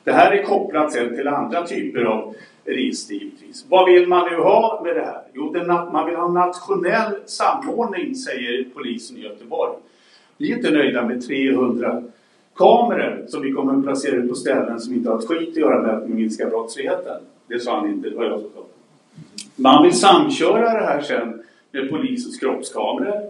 Det 0.03 0.11
här 0.11 0.31
är 0.31 0.43
kopplat 0.43 0.91
sen 0.91 1.15
till 1.15 1.27
andra 1.27 1.67
typer 1.67 2.03
av 2.03 2.35
register 2.65 3.13
givetvis. 3.13 3.65
Vad 3.69 3.89
vill 3.89 4.07
man 4.07 4.31
nu 4.31 4.37
ha 4.37 4.81
med 4.83 4.95
det 4.95 5.01
här? 5.01 5.21
Jo, 5.33 5.53
man 5.91 6.05
vill 6.05 6.15
ha 6.15 6.27
nationell 6.27 7.15
samordning, 7.25 8.15
säger 8.15 8.65
polisen 8.73 9.17
i 9.17 9.21
Göteborg. 9.21 9.73
Vi 10.37 10.51
är 10.51 10.55
inte 10.55 10.71
nöjda 10.71 11.05
med 11.05 11.27
300 11.27 12.03
kameror 12.57 13.25
som 13.27 13.41
vi 13.41 13.51
kommer 13.51 13.77
att 13.77 13.83
placera 13.83 14.15
ut 14.15 14.29
på 14.29 14.35
ställen 14.35 14.79
som 14.79 14.93
inte 14.93 15.09
har 15.09 15.19
ett 15.19 15.27
skit 15.27 15.49
att 15.49 15.55
göra 15.55 15.81
med 15.81 15.95
att 15.95 16.09
minska 16.09 16.45
brottsligheten. 16.45 17.21
Det 17.47 17.59
sa 17.59 17.79
han 17.79 17.89
inte, 17.89 18.09
det 18.09 18.15
var 18.15 18.25
jag 18.25 18.39
som 18.39 18.49
sa. 18.55 18.65
Man 19.55 19.83
vill 19.83 19.93
samköra 19.93 20.73
det 20.73 20.85
här 20.85 21.01
sen 21.01 21.41
med 21.71 21.89
polisens 21.89 22.39
kroppskameror, 22.39 23.21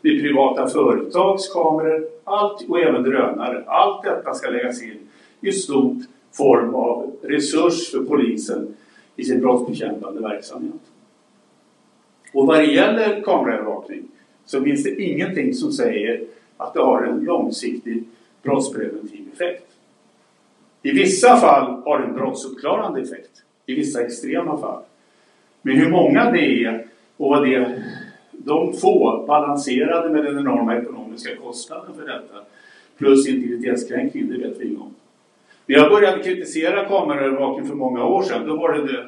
med 0.00 0.20
privata 0.20 0.68
företags 0.68 1.52
kameror 1.52 2.06
allt, 2.24 2.68
och 2.68 2.80
även 2.80 3.02
drönare. 3.02 3.64
Allt 3.66 4.04
detta 4.04 4.34
ska 4.34 4.50
läggas 4.50 4.82
in 4.82 4.98
i 5.40 5.52
stort 5.52 5.98
form 6.32 6.74
av 6.74 7.12
resurs 7.22 7.90
för 7.90 8.04
polisen 8.04 8.74
i 9.16 9.24
sin 9.24 9.40
brottsbekämpande 9.40 10.20
verksamhet. 10.20 10.80
Och 12.32 12.46
vad 12.46 12.58
det 12.58 12.64
gäller 12.64 13.22
kameraövervakning 13.22 14.02
så 14.46 14.62
finns 14.62 14.84
det 14.84 15.02
ingenting 15.02 15.54
som 15.54 15.72
säger 15.72 16.24
att 16.56 16.74
det 16.74 16.80
har 16.80 17.02
en 17.02 17.24
långsiktig 17.24 18.04
brottspreventiv 18.42 19.28
effekt. 19.32 19.66
I 20.82 20.90
vissa 20.90 21.36
fall 21.36 21.82
har 21.84 21.98
det 21.98 22.04
en 22.04 22.14
brottsuppklarande 22.14 23.00
effekt. 23.00 23.42
I 23.66 23.74
vissa 23.74 24.04
extrema 24.04 24.58
fall. 24.58 24.82
Men 25.62 25.76
hur 25.76 25.90
många 25.90 26.30
det 26.30 26.64
är 26.64 26.86
och 27.16 27.30
vad 27.30 27.48
det 27.48 27.82
de 28.32 28.72
få 28.72 29.24
balanserade 29.26 30.10
med 30.10 30.24
den 30.24 30.38
enorma 30.38 30.76
ekonomiska 30.76 31.36
kostnaden 31.36 31.94
för 31.94 32.06
detta 32.06 32.44
plus 32.98 33.28
integritetskränkning, 33.28 34.28
det 34.28 34.38
vet 34.38 34.60
vi 34.60 34.66
inget 34.66 34.80
om. 34.80 34.94
När 35.66 35.76
jag 35.76 35.90
började 35.90 36.22
kritisera 36.22 36.84
kameraövervakning 36.84 37.68
för 37.68 37.74
många 37.74 38.04
år 38.04 38.22
sedan. 38.22 38.46
Då 38.46 38.56
var 38.56 38.72
det, 38.72 38.86
det, 38.86 39.06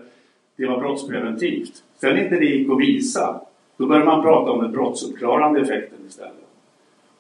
det 0.57 0.67
var 0.67 0.81
brottspreventivt. 0.81 1.83
Sen 2.01 2.19
inte 2.19 2.37
det 2.37 2.45
gick 2.45 2.71
att 2.71 2.81
visa, 2.81 3.41
då 3.77 3.87
började 3.87 4.07
man 4.07 4.23
prata 4.23 4.51
om 4.51 4.63
den 4.63 4.73
brottsuppklarande 4.73 5.61
effekten 5.61 5.99
istället. 6.09 6.35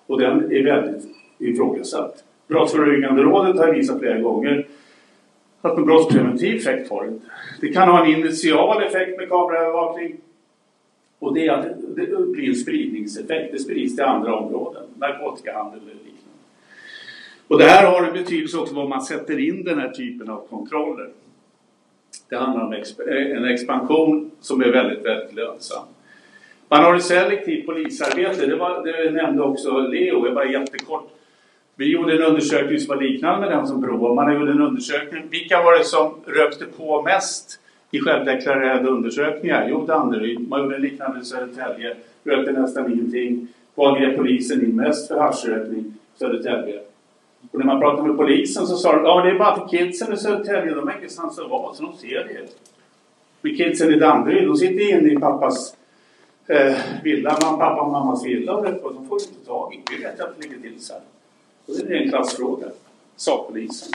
Och 0.06 0.20
den 0.20 0.52
är 0.52 0.64
väldigt 0.64 1.04
ifrågasatt. 1.38 2.24
Brottsförebyggande 2.48 3.22
rådet 3.22 3.58
har 3.58 3.72
visat 3.72 3.98
flera 3.98 4.20
gånger 4.20 4.66
att 5.60 5.78
en 5.78 5.84
brottspreventiv 5.84 6.56
effekt 6.56 6.90
har 6.90 7.04
det 7.04 7.18
Det 7.60 7.72
kan 7.72 7.88
ha 7.88 8.04
en 8.04 8.10
initial 8.10 8.82
effekt 8.82 9.18
med 9.18 9.28
kameraövervakning 9.28 10.16
och 11.18 11.34
det 11.34 11.46
är 11.46 11.52
att 11.52 11.66
det 11.96 12.06
blir 12.32 12.48
en 12.48 12.54
spridningseffekt. 12.54 13.52
Det 13.52 13.58
sprids 13.58 13.96
till 13.96 14.04
andra 14.04 14.34
områden, 14.34 14.82
narkotikahandel 14.98 15.80
eller 15.80 15.92
liknande. 15.92 16.38
Och 17.48 17.58
det 17.58 17.64
här 17.64 17.86
har 17.86 18.06
en 18.06 18.12
betydelse 18.12 18.58
också 18.58 18.74
var 18.74 18.88
man 18.88 19.02
sätter 19.02 19.38
in 19.48 19.64
den 19.64 19.78
här 19.78 19.90
typen 19.90 20.30
av 20.30 20.46
kontroller. 20.50 21.10
Det 22.28 22.36
handlar 22.36 22.64
om 22.64 22.72
eh, 22.72 23.36
en 23.36 23.44
expansion 23.44 24.30
som 24.40 24.62
är 24.62 24.72
väldigt, 24.72 25.04
väldigt 25.04 25.34
lönsam. 25.34 25.84
Man 26.68 26.84
har 26.84 26.94
ett 26.94 27.04
selektivt 27.04 27.66
polisarbete, 27.66 28.46
det, 28.46 28.56
var, 28.56 28.84
det 28.84 29.10
nämnde 29.10 29.42
också 29.42 29.78
Leo, 29.78 30.26
jag 30.26 30.34
bara 30.34 30.50
jättekort. 30.50 31.10
Vi 31.76 31.92
gjorde 31.92 32.12
en 32.14 32.22
undersökning 32.22 32.78
som 32.78 32.96
var 32.96 33.02
liknande 33.02 33.40
med 33.40 33.58
den 33.58 33.66
som 33.66 33.80
Brå. 33.80 34.14
Man 34.14 34.34
gjorde 34.34 34.52
en 34.52 34.60
undersökning, 34.60 35.22
vilka 35.30 35.62
var 35.62 35.78
det 35.78 35.84
som 35.84 36.14
rökte 36.26 36.64
på 36.64 37.02
mest 37.02 37.60
i 37.90 38.00
självdeklarerade 38.00 38.88
undersökningar? 38.88 39.66
Jo, 39.70 39.86
Danderyd. 39.86 40.48
Man 40.48 40.62
gjorde 40.62 40.76
en 40.76 40.82
liknande 40.82 41.20
i 41.20 41.24
Södertälje, 41.24 41.96
rökte 42.24 42.52
nästan 42.52 42.92
ingenting. 42.92 43.48
Vad 43.74 44.00
grep 44.00 44.16
polisen 44.16 44.64
in 44.64 44.76
mest 44.76 45.08
för 45.08 45.20
haschrökning? 45.20 45.94
Södertälje. 46.18 46.80
Och 47.52 47.58
när 47.58 47.66
man 47.66 47.80
pratade 47.80 48.08
med 48.08 48.16
polisen 48.16 48.66
så 48.66 48.76
sa 48.76 48.92
de 48.92 49.04
ja 49.04 49.22
det 49.22 49.30
är 49.30 49.38
bara 49.38 49.56
för 49.56 49.68
kidsen 49.68 50.12
i 50.12 50.16
Södertälje, 50.16 50.74
de 50.74 50.88
har 50.88 50.96
ingenstans 50.98 51.38
att 51.38 51.50
vara 51.50 51.74
så 51.74 51.82
de 51.82 51.96
ser 51.96 52.24
det. 52.24 52.48
Men 53.40 53.56
kidsen 53.56 53.94
i 53.94 53.98
Danderyd, 53.98 54.46
de 54.46 54.56
sitter 54.56 54.90
inne 54.90 55.12
i 55.12 55.16
pappas 55.16 55.76
eh, 56.46 56.76
villa, 57.02 57.38
man, 57.42 57.58
pappa 57.58 57.82
och 57.82 57.92
mammas 57.92 58.26
villa 58.26 58.54
och 58.54 58.64
de 58.64 59.08
får 59.08 59.20
inte 59.20 59.46
tag 59.46 59.74
i. 59.74 59.82
Vi 59.90 60.04
vet 60.04 60.20
att 60.20 60.36
det 60.36 60.48
ligger 60.48 60.62
till 60.62 60.80
så 60.80 60.92
här. 60.92 61.02
Och 61.66 61.74
det 61.74 61.96
är 61.96 62.02
en 62.02 62.08
klassfråga, 62.08 62.66
sa 63.16 63.46
polisen. 63.48 63.92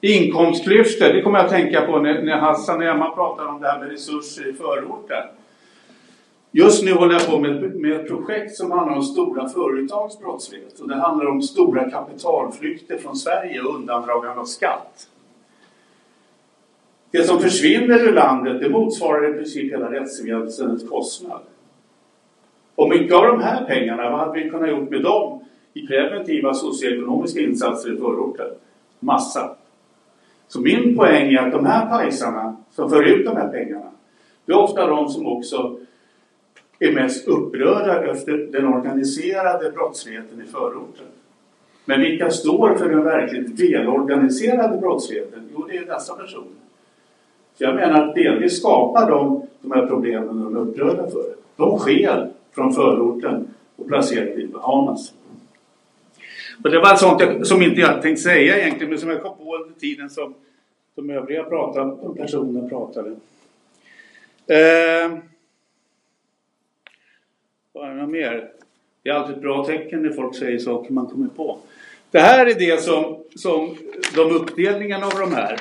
Inkomstklyftor, 0.00 1.12
det 1.12 1.22
kommer 1.22 1.38
jag 1.38 1.44
att 1.44 1.52
tänka 1.52 1.80
på 1.80 1.98
när, 1.98 2.22
när 2.22 2.36
Hassan 2.36 2.76
och 2.76 2.84
Emma 2.84 3.10
pratar 3.10 3.46
om 3.46 3.60
det 3.60 3.68
här 3.68 3.78
med 3.78 3.90
resurser 3.90 4.48
i 4.48 4.52
förorten. 4.52 5.26
Just 6.50 6.84
nu 6.84 6.92
håller 6.92 7.12
jag 7.12 7.26
på 7.26 7.38
med, 7.38 7.74
med 7.74 7.92
ett 7.92 8.08
projekt 8.08 8.56
som 8.56 8.70
handlar 8.70 8.96
om 8.96 9.02
stora 9.02 9.48
företags 9.48 10.18
brottslighet. 10.18 10.80
Och 10.80 10.88
det 10.88 10.96
handlar 10.96 11.26
om 11.26 11.42
stora 11.42 11.90
kapitalflykter 11.90 12.98
från 12.98 13.16
Sverige 13.16 13.60
och 13.60 13.74
undandragande 13.74 14.40
av 14.40 14.44
skatt. 14.44 15.08
Det 17.10 17.22
som 17.22 17.40
försvinner 17.40 17.98
ur 17.98 18.12
landet 18.12 18.60
det 18.60 18.68
motsvarar 18.68 19.30
i 19.30 19.32
princip 19.32 19.72
hela 19.72 19.92
rättsväsendets 19.92 20.88
kostnad. 20.88 21.40
Och 22.78 22.88
mycket 22.88 23.14
av 23.14 23.26
de 23.26 23.40
här 23.40 23.64
pengarna, 23.64 24.10
vad 24.10 24.20
hade 24.20 24.40
vi 24.40 24.50
kunnat 24.50 24.70
gjort 24.70 24.90
med 24.90 25.02
dem 25.02 25.40
i 25.74 25.86
preventiva 25.86 26.54
socioekonomiska 26.54 27.40
insatser 27.40 27.94
i 27.94 27.96
förorten? 27.96 28.46
Massa. 29.00 29.56
Så 30.48 30.60
min 30.60 30.96
poäng 30.96 31.32
är 31.32 31.38
att 31.38 31.52
de 31.52 31.66
här 31.66 31.86
pajsarna 31.86 32.56
som 32.70 32.90
för 32.90 33.02
ut 33.02 33.26
de 33.26 33.36
här 33.36 33.48
pengarna, 33.48 33.90
det 34.44 34.52
är 34.52 34.58
ofta 34.58 34.86
de 34.86 35.08
som 35.08 35.26
också 35.26 35.78
är 36.78 36.92
mest 36.92 37.28
upprörda 37.28 38.10
efter 38.10 38.36
den 38.36 38.66
organiserade 38.66 39.70
brottsligheten 39.70 40.42
i 40.42 40.52
förorten. 40.52 41.06
Men 41.84 42.00
vilka 42.00 42.30
står 42.30 42.74
för 42.74 42.88
den 42.88 43.04
verkligt 43.04 43.60
välorganiserade 43.60 44.78
brottsligheten? 44.78 45.48
Jo, 45.54 45.66
det 45.70 45.76
är 45.76 45.86
dessa 45.86 46.14
personer. 46.14 46.58
Så 47.54 47.64
jag 47.64 47.74
menar 47.74 48.08
att 48.08 48.14
delvis 48.14 48.58
skapar 48.58 49.10
de 49.10 49.42
de 49.60 49.72
här 49.72 49.86
problemen 49.86 50.44
de 50.44 50.56
är 50.56 50.60
upprörda 50.60 51.10
för. 51.10 51.34
De 51.56 51.78
sker 51.78 52.30
från 52.58 52.74
förorten 52.74 53.54
och 53.76 53.88
placerad 53.88 54.38
i 54.38 54.46
Bahamas. 54.46 55.14
Och 56.64 56.70
det 56.70 56.78
var 56.78 56.86
alltså 56.86 57.18
sånt 57.18 57.46
som 57.46 57.62
inte 57.62 57.80
jag 57.80 58.02
tänkte 58.02 58.22
säga 58.22 58.58
egentligen, 58.58 58.90
men 58.90 58.98
som 58.98 59.10
jag 59.10 59.22
kom 59.22 59.36
på 59.36 59.56
under 59.56 59.80
tiden 59.80 60.10
som 60.10 60.34
de 60.94 61.10
övriga 61.10 61.44
pratade, 61.44 62.14
personerna 62.16 62.68
pratade. 62.68 63.10
Eh, 64.46 65.18
vad 67.72 67.90
är 67.90 67.94
det 67.94 68.06
mer? 68.06 68.50
Det 69.02 69.10
är 69.10 69.14
alltid 69.14 69.34
ett 69.34 69.42
bra 69.42 69.64
tecken 69.64 70.02
när 70.02 70.10
folk 70.10 70.36
säger 70.36 70.58
saker 70.58 70.92
man 70.92 71.06
kommer 71.06 71.28
på. 71.28 71.58
Det 72.10 72.18
här 72.20 72.46
är 72.46 72.54
det 72.54 72.82
som, 72.82 73.24
som 73.34 73.76
de 74.14 74.36
uppdelningarna 74.36 75.06
av 75.06 75.18
de 75.18 75.32
här. 75.32 75.58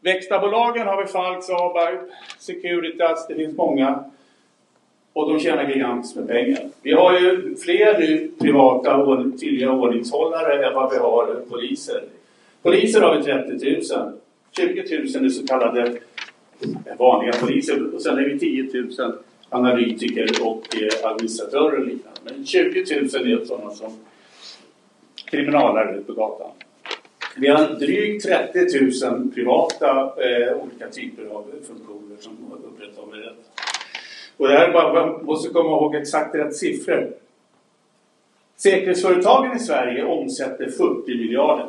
Väktarbolagen 0.00 0.86
har 0.86 1.02
vi 1.02 1.08
Falks, 1.08 1.50
ABAB, 1.50 1.98
Securitas, 2.38 3.26
det 3.28 3.34
finns 3.34 3.56
många. 3.56 4.10
Och 5.20 5.32
de 5.32 5.40
tjänar 5.40 5.70
gigantiskt 5.70 6.16
med 6.16 6.28
pengar. 6.28 6.68
Vi 6.82 6.92
har 6.92 7.20
ju 7.20 7.56
fler 7.56 7.98
nu 7.98 8.30
privata 8.40 9.22
tydliga 9.40 9.72
ordningshållare 9.72 10.66
än 10.66 10.74
vad 10.74 10.90
vi 10.90 10.98
har 10.98 11.42
poliser. 11.48 12.02
Poliser 12.62 13.00
har 13.00 13.16
vi 13.16 13.24
30 13.24 13.94
000. 13.94 14.12
20 14.56 15.18
000 15.18 15.24
är 15.24 15.28
så 15.28 15.46
kallade 15.46 15.80
eh, 15.80 16.98
vanliga 16.98 17.32
poliser. 17.32 17.94
Och 17.94 18.02
sen 18.02 18.18
är 18.18 18.24
vi 18.24 18.38
10 18.38 18.82
000 18.98 19.12
analytiker 19.48 20.28
och 20.42 20.76
eh, 20.76 21.10
administratörer 21.10 21.78
och 21.78 21.86
liknande. 21.86 22.20
Men 22.24 22.46
20 22.46 22.84
000 22.94 23.04
är 23.04 23.44
sådana 23.44 23.70
som 23.70 23.92
kriminalare 25.30 25.96
ute 25.96 26.04
på 26.04 26.12
gatan. 26.12 26.50
Vi 27.36 27.48
har 27.48 27.68
drygt 27.68 28.24
30 28.24 29.04
000 29.06 29.30
privata 29.34 29.90
eh, 30.00 30.56
olika 30.56 30.88
typer 30.90 31.24
av 31.24 31.44
funktioner 31.66 32.16
som 32.20 32.32
upprätthåller 32.64 33.16
detta. 33.16 33.69
Och 34.40 34.48
det 34.48 34.54
här 34.54 34.72
bara, 34.72 34.92
man 34.92 35.24
måste 35.24 35.52
komma 35.52 35.68
ihåg 35.68 35.94
exakt 35.94 36.34
rätt 36.34 36.56
siffror. 36.56 37.12
Säkerhetsföretagen 38.56 39.56
i 39.56 39.58
Sverige 39.58 40.04
omsätter 40.04 40.70
40 40.70 41.16
miljarder. 41.16 41.66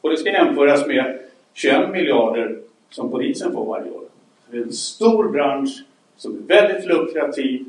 Och 0.00 0.10
det 0.10 0.16
ska 0.16 0.30
jämföras 0.30 0.86
med 0.86 1.18
21 1.54 1.90
miljarder 1.90 2.58
som 2.88 3.10
polisen 3.10 3.52
får 3.52 3.66
varje 3.66 3.90
år. 3.90 4.02
Det 4.50 4.56
är 4.56 4.62
en 4.62 4.72
stor 4.72 5.28
bransch 5.28 5.84
som 6.16 6.36
är 6.36 6.38
väldigt 6.38 6.86
lukrativ. 6.86 7.64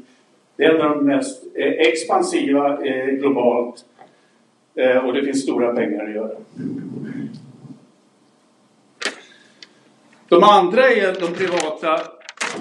Det 0.56 0.66
är 0.66 0.76
en 0.76 0.82
av 0.82 0.90
de 0.90 1.06
mest 1.06 1.44
eh, 1.56 1.72
expansiva 1.72 2.86
eh, 2.86 3.06
globalt. 3.06 3.86
Eh, 4.76 4.98
och 4.98 5.14
det 5.14 5.24
finns 5.24 5.44
stora 5.44 5.74
pengar 5.74 6.04
att 6.04 6.12
göra. 6.12 6.36
De 10.28 10.44
andra 10.44 10.90
är 10.90 11.20
de 11.20 11.34
privata, 11.34 12.00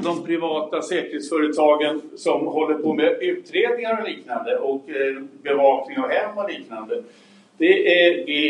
de 0.02 0.24
privata 0.24 0.82
säkerhetsföretagen 0.82 2.02
som 2.16 2.46
håller 2.46 2.74
på 2.74 2.94
med 2.94 3.16
utredningar 3.20 4.00
och 4.00 4.08
liknande 4.08 4.58
och 4.58 4.90
eh, 4.90 5.22
bevakning 5.42 5.98
av 5.98 6.08
hem 6.08 6.38
och 6.38 6.50
liknande. 6.50 7.02
Det 7.58 7.86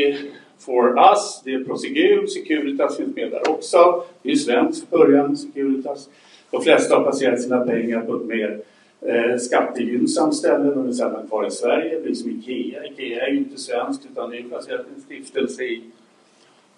är 0.06 0.16
for 0.58 0.98
us, 0.98 1.42
det 1.44 1.54
är 1.54 1.64
Prosegur, 1.64 2.26
Securitas 2.26 2.96
finns 2.96 3.16
med 3.16 3.30
där 3.30 3.50
också. 3.50 4.04
Det 4.22 4.30
är 4.30 4.36
svenskt 4.36 4.90
början, 4.90 5.36
Securitas. 5.36 6.08
De 6.50 6.62
flesta 6.62 6.96
har 6.96 7.02
placerat 7.02 7.42
sina 7.42 7.60
pengar 7.60 8.00
på 8.00 8.16
ett 8.16 8.24
mer 8.24 8.60
eh, 9.00 9.36
skattegynnsamt 9.36 10.34
ställe, 10.34 10.74
de 10.74 10.88
är 10.88 10.92
sällan 10.92 11.28
kvar 11.28 11.46
i 11.46 11.50
Sverige, 11.50 12.00
precis 12.00 12.22
som 12.22 12.30
Ikea. 12.30 12.84
Ikea 12.84 13.26
är 13.26 13.30
ju 13.30 13.38
inte 13.38 13.60
svenskt 13.60 14.06
utan 14.12 14.30
det 14.30 14.38
är 14.38 14.42
placerat 14.42 14.80
i 14.80 14.94
en 14.94 15.02
stiftelse 15.02 15.62
i, 15.62 15.82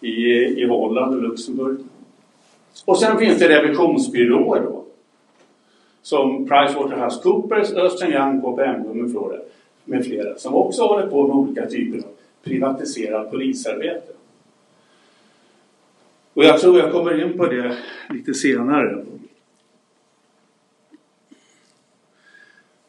i, 0.00 0.34
i 0.62 0.66
Holland 0.66 1.14
och 1.14 1.22
Luxemburg. 1.22 1.78
Och 2.84 2.98
sen 2.98 3.18
finns 3.18 3.38
det 3.38 3.48
revisionsbyråer 3.48 4.60
då. 4.60 4.84
Som 6.02 6.48
PricewaterhouseCoopers, 6.48 7.72
Ernst 7.72 8.02
Young, 8.02 8.40
KPMG 8.40 8.94
med 8.94 9.10
flera, 9.10 9.42
med 9.84 10.04
flera 10.04 10.38
som 10.38 10.54
också 10.54 10.82
håller 10.82 11.06
på 11.06 11.26
med 11.26 11.36
olika 11.36 11.66
typer 11.66 11.98
av 11.98 12.12
privatiserat 12.44 13.30
polisarbete. 13.30 14.12
Och 16.34 16.44
jag 16.44 16.60
tror 16.60 16.78
jag 16.78 16.92
kommer 16.92 17.24
in 17.24 17.38
på 17.38 17.46
det 17.46 17.76
lite 18.10 18.34
senare. 18.34 19.04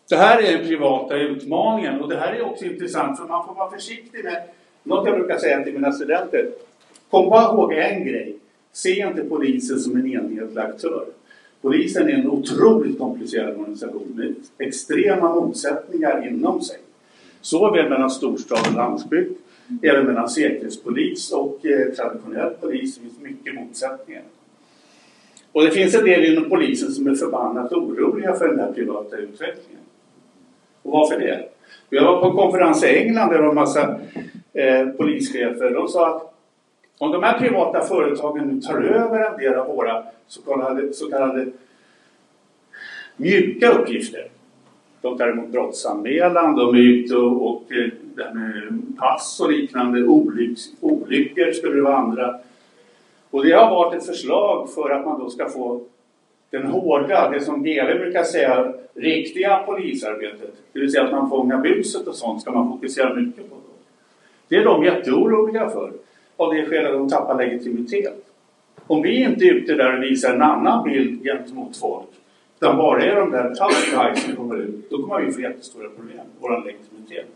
Det 0.09 0.15
här 0.15 0.43
är 0.43 0.57
den 0.57 0.67
privata 0.67 1.15
utmaningen 1.15 2.01
och 2.01 2.09
det 2.09 2.15
här 2.15 2.33
är 2.33 2.45
också 2.45 2.65
intressant 2.65 3.19
för 3.19 3.27
man 3.27 3.47
får 3.47 3.53
vara 3.53 3.71
försiktig 3.71 4.23
med 4.23 4.43
något 4.83 5.07
jag 5.07 5.15
brukar 5.15 5.37
säga 5.37 5.63
till 5.63 5.73
mina 5.73 5.91
studenter. 5.91 6.51
Kom 7.09 7.29
bara 7.29 7.43
ihåg 7.43 7.73
en 7.73 8.05
grej. 8.05 8.37
Se 8.73 8.99
inte 8.99 9.23
polisen 9.23 9.79
som 9.79 9.95
en 9.95 10.07
enhetlig 10.07 10.61
aktör. 10.61 11.05
Polisen 11.61 12.07
är 12.07 12.13
en 12.13 12.29
otroligt 12.29 12.99
komplicerad 12.99 13.57
organisation 13.57 14.13
med 14.15 14.35
extrema 14.57 15.35
motsättningar 15.35 16.27
inom 16.27 16.61
sig. 16.61 16.77
Såväl 17.41 17.89
mellan 17.89 18.09
storstad 18.09 18.67
och 18.67 18.75
landsbygd 18.75 19.33
Även 19.81 20.05
mellan 20.05 20.29
säkerhetspolis 20.29 21.31
och 21.31 21.65
eh, 21.65 21.93
traditionell 21.93 22.53
polis 22.61 22.95
Det 22.95 23.01
finns 23.01 23.19
mycket 23.21 23.55
motsättningar. 23.55 24.23
Och 25.51 25.63
det 25.63 25.71
finns 25.71 25.95
en 25.95 26.05
del 26.05 26.25
inom 26.25 26.49
polisen 26.49 26.91
som 26.91 27.07
är 27.07 27.15
förbannat 27.15 27.73
oroliga 27.73 28.33
för 28.33 28.47
den 28.47 28.59
här 28.59 28.71
privata 28.71 29.17
utvecklingen. 29.17 29.83
Och 30.81 30.91
varför 30.91 31.19
det? 31.19 31.49
Jag 31.89 32.03
var 32.03 32.21
på 32.21 32.27
en 32.27 32.35
konferens 32.35 32.83
i 32.83 32.87
England 32.87 33.29
där 33.29 33.35
det 33.35 33.41
var 33.41 33.49
en 33.49 33.55
massa 33.55 33.99
eh, 34.53 34.87
polischefer. 34.87 35.71
De 35.71 35.87
sa 35.87 36.15
att 36.15 36.32
om 37.03 37.11
de 37.11 37.23
här 37.23 37.39
privata 37.39 37.81
företagen 37.81 38.47
nu 38.47 38.61
tar 38.61 38.81
över 38.81 39.31
en 39.31 39.37
del 39.37 39.53
av 39.53 39.67
våra 39.67 40.03
så 40.27 40.41
kallade, 40.41 40.93
så 40.93 41.09
kallade 41.09 41.47
mjuka 43.17 43.71
uppgifter. 43.71 44.27
De 45.01 45.17
tar 45.17 45.27
emot 45.27 45.49
brottsanmälan, 45.49 46.55
de 46.55 46.75
är 46.75 46.79
ute 46.79 47.15
och, 47.15 47.49
och 47.49 47.71
eh, 47.71 47.89
pass 48.99 49.39
och 49.39 49.51
liknande, 49.51 50.03
olycks, 50.03 50.61
olyckor 50.81 51.51
skulle 51.51 51.75
det 51.75 51.81
vara 51.81 51.97
andra. 51.97 52.39
Och 53.29 53.45
det 53.45 53.51
har 53.51 53.69
varit 53.69 53.97
ett 53.97 54.05
förslag 54.05 54.69
för 54.69 54.89
att 54.89 55.05
man 55.05 55.19
då 55.19 55.29
ska 55.29 55.49
få 55.49 55.81
den 56.49 56.65
hårda, 56.67 57.29
det 57.29 57.41
som 57.41 57.63
GW 57.63 57.99
brukar 57.99 58.23
säga, 58.23 58.73
riktiga 58.93 59.57
polisarbetet. 59.57 60.53
Det 60.73 60.79
vill 60.79 60.91
säga 60.91 61.03
att 61.03 61.11
man 61.11 61.29
fångar 61.29 61.57
buset 61.57 62.07
och 62.07 62.15
sånt 62.15 62.41
ska 62.41 62.51
man 62.51 62.71
fokusera 62.71 63.13
mycket 63.13 63.49
på. 63.49 63.55
Då. 63.55 63.73
Det 64.47 64.55
är 64.55 64.65
de 64.65 64.83
jätteoroliga 64.83 65.69
för. 65.69 65.91
Av 66.37 66.53
det 66.53 66.65
skälet 66.65 66.91
att 66.91 66.97
de 66.97 67.09
tappar 67.09 67.37
legitimitet. 67.37 68.29
Om 68.87 69.01
vi 69.01 69.23
inte 69.23 69.45
är 69.45 69.53
ute 69.53 69.73
där 69.73 69.97
och 69.97 70.03
visar 70.03 70.33
en 70.33 70.41
annan 70.41 70.83
bild 70.83 71.23
gentemot 71.23 71.77
folk 71.77 72.09
utan 72.63 72.77
bara 72.77 73.03
är 73.03 73.15
de 73.15 73.31
där 73.31 73.55
tough 73.55 74.15
som 74.15 74.35
kommer 74.35 74.55
ut, 74.55 74.89
då 74.89 75.07
kommer 75.07 75.21
vi 75.21 75.31
få 75.31 75.41
jättestora 75.41 75.89
problem 75.89 76.17
med 76.17 76.25
vår 76.39 76.65
legitimitet. 76.65 77.27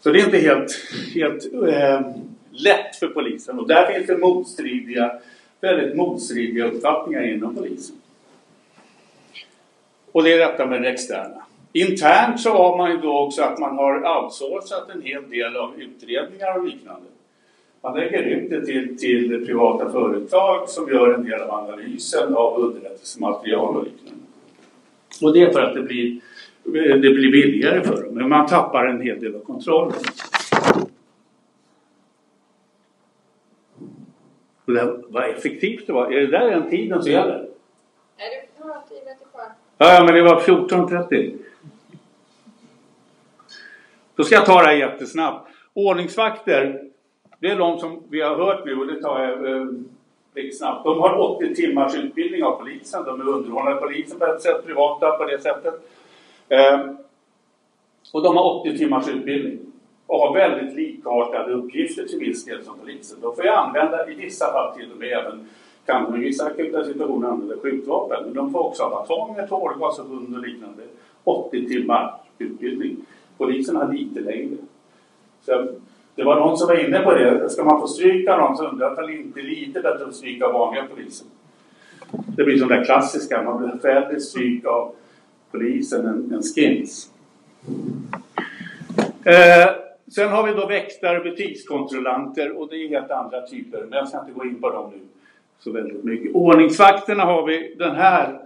Så 0.00 0.10
det 0.10 0.20
är 0.20 0.24
inte 0.24 0.38
helt, 0.38 0.72
helt 1.14 1.52
eh, 1.52 2.00
lätt 2.50 2.96
för 2.96 3.08
polisen 3.08 3.58
och 3.58 3.68
där 3.68 3.92
finns 3.92 4.06
det 4.06 4.16
motstridiga, 4.16 5.12
väldigt 5.60 5.96
motstridiga 5.96 6.66
uppfattningar 6.66 7.22
inom 7.22 7.56
polisen. 7.56 7.96
Och 10.12 10.22
det 10.22 10.32
är 10.32 10.38
detta 10.38 10.66
med 10.66 10.82
det 10.82 10.88
externa. 10.88 11.42
Internt 11.72 12.40
så 12.40 12.50
har 12.50 12.76
man 12.76 12.90
ju 12.90 12.96
då 12.96 13.18
också 13.18 13.42
att 13.42 13.58
man 13.58 13.76
har 13.76 14.22
outsourcat 14.22 14.90
en 14.94 15.02
hel 15.02 15.30
del 15.30 15.56
av 15.56 15.74
utredningar 15.80 16.58
och 16.58 16.64
liknande. 16.64 17.06
Man 17.82 17.96
lägger 17.96 18.22
ut 18.22 18.50
det 18.50 18.66
till, 18.66 18.98
till 18.98 19.46
privata 19.46 19.92
företag 19.92 20.68
som 20.68 20.88
gör 20.88 21.14
en 21.14 21.24
del 21.24 21.40
av 21.40 21.50
analysen 21.50 22.34
av 22.34 22.58
underrättelsematerial 22.58 23.76
och 23.76 23.84
liknande. 23.84 24.24
Och 25.22 25.32
det 25.32 25.42
är 25.42 25.52
för 25.52 25.60
att 25.60 25.74
det 25.74 25.82
blir 25.82 26.20
det 26.72 26.98
blir 26.98 27.32
billigare 27.32 27.82
för 27.82 28.02
dem, 28.02 28.14
men 28.14 28.28
man 28.28 28.46
tappar 28.46 28.86
en 28.86 29.00
hel 29.00 29.20
del 29.20 29.34
av 29.34 29.40
kontrollen. 29.40 29.94
Och 34.64 34.72
det, 34.72 35.02
vad 35.08 35.30
effektivt 35.30 35.86
det 35.86 35.92
var. 35.92 36.12
Är 36.12 36.20
det 36.20 36.26
där 36.26 36.50
den 36.50 36.70
tiden 36.70 37.02
som 37.02 37.12
gäller? 37.12 37.48
Nej, 38.18 38.48
du 38.56 38.62
har 38.62 38.82
10 38.88 38.98
minuter 39.04 39.26
kvar. 39.32 39.44
Ja, 39.78 40.04
men 40.04 40.14
det 40.14 40.22
var 40.22 40.40
14.30. 40.40 41.38
Då 44.16 44.24
ska 44.24 44.34
jag 44.34 44.46
ta 44.46 44.62
det 44.62 44.66
här 44.66 44.74
jättesnabbt. 44.74 45.50
Ordningsvakter, 45.74 46.89
det 47.40 47.48
är 47.48 47.58
de 47.58 47.78
som 47.78 48.02
vi 48.08 48.20
har 48.20 48.36
hört 48.36 48.64
nu 48.64 48.80
och 48.80 48.86
det 48.86 49.02
tar 49.02 49.22
jag 49.22 49.56
eh, 49.56 49.66
lite 50.34 50.56
snabbt. 50.56 50.84
De 50.84 51.00
har 51.00 51.18
80 51.18 51.54
timmars 51.54 51.94
utbildning 51.94 52.44
av 52.44 52.56
polisen. 52.56 53.04
De 53.04 53.20
är 53.20 53.28
underordnade 53.28 53.80
polisen 53.80 54.18
på 54.18 54.26
ett 54.26 54.42
sätt, 54.42 54.66
privata 54.66 55.10
på 55.10 55.24
det 55.24 55.42
sättet. 55.42 55.74
Eh, 56.48 56.80
och 58.12 58.22
de 58.22 58.36
har 58.36 58.60
80 58.60 58.78
timmars 58.78 59.08
utbildning 59.08 59.58
och 60.06 60.18
har 60.18 60.34
väldigt 60.34 60.76
likartade 60.76 61.52
uppgifter 61.52 62.04
till 62.04 62.18
viss 62.18 62.44
del 62.44 62.64
som 62.64 62.78
polisen. 62.78 63.18
De 63.20 63.34
får 63.34 63.44
ju 63.44 63.50
använda, 63.50 64.10
i 64.10 64.14
vissa 64.14 64.52
fall 64.52 64.74
till 64.74 64.92
och 64.92 64.98
med 64.98 65.12
även, 65.12 65.48
kan 65.86 66.12
de 66.12 66.22
i 66.22 66.24
vissa 66.24 66.46
akuta 66.46 66.84
situationer 66.84 67.28
använda 67.28 67.56
skjutvapen. 67.56 68.24
Men 68.24 68.34
de 68.34 68.52
får 68.52 68.58
också 68.58 68.82
ha 68.82 68.90
batonger, 68.90 69.46
tårgas 69.46 69.98
och 69.98 70.06
hund 70.06 70.36
och 70.36 70.42
liknande. 70.42 70.82
80 71.24 71.68
timmar 71.68 72.14
utbildning. 72.38 72.96
Polisen 73.38 73.76
har 73.76 73.92
lite 73.92 74.20
längre. 74.20 74.56
Så 75.40 75.68
det 76.20 76.26
var 76.26 76.36
någon 76.36 76.58
som 76.58 76.68
var 76.68 76.84
inne 76.84 77.00
på 77.00 77.14
det. 77.14 77.50
Ska 77.50 77.64
man 77.64 77.80
få 77.80 77.86
stryka 77.86 78.36
någon 78.36 78.56
så 78.56 78.68
undrar 78.68 78.86
jag 78.86 78.98
om 78.98 79.06
det 79.06 79.16
inte 79.16 79.40
är 79.40 79.42
lite 79.42 79.80
bättre 79.80 80.04
att 80.04 80.14
stryka 80.14 80.48
vanliga 80.48 80.84
polisen. 80.94 81.26
Det 82.36 82.44
blir 82.44 82.58
som 82.58 82.68
det 82.68 82.84
klassiska, 82.84 83.42
man 83.42 83.58
blir 83.58 83.92
hellre 83.92 84.20
stryk 84.20 84.64
av 84.64 84.94
polisen 85.50 86.06
än, 86.06 86.34
än 86.34 86.42
skins. 86.42 87.10
Eh, 89.24 89.70
sen 90.14 90.28
har 90.28 90.46
vi 90.46 90.52
då 90.52 90.66
väktare 90.66 91.18
och 91.18 91.24
butikskontrollanter 91.24 92.58
och 92.58 92.68
det 92.68 92.76
är 92.76 92.88
helt 92.88 93.10
andra 93.10 93.46
typer, 93.46 93.80
men 93.80 93.98
jag 93.98 94.08
ska 94.08 94.20
inte 94.20 94.32
gå 94.32 94.44
in 94.44 94.60
på 94.60 94.70
dem 94.70 94.90
nu 94.94 95.00
så 95.58 95.72
väldigt 95.72 96.04
mycket. 96.04 96.34
Ordningsvakterna 96.34 97.24
har 97.24 97.46
vi 97.46 97.74
den 97.78 97.96
här. 97.96 98.40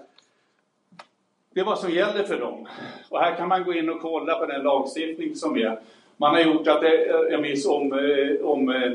Det 1.54 1.60
är 1.60 1.64
vad 1.64 1.78
som 1.78 1.90
gäller 1.90 2.22
för 2.22 2.40
dem. 2.40 2.66
Och 3.08 3.20
här 3.20 3.36
kan 3.36 3.48
man 3.48 3.64
gå 3.64 3.74
in 3.74 3.90
och 3.90 4.00
kolla 4.00 4.38
på 4.38 4.46
den 4.46 4.62
lagstiftning 4.62 5.34
som 5.34 5.56
är. 5.56 5.78
Man 6.16 6.34
har 6.34 6.40
gjort 6.40 6.66
att 6.66 6.82
en 7.30 7.42
viss 7.42 7.66
om, 7.66 7.92
eh, 7.92 8.46
om 8.46 8.68
eh, 8.68 8.92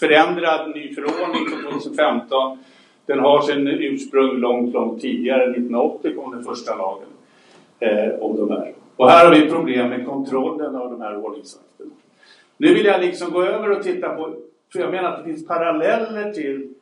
förändrad 0.00 0.70
ny 0.74 0.94
förordning 0.94 1.46
från 1.46 1.72
2015 1.72 2.58
den 3.06 3.18
har 3.18 3.42
sin 3.42 3.68
ursprung 3.68 4.36
långt, 4.36 4.74
långt 4.74 5.00
tidigare. 5.00 5.42
1980 5.42 6.14
kom 6.16 6.32
den 6.32 6.44
första 6.44 6.76
lagen 6.76 7.08
eh, 7.80 8.14
om 8.20 8.36
de 8.36 8.50
här. 8.50 8.74
Och 8.96 9.10
här 9.10 9.26
har 9.26 9.34
vi 9.34 9.50
problem 9.50 9.88
med 9.88 10.06
kontrollen 10.06 10.76
av 10.76 10.90
de 10.90 11.00
här 11.00 11.16
ordningsvakterna. 11.16 11.90
Nu 12.56 12.74
vill 12.74 12.86
jag 12.86 13.00
liksom 13.00 13.32
gå 13.32 13.42
över 13.42 13.70
och 13.70 13.82
titta 13.82 14.08
på, 14.08 14.34
för 14.72 14.80
jag 14.80 14.90
menar 14.90 15.10
att 15.10 15.18
det 15.18 15.24
finns 15.24 15.46
paralleller 15.46 16.32
till 16.32 16.74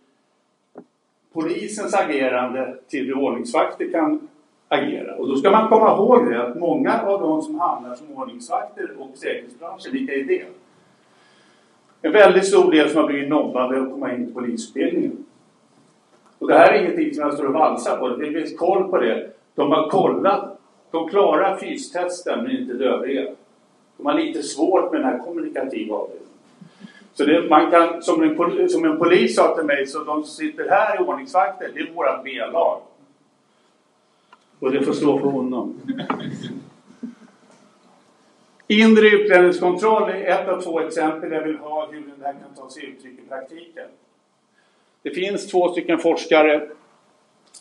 polisens 1.32 1.94
agerande 1.94 2.77
till 2.89 3.06
hur 3.06 3.19
ordningsvakter 3.19 3.90
kan 3.93 4.28
agera. 4.73 5.15
Och 5.15 5.28
då 5.28 5.36
ska 5.36 5.51
man 5.51 5.69
komma 5.69 5.90
ihåg 5.90 6.31
det 6.31 6.43
att 6.43 6.57
många 6.57 7.01
av 7.03 7.20
de 7.20 7.43
som 7.43 7.61
hamnar 7.61 7.94
som 7.94 8.16
ordningsvakter 8.16 8.90
och 8.99 9.11
säkerhetsbranschen, 9.15 9.93
vilka 9.93 10.15
är 10.15 10.24
det? 10.24 10.44
En 12.03 12.12
väldigt 12.12 12.47
stor 12.47 12.70
del 12.70 12.90
som 12.90 13.01
har 13.01 13.07
blivit 13.09 13.28
nobbade 13.28 13.82
att 13.82 13.90
komma 13.90 14.15
in 14.15 14.28
i 14.28 14.32
polisutbildningen. 14.32 15.24
Och 16.39 16.49
det 16.49 16.55
här 16.55 16.73
är 16.73 16.82
ingenting 16.82 17.15
som 17.15 17.24
jag 17.24 17.35
står 17.35 17.47
och 17.47 17.53
valsar 17.53 17.97
på, 17.97 18.09
det 18.09 18.32
finns 18.32 18.59
koll 18.59 18.89
på 18.89 18.99
det. 18.99 19.31
De 19.55 19.73
har 19.73 19.90
kollat, 19.90 20.59
de 20.90 21.09
klarar 21.09 21.57
fystesten 21.57 22.43
men 22.43 22.59
inte 22.59 22.74
det 22.74 22.85
övriga. 22.85 23.31
De 23.97 24.07
har 24.07 24.15
lite 24.15 24.43
svårt 24.43 24.93
med 24.93 25.01
den 25.01 25.09
här 25.09 25.19
kommunikativa 25.19 25.97
avdelningen. 25.97 26.28
Så 27.15 27.24
det, 27.24 27.49
man 27.51 27.70
kan, 27.70 28.03
som 28.03 28.23
en, 28.23 28.69
som 28.69 28.85
en 28.85 28.99
polis 28.99 29.36
sa 29.36 29.57
till 29.57 29.66
mig, 29.66 29.86
så 29.86 29.99
de 29.99 30.23
som 30.23 30.24
sitter 30.24 30.69
här 30.69 31.01
i 31.01 31.05
ordningsvakter, 31.05 31.70
det 31.74 31.81
är 31.81 31.93
vårat 31.94 32.24
B-lag. 32.24 32.81
Och 34.62 34.72
det 34.72 34.82
får 34.82 34.93
stå 34.93 35.18
för 35.18 35.28
honom. 35.28 35.80
Inre 38.68 39.09
utlänningskontroll 39.09 40.10
är 40.10 40.24
ett 40.24 40.48
av 40.48 40.62
två 40.62 40.80
exempel 40.80 41.32
jag 41.32 41.43
vill 41.43 41.56
ha 41.56 41.89
hur 41.90 42.01
det 42.01 42.24
här 42.24 42.32
kan 42.32 42.55
ta 42.56 42.70
sig 42.70 42.84
uttryck 42.84 43.18
i 43.18 43.28
praktiken. 43.28 43.89
Det 45.02 45.10
finns 45.10 45.47
två 45.47 45.68
stycken 45.68 45.98
forskare 45.98 46.68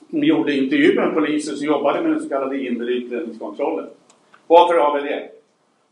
som 0.10 0.24
gjorde 0.24 0.56
intervjuer 0.56 1.06
med 1.06 1.14
poliser 1.14 1.56
som 1.56 1.68
jobbade 1.68 2.02
med 2.02 2.12
den 2.12 2.20
så 2.20 2.30
kallade 2.30 2.66
inre 2.66 2.92
utlänningskontrollen. 2.92 3.90
Varför 4.48 4.80
har 4.80 5.02
vi 5.02 5.10
det? 5.10 5.30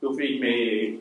Jo, 0.02 0.15
vi 0.18 0.31
gick 0.31 0.41
med 0.41 0.52
i 0.52 0.64
EU. 0.64 0.98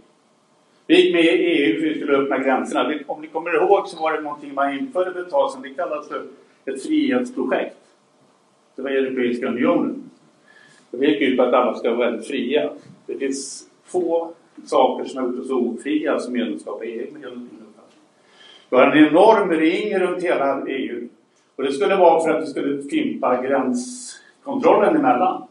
Vi 0.86 1.02
gick 1.02 1.14
med 1.14 1.24
i 1.24 1.28
EU 1.28 1.80
för 1.80 1.86
att 1.86 1.92
vi 1.92 2.00
skulle 2.00 2.18
öppna 2.18 2.38
gränserna. 2.38 2.98
Om 3.06 3.20
ni 3.20 3.26
kommer 3.26 3.56
ihåg 3.56 3.88
så 3.88 4.02
var 4.02 4.12
det 4.12 4.20
någonting 4.20 4.54
man 4.54 4.78
införde 4.78 5.12
för 5.12 5.20
ett 5.20 5.30
tag 5.30 5.52
sedan. 5.52 5.62
Det 5.62 5.70
kallas 5.70 6.08
för 6.08 6.26
ett 6.64 6.82
frihetsprojekt. 6.82 7.76
Det 8.78 8.82
var 8.82 8.90
Europeiska 8.90 9.46
unionen. 9.46 9.97
Det 10.90 11.06
gick 11.06 11.22
ut 11.22 11.36
på 11.36 11.42
att 11.42 11.54
alla 11.54 11.74
ska 11.74 11.94
vara 11.94 12.10
väldigt 12.10 12.26
fria. 12.26 12.70
Det 13.06 13.18
finns 13.18 13.68
få 13.84 14.32
saker 14.64 15.04
som 15.04 15.22
har 15.22 15.28
gjort 15.28 15.40
oss 15.40 15.50
ofria 15.50 16.18
som 16.18 16.32
medlemskap 16.32 16.84
i 16.84 16.86
EU. 16.86 17.06
Vi 18.70 18.76
har 18.76 18.86
en 18.86 19.08
enorm 19.08 19.50
ring 19.50 19.98
runt 19.98 20.22
hela 20.22 20.66
EU. 20.66 21.08
Och 21.56 21.64
det 21.64 21.72
skulle 21.72 21.96
vara 21.96 22.20
för 22.20 22.30
att 22.30 22.42
vi 22.42 22.46
skulle 22.46 22.82
fimpa 22.82 23.42
gränskontrollen 23.42 24.96
emellan. 24.96 25.42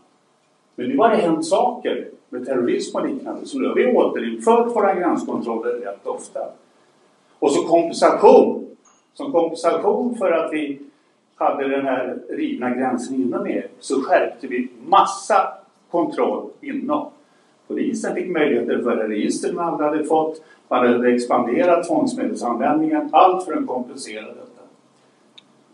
Men 0.76 0.89
nu 0.89 0.97
har 0.97 1.09
det 1.09 1.15
hänt 1.15 1.45
saker 1.45 2.07
med 2.30 2.45
terrorism 2.45 2.97
och 2.97 3.07
liknande. 3.07 3.45
Så 3.45 3.59
nu 3.59 3.68
har 3.68 3.76
vi 3.76 3.85
återinfört 3.85 4.76
våra 4.76 4.95
gränskontroller 4.95 5.72
rätt 5.72 6.07
ofta. 6.07 6.39
Och 7.39 7.51
så 7.51 7.64
kompensation. 7.64 8.64
Som 9.14 9.31
kompensation 9.31 10.15
för 10.15 10.31
att 10.31 10.53
vi 10.53 10.80
hade 11.38 11.68
den 11.68 11.85
här 11.85 12.18
rivna 12.30 12.69
gränsen 12.69 13.15
inom 13.15 13.45
EU 13.45 13.64
så 13.80 14.01
skärpte 14.01 14.47
vi 14.47 14.69
massa 14.88 15.47
kontroll 15.91 16.49
inom. 16.61 17.09
Polisen 17.68 18.15
fick 18.15 18.31
möjligheter 18.31 18.77
att 18.77 18.84
föra 18.84 19.07
register 19.07 19.53
man 19.53 19.65
aldrig 19.65 19.89
hade 19.89 20.03
fått. 20.03 20.41
Man 20.68 20.88
hade 20.88 21.14
expanderat 21.14 21.88
tvångsmedelsanvändningen. 21.88 23.09
Allt 23.11 23.45
för 23.45 23.53
att 23.53 23.68
kompensera 23.68 24.26
detta. 24.26 24.61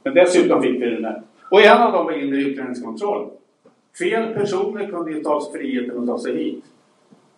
Men 0.03 0.14
dessutom 0.14 0.61
fick 0.61 0.81
vi 0.81 0.90
den 0.90 1.06
här. 1.06 1.22
Och 1.49 1.61
en 1.61 1.81
av 1.81 1.91
dem 1.91 2.06
var 2.06 2.11
inre 2.11 2.38
utlänningskontroll. 2.38 3.27
Fel 3.99 4.34
personer 4.34 4.88
kunde 4.88 5.11
ju 5.11 5.23
ta 5.23 5.41
sig 5.41 5.60
friheten 5.60 5.99
att 5.99 6.07
ta 6.07 6.19
sig 6.19 6.38
hit. 6.38 6.64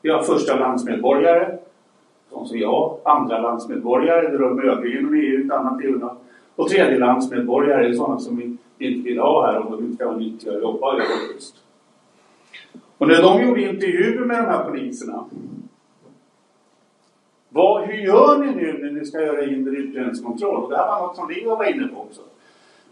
Vi 0.02 0.10
har 0.10 0.23
första 0.23 0.60
landsmedborgare, 0.60 1.57
de 2.30 2.45
som 2.45 2.57
jag, 2.57 2.97
andra 3.06 3.39
landsmedborgare, 3.39 4.27
det 4.27 4.38
rör 4.38 4.53
mig 4.53 4.69
övriga 4.69 4.99
inom 4.99 5.14
EU, 5.14 5.45
ett 5.45 5.52
annat 5.52 5.84
EU-land. 5.84 6.18
Och 6.56 6.69
tredjelandsmedborgare 6.69 7.88
är 7.88 7.94
sådana 7.94 8.19
som 8.19 8.38
vi 8.38 8.57
inte 8.88 9.10
vill 9.10 9.19
ha 9.19 9.45
här 9.45 9.60
om 9.60 9.72
de 9.72 9.86
inte 9.86 9.98
kan 9.98 10.07
vara 10.07 10.18
nyttiga 10.18 10.53
och 10.53 10.61
jobba 10.61 10.98
i 10.98 11.02
just. 11.34 11.56
Och 12.98 13.07
när 13.07 13.22
de 13.22 13.44
gjorde 13.44 13.61
intervjuer 13.61 14.26
med 14.26 14.38
de 14.38 14.45
här 14.45 14.64
poliserna. 14.64 15.26
Vad, 17.49 17.84
hur 17.84 17.94
gör 17.94 18.38
ni 18.38 18.56
nu 18.56 18.80
när 18.82 18.91
ni 18.91 19.06
ska 19.06 19.22
göra 19.22 19.45
inre 19.45 19.76
utlänningskontroll? 19.76 20.69
Det 20.69 20.77
här 20.77 20.88
var 20.88 21.07
något 21.07 21.15
som 21.15 21.27
vi 21.27 21.44
var 21.45 21.64
inne 21.64 21.88
på 21.88 22.02
också. 22.02 22.22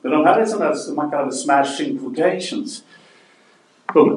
Men 0.02 0.11
de 0.11 0.26
här 0.26 0.40
är 0.40 0.45
sådana 0.45 0.76
som 0.76 0.95
man 0.95 1.11
kallar 1.11 1.30
smashing 1.30 1.98
quotations. 1.98 2.84
Hon, 3.94 4.10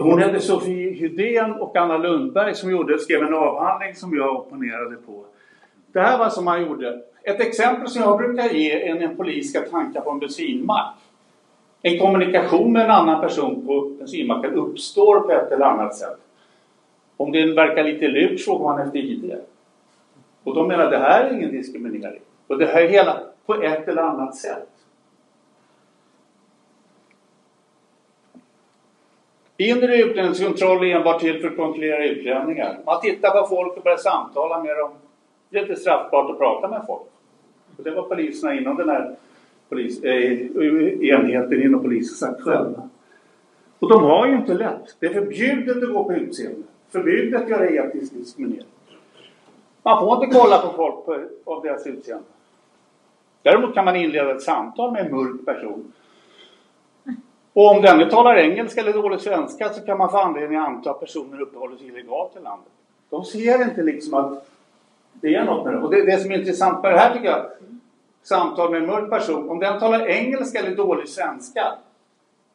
hon 0.00 0.18
hette 0.18 0.40
Sofie 0.40 0.90
Hydén 0.90 1.52
och 1.52 1.76
Anna 1.76 1.98
Lundberg 1.98 2.54
som 2.54 2.70
gjorde, 2.70 2.98
skrev 2.98 3.22
en 3.22 3.34
avhandling 3.34 3.94
som 3.94 4.16
jag 4.16 4.36
opponerade 4.36 4.96
på. 4.96 5.24
Det 5.92 6.00
här 6.00 6.18
var 6.18 6.28
som 6.28 6.44
man 6.44 6.62
gjorde. 6.62 7.00
Ett 7.22 7.40
exempel 7.40 7.88
som 7.88 8.02
jag 8.02 8.18
brukar 8.18 8.48
ge 8.48 8.88
är 8.88 8.94
när 8.94 9.02
en 9.02 9.16
polis 9.16 9.50
ska 9.50 9.60
tanka 9.60 10.00
på 10.00 10.10
en 10.10 10.18
bensinmack. 10.18 10.94
En 11.82 11.98
kommunikation 11.98 12.72
med 12.72 12.84
en 12.84 12.90
annan 12.90 13.20
person 13.20 13.66
på 13.66 13.80
bensinmacken 13.98 14.54
uppstår 14.54 15.20
på 15.20 15.32
ett 15.32 15.52
eller 15.52 15.66
annat 15.66 15.96
sätt. 15.96 16.18
Om 17.16 17.32
den 17.32 17.54
verkar 17.54 17.84
lite 17.84 18.08
lurt 18.08 18.40
frågar 18.40 18.64
man 18.64 18.86
efter 18.86 18.98
ID. 18.98 19.34
Och 20.44 20.54
de 20.54 20.68
menar 20.68 20.84
att 20.84 20.90
det 20.90 20.98
här 20.98 21.24
är 21.24 21.34
ingen 21.34 21.52
diskriminering. 21.52 22.20
Och 22.46 22.58
det 22.58 22.66
här 22.66 22.82
är 22.82 22.88
hela 22.88 23.20
på 23.46 23.62
ett 23.62 23.88
eller 23.88 24.02
annat 24.02 24.36
sätt. 24.36 24.68
Inre 29.56 29.96
utlänningskontroll 29.96 30.84
är 30.84 30.96
enbart 30.96 31.20
till 31.20 31.40
för 31.40 31.48
att 31.48 31.56
kontrollera 31.56 32.04
utlänningar. 32.04 32.78
Man 32.86 33.00
tittar 33.00 33.30
på 33.30 33.48
folk 33.48 33.76
och 33.76 33.82
börjar 33.82 33.96
samtala 33.96 34.62
med 34.62 34.76
dem. 34.76 34.90
Det 35.50 35.58
är 35.58 35.62
inte 35.62 35.76
straffbart 35.76 36.30
att 36.30 36.38
prata 36.38 36.68
med 36.68 36.82
folk. 36.86 37.02
Och 37.76 37.84
det 37.84 37.90
var 37.90 38.02
poliserna 38.02 38.54
inom 38.54 38.76
den 38.76 38.88
här 38.88 39.16
polis, 39.68 40.02
eh, 40.02 40.32
enheten 41.02 41.62
inom 41.62 41.82
polisen 41.82 42.16
sagt 42.16 42.42
själva. 42.42 42.88
Och 43.78 43.88
de 43.88 44.02
har 44.02 44.26
ju 44.26 44.36
inte 44.36 44.54
lätt. 44.54 44.96
Det 44.98 45.06
är 45.06 45.14
förbjudet 45.14 45.82
att 45.82 45.92
gå 45.92 46.04
på 46.04 46.12
utseende. 46.12 46.62
Förbjudet 46.90 47.42
att 47.42 47.48
göra 47.48 47.66
etnisk 47.66 48.14
diskriminering. 48.14 48.66
Man 49.82 50.00
får 50.00 50.24
inte 50.24 50.38
kolla 50.38 50.58
på 50.58 50.72
folk 50.72 51.04
på, 51.04 51.20
av 51.52 51.62
deras 51.62 51.86
utseende. 51.86 52.24
Däremot 53.42 53.74
kan 53.74 53.84
man 53.84 53.96
inleda 53.96 54.30
ett 54.30 54.42
samtal 54.42 54.92
med 54.92 55.06
en 55.06 55.16
mörk 55.16 55.44
person 55.44 55.92
och 57.52 57.70
om 57.70 57.82
denne 57.82 58.10
talar 58.10 58.36
engelska 58.36 58.80
eller 58.80 58.92
dålig 58.92 59.20
svenska 59.20 59.68
så 59.68 59.80
kan 59.80 59.98
man 59.98 60.10
få 60.10 60.16
anledning 60.16 60.58
att 60.58 60.68
anta 60.68 60.90
att 60.90 61.00
personen 61.00 61.40
uppehåller 61.40 61.76
sig 61.76 61.86
illegalt 61.86 62.36
i 62.36 62.40
landet. 62.42 62.72
De 63.10 63.24
ser 63.24 63.62
inte 63.62 63.82
liksom 63.82 64.14
att 64.14 64.48
det 65.12 65.34
är 65.34 65.44
något 65.44 65.64
med 65.64 65.74
det. 65.74 65.80
Och 65.80 65.90
det, 65.90 66.04
det 66.04 66.18
som 66.18 66.30
är 66.30 66.38
intressant 66.38 66.82
med 66.82 66.92
det 66.92 66.98
här 66.98 67.14
tycker 67.14 67.28
jag, 67.28 67.46
samtal 68.22 68.70
med 68.70 68.82
en 68.82 68.86
mörk 68.86 69.10
person, 69.10 69.48
om 69.48 69.58
den 69.58 69.80
talar 69.80 70.06
engelska 70.06 70.58
eller 70.58 70.76
dålig 70.76 71.08
svenska, 71.08 71.72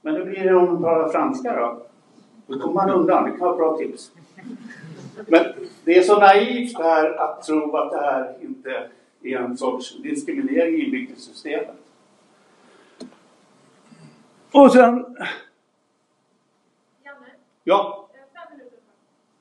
men 0.01 0.15
hur 0.15 0.25
blir 0.25 0.43
det 0.43 0.55
om 0.55 0.65
den 0.65 0.81
talar 0.81 1.09
franska 1.09 1.55
då? 1.55 1.81
Då 2.47 2.59
kommer 2.59 2.73
man 2.73 2.89
undan, 2.89 3.23
det 3.23 3.31
kan 3.31 3.39
vara 3.39 3.57
bra 3.57 3.77
tips. 3.77 4.11
Men 5.27 5.45
det 5.83 5.97
är 5.97 6.01
så 6.01 6.19
naivt 6.19 6.77
här 6.77 7.21
att 7.21 7.43
tro 7.43 7.77
att 7.77 7.91
det 7.91 7.97
här 7.97 8.33
inte 8.41 8.89
är 9.23 9.37
en 9.37 9.57
sorts 9.57 9.97
diskriminering 9.97 10.85
inbyggt 10.85 11.17
i 11.17 11.21
systemet. 11.21 11.75
Och 14.51 14.71
sen... 14.71 15.17
Ja. 17.63 18.07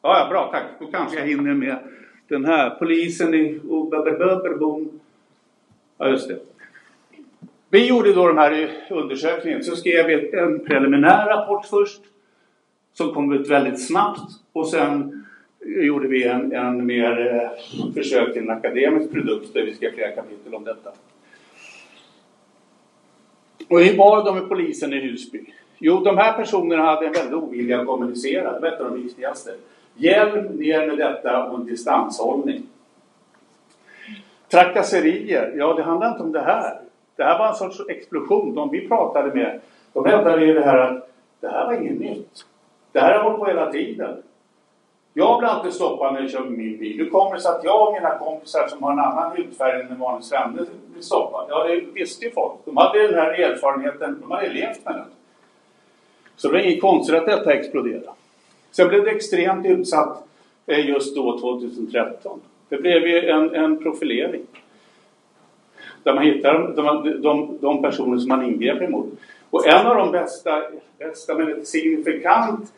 Ja, 0.03 0.19
ja, 0.19 0.27
bra, 0.31 0.49
tack. 0.53 0.65
Då 0.79 0.87
kanske 0.87 1.19
jag 1.19 1.27
hinner 1.27 1.55
med 1.55 1.79
den 2.35 2.45
här. 2.45 2.71
Polisen 2.71 3.35
i 3.35 3.61
Ja, 5.99 6.09
just 6.09 6.29
det. 6.29 6.39
Vi 7.71 7.89
gjorde 7.89 8.13
då 8.13 8.29
den 8.29 8.39
här 8.39 8.71
undersökningen. 8.91 9.65
Så 9.65 9.77
skrev 9.77 10.07
vi 10.07 10.37
en 10.39 10.65
preliminär 10.65 11.27
rapport 11.27 11.67
först. 11.67 12.01
Som 12.93 13.15
kom 13.15 13.33
ut 13.33 13.51
väldigt 13.51 13.87
snabbt. 13.87 14.31
Och 14.53 14.69
sen 14.69 15.25
gjorde 15.67 16.09
vi 16.09 16.25
en, 16.25 16.53
en 16.53 16.87
mer 16.87 17.35
eh, 17.35 17.93
försök 17.95 18.33
till 18.33 18.43
en 18.43 18.51
akademisk 18.51 19.13
produkt 19.13 19.55
där 19.55 19.65
vi 19.65 19.75
skrev 19.75 19.95
flera 19.95 20.11
kapitel 20.11 20.55
om 20.55 20.65
detta. 20.65 20.91
Och 23.69 23.81
hur 23.81 23.97
var 23.97 24.25
de 24.25 24.35
med 24.35 24.49
polisen 24.49 24.93
i 24.93 25.01
Husby? 25.01 25.45
Jo, 25.79 26.01
de 26.01 26.19
här 26.19 26.33
personerna 26.33 26.83
hade 26.83 27.07
en 27.07 27.13
väldigt 27.13 27.35
ovilja 27.35 27.81
att 27.81 27.87
kommunicera. 27.87 28.53
Det 28.53 28.61
var 28.61 28.69
ett 28.69 28.81
av 28.81 28.91
de 28.91 29.03
viktigaste. 29.03 29.55
Hjälp 29.95 30.51
ner 30.51 30.87
med 30.87 30.99
detta 30.99 31.45
och 31.45 31.59
en 31.59 31.67
distanshållning. 31.67 32.63
Trakasserier, 34.49 35.53
ja 35.57 35.75
det 35.75 35.83
handlar 35.83 36.11
inte 36.11 36.23
om 36.23 36.33
det 36.33 36.41
här. 36.41 36.81
Det 37.17 37.25
här 37.25 37.39
var 37.39 37.49
en 37.49 37.55
sorts 37.55 37.81
explosion. 37.89 38.55
De 38.55 38.71
vi 38.71 38.89
pratade 38.89 39.35
med, 39.35 39.61
de 39.93 40.05
hävdade 40.05 40.45
ju 40.45 40.55
det 40.55 40.65
här 40.65 40.79
att 40.79 41.11
det 41.41 41.49
här 41.49 41.67
var 41.67 41.73
inget 41.73 42.01
nytt. 42.01 42.45
Det 42.93 43.01
här 43.01 43.19
har 43.19 43.25
hållit 43.25 43.39
på 43.39 43.47
hela 43.47 43.73
tiden. 43.73 44.23
Jag 45.17 45.39
blir 45.39 45.49
alltid 45.49 45.73
stoppad 45.73 46.15
när 46.15 46.21
jag 46.21 46.31
kör 46.31 46.41
med 46.41 46.59
min 46.59 46.79
bil. 46.79 46.99
Hur 46.99 47.11
kommer 47.11 47.35
det 47.35 47.41
sig 47.41 47.51
att 47.51 47.65
jag 47.65 47.89
och 47.89 47.95
mina 47.95 48.19
kompisar 48.19 48.69
som 48.69 48.83
har 48.83 48.93
en 48.93 48.99
annan 48.99 49.37
hudfärg 49.37 49.81
än 49.81 49.89
en 49.89 49.99
vanlig 49.99 50.25
svenne 50.25 50.67
blir 50.93 51.03
stoppade? 51.03 51.47
Ja, 51.49 51.65
det 51.65 51.81
visste 51.95 52.25
ju 52.25 52.31
folk. 52.31 52.55
De 52.65 52.77
hade 52.77 53.07
den 53.07 53.15
här 53.15 53.41
erfarenheten, 53.41 54.21
de 54.21 54.31
hade 54.31 54.49
levt 54.49 54.85
med 54.85 54.95
den. 54.95 55.05
Så 56.37 56.49
det 56.49 56.55
var 56.55 56.61
inget 56.61 56.81
konstigt 56.81 57.15
att 57.15 57.27
detta 57.27 57.53
exploderade. 57.53 58.11
Sen 58.77 58.89
blev 58.89 59.05
det 59.05 59.11
extremt 59.11 59.67
utsatt 59.67 60.25
eh, 60.67 60.89
just 60.89 61.17
då, 61.17 61.39
2013. 61.39 62.41
Det 62.69 62.77
blev 62.77 63.07
ju 63.07 63.29
en, 63.29 63.55
en 63.55 63.83
profilering. 63.83 64.43
där 66.03 66.15
man 66.15 66.25
hittar 66.25 66.73
de, 66.77 67.21
de, 67.23 67.59
de 67.61 67.83
personer 67.83 68.19
som 68.19 68.29
man 68.29 68.43
ingrep 68.43 68.83
emot. 68.83 69.07
Och 69.51 69.67
en 69.67 69.87
av 69.87 69.97
de 69.97 70.13
bästa, 70.13 70.63
bästa 70.99 71.35
men 71.35 71.53
ett 71.53 71.69
signifikant 71.69 72.73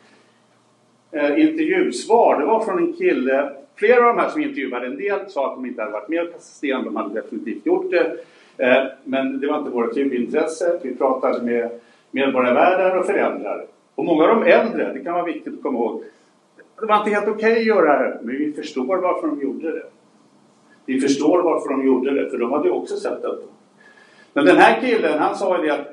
eh, 1.11 1.39
intervjusvar, 1.39 2.39
det 2.39 2.45
var 2.45 2.59
från 2.59 2.77
en 2.77 2.93
kille 2.93 3.49
Flera 3.75 4.09
av 4.09 4.15
de 4.15 4.21
här 4.21 4.29
som 4.29 4.41
intervjuade, 4.41 4.87
en 4.87 4.97
del 4.97 5.29
sa 5.29 5.49
att 5.49 5.55
de 5.55 5.65
inte 5.65 5.81
hade 5.81 5.93
varit 5.93 6.09
med 6.09 6.21
och 6.21 6.33
kastat 6.33 6.43
sten, 6.43 6.83
de 6.83 6.95
hade 6.95 7.21
definitivt 7.21 7.65
gjort 7.65 7.91
det. 7.91 8.17
Eh, 8.57 8.83
men 9.03 9.39
det 9.39 9.47
var 9.47 9.57
inte 9.57 9.71
vårt 9.71 9.97
huvudintresse. 9.97 10.79
Vi 10.83 10.95
pratade 10.95 11.41
med 11.41 11.69
medborgarvärdar 12.11 12.97
och 12.97 13.05
föräldrar. 13.05 13.65
Och 13.97 14.05
många 14.05 14.23
av 14.23 14.29
de 14.29 14.51
äldre, 14.51 14.93
det 14.93 14.99
kan 14.99 15.13
vara 15.13 15.25
viktigt 15.25 15.53
att 15.53 15.63
komma 15.63 15.79
ihåg, 15.79 16.03
det 16.79 16.85
var 16.85 16.97
inte 16.97 17.09
helt 17.09 17.27
okej 17.27 17.51
okay 17.51 17.61
att 17.61 17.65
göra 17.67 17.85
det 17.85 17.97
här, 17.97 18.19
men 18.23 18.37
vi 18.37 18.53
förstår 18.53 18.97
varför 18.97 19.27
de 19.27 19.41
gjorde 19.41 19.71
det. 19.71 19.85
Vi 20.85 20.99
förstår 20.99 21.43
varför 21.43 21.69
de 21.69 21.85
gjorde 21.85 22.23
det, 22.23 22.29
för 22.29 22.37
de 22.37 22.51
hade 22.51 22.67
ju 22.67 22.73
också 22.73 22.95
sett 22.95 23.21
detta. 23.21 23.43
Men 24.33 24.45
den 24.45 24.57
här 24.57 24.81
killen, 24.81 25.19
han 25.19 25.35
sa 25.35 25.57
ju 25.57 25.67
det 25.67 25.73
att 25.73 25.87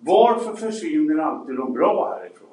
varför 0.00 0.52
försvinner 0.52 1.18
alltid 1.18 1.56
de 1.56 1.72
bra 1.72 2.16
härifrån? 2.18 2.48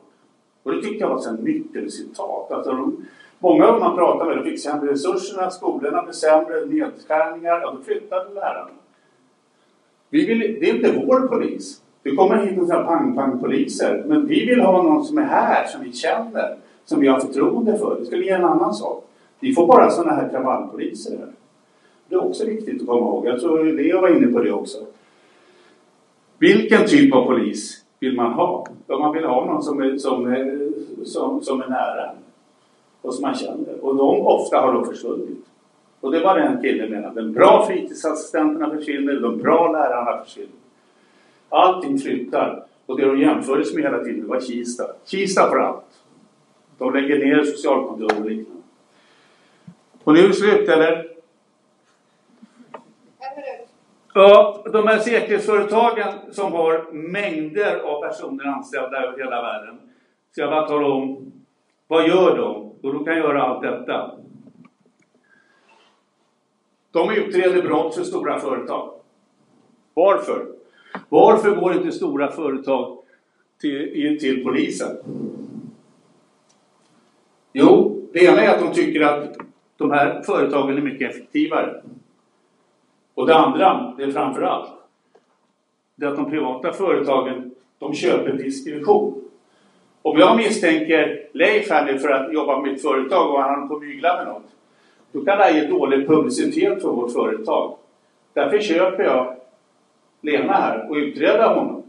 Och 0.64 0.72
det 0.72 0.82
tyckte 0.82 1.04
jag 1.04 1.10
var 1.10 1.34
ett 1.34 1.44
nyckelcitat. 1.44 2.52
Alltså 2.52 2.72
de, 2.72 3.06
många 3.40 3.66
av 3.66 3.74
dem 3.74 3.80
man 3.80 3.96
pratade 3.96 4.36
med, 4.36 4.44
de 4.44 4.50
fick 4.50 4.60
sämre 4.60 4.92
resurserna, 4.92 5.50
skolorna 5.50 6.04
blev 6.04 6.14
sämre, 6.14 6.66
nedskärningar, 6.66 7.62
ja 7.62 7.72
då 7.72 7.84
flyttade 7.84 8.34
lärarna. 8.34 8.70
Vi 10.10 10.26
vill, 10.26 10.40
det 10.40 10.70
är 10.70 10.76
inte 10.76 11.06
vår 11.06 11.28
polis. 11.28 11.82
Det 12.03 12.15
kommer 12.15 12.45
hit 12.45 12.57
några 12.57 12.84
pang-pang-poliser. 12.84 14.03
Men 14.07 14.28
vi 14.28 14.45
vill 14.45 14.61
ha 14.61 14.84
någon 14.84 15.06
som 15.06 15.18
är 15.18 15.23
här, 15.23 15.68
som 15.68 15.84
vi 15.84 15.94
känner, 15.94 16.57
som 16.86 16.99
vi 16.99 17.07
har 17.07 17.19
förtroende 17.19 17.78
för. 17.78 17.99
Det 17.99 18.06
skulle 18.06 18.26
ge 18.26 18.32
en 18.32 18.45
annan 18.45 18.73
sak. 18.73 19.06
Vi 19.40 19.53
får 19.53 19.68
bara 19.68 19.90
sådana 19.90 20.14
här 20.14 20.30
kravallpoliser 20.30 21.18
här. 21.18 21.28
Det 22.10 22.15
är 22.15 22.26
också 22.26 22.45
viktigt 22.45 22.82
att 22.82 22.88
komma 22.88 22.99
ihåg. 22.99 23.26
Jag 23.26 23.40
tror 23.40 23.64
Leo 23.64 24.02
var 24.02 24.18
inne 24.18 24.28
på 24.28 24.40
det 24.40 24.52
också. 24.52 24.78
Vilken 26.40 26.88
typ 26.88 27.15
av 27.15 27.26
polis 27.26 27.84
vill 27.99 28.15
man 28.15 28.34
ha? 28.34 28.68
Ja, 28.88 28.99
man 28.99 29.14
vill 29.14 29.23
ha 29.23 29.45
någon 29.45 29.64
som 29.64 29.82
är, 29.82 29.98
som, 29.98 30.26
är, 30.26 30.69
som, 31.03 31.41
som 31.41 31.61
är 31.61 31.68
nära 31.68 32.11
och 33.02 33.14
som 33.14 33.22
man 33.22 33.36
känner. 33.36 33.86
Och 33.86 33.95
de 33.95 34.22
ofta 34.22 34.60
har 34.60 34.73
då 34.73 34.86
försvunnit. 34.86 35.45
Och 35.99 36.11
det 36.11 36.19
var 36.19 36.40
den 36.40 36.61
killen 36.61 36.90
menade. 36.91 37.22
De 37.22 37.32
bra 37.32 37.65
fritidsassistenterna 37.68 38.69
försvinner, 38.69 39.19
de 39.19 39.38
bra 39.38 39.72
lärarna 39.72 40.23
försvinner. 40.23 40.61
Allting 41.52 41.98
flyttar. 41.98 42.65
Och 42.86 42.98
det 42.98 43.06
de 43.06 43.19
jämfördes 43.19 43.73
med 43.73 43.84
hela 43.84 44.03
tiden 44.03 44.28
var 44.28 44.40
Kista. 44.40 44.84
Kista 45.06 45.49
för 45.49 45.57
allt. 45.57 45.86
De 46.78 46.94
lägger 46.94 47.26
ner 47.26 47.44
socialkontor 47.44 48.19
och 48.19 48.30
liknande. 48.30 48.61
Och 50.03 50.14
nu 50.14 50.19
är 50.19 50.28
det 50.28 50.34
slut, 50.34 50.69
eller? 50.69 51.11
Ja, 54.14 54.64
de 54.73 54.88
här 54.88 54.99
säkerhetsföretagen 54.99 56.14
som 56.32 56.53
har 56.53 56.91
mängder 56.91 57.80
av 57.80 58.02
personer 58.02 58.45
anställda 58.45 59.03
över 59.03 59.18
hela 59.18 59.41
världen. 59.41 59.80
Så 60.36 60.41
jag 60.41 60.49
bara 60.49 60.68
tala 60.68 60.88
om, 60.88 61.32
vad 61.88 62.07
gör 62.07 62.38
de? 62.38 62.72
Och 62.82 62.94
de 62.94 63.06
kan 63.06 63.18
göra 63.18 63.44
allt 63.44 63.61
detta. 63.61 64.11
De 66.91 67.11
utreder 67.11 67.61
brott 67.61 67.95
för 67.95 68.03
stora 68.03 68.40
företag. 68.40 68.94
Varför? 69.94 70.61
Varför 71.10 71.56
går 71.56 71.74
inte 71.74 71.92
stora 71.92 72.32
företag 72.32 72.98
till, 73.62 74.18
till 74.20 74.44
polisen? 74.44 74.98
Jo, 77.54 78.02
det 78.14 78.26
ena 78.26 78.42
är 78.42 78.50
att 78.50 78.60
de 78.60 78.74
tycker 78.74 79.02
att 79.02 79.38
de 79.78 79.92
här 79.92 80.22
företagen 80.22 80.78
är 80.78 80.82
mycket 80.82 81.12
effektivare. 81.12 81.82
Och 83.14 83.28
det 83.28 83.36
andra, 83.36 83.94
det 83.98 84.04
är 84.04 84.12
framför 84.12 84.42
allt, 84.42 84.70
det 85.96 86.06
är 86.06 86.10
att 86.10 86.16
de 86.16 86.30
privata 86.30 86.74
företagen, 86.74 87.52
de 87.80 87.94
köper 87.94 88.34
diskretion. 88.34 89.24
Om 90.02 90.18
jag 90.18 90.38
misstänker 90.38 91.28
Leif 91.32 91.70
här 91.70 91.86
nu 91.86 92.00
för 92.00 92.10
att 92.10 92.34
jobba 92.34 92.62
med 92.62 92.72
mitt 92.72 92.82
företag 92.82 93.32
och 93.32 93.42
han 93.42 93.56
håller 93.56 93.68
på 93.68 93.76
att 93.76 93.82
mygla 93.82 94.18
med 94.18 94.28
något, 94.28 94.52
då 95.12 95.26
kan 95.26 95.38
det 95.38 95.44
här 95.44 95.62
ge 95.62 95.68
dålig 95.68 96.08
publicitet 96.08 96.82
för 96.82 96.90
vårt 96.90 97.14
företag. 97.14 97.78
Därför 98.34 98.60
köper 98.60 99.04
jag 99.04 99.36
Lena 100.22 100.53
här 100.53 100.89
och 100.89 100.95
utreda 100.95 101.48
honom. 101.48 101.84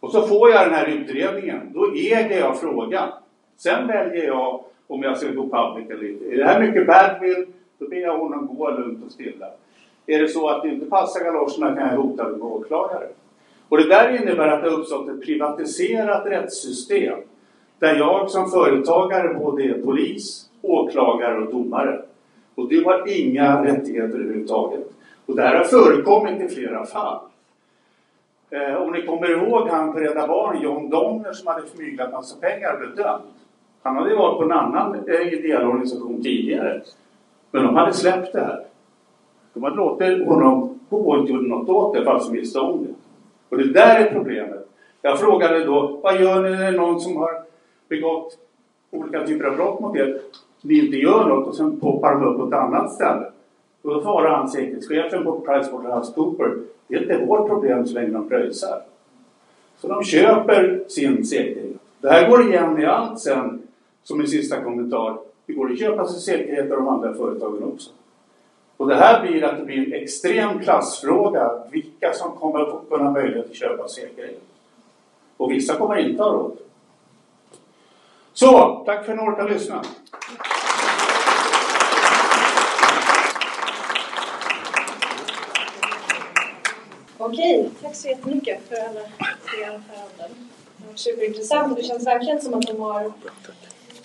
Och 0.00 0.10
så 0.10 0.22
får 0.22 0.50
jag 0.50 0.66
den 0.66 0.74
här 0.74 0.86
utredningen. 0.86 1.60
Då 1.74 1.92
äger 1.94 2.38
jag 2.38 2.60
frågan. 2.60 3.08
Sen 3.56 3.86
väljer 3.86 4.26
jag 4.26 4.60
om 4.86 5.02
jag 5.02 5.18
ska 5.18 5.30
gå 5.30 5.42
public 5.42 5.90
eller 5.90 6.10
inte. 6.10 6.24
Är 6.24 6.36
det 6.38 6.44
här 6.44 6.60
mycket 6.60 6.86
badwill, 6.86 7.46
då 7.78 7.88
ber 7.88 7.96
jag 7.96 8.18
honom 8.18 8.56
gå 8.56 8.70
lugnt 8.70 9.04
och 9.06 9.12
stilla. 9.12 9.46
Är 10.06 10.18
det 10.18 10.28
så 10.28 10.48
att 10.48 10.62
det 10.62 10.68
inte 10.68 10.86
passar 10.86 11.24
galoscherna 11.24 11.76
kan 11.76 11.88
jag 11.88 12.02
hota 12.02 12.28
med 12.28 12.42
åklagare. 12.42 13.06
Och 13.68 13.76
det 13.76 13.88
där 13.88 14.22
innebär 14.22 14.48
att 14.48 14.62
det 14.62 14.70
har 14.70 14.78
uppstått 14.78 15.08
ett 15.08 15.22
privatiserat 15.22 16.26
rättssystem 16.26 17.18
där 17.78 17.94
jag 17.94 18.30
som 18.30 18.50
företagare 18.50 19.34
både 19.34 19.64
är 19.64 19.82
polis, 19.82 20.50
åklagare 20.62 21.38
och 21.38 21.52
domare. 21.52 22.02
Och 22.54 22.68
du 22.68 22.84
har 22.84 23.20
inga 23.20 23.64
rättigheter 23.64 24.18
överhuvudtaget. 24.18 24.90
Och 25.26 25.36
det 25.36 25.42
här 25.42 25.56
har 25.56 25.64
förekommit 25.64 26.42
i 26.42 26.54
flera 26.54 26.86
fall. 26.86 27.18
Eh, 28.50 28.82
om 28.82 28.92
ni 28.92 29.06
kommer 29.06 29.30
ihåg 29.30 29.68
han 29.68 29.92
på 29.92 29.98
Rädda 29.98 30.26
Barn, 30.26 30.62
John 30.62 30.90
Donner, 30.90 31.32
som 31.32 31.46
hade 31.46 31.66
förmyglat 31.66 32.12
massa 32.12 32.40
pengar 32.40 32.72
och 32.72 32.78
blev 32.78 32.96
dömd. 32.96 33.22
Han 33.82 33.96
hade 33.96 34.16
varit 34.16 34.38
på 34.38 34.44
en 34.44 34.52
annan 34.52 35.08
eh, 35.08 35.32
ideell 35.32 35.66
organisation 35.66 36.22
tidigare. 36.22 36.82
Men 37.50 37.62
de 37.62 37.76
hade 37.76 37.92
släppt 37.92 38.32
det 38.32 38.40
här. 38.40 38.64
De 39.54 39.62
hade 39.62 39.76
låtit 39.76 40.26
honom 40.26 40.80
gå 40.88 40.96
och 40.96 41.18
inte 41.18 41.32
gjort 41.32 41.46
något 41.46 41.68
åt 41.68 41.94
det 41.94 42.04
fast 42.04 42.30
de 42.30 42.38
visste 42.38 42.60
om 42.60 42.84
det. 42.84 42.94
Och 43.48 43.58
det 43.58 43.72
där 43.72 44.00
är 44.00 44.12
problemet. 44.12 44.68
Jag 45.02 45.20
frågade 45.20 45.64
då, 45.64 46.00
vad 46.02 46.20
gör 46.20 46.42
ni 46.42 46.50
när 46.50 46.72
någon 46.72 47.00
som 47.00 47.16
har 47.16 47.30
begått 47.88 48.38
olika 48.90 49.26
typer 49.26 49.44
av 49.44 49.56
brott 49.56 49.80
mot 49.80 49.96
er 49.96 50.20
ni 50.60 50.74
inte 50.78 50.96
gör 50.96 51.28
något 51.28 51.48
och 51.48 51.56
sen 51.56 51.80
poppar 51.80 52.14
de 52.14 52.24
upp 52.24 52.38
på 52.38 52.46
ett 52.46 52.54
annat 52.54 52.92
ställe. 52.92 53.26
Och 53.82 53.94
då 53.94 54.02
svarar 54.02 54.36
han 54.36 54.48
säkerhetschefen 54.48 55.24
på 55.24 55.40
PricewaterhouseCooper 55.40 56.58
det 56.88 56.94
är 56.94 57.02
inte 57.02 57.26
vårt 57.26 57.48
problem 57.48 57.86
så 57.86 57.94
länge 57.94 58.10
de 58.10 58.28
pröjsar. 58.28 58.82
Så 59.80 59.88
de 59.88 60.04
köper 60.04 60.84
sin 60.88 61.26
säkerhet. 61.26 61.76
Det 62.00 62.10
här 62.10 62.30
går 62.30 62.48
igen 62.48 62.80
i 62.80 62.84
allt 62.84 63.20
sen, 63.20 63.62
som 64.02 64.20
en 64.20 64.28
sista 64.28 64.62
kommentar. 64.62 65.18
Det 65.46 65.52
går 65.52 65.72
att 65.72 65.78
köpa 65.78 66.06
sig 66.06 66.20
säkerhet 66.20 66.70
av 66.70 66.76
de 66.76 66.88
andra 66.88 67.14
företagen 67.14 67.62
också. 67.62 67.90
Och 68.76 68.88
det 68.88 68.94
här 68.94 69.26
blir 69.26 69.44
att 69.44 69.58
det 69.58 69.64
blir 69.64 69.86
en 69.86 70.02
extrem 70.02 70.58
klassfråga 70.58 71.50
vilka 71.70 72.12
som 72.12 72.32
kommer 72.36 72.60
att 72.60 72.88
kunna 72.88 73.04
ha 73.04 73.10
möjlighet 73.10 73.50
att 73.50 73.56
köpa 73.56 73.88
säkerhet. 73.88 74.42
Och 75.36 75.50
vissa 75.50 75.74
kommer 75.74 75.96
inte 75.96 76.22
ha 76.22 76.32
råd. 76.32 76.56
Så, 78.32 78.82
tack 78.86 79.04
för 79.04 79.12
att 79.12 79.18
ni 79.18 79.28
orkade 79.28 79.52
lyssna. 79.52 79.82
Okej, 87.26 87.70
tack 87.82 87.94
så 87.94 88.08
jättemycket 88.08 88.68
för 88.68 88.76
alla 88.76 89.00
tre 89.20 89.64
anföranden. 89.64 90.50
Det 90.76 90.86
var 90.88 90.94
superintressant 90.94 91.72
och 91.72 91.78
det 91.78 91.84
känns 91.84 92.06
verkligen 92.06 92.40
som 92.40 92.54
att 92.54 92.66
de 92.66 92.80
har 92.80 93.12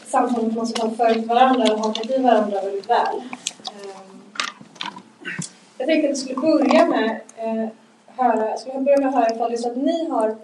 samtalet 0.06 0.54
måste 0.54 0.82
ha 0.82 0.90
har 0.90 0.96
följt 0.96 1.28
varandra 1.28 1.74
och 1.74 1.80
hakat 1.80 2.12
i 2.12 2.22
varandra 2.22 2.62
väldigt 2.62 2.90
väl. 2.90 3.16
Ehm, 3.72 4.22
jag 5.78 5.88
tänkte 5.88 6.10
att 6.10 6.16
vi 6.16 6.20
skulle 6.20 6.42
börja 6.42 6.86
med 6.86 7.20
eh, 7.38 7.68
höra, 8.08 8.58
skulle 8.58 8.80
börja 8.80 8.98
med 8.98 9.08
att 9.08 9.16
höra 9.16 9.36
ifall 9.36 9.50
det 9.50 9.56
är 9.56 9.62
så 9.62 9.72
att 9.72 9.78
ni 9.78 10.10
har 10.10 10.36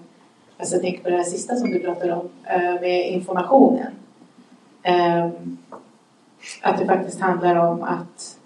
alltså 0.58 0.76
jag 0.76 0.82
tänker 0.82 1.04
på 1.04 1.10
det 1.10 1.16
här 1.16 1.24
sista 1.24 1.56
som 1.56 1.72
du 1.72 1.80
pratade 1.80 2.14
om, 2.14 2.30
eh, 2.44 2.82
med 2.82 3.12
informationen. 3.12 3.92
Eh, 4.84 5.28
att 6.62 6.80
det 6.80 6.86
faktiskt 6.86 7.20
handlar 7.20 7.56
om 7.56 7.84
att 7.84 8.38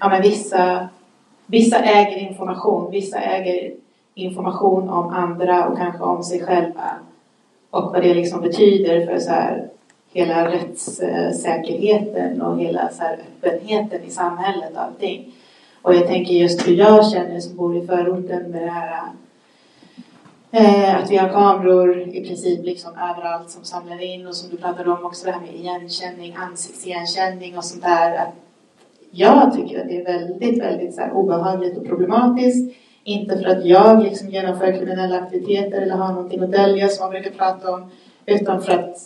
ja, 0.00 0.08
men 0.08 0.22
vissa, 0.22 0.88
vissa 1.46 1.78
äger 1.78 2.18
information, 2.18 2.90
vissa 2.90 3.18
äger 3.18 3.74
information 4.14 4.88
om 4.88 5.08
andra 5.08 5.68
och 5.68 5.78
kanske 5.78 6.04
om 6.04 6.22
sig 6.22 6.40
själva 6.40 6.90
och 7.70 7.92
vad 7.92 8.02
det 8.02 8.14
liksom 8.14 8.40
betyder 8.40 9.06
för 9.06 9.18
så 9.18 9.30
här, 9.30 9.68
hela 10.12 10.50
rättssäkerheten 10.50 12.42
och 12.42 12.60
hela 12.60 12.88
så 12.88 13.02
här 13.02 13.18
öppenheten 13.42 14.04
i 14.04 14.10
samhället 14.10 14.72
och 14.72 14.82
allting. 14.82 15.34
Och 15.82 15.94
jag 15.94 16.06
tänker 16.06 16.34
just 16.34 16.68
hur 16.68 16.74
jag 16.74 17.10
känner 17.10 17.40
som 17.40 17.56
bor 17.56 17.76
i 17.76 17.86
förorten 17.86 18.50
med 18.50 18.62
det 18.62 18.70
här 18.70 19.02
Eh, 20.50 20.96
att 20.96 21.10
vi 21.10 21.16
har 21.16 21.28
kameror 21.28 22.00
i 22.00 22.24
princip 22.24 22.64
liksom 22.64 22.92
överallt 22.92 23.50
som 23.50 23.64
samlar 23.64 24.02
in 24.02 24.26
och 24.26 24.36
som 24.36 24.50
du 24.50 24.56
pratade 24.56 24.90
om 24.90 25.04
också 25.04 25.26
det 25.26 25.32
här 25.32 25.40
med 25.40 25.54
igenkänning, 25.54 26.34
ansiktsigenkänning 26.36 27.56
och 27.56 27.64
sånt 27.64 27.82
där. 27.82 28.16
Att 28.16 28.34
jag 29.10 29.54
tycker 29.54 29.80
att 29.80 29.88
det 29.88 30.00
är 30.00 30.04
väldigt, 30.04 30.62
väldigt 30.62 30.94
så 30.94 31.00
här, 31.00 31.12
obehagligt 31.12 31.78
och 31.78 31.86
problematiskt. 31.86 32.76
Inte 33.04 33.38
för 33.38 33.44
att 33.44 33.64
jag 33.64 34.02
liksom 34.02 34.28
genomför 34.28 34.72
kriminella 34.72 35.18
aktiviteter 35.18 35.82
eller 35.82 35.94
har 35.94 36.12
någonting 36.12 36.42
att 36.42 36.52
dölja 36.52 36.88
som 36.88 37.04
man 37.04 37.10
brukar 37.10 37.30
prata 37.30 37.74
om, 37.74 37.90
utan 38.26 38.62
för 38.62 38.72
att 38.72 38.96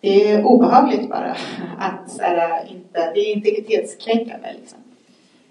det 0.00 0.30
är 0.30 0.44
obehagligt 0.44 1.08
bara 1.08 1.36
att 1.78 2.18
här, 2.20 2.68
inte, 2.70 3.12
det 3.14 3.20
är 3.20 3.36
integritetskränkande. 3.36 4.48
Liksom. 4.60 4.78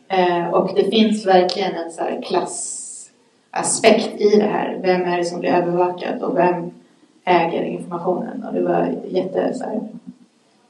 Eh, 0.07 0.49
och 0.49 0.75
det 0.75 0.83
finns 0.83 1.25
verkligen 1.25 1.75
en 1.75 1.91
så 1.91 2.01
här, 2.01 2.21
klassaspekt 2.21 4.21
i 4.21 4.37
det 4.37 4.47
här. 4.47 4.79
Vem 4.81 5.01
är 5.01 5.17
det 5.17 5.25
som 5.25 5.39
blir 5.39 5.49
övervakad 5.49 6.21
och 6.21 6.37
vem 6.37 6.71
äger 7.25 7.63
informationen? 7.63 8.43
Och 8.43 8.53
det 8.53 8.61
var 8.61 8.95
jätte 9.07 9.53
så 9.53 9.63
här, 9.63 9.81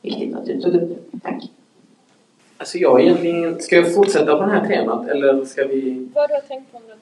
viktigt 0.01 0.35
att 0.35 0.45
du 0.45 0.61
tog 0.61 0.75
upp 0.75 0.89
det. 0.89 1.19
Tack. 1.19 1.43
Alltså 2.57 2.77
jag 2.77 3.01
egentligen... 3.01 3.59
Ska 3.59 3.75
jag 3.75 3.95
fortsätta 3.95 4.37
på 4.37 4.43
det 4.43 4.51
här 4.51 4.67
temat 4.67 5.07
eller 5.07 5.45
ska 5.45 5.67
vi... 5.67 6.09
Vad 6.13 6.29
du 6.29 6.33
har 6.33 6.41
tänkt 6.41 6.71
på 6.71 6.77
om 6.77 6.83
det? 6.87 6.95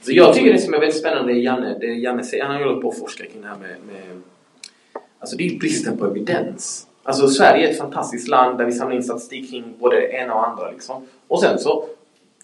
Så 0.00 0.12
jag 0.12 0.34
tycker 0.34 0.52
det 0.52 0.58
som 0.58 0.74
är 0.74 0.78
väldigt 0.78 0.98
spännande 0.98 1.32
är 1.32 1.36
Janne, 1.36 1.76
det 1.80 1.86
Janne 1.86 2.24
säger, 2.24 2.44
han 2.44 2.56
har 2.56 2.64
hållit 2.64 2.82
på 2.82 2.88
att 2.88 2.98
forska 2.98 3.24
kring 3.24 3.42
det 3.42 3.48
här 3.48 3.56
med, 3.56 3.76
med 3.86 4.22
Alltså 5.22 5.36
det 5.36 5.46
är 5.46 5.58
bristen 5.58 5.96
på 5.96 6.06
evidens. 6.06 6.86
Alltså 7.02 7.28
Sverige 7.28 7.68
är 7.68 7.70
ett 7.70 7.78
fantastiskt 7.78 8.28
land 8.28 8.58
där 8.58 8.64
vi 8.64 8.72
samlar 8.72 8.96
in 8.96 9.02
statistik 9.02 9.50
kring 9.50 9.64
både 9.78 9.96
det 9.96 10.08
ena 10.08 10.34
och 10.34 10.48
andra 10.48 10.70
liksom. 10.70 11.06
Och 11.28 11.40
sen 11.40 11.58
så 11.58 11.84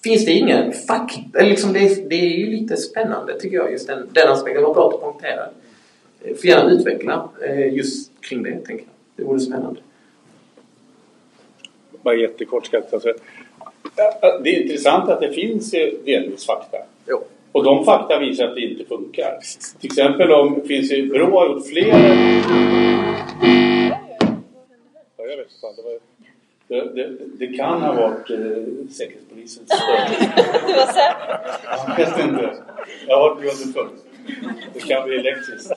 finns 0.02 0.24
det 0.24 0.32
ingen 0.32 0.72
fakta, 0.72 1.42
liksom 1.42 1.72
det, 1.72 1.78
är, 1.78 2.08
det 2.08 2.14
är 2.14 2.36
ju 2.36 2.46
lite 2.46 2.76
spännande 2.76 3.40
tycker 3.40 3.56
jag 3.56 3.72
just 3.72 3.86
den, 3.86 4.08
den 4.12 4.28
aspekten. 4.28 4.62
var 4.62 4.74
bra 4.74 4.88
att 4.88 5.00
poängtera. 5.00 5.48
Eh, 6.22 6.34
får 6.36 6.46
gärna 6.46 6.70
utveckla 6.70 7.28
eh, 7.48 7.74
just 7.74 8.10
kring 8.20 8.42
det, 8.42 8.50
tänker 8.50 8.84
jag. 8.84 8.86
Det 9.16 9.24
vore 9.24 9.40
spännande. 9.40 9.80
Bara 12.02 12.14
jättekort 12.14 12.66
ska 12.66 12.82
jag 12.90 13.02
säga. 13.02 13.14
Det 14.42 14.56
är 14.56 14.62
intressant 14.62 15.10
att 15.10 15.20
det 15.20 15.32
finns 15.32 15.70
delvis 16.04 16.46
fakta. 16.46 16.78
Jo. 17.06 17.24
Och 17.58 17.64
de 17.64 17.84
fakta 17.84 18.18
visar 18.18 18.44
att 18.44 18.54
det 18.54 18.60
inte 18.60 18.84
funkar. 18.84 19.38
Till 19.80 19.90
exempel 19.90 20.32
om 20.32 20.62
finns 20.66 20.92
ju, 20.92 21.08
Brå 21.08 21.38
har 21.38 21.48
gjort 21.48 21.66
flera... 21.66 21.98
Ja, 25.16 25.24
jag 25.24 25.36
vet 25.36 25.48
inte. 25.50 25.72
Det, 25.76 25.82
var, 25.82 25.98
det, 26.68 26.94
det, 26.94 27.16
det 27.38 27.56
kan 27.56 27.82
ha 27.82 27.92
varit 27.92 28.30
eh, 28.30 28.36
Säkerhetspolisens 28.90 29.68
störning. 29.68 30.30
Du 30.66 30.72
var 30.72 30.86
säker? 30.86 32.02
Jag 32.02 32.06
vet 32.06 32.28
inte. 32.28 32.54
Jag 33.08 33.18
har 33.18 33.36
det 33.40 33.72
förr. 33.72 33.88
Det 34.74 34.80
kan 34.80 35.08
bli 35.08 35.16
elektriskt. 35.16 35.72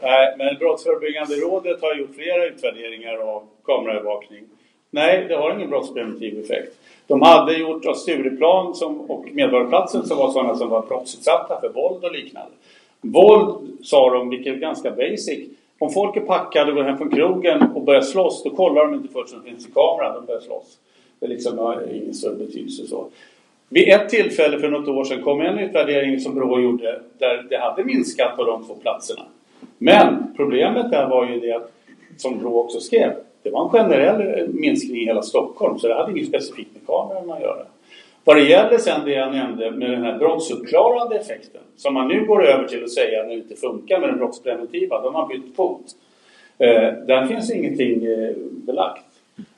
Nej, 0.00 0.34
men 0.38 0.58
Brottsförebyggande 0.58 1.34
rådet 1.34 1.82
har 1.82 1.94
gjort 1.94 2.14
flera 2.14 2.46
utvärderingar 2.46 3.16
av 3.16 3.46
kameraövervakning. 3.64 4.44
Nej, 4.90 5.24
det 5.28 5.36
har 5.36 5.54
ingen 5.54 5.70
brottspreventiv 5.70 6.44
effekt. 6.44 6.76
De 7.06 7.22
hade 7.22 7.58
gjort 7.58 7.86
av 7.86 7.94
Stureplan 7.94 8.74
som, 8.74 9.00
och 9.00 9.24
Medborgarplatsen 9.32 10.06
som 10.06 10.18
var 10.18 10.30
sådana 10.30 10.54
som 10.54 10.68
var 10.68 10.82
brottsutsatta 10.82 11.60
för 11.60 11.68
våld 11.68 12.04
och 12.04 12.12
liknande. 12.12 12.52
Våld, 13.00 13.68
sa 13.82 14.10
de, 14.10 14.28
vilket 14.28 14.54
är 14.54 14.58
ganska 14.58 14.90
basic. 14.90 15.48
Om 15.78 15.90
folk 15.90 16.16
är 16.16 16.20
packade 16.20 16.70
och 16.70 16.76
går 16.76 16.84
hem 16.84 16.98
från 16.98 17.10
krogen 17.10 17.62
och 17.74 17.82
börjar 17.82 18.00
slåss, 18.00 18.42
då 18.42 18.50
kollar 18.50 18.86
de 18.86 18.94
inte 18.94 19.12
först 19.12 19.34
om 19.34 19.40
det 19.44 19.50
finns 19.50 19.68
i 19.68 19.70
kameran, 19.70 20.14
de 20.14 20.26
börjar 20.26 20.40
slåss. 20.40 20.78
Det 21.20 21.26
liksom 21.26 21.58
har 21.58 21.88
ingen 21.92 22.14
större 22.14 22.34
betydelse 22.34 22.86
så. 22.86 23.06
Vid 23.68 23.88
ett 23.88 24.08
tillfälle 24.08 24.58
för 24.58 24.70
något 24.70 24.88
år 24.88 25.04
sedan 25.04 25.22
kom 25.22 25.40
en 25.40 25.58
utvärdering 25.58 26.20
som 26.20 26.34
Brå 26.34 26.60
gjorde 26.60 27.00
där 27.18 27.46
det 27.50 27.58
hade 27.58 27.84
minskat 27.84 28.36
på 28.36 28.44
de 28.44 28.64
två 28.64 28.74
platserna. 28.74 29.22
Men 29.78 30.34
problemet 30.36 30.90
där 30.90 31.08
var 31.08 31.26
ju 31.26 31.40
det 31.40 31.52
att, 31.52 31.72
som 32.16 32.38
Brå 32.38 32.60
också 32.60 32.80
skrev, 32.80 33.12
det 33.44 33.50
var 33.50 33.64
en 33.64 33.70
generell 33.70 34.48
minskning 34.48 35.02
i 35.02 35.04
hela 35.04 35.22
Stockholm 35.22 35.78
så 35.78 35.88
det 35.88 35.94
hade 35.94 36.12
inget 36.12 36.28
specifikt 36.28 36.70
med 36.74 36.86
kamerorna 36.86 37.34
att 37.34 37.40
göra. 37.40 37.66
Vad 38.24 38.36
det 38.36 38.42
gäller 38.42 38.78
sen 38.78 39.04
det 39.04 39.12
jag 39.12 39.32
nämnde 39.32 39.70
med 39.70 39.90
den 39.90 40.02
här 40.02 40.18
brottsuppklarande 40.18 41.16
effekten 41.16 41.60
som 41.76 41.94
man 41.94 42.08
nu 42.08 42.26
går 42.26 42.46
över 42.46 42.68
till 42.68 42.84
att 42.84 42.90
säga 42.90 43.22
när 43.22 43.28
det 43.28 43.34
inte 43.34 43.56
funkar 43.56 44.00
med 44.00 44.08
den 44.08 44.18
brottspreventiva, 44.18 45.02
de 45.02 45.14
har 45.14 45.28
bytt 45.28 45.56
fot. 45.56 45.84
Eh, 46.58 46.92
där 47.06 47.26
finns 47.26 47.50
ingenting 47.50 48.04
eh, 48.04 48.34
belagt. 48.66 49.04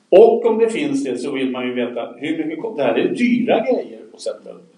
Och 0.09 0.45
om 0.45 0.59
det 0.59 0.69
finns 0.69 1.03
det 1.03 1.17
så 1.17 1.31
vill 1.31 1.51
man 1.51 1.67
ju 1.67 1.73
veta 1.73 2.13
hur 2.17 2.45
mycket 2.45 2.77
det 2.77 2.83
här 2.83 2.95
är 2.95 3.07
dyra 3.07 3.59
grejer 3.59 3.99
att 4.13 4.21
sätta 4.21 4.49
upp. 4.49 4.73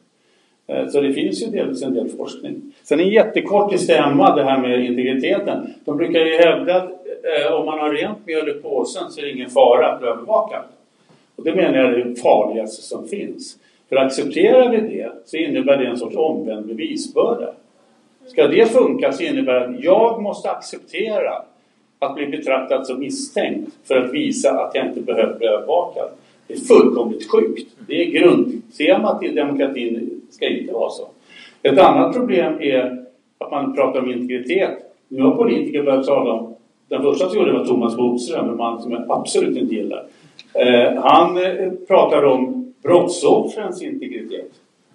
Eh, 0.68 0.88
så 0.88 1.02
det 1.02 1.14
finns 1.14 1.44
ju 1.44 1.48
delvis 1.48 1.84
en 1.84 1.94
del 1.94 2.10
forskning. 2.10 2.62
Sen 2.84 3.00
en 3.00 3.10
jättekort 3.10 3.74
i 3.74 3.78
stämma 3.78 4.36
det 4.36 4.44
här 4.44 4.58
med 4.58 4.86
integriteten. 4.86 5.74
De 5.86 5.98
brukar 5.98 6.20
ju 6.20 6.38
hävda 6.38 6.76
att 6.76 6.99
eh, 7.24 7.54
om 7.54 7.66
man 7.66 7.80
har 7.80 7.94
rent 7.94 8.26
mjöl 8.26 8.50
i 8.50 8.54
påsen 8.54 9.12
så 9.12 9.20
är 9.20 9.26
det 9.26 9.32
ingen 9.32 9.50
fara 9.50 9.92
att 9.92 10.00
bli 10.00 10.10
övervakad. 10.10 10.64
Och 11.36 11.44
det 11.44 11.56
menar 11.56 11.78
jag 11.78 11.94
är 11.94 12.06
det 12.06 12.16
farligaste 12.16 12.82
som 12.82 13.08
finns. 13.08 13.58
För 13.90 13.96
accepterar 13.96 14.70
vi 14.70 14.78
det 14.78 15.12
så 15.26 15.38
innebär 15.38 15.78
det 15.78 15.86
en 15.86 15.98
sorts 15.98 16.16
omvänd 16.16 16.66
bevisbörda. 16.66 17.54
Ska 18.28 18.48
det 18.48 18.66
funka 18.66 19.14
så 19.14 19.24
innebär 19.24 19.60
det 19.60 19.66
att 19.66 19.84
jag 19.84 20.22
måste 20.22 20.52
acceptera 20.52 21.42
att 22.00 22.16
bli 22.16 22.28
betraktad 22.28 22.88
som 22.88 23.00
misstänkt 23.00 23.72
för 23.84 23.96
att 23.96 24.14
visa 24.14 24.52
att 24.52 24.76
jag 24.76 24.86
inte 24.86 25.02
behöver 25.02 25.38
bli 25.38 25.48
övervakad. 25.48 26.10
Det 26.48 26.54
är 26.54 26.58
fullkomligt 26.58 27.32
sjukt. 27.32 27.76
Det 27.88 28.02
är 28.02 28.06
grundtemat 28.06 29.24
i 29.24 29.28
demokratin. 29.28 30.22
Det 30.28 30.34
ska 30.34 30.48
inte 30.48 30.74
vara 30.74 30.90
så. 30.90 31.08
Ett 31.64 31.80
annat 31.80 32.16
problem 32.16 32.62
är 32.62 33.06
att 33.38 33.52
man 33.52 33.76
pratar 33.76 34.00
om 34.00 34.12
integritet. 34.12 34.78
Nu 35.08 35.22
har 35.22 35.36
politiker 35.36 35.84
börjat 35.84 36.06
tala 36.06 36.34
om 36.34 36.56
den 36.90 37.02
första 37.02 37.30
som 37.30 37.38
gjorde 37.38 37.52
det 37.52 37.58
var 37.58 37.66
Thomas 37.66 37.98
Bodström, 37.98 38.50
en 38.50 38.58
man 38.58 38.82
som 38.82 38.92
jag 38.92 39.06
absolut 39.12 39.58
inte 39.58 39.76
gillar. 39.76 40.06
Eh, 40.54 41.02
han 41.04 41.38
eh, 41.38 41.72
pratar 41.88 42.24
om 42.24 42.74
brottsoffrens 42.82 43.82
integritet 43.82 44.52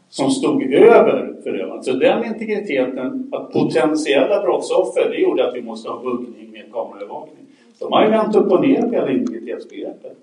som 0.09 0.31
stod 0.31 0.62
över 0.62 1.35
förövaren. 1.43 1.83
Så 1.83 1.93
den 1.93 2.25
integriteten, 2.25 3.31
att 3.33 3.53
potentiella 3.53 4.43
brottsoffer, 4.43 5.11
det 5.11 5.16
gjorde 5.16 5.49
att 5.49 5.55
vi 5.55 5.62
måste 5.62 5.91
ha 5.91 6.03
buggning 6.03 6.51
med 6.51 6.73
kameraövervakning. 6.73 7.47
De 7.79 7.93
har 7.93 8.05
ju 8.05 8.11
vänt 8.11 8.37
upp 8.37 8.53
och 8.53 8.61
ner 8.61 8.83
på 8.83 8.91
hela 8.91 9.11
integritetsbegreppet. 9.11 10.16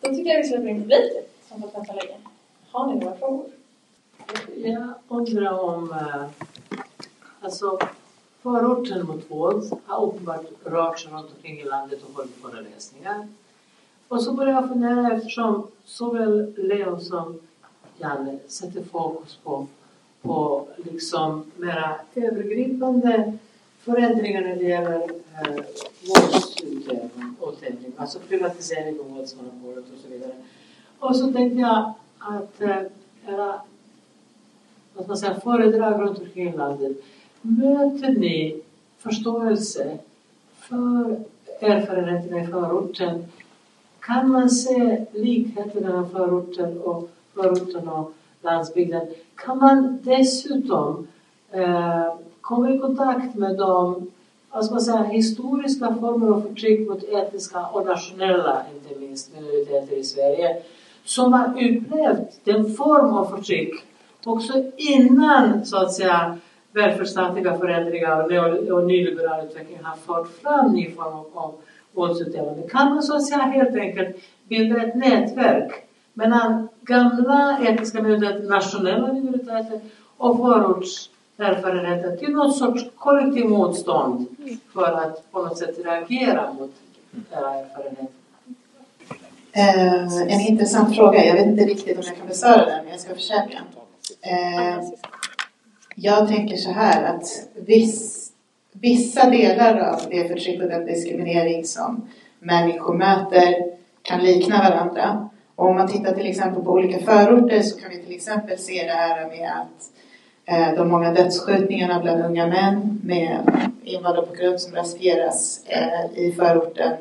Då 0.00 0.08
tycker 0.08 0.30
jag 0.30 0.38
vi 0.38 0.44
släpper 0.44 0.68
in 0.68 0.82
publiken 0.82 1.22
som 1.48 1.62
fått 1.62 1.74
vänta 1.74 1.92
länge. 1.92 2.16
Har 2.70 2.86
ni 2.86 3.00
några 3.00 3.16
frågor? 3.16 3.46
Jag 4.56 4.94
undrar 5.08 5.60
om... 5.60 5.90
Eh, 5.90 6.24
alltså, 7.40 7.78
förorten 8.44 9.06
mot 9.06 9.30
våld 9.30 9.72
har 9.86 10.06
uppenbart 10.06 10.46
rört 10.64 10.98
sig 10.98 11.12
runt 11.12 11.30
omkring 11.36 11.60
i 11.60 11.64
landet 11.64 12.02
och 12.02 12.16
hållit 12.16 12.36
föreläsningar. 12.42 13.28
Och 14.08 14.22
så 14.22 14.32
började 14.32 14.60
jag 14.60 14.68
fundera 14.68 15.12
eftersom 15.12 15.66
såväl 15.84 16.54
Leo 16.56 17.00
som 17.00 17.40
Janne 17.98 18.38
sätter 18.48 18.84
fokus 18.84 19.38
på, 19.44 19.66
på 20.22 20.68
liksom 20.76 21.50
mera 21.56 22.00
övergripande 22.14 23.38
förändringar 23.78 24.40
när 24.40 24.56
det 24.56 24.64
gäller 24.64 25.02
eh, 25.02 25.64
våldsutövning, 27.38 27.92
alltså 27.96 28.18
privatisering 28.28 29.00
av 29.00 29.10
våldsmonopolet 29.10 29.84
och 29.92 29.98
så 30.02 30.08
vidare. 30.08 30.32
Och 30.98 31.16
så 31.16 31.32
tänkte 31.32 31.60
jag 31.60 31.92
att 32.18 32.60
eh, 32.60 32.82
era 33.26 33.60
vad 34.94 35.08
man 35.08 35.16
säga, 35.16 35.40
föredrag 35.40 36.00
runt 36.00 36.18
omkring 36.18 36.48
i 36.48 36.56
landet, 36.56 36.96
möter 37.44 38.12
ni 38.12 38.60
förståelse 38.98 39.98
för 40.58 41.16
erfarenheterna 41.60 42.42
i 42.42 42.46
förorten 42.46 43.24
kan 44.00 44.30
man 44.30 44.50
se 44.50 45.04
likheter 45.12 45.80
mellan 45.80 46.10
förorten 46.10 46.80
och, 46.80 47.08
förorten 47.34 47.88
och 47.88 48.12
landsbygden? 48.42 49.06
Kan 49.34 49.58
man 49.58 49.98
dessutom 50.02 51.06
eh, 51.50 52.14
komma 52.40 52.70
i 52.70 52.78
kontakt 52.78 53.34
med 53.34 53.56
de 53.56 54.10
alltså 54.50 54.72
man 54.72 54.80
säga, 54.80 55.02
historiska 55.02 55.94
former 56.00 56.32
av 56.32 56.40
förtryck 56.40 56.88
mot 56.88 57.02
etniska 57.02 57.66
och 57.66 57.86
nationella, 57.86 58.62
inte 58.74 59.00
minst, 59.00 59.34
minoriteter 59.34 59.96
i 59.96 60.04
Sverige 60.04 60.62
som 61.04 61.32
har 61.32 61.48
upplevt 61.48 62.44
den 62.44 62.74
form 62.74 63.14
av 63.14 63.36
förtryck 63.36 63.74
också 64.24 64.52
innan, 64.76 65.66
så 65.66 65.76
att 65.76 65.92
säga, 65.92 66.38
välfärdsstatliga 66.74 67.58
förändringar 67.58 68.72
och 68.72 68.86
nyliberal 68.86 69.46
utveckling 69.46 69.78
har 69.82 69.96
fört 69.96 70.28
fram 70.42 70.72
ny 70.72 70.90
form 70.90 71.24
av 71.34 71.54
våldsutövande 71.92 72.68
kan 72.68 72.94
man 72.94 73.02
så 73.02 73.16
att 73.16 73.26
säga 73.26 73.42
helt 73.42 73.76
enkelt 73.76 74.16
bilda 74.48 74.82
ett 74.82 74.94
nätverk 74.94 75.72
mellan 76.12 76.68
gamla 76.82 77.58
etniska 77.62 78.02
minoriteter, 78.02 78.48
nationella 78.48 79.12
minoriteter 79.12 79.80
och 80.16 80.36
förortserfarenheter 80.36 82.16
till 82.16 82.30
något 82.30 82.56
sorts 82.56 82.84
kollektiv 82.96 83.44
motstånd 83.44 84.26
för 84.72 84.92
att 84.92 85.32
på 85.32 85.42
något 85.42 85.58
sätt 85.58 85.78
reagera 85.84 86.52
mot 86.52 86.72
era 87.32 87.54
erfarenheter. 87.54 88.08
Eh, 89.52 90.22
en 90.22 90.40
intressant 90.40 90.96
fråga. 90.96 91.24
Jag 91.24 91.34
vet 91.34 91.46
inte 91.46 91.64
riktigt 91.64 91.98
om 91.98 92.04
jag 92.06 92.16
kan 92.16 92.26
besvara 92.26 92.66
den, 92.66 92.84
men 92.84 92.92
jag 92.92 93.00
ska 93.00 93.14
försöka. 93.14 93.58
Eh, 94.20 94.84
jag 95.94 96.28
tänker 96.28 96.56
så 96.56 96.70
här 96.70 97.14
att 97.14 97.26
viss, 97.54 98.30
vissa 98.72 99.30
delar 99.30 99.78
av 99.78 100.00
det 100.10 100.28
förtryck 100.28 100.62
och 100.62 100.68
den 100.68 100.86
diskriminering 100.86 101.64
som 101.64 102.08
människor 102.38 102.94
möter 102.94 103.54
kan 104.02 104.20
likna 104.20 104.58
varandra. 104.58 105.28
Och 105.54 105.66
om 105.68 105.76
man 105.76 105.88
tittar 105.88 106.14
till 106.14 106.26
exempel 106.26 106.62
på 106.62 106.70
olika 106.72 106.98
förorter 106.98 107.62
så 107.62 107.80
kan 107.80 107.90
vi 107.90 108.02
till 108.02 108.14
exempel 108.14 108.58
se 108.58 108.82
det 108.82 108.92
här 108.92 109.28
med 109.28 109.50
att 109.50 109.90
eh, 110.44 110.74
de 110.74 110.88
många 110.88 111.12
dödsskjutningarna 111.12 112.00
bland 112.00 112.24
unga 112.24 112.46
män 112.46 113.00
med 113.04 113.38
invandrarbakgrund 113.84 114.60
som 114.60 114.74
rasifieras 114.74 115.60
eh, 115.66 116.18
i 116.24 116.32
förorten. 116.32 116.92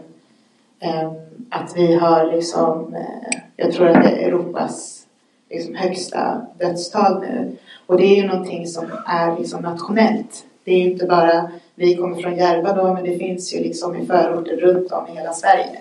Eh, 0.80 1.11
att 1.49 1.74
vi 1.76 1.94
har 1.94 2.32
liksom, 2.32 2.95
eh, 2.95 3.40
jag 3.56 3.72
tror 3.72 3.88
att 3.88 4.03
det 4.03 4.10
är 4.10 4.28
Europas 4.28 5.06
liksom, 5.49 5.76
högsta 5.76 6.48
dödstal 6.60 7.22
nu. 7.22 7.56
Och 7.85 7.97
det 7.97 8.05
är 8.05 8.15
ju 8.15 8.27
någonting 8.27 8.68
som 8.68 8.85
är 9.07 9.38
liksom 9.39 9.61
nationellt. 9.61 10.45
Det 10.64 10.72
är 10.72 10.81
inte 10.81 11.05
bara, 11.05 11.51
vi 11.76 11.95
kommer 11.95 12.22
från 12.22 12.35
Järva 12.35 12.73
då, 12.73 12.93
men 12.93 13.03
det 13.03 13.18
finns 13.18 13.53
ju 13.53 13.60
liksom 13.60 13.95
i 13.95 14.05
förorter 14.05 14.57
runt 14.57 14.91
om 14.91 15.07
i 15.07 15.15
hela 15.15 15.34
Sverige. 15.34 15.80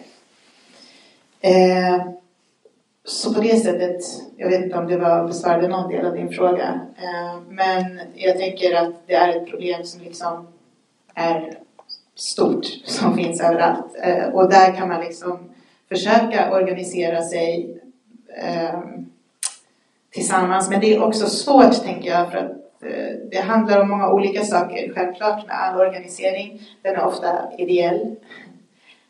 Eh, 1.41 2.03
så 3.05 3.35
på 3.35 3.41
det 3.41 3.57
sättet, 3.57 4.01
jag 4.37 4.49
vet 4.49 4.65
inte 4.65 4.79
om 4.79 4.87
det 4.87 4.97
var 4.97 5.27
besvarade 5.27 5.69
någon 5.69 5.91
del 5.91 6.07
av 6.07 6.15
din 6.15 6.33
fråga, 6.33 6.81
eh, 6.97 7.41
men 7.49 8.01
jag 8.15 8.39
tänker 8.39 8.75
att 8.75 8.95
det 9.07 9.15
är 9.15 9.37
ett 9.37 9.51
problem 9.51 9.85
som 9.85 10.03
liksom 10.03 10.47
är 11.15 11.59
stort, 12.15 12.65
som 12.85 13.17
finns 13.17 13.41
överallt. 13.41 13.97
Eh, 14.03 14.25
och 14.25 14.51
där 14.51 14.73
kan 14.77 14.89
man 14.89 15.01
liksom 15.01 15.39
försöka 15.89 16.53
organisera 16.53 17.23
sig 17.23 17.81
eh, 18.43 18.81
tillsammans. 20.13 20.71
Men 20.71 20.81
det 20.81 20.95
är 20.95 21.03
också 21.03 21.27
svårt, 21.27 21.85
tänker 21.85 22.11
jag, 22.11 22.31
för 22.31 22.39
att 22.39 22.83
eh, 22.83 23.17
det 23.31 23.41
handlar 23.41 23.81
om 23.81 23.89
många 23.89 24.09
olika 24.09 24.45
saker. 24.45 24.93
Självklart 24.95 25.47
med 25.47 25.57
all 25.57 25.81
organisering. 25.81 26.63
Den 26.83 26.95
är 26.95 27.05
ofta 27.05 27.53
ideell. 27.59 28.17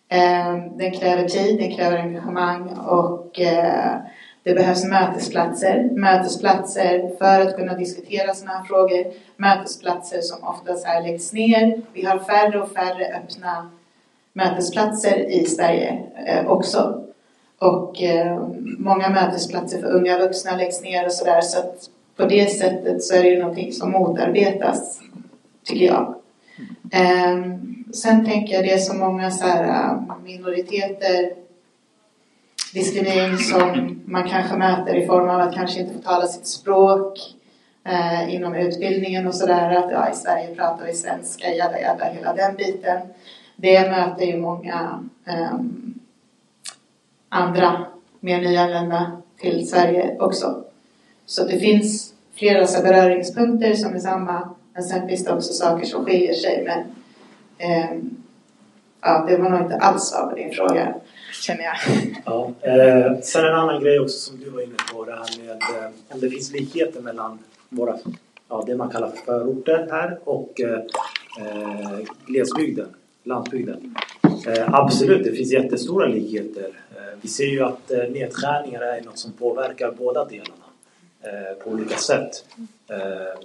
Eh, 0.08 0.56
den 0.76 0.92
kräver 0.92 1.28
tid, 1.28 1.58
den 1.58 1.76
kräver 1.76 1.98
engagemang 1.98 2.68
och 2.78 3.40
eh, 3.40 3.96
det 4.42 4.54
behövs 4.54 4.84
mötesplatser. 4.84 5.88
Mötesplatser 5.92 7.10
för 7.18 7.40
att 7.40 7.56
kunna 7.56 7.74
diskutera 7.74 8.34
sådana 8.34 8.58
här 8.58 8.64
frågor. 8.64 9.04
Mötesplatser 9.36 10.20
som 10.20 10.48
oftast 10.48 10.86
här 10.86 11.02
läggs 11.02 11.32
ner. 11.32 11.82
Vi 11.92 12.04
har 12.04 12.18
färre 12.18 12.60
och 12.60 12.72
färre 12.72 13.06
öppna 13.06 13.70
mötesplatser 14.32 15.30
i 15.30 15.44
Sverige 15.44 16.02
eh, 16.26 16.46
också. 16.46 17.04
Och 17.62 18.02
eh, 18.02 18.48
många 18.78 19.10
mötesplatser 19.10 19.80
för 19.80 19.92
unga 19.92 20.18
vuxna 20.18 20.56
läggs 20.56 20.82
ner 20.82 21.06
och 21.06 21.12
sådär. 21.12 21.40
Så 21.40 21.58
att 21.58 21.90
på 22.16 22.24
det 22.24 22.50
sättet 22.50 23.02
så 23.02 23.14
är 23.14 23.22
det 23.22 23.28
ju 23.28 23.38
någonting 23.38 23.72
som 23.72 23.90
motarbetas, 23.90 25.00
tycker 25.64 25.86
jag. 25.86 26.14
Eh, 26.92 27.56
sen 27.94 28.24
tänker 28.26 28.54
jag 28.54 28.64
det 28.64 28.72
är 28.72 28.78
så 28.78 28.94
många 28.94 29.30
så 29.30 29.46
här, 29.46 29.64
eh, 29.64 30.16
minoriteter, 30.24 31.32
diskriminering 32.74 33.38
som 33.38 34.00
man 34.04 34.28
kanske 34.28 34.56
möter 34.56 34.94
i 34.94 35.06
form 35.06 35.28
av 35.28 35.40
att 35.40 35.54
kanske 35.54 35.80
inte 35.80 35.94
få 35.94 36.00
tala 36.00 36.26
sitt 36.26 36.46
språk 36.46 37.18
eh, 37.84 38.34
inom 38.34 38.54
utbildningen 38.54 39.26
och 39.26 39.34
sådär. 39.34 39.70
Att 39.70 39.90
ja, 39.90 40.10
i 40.10 40.14
Sverige 40.14 40.54
pratar 40.54 40.86
vi 40.86 40.92
svenska, 40.92 41.54
jada 41.54 41.80
jada, 41.80 42.04
hela 42.04 42.34
den 42.34 42.56
biten. 42.56 43.00
Det 43.56 43.90
möter 43.90 44.24
ju 44.24 44.40
många 44.40 45.04
ehm, 45.26 45.91
andra 47.32 47.86
mer 48.20 48.40
nyanlända 48.40 49.22
till 49.40 49.68
Sverige 49.68 50.16
också. 50.18 50.64
Så 51.26 51.44
det 51.44 51.58
finns 51.58 52.14
flera 52.34 52.66
så 52.66 52.82
beröringspunkter 52.82 53.74
som 53.74 53.94
är 53.94 53.98
samma, 53.98 54.54
men 54.74 54.82
sen 54.82 55.08
finns 55.08 55.24
det 55.24 55.32
också 55.32 55.52
saker 55.52 55.86
som 55.86 56.04
skiljer 56.04 56.34
sig. 56.34 56.64
Men 56.66 56.80
eh, 57.58 57.98
ja, 59.00 59.24
det 59.28 59.36
var 59.36 59.50
nog 59.50 59.60
inte 59.60 59.76
alls 59.76 60.02
svar 60.02 60.26
på 60.26 60.36
din 60.36 60.52
fråga, 60.52 60.94
känner 61.42 61.62
jag. 61.62 61.76
Ja, 62.24 62.50
eh, 62.60 63.20
sen 63.22 63.44
en 63.44 63.54
annan 63.54 63.82
grej 63.82 64.00
också 64.00 64.18
som 64.18 64.40
du 64.40 64.50
var 64.50 64.60
inne 64.60 64.76
på, 64.92 65.04
det 65.04 65.12
här 65.12 65.46
med 65.46 65.50
eh, 65.50 65.90
om 66.08 66.20
det 66.20 66.30
finns 66.30 66.52
likheter 66.52 67.00
mellan 67.00 67.38
våra, 67.68 67.98
ja, 68.48 68.64
det 68.66 68.76
man 68.76 68.90
kallar 68.90 69.08
för 69.10 69.24
förorter 69.24 69.88
här 69.90 70.18
och 70.24 70.60
eh, 70.60 70.80
eh 71.38 71.98
glesbygden, 72.26 72.88
landsbygden. 73.24 73.94
Eh, 74.46 74.74
absolut, 74.74 75.24
det 75.24 75.32
finns 75.32 75.52
jättestora 75.52 76.06
likheter. 76.06 76.70
Eh, 76.96 77.18
vi 77.20 77.28
ser 77.28 77.46
ju 77.46 77.62
att 77.62 77.90
eh, 77.90 77.98
nedskärningar 77.98 78.80
är 78.80 79.02
något 79.02 79.18
som 79.18 79.32
påverkar 79.32 79.94
båda 79.98 80.24
delarna 80.24 80.64
eh, 81.22 81.64
på 81.64 81.70
olika 81.70 81.96
sätt. 81.96 82.44
Eh, 82.88 83.38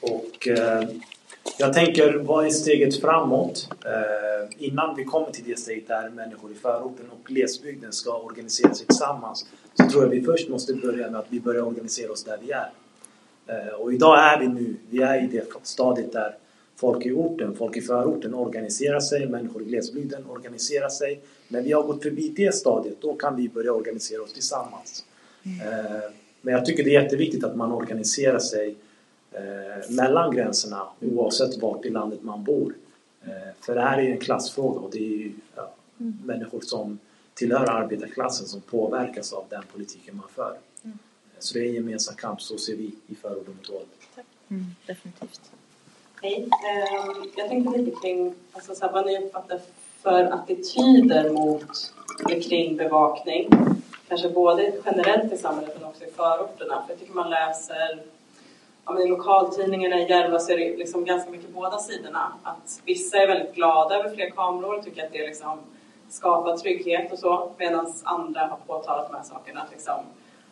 och 0.00 0.48
eh, 0.48 0.88
jag 1.58 1.72
tänker, 1.72 2.12
vad 2.12 2.46
är 2.46 2.50
steget 2.50 3.00
framåt? 3.00 3.68
Innan 4.58 4.96
vi 4.96 5.04
kommer 5.04 5.30
till 5.30 5.44
det 5.44 5.58
steget 5.58 5.88
där 5.88 6.08
människor 6.08 6.50
i 6.52 6.54
förorten 6.54 7.10
och 7.10 7.26
glesbygden 7.26 7.92
ska 7.92 8.18
organisera 8.18 8.74
sig 8.74 8.86
tillsammans 8.86 9.46
så 9.74 9.90
tror 9.90 10.02
jag 10.02 10.10
vi 10.10 10.22
först 10.22 10.48
måste 10.48 10.74
börja 10.74 11.10
med 11.10 11.20
att 11.20 11.26
vi 11.28 11.40
börjar 11.40 11.62
organisera 11.62 12.12
oss 12.12 12.24
där 12.24 12.38
vi 12.42 12.52
är. 12.52 12.70
Och 13.78 13.92
idag 13.92 14.18
är 14.18 14.40
vi 14.40 14.48
nu, 14.48 14.76
vi 14.90 15.02
är 15.02 15.24
i 15.24 15.26
det 15.26 15.44
stadiet 15.62 16.12
där 16.12 16.36
folk 16.78 17.06
i 17.06 17.12
orten, 17.12 17.56
folk 17.56 17.76
i 17.76 17.80
förorten 17.80 18.34
organiserar 18.34 19.00
sig, 19.00 19.28
människor 19.28 19.62
i 19.62 19.64
glesbygden 19.64 20.26
organiserar 20.26 20.88
sig. 20.88 21.20
När 21.48 21.62
vi 21.62 21.72
har 21.72 21.82
gått 21.82 22.02
förbi 22.02 22.28
det 22.28 22.54
stadiet, 22.54 22.96
då 23.00 23.14
kan 23.14 23.36
vi 23.36 23.48
börja 23.48 23.72
organisera 23.72 24.22
oss 24.22 24.32
tillsammans. 24.32 25.04
Mm. 25.42 26.12
Men 26.40 26.54
jag 26.54 26.64
tycker 26.64 26.84
det 26.84 26.96
är 26.96 27.02
jätteviktigt 27.02 27.44
att 27.44 27.56
man 27.56 27.72
organiserar 27.72 28.38
sig 28.38 28.76
eh, 29.32 29.90
mellan 29.90 30.34
gränserna 30.34 30.86
oavsett 31.00 31.62
vart 31.62 31.84
i 31.84 31.90
landet 31.90 32.22
man 32.22 32.44
bor. 32.44 32.74
Eh, 33.24 33.30
för 33.60 33.74
det 33.74 33.80
här 33.80 33.98
är 33.98 34.10
en 34.10 34.18
klassfråga 34.18 34.80
och 34.80 34.90
det 34.90 34.98
är 34.98 35.18
ju 35.18 35.32
ja, 35.56 35.74
mm. 36.00 36.18
människor 36.24 36.60
som 36.60 36.98
tillhör 37.34 37.70
arbetarklassen 37.70 38.46
som 38.46 38.60
påverkas 38.60 39.32
av 39.32 39.44
den 39.48 39.62
politiken 39.72 40.16
man 40.16 40.28
för. 40.34 40.58
Mm. 40.82 40.98
Så 41.38 41.54
det 41.54 41.64
är 41.64 41.68
en 41.68 41.74
gemensam 41.74 42.14
kamp, 42.14 42.42
så 42.42 42.58
ser 42.58 42.76
vi 42.76 42.94
i 43.06 43.14
förorten 43.14 43.54
mot 43.56 43.70
våld. 43.70 43.88
Mm, 44.48 44.64
definitivt. 44.86 45.40
Hej. 46.22 46.48
Ehm, 46.68 47.30
jag 47.36 47.48
tänkte 47.48 47.78
lite 47.78 48.00
kring 48.00 48.34
alltså, 48.52 48.74
så 48.74 48.86
här, 48.86 48.92
vad 48.92 49.06
ni 49.06 49.18
uppfattar 49.18 49.60
för 50.02 50.24
attityder 50.24 51.30
mot 51.30 51.94
eller 52.26 52.42
kring 52.42 52.76
bevakning. 52.76 53.50
Kanske 54.08 54.28
både 54.28 54.72
generellt 54.84 55.32
i 55.32 55.36
samhället 55.36 55.76
men 55.78 55.88
också 55.88 56.04
i 56.04 56.10
förorterna. 56.10 56.82
För 56.86 56.92
jag 56.92 57.00
tycker 57.00 57.14
man 57.14 57.30
läser 57.30 58.02
ja, 58.86 59.00
i 59.00 59.08
lokaltidningarna 59.08 59.98
i 59.98 60.10
Järva 60.10 60.38
så 60.38 60.52
är 60.52 60.58
det 60.58 60.76
liksom 60.76 61.04
ganska 61.04 61.30
mycket 61.30 61.50
båda 61.50 61.78
sidorna. 61.78 62.32
Att 62.42 62.80
vissa 62.84 63.16
är 63.16 63.26
väldigt 63.26 63.54
glada 63.54 63.96
över 63.96 64.10
fler 64.10 64.30
kameror 64.30 64.78
och 64.78 64.84
tycker 64.84 65.04
att 65.06 65.12
det 65.12 65.26
liksom 65.26 65.58
skapar 66.10 66.56
trygghet 66.56 67.12
och 67.12 67.18
så. 67.18 67.50
Medan 67.58 67.92
andra 68.02 68.40
har 68.40 68.58
påtalat 68.66 69.10
de 69.10 69.16
här 69.16 69.24
sakerna. 69.24 69.60
Att 69.60 69.70
liksom, 69.70 70.00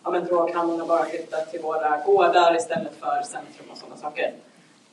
ja, 0.05 0.11
men 0.11 0.25
droghandlarna 0.25 0.87
bara 0.87 1.05
flyttat 1.05 1.51
till 1.51 1.61
våra 1.61 2.03
gårdar 2.07 2.57
istället 2.57 2.97
för 3.01 3.23
centrum 3.23 3.71
och 3.71 3.79
sådana 3.79 3.97
saker. 3.97 4.35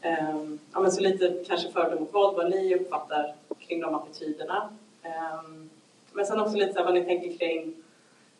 Um, 0.04 0.60
ja, 0.74 0.80
men 0.80 0.92
så 0.92 1.02
lite 1.02 1.34
kanske 1.48 1.72
fördom 1.72 2.00
mot 2.00 2.14
våld, 2.14 2.38
vad 2.38 2.50
ni 2.50 2.76
uppfattar 2.76 3.34
kring 3.60 3.82
de 3.82 3.96
attityderna. 3.96 4.70
Um, 5.04 5.70
men 6.14 6.26
sen 6.26 6.40
också 6.40 6.58
lite 6.58 6.74
så 6.74 6.80
här, 6.80 6.86
vad 6.86 6.94
ni 6.94 7.04
tänker 7.04 7.38
kring 7.38 7.74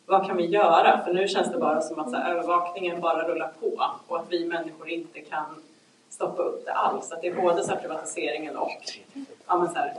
vad 0.06 0.26
kan 0.26 0.36
vi 0.36 0.46
göra? 0.46 1.04
För 1.04 1.12
nu 1.12 1.28
känns 1.28 1.52
det 1.52 1.58
bara 1.58 1.80
som 1.80 1.98
att 1.98 2.10
så 2.10 2.16
här, 2.16 2.34
övervakningen 2.34 3.00
bara 3.00 3.28
rullar 3.28 3.52
på 3.60 3.90
och 4.06 4.18
att 4.18 4.26
vi 4.28 4.44
människor 4.44 4.88
inte 4.88 5.20
kan 5.20 5.62
stoppa 6.08 6.42
upp 6.42 6.64
det 6.64 6.72
alls. 6.72 7.12
Att 7.12 7.22
det 7.22 7.28
är 7.28 7.42
både 7.42 7.64
så 7.64 7.70
här, 7.70 7.80
privatiseringen 7.80 8.56
och 8.56 9.00
ja, 9.46 9.58
men 9.58 9.68
så 9.68 9.74
här, 9.74 9.94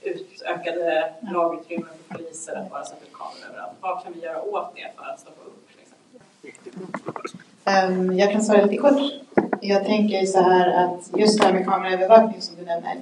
utökade 0.00 1.14
lagutrymmen 1.32 1.88
för 2.08 2.14
poliser 2.14 2.56
att 2.56 2.70
bara 2.70 2.84
sätta 2.84 3.04
upp 3.04 3.12
kameror 3.12 3.50
överallt. 3.50 3.76
Vad 3.80 4.04
kan 4.04 4.12
vi 4.12 4.20
göra 4.20 4.42
åt 4.42 4.74
det 4.74 4.92
för 4.96 5.04
att 5.04 5.20
stoppa 5.20 5.44
upp? 5.44 5.68
Liksom? 5.76 7.41
Um, 7.64 8.18
jag 8.18 8.32
kan 8.32 8.42
svara 8.42 8.62
lite 8.62 8.76
kort. 8.76 9.12
Jag 9.60 9.84
tänker 9.84 10.26
så 10.26 10.42
här 10.42 10.84
att 10.84 11.10
just 11.16 11.40
det 11.40 11.46
här 11.46 11.52
med 11.52 11.66
kameraövervakning 11.66 12.40
som 12.40 12.56
du 12.56 12.64
nämner. 12.64 12.94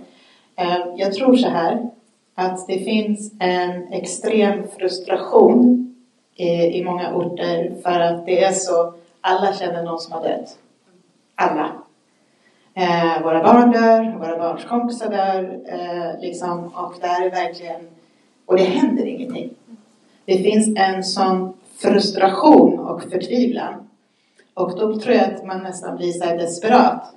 Um, 0.56 0.96
jag 0.96 1.14
tror 1.14 1.36
så 1.36 1.48
här 1.48 1.90
att 2.34 2.66
det 2.66 2.78
finns 2.78 3.32
en 3.40 3.92
extrem 3.92 4.62
frustration 4.78 5.94
i, 6.34 6.78
i 6.78 6.84
många 6.84 7.14
orter 7.14 7.74
för 7.82 8.00
att 8.00 8.26
det 8.26 8.44
är 8.44 8.52
så, 8.52 8.94
alla 9.20 9.52
känner 9.52 9.82
någon 9.82 9.98
som 9.98 10.12
har 10.12 10.22
dött. 10.22 10.58
Alla. 11.34 11.72
Eh, 12.74 13.22
våra 13.22 13.42
barn 13.42 13.70
dör, 13.70 14.18
våra 14.18 14.38
barns 14.38 14.64
kompisar 14.64 15.10
dör, 15.10 15.60
eh, 15.68 16.20
liksom, 16.20 16.64
och 16.74 16.94
det 17.00 17.06
är 17.06 17.30
verkligen, 17.30 17.80
och 18.46 18.56
det 18.56 18.64
händer 18.64 19.06
ingenting. 19.06 19.50
Det 20.24 20.38
finns 20.38 20.76
en 20.76 21.04
sån 21.04 21.52
frustration 21.78 22.78
och 22.78 23.02
förtvivlan 23.02 23.89
och 24.54 24.78
då 24.78 24.96
tror 24.96 25.14
jag 25.14 25.34
att 25.34 25.46
man 25.46 25.62
nästan 25.62 25.96
blir 25.96 26.12
så 26.12 26.24
här 26.24 26.38
desperat. 26.38 27.14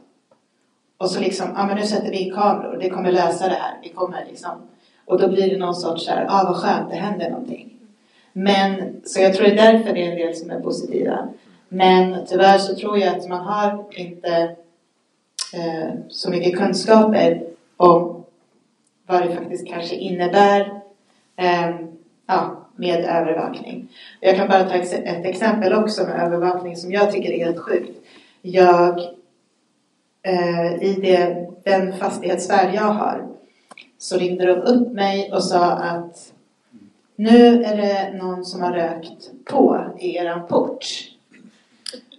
Och 0.97 1.10
så 1.10 1.19
liksom, 1.19 1.47
ja 1.55 1.65
men 1.65 1.77
nu 1.77 1.84
sätter 1.84 2.11
vi 2.11 2.18
in 2.18 2.34
kameror, 2.34 2.77
det 2.77 2.89
kommer 2.89 3.11
lösa 3.11 3.47
det 3.47 3.55
här. 3.55 3.80
Vi 3.81 3.89
kommer 3.89 4.26
liksom. 4.30 4.51
Och 5.05 5.22
då 5.22 5.27
blir 5.27 5.49
det 5.49 5.57
någon 5.57 5.76
sorts 5.76 6.05
såhär, 6.05 6.23
ja 6.23 6.41
ah, 6.41 6.43
vad 6.43 6.55
skönt, 6.55 6.89
det 6.89 6.95
händer 6.95 7.30
någonting. 7.30 7.80
Men, 8.34 9.01
så 9.05 9.22
jag 9.22 9.34
tror 9.34 9.45
det 9.45 9.51
är 9.51 9.73
därför 9.73 9.93
det 9.93 10.07
är 10.07 10.11
en 10.11 10.18
del 10.18 10.35
som 10.35 10.51
är 10.51 10.60
positiva. 10.60 11.27
Men 11.69 12.26
tyvärr 12.26 12.57
så 12.57 12.76
tror 12.76 12.99
jag 12.99 13.18
att 13.18 13.30
man 13.30 13.45
har 13.45 13.85
inte 13.91 14.55
eh, 15.53 15.93
så 16.10 16.30
mycket 16.30 16.57
kunskaper 16.57 17.43
om 17.77 18.23
vad 19.07 19.22
det 19.22 19.35
faktiskt 19.35 19.68
kanske 19.68 19.95
innebär 19.95 20.81
eh, 21.35 21.76
ja, 22.27 22.62
med 22.76 23.06
övervakning. 23.06 23.88
Jag 24.20 24.36
kan 24.36 24.48
bara 24.48 24.64
ta 24.64 24.76
ett 24.76 25.26
exempel 25.26 25.74
också 25.74 26.04
med 26.04 26.24
övervakning 26.24 26.76
som 26.76 26.91
jag 26.91 27.12
tycker 27.12 27.32
är 27.32 27.45
helt 27.45 27.60
sjukt. 27.60 27.91
Jag, 28.41 29.00
eh, 30.22 30.74
I 30.84 31.00
det, 31.02 31.48
den 31.64 31.94
fastighetsvärd 31.94 32.76
jag 32.76 32.82
har 32.94 33.28
så 33.98 34.18
ringde 34.18 34.45
de 34.45 34.54
upp 34.54 34.91
mig 34.91 35.32
och 35.34 35.44
sa 35.44 35.72
att 35.72 36.34
nu 37.16 37.64
är 37.64 37.78
det 37.78 38.18
någon 38.18 38.45
som 38.45 38.62
har 38.62 38.72
rökt 38.72 39.32
på 39.45 39.86
i 40.00 40.16
eran 40.16 40.48
port. 40.48 40.86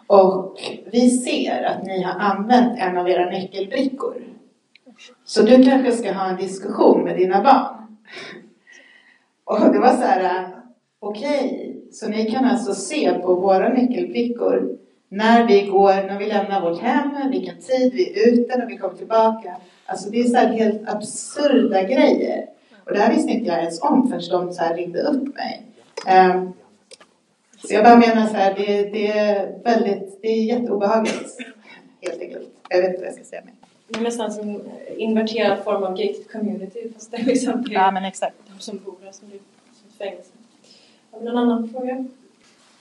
Och 0.06 0.60
vi 0.92 1.10
ser 1.10 1.62
att 1.62 1.86
ni 1.86 2.02
har 2.02 2.20
använt 2.20 2.78
en 2.78 2.96
av 2.96 3.08
era 3.08 3.30
nyckelbrickor. 3.30 4.14
Så 5.24 5.42
du 5.42 5.64
kanske 5.64 5.92
ska 5.92 6.12
ha 6.12 6.28
en 6.28 6.36
diskussion 6.36 7.04
med 7.04 7.16
dina 7.16 7.42
barn. 7.42 7.96
Och 9.44 9.72
det 9.72 9.78
var 9.78 9.88
så 9.88 10.02
här, 10.02 10.48
okej, 11.00 11.46
okay, 11.46 11.92
så 11.92 12.08
ni 12.08 12.30
kan 12.30 12.44
alltså 12.44 12.74
se 12.74 13.12
på 13.12 13.34
våra 13.34 13.68
nyckelbrickor 13.68 14.78
när 15.08 15.46
vi 15.46 15.66
går, 15.66 15.94
när 15.94 16.18
vi 16.18 16.26
lämnar 16.26 16.60
vårt 16.60 16.80
hem, 16.80 17.30
vilken 17.30 17.56
tid 17.60 17.92
vi 17.92 18.12
är 18.12 18.32
ute, 18.32 18.56
när 18.56 18.66
vi 18.66 18.76
kommer 18.76 18.94
tillbaka. 18.94 19.56
Alltså 19.86 20.10
det 20.10 20.20
är 20.20 20.24
så 20.24 20.36
helt 20.36 20.88
absurda 20.88 21.82
grejer. 21.82 22.46
Och 22.84 22.92
det 22.92 22.98
här 22.98 23.14
visste 23.14 23.30
inte 23.32 23.46
jag 23.46 23.58
ens 23.58 23.82
om 23.82 24.08
förrän 24.08 24.46
de 24.46 24.52
så 24.52 24.62
här 24.62 24.76
ringde 24.76 25.02
upp 25.02 25.34
mig. 25.34 25.62
Um, 26.34 26.52
så 27.68 27.74
jag 27.74 27.84
bara 27.84 27.96
menar 27.96 28.26
så 28.26 28.34
här, 28.34 28.54
det, 28.54 28.82
det, 28.82 29.10
är 29.10 29.62
väldigt, 29.64 30.22
det 30.22 30.28
är 30.28 30.44
jätteobehagligt. 30.44 31.36
Helt 32.00 32.20
enkelt. 32.20 32.48
Jag 32.68 32.82
vet 32.82 32.88
inte 32.88 33.00
vad 33.00 33.08
jag 33.08 33.14
ska 33.14 33.24
säga 33.24 33.42
mer. 33.44 33.54
Det 33.88 33.98
är 33.98 34.02
nästan 34.02 34.32
som 34.32 34.48
en 34.48 34.62
inverterad 34.96 35.64
form 35.64 35.82
av 35.82 35.90
gated 35.90 36.32
community 36.32 36.92
fast 36.94 37.10
det 37.10 37.16
är 37.16 37.24
liksom 37.24 37.64
ja, 37.70 37.90
men 37.90 38.04
exakt 38.04 38.36
som 38.58 38.78
bor 38.84 38.94
där 39.02 39.12
som 39.12 39.28
blir 39.28 39.40
som 39.72 39.90
fängelse. 39.98 40.32
Har 41.10 41.20
vi 41.20 41.24
någon 41.26 41.36
annan 41.36 41.68
fråga? 41.68 42.04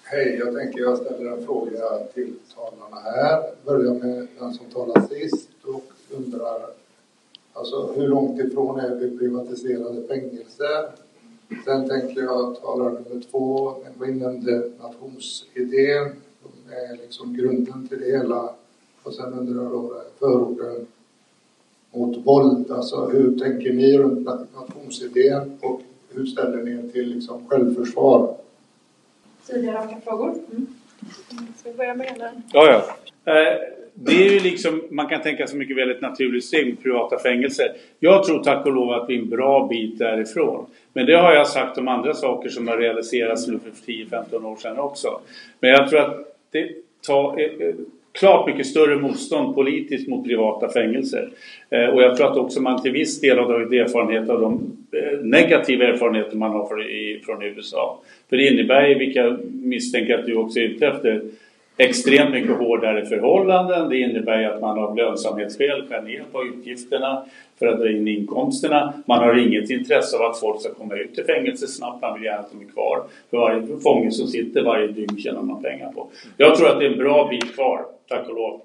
Hej, 0.04 0.36
jag 0.40 0.56
tänker 0.56 0.80
jag 0.80 0.98
ställer 0.98 1.32
en 1.32 1.46
fråga 1.46 2.00
till 2.14 2.36
talarna 2.56 3.00
här. 3.04 3.44
Börjar 3.66 3.94
med 3.94 4.28
den 4.40 4.54
som 4.54 4.66
talar 4.66 5.08
sist 5.08 5.50
och 5.64 5.92
undrar 6.12 6.70
alltså 7.54 7.94
hur 7.96 8.08
långt 8.08 8.40
ifrån 8.40 8.80
är 8.80 8.96
vi 8.96 9.18
privatiserade 9.18 10.08
fängelser? 10.08 10.92
Sen 11.66 11.90
tänker 11.90 12.22
jag 12.22 12.62
talare 12.62 12.94
nummer 12.94 13.24
två, 13.32 13.76
vi 14.00 14.12
nämnde 14.12 14.72
nationsidén 14.82 16.16
som 16.42 16.74
är 16.74 16.98
liksom 16.98 17.38
grunden 17.38 17.88
till 17.88 18.00
det 18.00 18.06
hela. 18.06 18.56
Och 19.04 19.14
sen 19.14 19.34
undrar 19.34 19.64
jag 19.64 19.72
då 19.72 20.02
förorden 20.20 20.88
mot 21.94 22.18
våld, 22.26 22.72
alltså 22.72 23.06
hur 23.06 23.40
tänker 23.40 23.74
ni 23.74 23.98
runt 23.98 24.26
nationsidén 24.56 25.58
och 25.62 25.82
hur 26.14 26.26
ställer 26.26 26.64
ni 26.64 26.72
er 26.72 26.92
till 26.94 27.10
liksom 27.16 27.48
självförsvar? 27.48 28.36
Tydliga 29.48 29.74
raka 29.74 29.96
frågor. 30.04 30.30
Mm. 30.30 30.68
Ska 31.58 31.72
vi 31.72 31.78
börja 31.78 31.94
med 31.94 32.16
den? 32.18 32.44
Ja, 32.54 32.72
ja. 32.72 33.34
Eh, 33.34 33.60
det 33.94 34.12
är 34.12 34.30
ju 34.30 34.40
liksom, 34.40 34.84
man 34.92 35.08
kan 35.08 35.22
tänka 35.22 35.48
sig 35.48 35.60
mycket 35.60 35.78
väl 35.78 35.92
ett 35.92 36.02
naturligt 36.02 36.46
steg 36.46 36.68
med 36.68 36.84
privata 36.84 37.20
fängelser. 37.20 37.76
Jag 38.00 38.24
tror 38.24 38.44
tack 38.44 38.66
och 38.66 38.74
lov 38.74 38.94
att 38.94 39.10
vi 39.10 39.16
är 39.16 39.20
en 39.20 39.30
bra 39.30 39.68
bit 39.68 40.00
därifrån. 40.00 40.66
Men 40.94 41.06
det 41.06 41.14
har 41.14 41.34
jag 41.34 41.48
sagt 41.48 41.78
om 41.78 41.88
andra 41.88 42.14
saker 42.14 42.50
som 42.50 42.68
har 42.68 42.78
realiserats 42.78 43.48
nu 43.48 43.60
för 43.60 43.92
10-15 43.92 44.46
år 44.46 44.56
sedan 44.56 44.80
också. 44.80 45.20
Men 45.60 45.70
jag 45.70 45.90
tror 45.90 46.00
att 46.00 46.38
det 46.52 46.70
tar 47.02 47.40
eh, 47.40 47.68
eh, 47.68 47.76
klart 48.14 48.48
mycket 48.48 48.68
större 48.68 48.96
motstånd 48.96 49.56
politiskt 49.56 50.08
mot 50.08 50.26
privata 50.26 50.70
fängelser. 50.70 51.30
Eh, 51.70 51.86
och 51.86 52.04
jag 52.04 52.18
tror 52.18 52.32
att 52.32 52.38
också 52.38 52.62
man 52.62 52.82
till 52.82 52.92
viss 52.92 53.22
del 53.22 53.40
har 53.40 53.48
dragit 53.48 53.88
erfarenhet 53.88 54.30
av 54.30 54.42
de 54.42 54.78
eh, 54.92 55.20
negativa 55.20 55.86
erfarenheter 55.86 56.38
man 56.38 56.52
har 56.52 56.68
från 57.26 57.44
USA. 57.44 58.00
För 58.30 58.38
det 58.38 58.48
innebär 58.48 58.88
ju, 58.88 58.96
vilka 58.96 59.20
jag 59.20 59.40
misstänker 59.54 60.18
att 60.18 60.26
du 60.26 60.36
också 60.36 60.60
är 60.60 60.64
ute 60.64 60.88
efter, 60.88 61.22
extremt 61.78 62.32
mycket 62.32 62.58
hårdare 62.58 63.06
förhållanden. 63.06 63.90
Det 63.90 63.98
innebär 63.98 64.40
ju 64.40 64.46
att 64.46 64.62
man 64.62 64.80
av 64.80 64.96
lönsamhetsskäl 64.96 65.88
skär 65.90 66.02
ner 66.02 66.24
på 66.32 66.44
utgifterna 66.44 67.26
för 67.60 67.68
att 67.68 67.80
dra 67.80 67.92
in 67.92 68.08
inkomsterna. 68.08 68.94
Man 69.06 69.20
har 69.20 69.48
inget 69.48 69.70
intresse 69.70 70.18
av 70.18 70.32
att 70.32 70.40
folk 70.40 70.62
ska 70.62 70.74
komma 70.74 70.96
ut 70.96 71.16
till 71.16 71.24
fängelse 71.24 71.68
snabbt. 71.68 72.02
Man 72.02 72.14
vill 72.14 72.24
gärna 72.24 72.40
att 72.40 72.52
de 72.52 72.66
är 72.66 72.72
kvar. 72.72 73.04
För 73.30 73.38
varje 73.38 73.78
fånge 73.78 74.12
som 74.12 74.28
sitter 74.28 74.64
varje 74.64 74.88
dygn 74.88 75.18
tjänar 75.18 75.42
man 75.42 75.62
pengar 75.62 75.92
på. 75.92 76.08
Jag 76.38 76.56
tror 76.56 76.70
att 76.70 76.80
det 76.80 76.86
är 76.86 76.92
en 76.92 76.98
bra 76.98 77.28
bit 77.30 77.56
kvar, 77.56 77.86
tack 78.08 78.30
och 78.30 78.36
lov. 78.36 78.62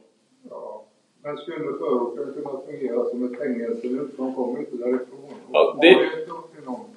Ja. 0.50 0.84
Men 1.22 1.36
skulle 1.36 1.58
förorten 1.58 2.34
kunna 2.34 2.60
fungera 2.66 3.04
som 3.04 3.32
ett 3.32 3.38
fängelse? 3.38 3.88
De 4.16 4.34
kommer 4.34 4.58
inte 4.60 4.76
därifrån. 4.76 5.18
Ja, 5.52 5.78
det... 5.80 5.94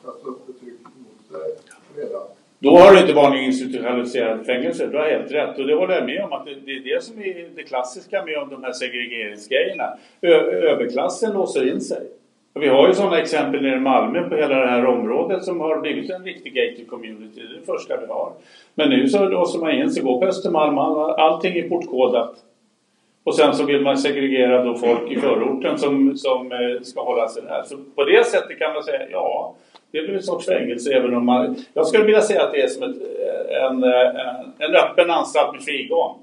Har 0.04 0.30
upp 0.30 0.50
ett 0.50 0.60
tryck 0.60 0.80
mot 0.84 1.42
sig 1.42 1.56
redan? 1.96 2.22
Då 2.64 2.78
har 2.78 2.94
du 2.94 3.00
inte 3.00 3.14
vanlig 3.14 3.44
institutionaliserade 3.44 4.44
fängelser. 4.44 4.88
Du 4.88 4.98
har 4.98 5.06
helt 5.06 5.32
rätt. 5.32 5.60
Och 5.60 5.68
det 5.68 5.76
håller 5.76 5.96
jag 5.96 6.06
med 6.06 6.24
om. 6.24 6.34
att 6.34 6.46
Det 6.46 6.72
är 6.72 6.96
det 6.96 7.04
som 7.04 7.20
är 7.20 7.48
det 7.56 7.64
klassiska 7.64 8.26
med 8.26 8.48
de 8.50 8.64
här 8.64 8.72
segregeringsgrejerna. 8.72 9.94
Överklassen 10.22 11.34
låser 11.34 11.74
in 11.74 11.82
sig. 11.82 12.02
Och 12.54 12.64
vi 12.64 12.68
har 12.68 12.88
ju 12.88 12.94
sådana 12.94 13.20
exempel 13.20 13.62
nere 13.62 13.76
i 13.76 13.80
Malmö 13.80 14.30
på 14.30 14.36
hela 14.36 14.56
det 14.56 14.68
här 14.68 14.86
området 14.86 15.44
som 15.44 15.60
har 15.60 15.82
blivit 15.82 16.10
en 16.10 16.24
riktig 16.24 16.54
gated 16.54 16.88
community. 16.90 17.42
Det 17.42 17.56
är 17.56 17.60
det 17.60 17.66
första 17.66 17.98
vi 17.98 18.08
har. 18.08 18.32
Men 18.76 18.90
nu 18.90 19.08
så 19.08 19.26
låser 19.26 19.60
man 19.60 19.72
in 19.72 19.92
sig. 19.92 20.04
Gå 20.04 20.20
på 20.20 20.26
Östermalm. 20.26 20.78
Allting 20.78 21.58
är 21.58 21.70
portkodat. 21.70 22.36
Och 23.24 23.36
sen 23.36 23.54
så 23.54 23.66
vill 23.66 23.82
man 23.82 23.98
segregera 23.98 24.64
då 24.64 24.76
folk 24.76 25.12
i 25.12 25.16
förorten 25.16 25.78
som, 25.78 26.18
som 26.18 26.52
eh, 26.52 26.82
ska 26.82 27.04
hålla 27.04 27.28
sig 27.28 27.44
där. 27.44 27.64
Så 27.64 27.78
på 27.96 28.04
det 28.04 28.26
sättet 28.26 28.60
kan 28.60 28.74
man 28.74 28.84
säga 28.84 29.02
ja 29.12 29.56
det 29.92 29.98
är 29.98 30.08
väl 30.08 30.16
en 30.16 30.24
sorts 30.24 30.46
fängelse 30.46 30.94
även 30.94 31.16
om 31.16 31.26
man... 31.26 31.56
Jag 31.74 31.88
skulle 31.88 32.04
vilja 32.04 32.22
säga 32.22 32.44
att 32.44 32.52
det 32.52 32.62
är 32.62 32.68
som 32.68 32.84
ett, 32.84 32.96
en, 33.50 33.84
en, 33.84 34.54
en 34.58 34.76
öppen 34.76 35.12
anstalt 35.12 35.54
med 35.54 35.64
frigång. 35.64 36.20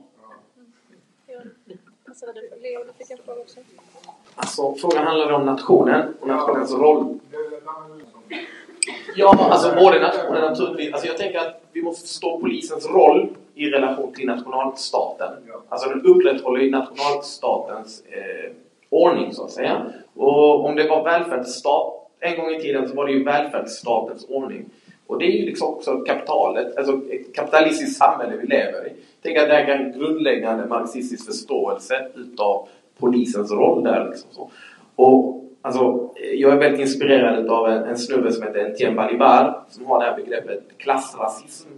Alltså, 4.35 4.75
frågan 4.75 5.07
handlade 5.07 5.35
om 5.35 5.47
nationen 5.47 6.15
och 6.21 6.29
nationens 6.29 6.73
roll. 6.73 7.19
Ja, 9.17 9.49
alltså 9.51 9.75
både 9.75 10.01
nationen 10.01 10.43
naturligtvis. 10.43 10.93
Alltså 10.93 11.09
jag 11.09 11.17
tänker 11.17 11.39
att 11.39 11.63
vi 11.73 11.83
måste 11.83 12.09
förstå 12.09 12.41
polisens 12.41 12.87
roll 12.87 13.29
i 13.55 13.71
relation 13.71 14.13
till 14.13 14.27
nationalstaten. 14.27 15.33
Alltså 15.69 15.89
den 15.89 16.07
upprätthåller 16.07 16.61
ju 16.61 16.71
nationalstatens 16.71 18.05
eh, 18.11 18.53
ordning 18.91 19.35
så 19.35 19.45
att 19.45 19.51
säga. 19.51 19.83
Och 20.17 20.65
om 20.65 20.77
det 20.77 20.89
var 20.89 21.05
välfärdsstat 21.05 21.98
en 22.21 22.37
gång 22.37 22.51
i 22.51 22.61
tiden 22.61 22.89
så 22.89 22.95
var 22.95 23.07
det 23.07 23.13
ju 23.13 23.25
välfärdsstatens 23.25 24.27
ordning. 24.29 24.65
Och 25.07 25.19
det 25.19 25.25
är 25.25 25.31
ju 25.31 25.47
liksom 25.47 25.69
också 25.69 25.97
kapitalet, 25.97 26.77
alltså 26.77 27.01
ett 27.11 27.35
kapitalistiskt 27.35 27.99
samhälle 27.99 28.37
vi 28.37 28.47
lever 28.47 28.87
i. 28.87 28.93
Tänk 29.23 29.39
att 29.39 29.49
det 29.49 29.55
är 29.55 29.67
en 29.67 29.93
grundläggande 29.93 30.67
marxistisk 30.67 31.27
förståelse 31.27 32.09
utav 32.15 32.69
polisens 32.99 33.53
roll 33.53 33.85
där. 33.85 34.09
Liksom 34.09 34.31
så. 34.33 34.51
Och 34.97 35.45
alltså, 35.63 36.11
jag 36.35 36.53
är 36.53 36.57
väldigt 36.57 36.81
inspirerad 36.81 37.49
av 37.49 37.69
en, 37.69 37.85
en 37.85 37.99
snubbe 37.99 38.33
som 38.33 38.43
heter 38.43 38.71
Etienne 38.71 38.97
Balibar 38.97 39.61
som 39.69 39.87
har 39.87 40.01
det 40.01 40.07
här 40.07 40.17
begreppet 40.17 40.63
klassrasism. 40.79 41.69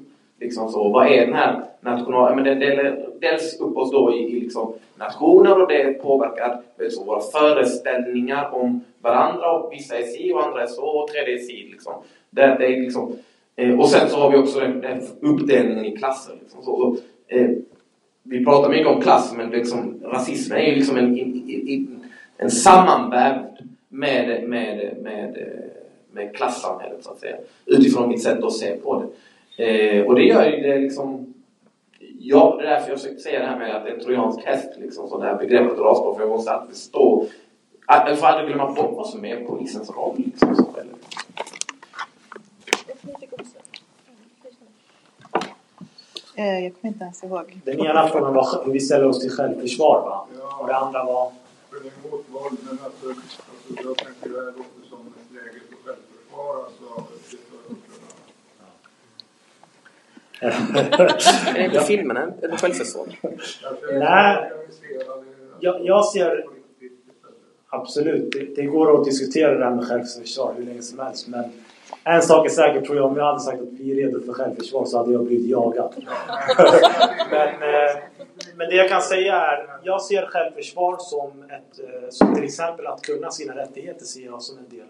Liksom 0.40 0.68
så. 0.68 0.88
Vad 0.88 1.06
är 1.06 1.26
den 1.26 1.34
här 1.34 1.64
national... 1.80 2.34
Men 2.34 2.44
den 2.44 2.58
delar 2.60 3.06
dels 3.20 3.60
upp 3.60 3.76
oss 3.76 3.90
då 3.90 4.14
i, 4.14 4.36
i 4.36 4.40
liksom 4.40 4.72
nationer 4.96 5.62
och 5.62 5.68
det 5.68 6.02
påverkar 6.02 6.60
så, 6.90 7.04
våra 7.04 7.20
föreställningar 7.20 8.54
om 8.54 8.84
varandra 9.02 9.52
och 9.52 9.72
vissa 9.72 9.98
är 9.98 10.02
si 10.02 10.32
och 10.32 10.46
andra 10.46 10.62
är 10.62 10.66
så 10.66 10.84
och 10.84 11.08
tredje 11.08 11.34
är 11.34 11.38
si. 11.38 11.68
Liksom. 11.70 11.92
Det, 12.30 12.56
det 12.58 12.66
är 12.66 12.80
liksom, 12.80 13.16
eh, 13.56 13.78
och 13.80 13.88
sen 13.88 14.08
så 14.08 14.16
har 14.16 14.30
vi 14.30 14.36
också 14.36 14.60
den, 14.60 14.80
den 14.80 15.02
uppdelningen 15.20 15.84
i 15.84 15.96
klasser. 15.96 16.34
Liksom, 16.40 16.62
så, 16.62 16.76
så 16.76 16.96
eh, 17.28 17.50
vi 18.22 18.44
pratar 18.44 18.70
mycket 18.70 18.86
om 18.86 19.00
klass 19.00 19.34
men 19.36 19.50
liksom, 19.50 20.00
rasismen 20.04 20.58
är 20.58 20.66
ju 20.66 20.74
liksom 20.74 20.96
en, 20.96 21.18
en, 21.18 22.04
en 22.36 22.50
sammanvävd 22.50 23.46
med, 23.88 24.48
med, 24.48 24.96
med, 25.02 25.48
med 26.12 26.36
klassamhället 26.36 27.04
så 27.04 27.10
att 27.10 27.18
säga. 27.18 27.36
Utifrån 27.66 28.08
mitt 28.08 28.22
sätt 28.22 28.44
att 28.44 28.52
se 28.52 28.76
på 28.76 29.04
det. 29.56 29.64
Eh, 29.64 30.06
och 30.06 30.14
det 30.14 30.22
gör 30.22 30.50
ju 30.50 30.62
det 30.62 30.78
liksom 30.78 31.34
Ja, 32.22 32.56
det 32.58 32.66
är 32.66 32.70
därför 32.70 32.90
jag 32.90 32.98
försökte 32.98 33.22
säga 33.22 33.40
det 33.40 33.46
här 33.46 33.58
med 33.58 33.76
att 33.76 33.84
det 33.84 33.90
är 33.90 33.94
en 33.94 34.00
trojansk 34.00 34.44
häst, 34.44 34.68
liksom, 34.78 35.08
så 35.08 35.18
det 35.18 35.26
här 35.26 35.38
begreppet 35.38 35.78
rasprofession 35.78 36.20
Jag 36.20 36.28
måste 36.28 36.50
alltid 36.50 36.76
förstå 36.76 37.26
jag 37.90 38.18
får 38.18 38.26
aldrig 38.26 38.48
glömma 38.48 38.72
bort 38.72 38.96
vad 38.96 39.06
som 39.06 39.24
är 39.24 39.44
polisens 39.44 39.90
roll. 39.90 40.14
Liksom, 40.16 40.56
så, 40.56 40.66
eller. 40.80 40.94
Eh, 46.34 46.64
jag 46.64 46.74
kommer 46.80 46.92
inte 46.92 47.04
ens 47.04 47.24
ihåg. 47.24 47.60
Den 47.64 47.80
ena 47.80 48.08
frågan 48.08 48.34
var 48.34 48.64
hur 48.64 48.72
vi 48.72 48.80
ställer 48.80 49.08
oss 49.08 49.20
till 49.20 49.30
självförsvar 49.30 50.00
va? 50.00 50.26
Och 50.60 50.66
det 50.66 50.76
andra 50.76 51.04
var? 51.04 51.32
Emot 51.72 52.26
våld, 52.28 52.58
men 52.62 52.78
alltså, 52.84 53.08
alltså, 53.08 53.42
jag 53.66 53.96
tänker 53.96 54.28
det 54.28 54.36
här 54.36 54.46
låter 54.46 54.88
som 54.90 54.98
ett 54.98 55.34
läge 55.34 55.60
för 55.68 55.76
självförsvar. 55.84 56.64
Alltså, 56.64 56.86
är 61.48 61.54
det 61.54 61.64
inte 61.64 61.80
filmen, 61.80 62.32
eller 62.42 62.56
självförsvar? 62.56 63.06
Nej, 63.92 64.50
jag, 65.60 65.86
jag 65.86 66.04
ser 66.04 66.59
absolut. 67.70 68.32
Det, 68.32 68.56
det, 68.56 68.66
går 68.66 69.00
att 69.00 69.04
diskutera 69.04 69.58
det 69.58 69.64
här 69.64 69.74
med 69.74 69.84
självförsvar 69.84 70.54
hur 70.56 70.64
länge 70.64 70.82
som 70.82 70.98
helst. 70.98 71.28
Men 71.28 71.44
en 72.04 72.22
sak 72.22 72.46
är 72.46 72.50
säker 72.50 72.80
tror 72.80 72.96
jag. 72.96 73.06
Om 73.06 73.16
jag 73.16 73.24
hade 73.24 73.40
sagt 73.40 73.60
att 73.62 73.68
vi 73.68 73.90
är 73.90 73.94
redo 73.94 74.20
för 74.20 74.32
självförsvar 74.32 74.84
så 74.84 74.98
hade 74.98 75.12
jag 75.12 75.24
blivit 75.24 75.50
jagad. 75.50 75.94
men, 77.30 77.48
eh, 77.48 77.96
men 78.56 78.68
det 78.68 78.76
jag 78.76 78.88
kan 78.88 79.02
säga 79.02 79.34
är, 79.34 79.66
jag 79.82 80.02
ser 80.02 80.26
självförsvar 80.26 80.96
som 80.98 81.42
ett, 81.42 81.78
eh, 81.78 82.08
som 82.10 82.34
till 82.34 82.44
exempel 82.44 82.86
att 82.86 83.02
kunna 83.02 83.30
sina 83.30 83.56
rättigheter 83.56 84.04
ser 84.04 84.24
jag 84.24 84.42
som 84.42 84.58
en 84.58 84.68
del 84.68 84.86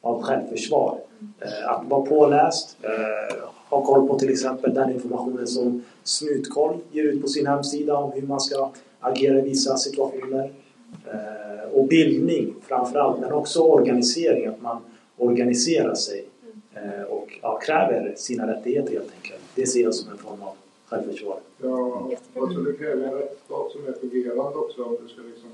av, 0.00 0.12
av 0.12 0.22
självförsvar. 0.22 0.98
Eh, 1.40 1.70
att 1.70 1.84
vara 1.88 2.02
påläst, 2.02 2.76
eh, 2.82 3.44
ha 3.70 3.84
koll 3.84 4.08
på 4.08 4.18
till 4.18 4.30
exempel 4.30 4.74
den 4.74 4.92
informationen 4.92 5.46
som 5.46 5.84
Snutkoll 6.04 6.78
ger 6.90 7.04
ut 7.04 7.22
på 7.22 7.28
sin 7.28 7.46
hemsida 7.46 7.96
om 7.96 8.12
hur 8.12 8.22
man 8.22 8.40
ska 8.40 8.70
agera 9.00 9.38
i 9.38 9.42
vissa 9.42 9.76
situationer. 9.76 10.52
Och 11.72 11.86
bildning 11.86 12.54
framförallt, 12.62 13.20
men 13.20 13.32
också 13.32 13.60
organisering, 13.60 14.46
att 14.46 14.62
man 14.62 14.78
organiserar 15.16 15.94
sig 15.94 16.24
och 17.08 17.38
ja, 17.42 17.58
kräver 17.58 18.14
sina 18.16 18.46
rättigheter 18.46 18.92
helt 18.92 19.12
enkelt. 19.16 19.42
Det 19.54 19.66
ser 19.66 19.82
jag 19.82 19.94
som 19.94 20.12
en 20.12 20.18
form 20.18 20.42
av 20.42 20.54
självförsvar. 20.88 21.38
Ja, 21.62 22.10
alltså 22.40 22.60
det 22.60 22.72
kräver 22.72 23.04
en 23.04 23.14
rättsstat 23.14 23.72
som 23.72 23.86
är 23.86 23.92
fungerande 23.92 24.58
också 24.58 24.84
om 24.84 24.96
du 25.02 25.08
ska 25.08 25.22
liksom 25.22 25.50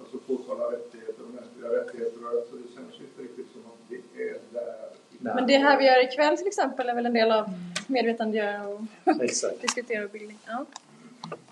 alltså 0.00 0.18
påtala 0.18 0.64
rättigheter 0.64 1.22
och 1.24 1.34
mänskliga 1.34 1.68
rättigheter. 1.80 2.18
Alltså 2.26 2.56
det 2.56 2.74
känns 2.74 2.94
ju 3.00 3.04
inte 3.04 3.22
riktigt 3.22 3.46
som 3.52 3.60
att 3.60 3.80
det 3.88 4.22
är 4.22 4.38
där. 4.52 5.34
Men 5.34 5.46
det 5.46 5.56
här 5.56 5.78
vi 5.78 5.86
gör 5.86 6.04
ikväll 6.04 6.36
till 6.36 6.46
exempel 6.46 6.88
är 6.88 6.94
väl 6.94 7.06
en 7.06 7.14
del 7.14 7.32
av 7.32 7.44
medvetandegöra 7.86 8.68
och 8.68 8.80
diskutera 9.60 10.04
och 10.04 10.10
bildning? 10.10 10.38
Ja. 10.46 10.66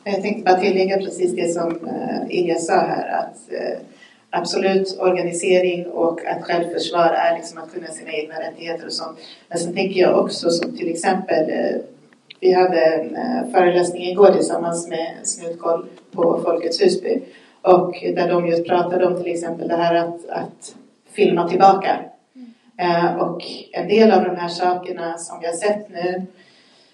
Jag 0.05 0.22
tänkte 0.22 0.52
bara 0.52 0.60
tillägga 0.60 0.96
precis 0.96 1.36
det 1.36 1.52
som 1.52 1.72
uh, 1.72 2.36
Ilja 2.36 2.59
sa 2.59 2.72
här 2.72 3.18
att 3.18 3.52
uh, 3.52 3.78
absolut 4.30 4.98
organisering 5.00 5.86
och 5.86 6.26
att 6.26 6.44
självförsvar 6.44 7.09
är 7.09 7.36
liksom 7.36 7.59
att 7.59 7.72
kunna 7.72 7.86
sina 7.86 8.12
egna 8.12 8.34
rättigheter 8.34 8.86
och 8.86 8.92
sånt. 8.92 9.18
Men 9.48 9.59
sen 9.59 9.74
tänker 9.74 10.00
jag 10.00 10.18
också 10.18 10.50
som 10.50 10.76
till 10.76 10.90
exempel 10.90 11.50
uh, 11.50 11.80
vi 12.40 12.52
hade 12.52 12.80
en 12.80 13.16
eh, 13.16 13.50
föreläsning 13.52 14.02
igår 14.02 14.32
tillsammans 14.32 14.88
med 14.88 15.16
Snutkoll 15.22 15.86
på 16.12 16.40
Folkets 16.44 16.82
Husby 16.82 17.20
och 17.62 17.94
där 18.14 18.28
de 18.28 18.46
just 18.46 18.68
pratade 18.68 19.06
om 19.06 19.22
till 19.22 19.32
exempel 19.32 19.68
det 19.68 19.76
här 19.76 19.94
att, 19.94 20.28
att 20.28 20.74
filma 21.12 21.48
tillbaka. 21.48 21.98
Eh, 22.78 23.14
och 23.16 23.42
en 23.72 23.88
del 23.88 24.12
av 24.12 24.24
de 24.24 24.36
här 24.36 24.48
sakerna 24.48 25.18
som 25.18 25.40
vi 25.40 25.46
har 25.46 25.55
sett 25.55 25.88
nu 25.88 26.26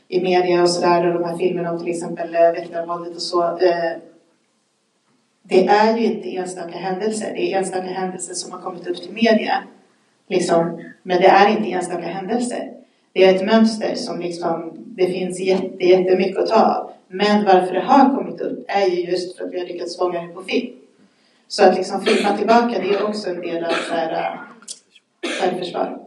i 0.08 0.20
media 0.20 0.62
och 0.62 0.70
sådär 0.70 1.06
och 1.06 1.14
de 1.14 1.24
här 1.24 1.38
filmerna 1.38 1.72
om 1.72 1.78
till 1.78 1.88
exempel 1.88 2.34
eh, 2.34 2.40
väktarvåldet 2.40 3.14
och 3.14 3.22
så. 3.22 3.42
Eh, 3.42 3.92
det 5.42 5.66
är 5.66 5.96
ju 5.96 6.04
inte 6.04 6.36
enstaka 6.36 6.78
händelser. 6.78 7.32
Det 7.34 7.52
är 7.52 7.58
enstaka 7.58 7.86
händelser 7.86 8.34
som 8.34 8.52
har 8.52 8.60
kommit 8.60 8.86
upp 8.86 9.02
till 9.02 9.12
media. 9.12 9.62
Liksom, 10.28 10.84
men 11.02 11.20
det 11.20 11.26
är 11.26 11.48
inte 11.48 11.70
enstaka 11.70 12.06
händelser. 12.06 12.72
Det 13.12 13.24
är 13.24 13.34
ett 13.34 13.46
mönster 13.46 13.94
som 13.94 14.20
liksom 14.20 14.72
det 14.76 15.06
finns 15.06 15.40
jätte, 15.40 15.84
jättemycket 15.84 16.38
att 16.38 16.48
ta 16.48 16.76
av. 16.76 16.90
Men 17.08 17.44
varför 17.44 17.74
det 17.74 17.80
har 17.80 18.16
kommit 18.16 18.40
upp 18.40 18.64
är 18.68 18.86
ju 18.86 19.10
just 19.10 19.36
för 19.36 19.44
att 19.44 19.52
vi 19.52 19.58
har 19.58 19.66
lyckats 19.66 19.98
fånga 19.98 20.22
det 20.22 20.28
på 20.28 20.42
film. 20.42 20.76
Så 21.48 21.64
att 21.64 21.76
liksom 21.76 22.00
filma 22.00 22.36
tillbaka 22.36 22.78
det 22.78 22.94
är 22.94 23.08
också 23.08 23.30
en 23.30 23.40
del 23.40 23.64
av 23.64 23.70
eh, 23.70 24.40
självförsvar 25.40 25.98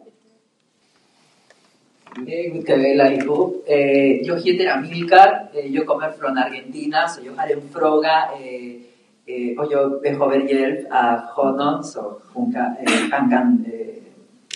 här, 2.17 2.47
äh, 2.47 2.51
självförsvar. 2.51 2.53
God 2.53 2.65
kväll 2.65 3.01
allihop. 3.01 3.63
Eh, 3.67 4.21
jag 4.21 4.41
heter 4.41 4.77
Amilcar, 4.77 5.49
eh, 5.53 5.75
jag 5.75 5.87
kommer 5.87 6.11
från 6.11 6.37
Argentina 6.37 7.07
så 7.07 7.21
jag 7.25 7.33
har 7.33 7.49
en 7.49 7.69
fråga 7.73 8.29
eh, 8.39 9.59
och 9.59 9.71
jag 9.71 10.01
behöver 10.01 10.39
hjälp 10.39 10.87
av 10.91 11.19
honom 11.19 11.83
så 11.83 12.21
hon 12.33 12.53
kan, 12.53 12.75
han 13.11 13.29
kan 13.29 13.65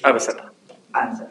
översätta. 0.09 0.43
Alltså. 0.91 1.23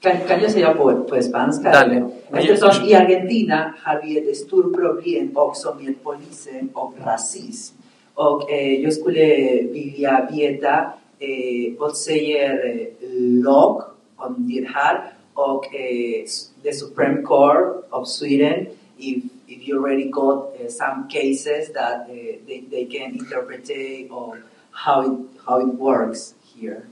Kan, 0.00 0.16
kan 0.28 0.40
jag 0.40 0.50
säga 0.50 0.74
på, 0.74 1.04
på 1.04 1.22
spanska? 1.22 1.70
Dale. 1.70 2.10
Eftersom 2.32 2.88
i 2.88 2.94
Argentina 2.94 3.74
har 3.82 4.02
vi 4.02 4.30
ett 4.30 4.36
stort 4.36 4.74
problem 4.76 5.30
också 5.34 5.76
med 5.80 5.94
polisen 6.02 6.68
och 6.72 6.94
rasism. 7.04 7.76
Och 8.14 8.50
eh, 8.50 8.82
jag 8.82 8.92
skulle 8.92 9.26
vilja 9.62 10.28
veta 10.32 10.92
eh, 11.18 11.72
vad 11.78 11.96
säger 11.96 12.76
eh, 13.00 13.44
lag 13.44 13.82
om 14.18 14.34
det 14.48 14.68
här 14.68 15.12
och 15.34 15.74
eh, 15.74 16.24
the 16.62 16.72
Supreme 16.72 17.22
Court 17.22 17.86
of 17.90 18.08
Sweden 18.08 18.66
if, 18.98 19.24
if 19.46 19.68
you 19.68 19.78
already 19.78 20.10
got 20.10 20.54
uh, 20.60 20.68
some 20.68 21.08
cases 21.08 21.72
that 21.72 22.08
uh, 22.10 22.14
they, 22.46 22.64
they 22.70 22.84
can 22.84 23.12
interpret 23.12 23.70
or 24.10 24.42
how 24.72 25.02
it, 25.02 25.18
how 25.46 25.60
it 25.60 25.74
works 25.74 26.34
here. 26.54 26.82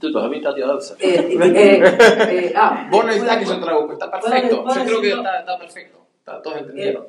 Du 0.00 0.12
behöver 0.12 0.34
inte 0.34 0.48
att 0.48 0.58
jag 0.58 0.70
översätter. 0.70 1.06
Eh, 1.08 1.56
eh, 1.56 2.44
eh, 2.44 2.52
ah, 2.54 2.88
bueno, 2.90 3.12
está 3.12 3.38
que 3.38 3.44
yo 3.44 3.60
traduco, 3.60 3.92
está 3.92 4.10
perfecto. 4.10 4.56
Yo 4.56 4.84
creo 4.84 5.00
que 5.00 5.10
está, 5.10 5.40
está 5.40 5.58
perfecto. 5.58 5.98
Está, 6.18 6.42
todos 6.42 6.58
entendieron. 6.58 7.04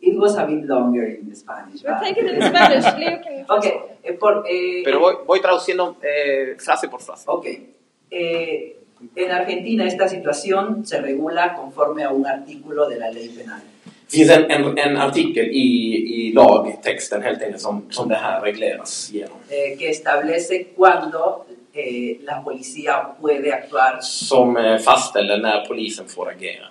It 0.00 0.16
was 0.16 0.36
a 0.36 0.46
bit 0.46 0.64
longer 0.64 1.06
in 1.06 1.34
Spanish. 1.34 1.82
But... 1.82 2.00
Take 2.00 2.20
it 2.20 2.30
in 2.30 2.42
Spanish. 2.42 2.84
okay. 3.50 3.74
Eh, 4.02 4.12
por, 4.12 4.44
eh, 4.48 4.82
Pero 4.84 5.00
voy, 5.00 5.16
voy 5.26 5.40
traduciendo 5.40 5.96
frase 6.58 6.88
por 6.88 7.00
frase. 7.00 7.24
Ok. 7.26 7.46
Eh, 8.10 8.76
en 9.14 9.30
Argentina 9.30 9.86
esta 9.86 10.08
situación 10.08 10.86
se 10.86 11.00
regula 11.00 11.54
conforme 11.54 12.04
a 12.04 12.10
un 12.10 12.26
artículo 12.26 12.88
de 12.88 12.98
la 12.98 13.10
ley 13.10 13.28
penal. 13.28 13.60
Det 14.10 14.16
finns 14.16 14.30
en, 14.30 14.50
en, 14.50 14.78
en 14.78 14.96
artikel 14.96 15.50
i, 15.52 16.28
i 16.28 16.32
lagtexten 16.32 17.22
helt 17.22 17.42
enkelt 17.42 17.60
som, 17.60 17.82
som 17.90 18.08
det 18.08 18.14
här 18.14 18.40
regleras 18.40 19.10
genom. 19.12 19.36
Eh, 19.50 19.78
que 19.78 19.90
establece 19.90 20.64
cuando 20.76 21.44
eh, 21.72 22.16
la 22.22 22.42
policía 22.44 23.14
puede 23.20 23.52
actuar. 23.52 24.00
Som 24.00 24.56
eh, 24.56 24.78
fastställer 24.78 25.38
när 25.38 25.66
polisen 25.66 26.08
får 26.08 26.30
agera. 26.30 26.68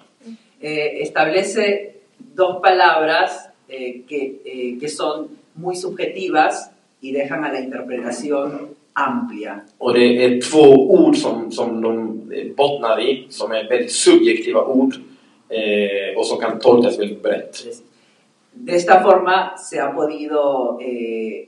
Eh, 0.59 1.01
establece 1.01 1.93
dos 2.17 2.61
palabras 2.61 3.49
eh, 3.67 4.01
que, 4.07 4.41
eh, 4.45 4.79
que 4.79 4.89
son 4.89 5.29
muy 5.53 5.75
subjetivas 5.75 6.71
y 7.01 7.11
dejan 7.11 7.43
a 7.43 7.51
la 7.53 7.59
interpretación 7.59 8.75
amplia. 8.97 9.59
Och 9.77 9.93
det 9.93 10.25
är 10.25 10.41
två 10.41 10.91
ord 10.91 11.17
som, 11.17 11.51
som 11.51 11.81
de 11.81 12.21
bottnar 12.57 13.01
i, 13.01 13.27
som 13.29 13.51
är 13.51 13.69
väldigt 13.69 13.91
subjektiva 13.91 14.65
ord 14.65 14.93
eh, 15.49 16.17
och 16.17 16.25
som 16.25 16.39
kan 16.39 16.59
tolkas 16.59 16.99
väldigt 16.99 17.23
brett. 17.23 17.57
De 18.53 18.71
esta 18.75 19.03
forma 19.03 19.57
se 19.57 19.81
ha 19.81 19.91
podido 19.91 20.39
eh, 20.81 21.47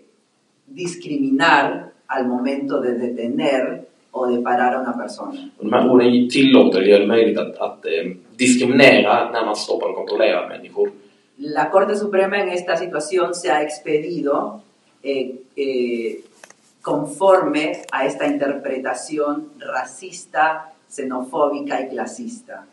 discriminar 0.65 1.85
al 2.05 2.27
momento 2.27 2.81
de 2.81 2.91
detener 2.91 3.81
o 4.11 4.25
de 4.25 4.43
parar 4.43 4.75
a 4.75 4.81
una 4.81 4.93
persona. 4.93 5.49
De 5.59 5.73
här 5.73 5.89
orden 5.89 6.29
tillåter, 6.29 6.81
gör 6.81 6.99
det 6.99 7.07
möjligt 7.07 7.37
att, 7.37 7.57
att 7.57 7.85
eh, 7.85 8.11
diskriminera 8.35 9.31
när 9.31 9.45
man 9.45 9.55
stoppar 9.55 9.89
och 9.89 9.95
kontrollerar 9.95 10.49
människor. 10.49 10.89
La 11.35 11.69
Corte 11.69 11.95
Suprema 11.95 12.37
en 12.37 12.49
esta 12.49 12.75
situación 12.75 13.35
se 13.35 13.49
ha 13.49 13.61
expedido 13.61 14.61
eh, 15.01 15.29
eh, 15.55 16.15
conforme 16.89 17.83
a 17.91 18.05
esta 18.07 18.25
interpretación 18.25 19.49
racista, 19.59 20.73
xenofóbica 20.89 21.79
y 21.81 21.89
clasista. 21.89 22.65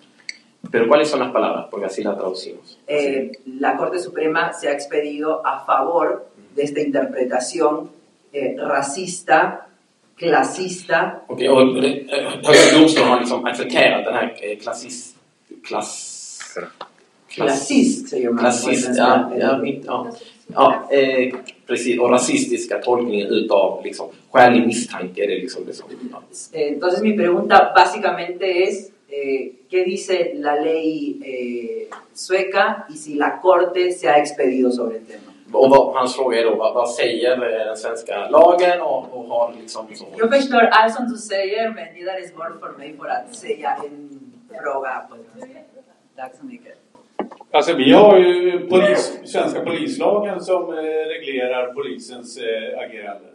Pero 0.71 0.89
¿cuáles 0.89 1.11
son 1.11 1.21
las 1.21 1.31
palabras? 1.33 1.67
Porque 1.71 1.85
así 1.87 2.03
las 2.03 2.17
traducimos. 2.17 2.79
Eh, 2.87 3.33
la 3.61 3.77
Corte 3.77 3.99
Suprema 3.99 4.55
se 4.55 4.69
ha 4.69 4.73
expedido 4.73 5.47
a 5.47 5.67
favor 5.67 6.29
de 6.55 6.63
esta 6.63 6.81
interpretación 6.81 7.91
eh, 8.33 8.57
racista, 8.59 9.67
klassista. 10.17 11.23
Okej, 11.27 11.49
och 11.49 11.59
Högsta 12.47 12.79
domstolen 12.79 13.09
har 13.09 13.21
liksom 13.21 13.45
accepterat 13.45 14.05
den 14.05 14.15
här 14.15 14.35
eh, 14.41 14.59
klassist... 14.59 15.17
Klass... 15.63 16.39
Klassist 17.37 18.09
säger 18.09 18.31
man. 18.31 18.39
Klassist, 18.39 18.91
ja. 18.97 19.31
ja, 19.41 19.61
ja, 19.85 20.07
ja 20.47 20.89
eh, 20.91 21.35
precis. 21.67 22.01
Och 22.01 22.11
rasistiska 22.11 22.79
tolkningen 22.79 23.27
utav 23.27 23.85
liksom, 23.85 24.09
skälig 24.31 24.67
misstanke. 24.67 25.25
Är 25.25 25.29
det 25.29 25.35
liksom 25.35 25.67
det 25.67 25.73
som, 25.73 25.87
ja. 26.13 26.23
Eh, 26.53 26.73
entonces 26.73 27.03
mi 27.03 27.17
pregunta 27.17 27.73
básicamente 27.75 28.63
es 28.63 28.91
eh, 29.09 29.53
qué 29.71 29.85
dice 29.85 30.33
la 30.35 30.55
ley 30.55 31.21
eh, 31.25 31.95
sueca 32.15 32.87
y 32.91 32.97
si 32.97 33.15
la 33.15 33.41
corte 33.41 33.93
se 33.93 34.09
ha 34.09 34.17
expedido 34.17 34.71
sobre 34.71 34.97
el 34.97 35.07
tema. 35.07 35.33
Och 35.53 35.71
vad, 35.71 35.95
hans 35.95 36.17
fråga 36.17 36.41
är 36.41 36.45
då, 36.45 36.55
vad, 36.55 36.75
vad 36.75 36.91
säger 36.91 37.37
den 37.67 37.77
svenska 37.77 38.29
lagen 38.29 38.81
och, 38.81 39.17
och 39.17 39.25
har 39.25 39.55
liksom 39.61 39.87
så... 39.95 40.05
Jag 40.17 40.35
förstår 40.35 40.61
allt 40.61 40.95
som 40.95 41.09
du 41.09 41.17
säger 41.17 41.69
men 41.69 41.85
det 41.95 42.01
är 42.01 42.29
svårt 42.29 42.61
för 42.61 42.79
mig 42.79 42.97
för 42.99 43.09
att 43.09 43.35
säga 43.35 43.77
en 43.85 44.21
fråga 44.63 45.03
på 45.11 45.17
Tack 46.17 46.33
så 46.41 46.47
mycket. 46.47 46.86
Alltså 47.57 47.75
vi 47.75 47.93
har 47.93 48.19
ju 48.19 48.61
polis, 48.69 49.21
svenska 49.25 49.61
polislagen 49.61 50.41
som 50.41 50.63
eh, 50.63 50.83
reglerar 51.09 51.73
polisens 51.73 52.39
eh, 52.39 52.79
agerande. 52.79 53.29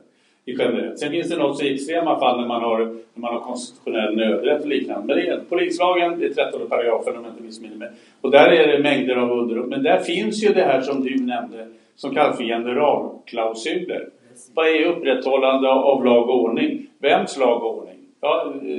i 0.45 0.51
generellt. 0.51 0.99
Sen 0.99 1.11
finns 1.11 1.29
det 1.29 1.37
något 1.37 1.57
så 1.57 1.65
extrema 1.65 2.19
fall 2.19 2.41
när 2.41 2.47
man 2.47 2.61
har, 2.61 2.79
när 2.79 3.21
man 3.21 3.33
har 3.33 3.39
konstitutionell 3.39 4.15
nödrätt 4.15 4.61
och 4.61 4.67
liknande. 4.67 5.07
Men 5.07 5.17
det 5.17 5.31
är 5.31 5.39
polislagen, 5.49 6.19
det 6.19 6.25
är 6.25 6.33
13 6.33 6.69
paragrafen 6.69 7.17
om 7.17 7.23
jag 7.23 7.33
inte 7.33 7.43
missminner 7.43 7.75
mig. 7.75 7.89
Och 8.21 8.31
där 8.31 8.47
är 8.51 8.67
det 8.67 8.83
mängder 8.83 9.15
av 9.15 9.31
underrum. 9.31 9.69
Men 9.69 9.83
där 9.83 9.99
finns 9.99 10.43
ju 10.43 10.53
det 10.53 10.63
här 10.63 10.81
som 10.81 11.03
du 11.03 11.15
nämnde 11.15 11.67
som 11.95 12.15
kallas 12.15 12.37
för 12.37 12.43
generalklausuler. 12.43 14.09
Vad 14.53 14.67
är 14.67 14.85
upprätthållande 14.85 15.69
av 15.69 16.05
lag 16.05 16.29
och 16.29 16.43
ordning? 16.43 16.87
Vems 16.99 17.37
lag 17.37 17.63
och 17.63 17.77
ordning? 17.77 17.97
Ja, 18.21 18.53
eh, 18.61 18.69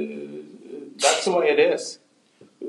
that's 0.96 1.32
what 1.34 1.48
it 1.48 1.74
is. 1.74 1.98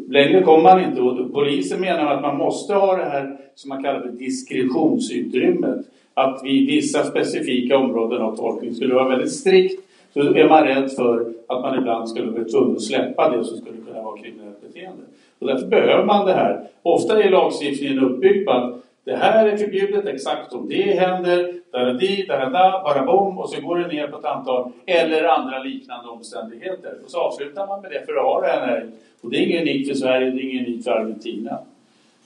Längre 0.07 0.41
kommer 0.41 0.63
man 0.63 0.83
inte 0.83 1.01
och 1.01 1.33
polisen 1.33 1.81
menar 1.81 2.13
att 2.13 2.21
man 2.21 2.37
måste 2.37 2.73
ha 2.73 2.97
det 2.97 3.03
här 3.03 3.37
som 3.55 3.69
man 3.69 3.83
kallar 3.83 4.01
för 4.01 4.09
diskretionsutrymmet. 4.09 5.85
Att 6.13 6.41
vid 6.43 6.67
vissa 6.67 7.03
specifika 7.03 7.77
områden 7.77 8.21
av 8.21 8.35
tolkning 8.35 8.75
skulle 8.75 8.93
vara 8.93 9.09
väldigt 9.09 9.31
strikt 9.31 9.83
så 10.13 10.19
är 10.19 10.49
man 10.49 10.63
rädd 10.63 10.91
för 10.91 11.33
att 11.47 11.61
man 11.61 11.77
ibland 11.79 12.09
skulle 12.09 12.31
bli 12.31 12.45
tvungen 12.45 12.75
att 12.75 12.81
släppa 12.81 13.29
det 13.29 13.43
som 13.43 13.57
skulle 13.57 13.77
kunna 13.87 14.01
vara 14.01 14.17
kriminellt 14.17 14.61
beteende. 14.61 15.03
Och 15.39 15.47
därför 15.47 15.67
behöver 15.67 16.05
man 16.05 16.25
det 16.25 16.33
här. 16.33 16.67
Ofta 16.81 17.23
är 17.23 17.29
lagstiftningen 17.29 17.99
uppbyggd 17.99 18.45
på 18.45 18.51
att 18.51 18.75
det 19.03 19.15
här 19.15 19.47
är 19.47 19.57
förbjudet 19.57 20.05
exakt 20.05 20.53
om 20.53 20.69
det 20.69 20.99
händer, 20.99 21.53
da-da-di, 21.73 22.25
da-da-da, 22.27 22.81
bara 22.83 23.03
bom 23.03 23.39
och 23.39 23.49
så 23.49 23.61
går 23.61 23.77
det 23.77 23.87
ner 23.87 24.07
på 24.07 24.17
ett 24.19 24.25
antal 24.25 24.71
eller 24.85 25.23
andra 25.23 25.59
liknande 25.59 26.09
omständigheter. 26.09 26.93
Och 27.05 27.11
så 27.11 27.19
avslutar 27.19 27.67
man 27.67 27.81
med 27.81 27.91
det 27.91 28.05
för 28.05 28.15
att 28.15 28.23
ha 28.23 28.41
det 28.41 28.47
här. 28.47 28.87
Och 29.21 29.29
det 29.29 29.37
är 29.37 29.41
inget 29.41 29.61
unikt 29.61 29.89
för 29.89 29.95
Sverige, 29.95 30.31
det 30.31 30.39
är 30.39 30.43
inget 30.43 30.67
unikt 30.67 30.83
för 30.83 30.91
Argentina. 30.91 31.59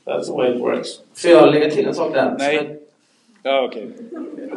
That's 0.06 0.26
the 0.26 0.32
way 0.32 0.56
it 0.56 0.61
works. 0.61 0.90
Får 1.15 1.32
jag 1.32 1.53
lägga 1.53 1.69
till 1.72 1.88
en 1.88 1.94
sak 1.94 2.14
där? 2.14 2.36
Nej. 2.40 2.80
Ja, 3.44 3.64
okej. 3.64 3.90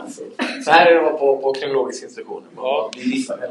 Så 0.64 0.70
här 0.70 0.86
är 0.86 0.94
det 0.94 1.00
att 1.00 1.04
vara 1.06 1.18
på, 1.18 1.38
på 1.38 1.52
kriminologisk 1.52 2.02
institution. 2.02 2.42
Ja. 2.56 2.90
Eh, 2.96 3.50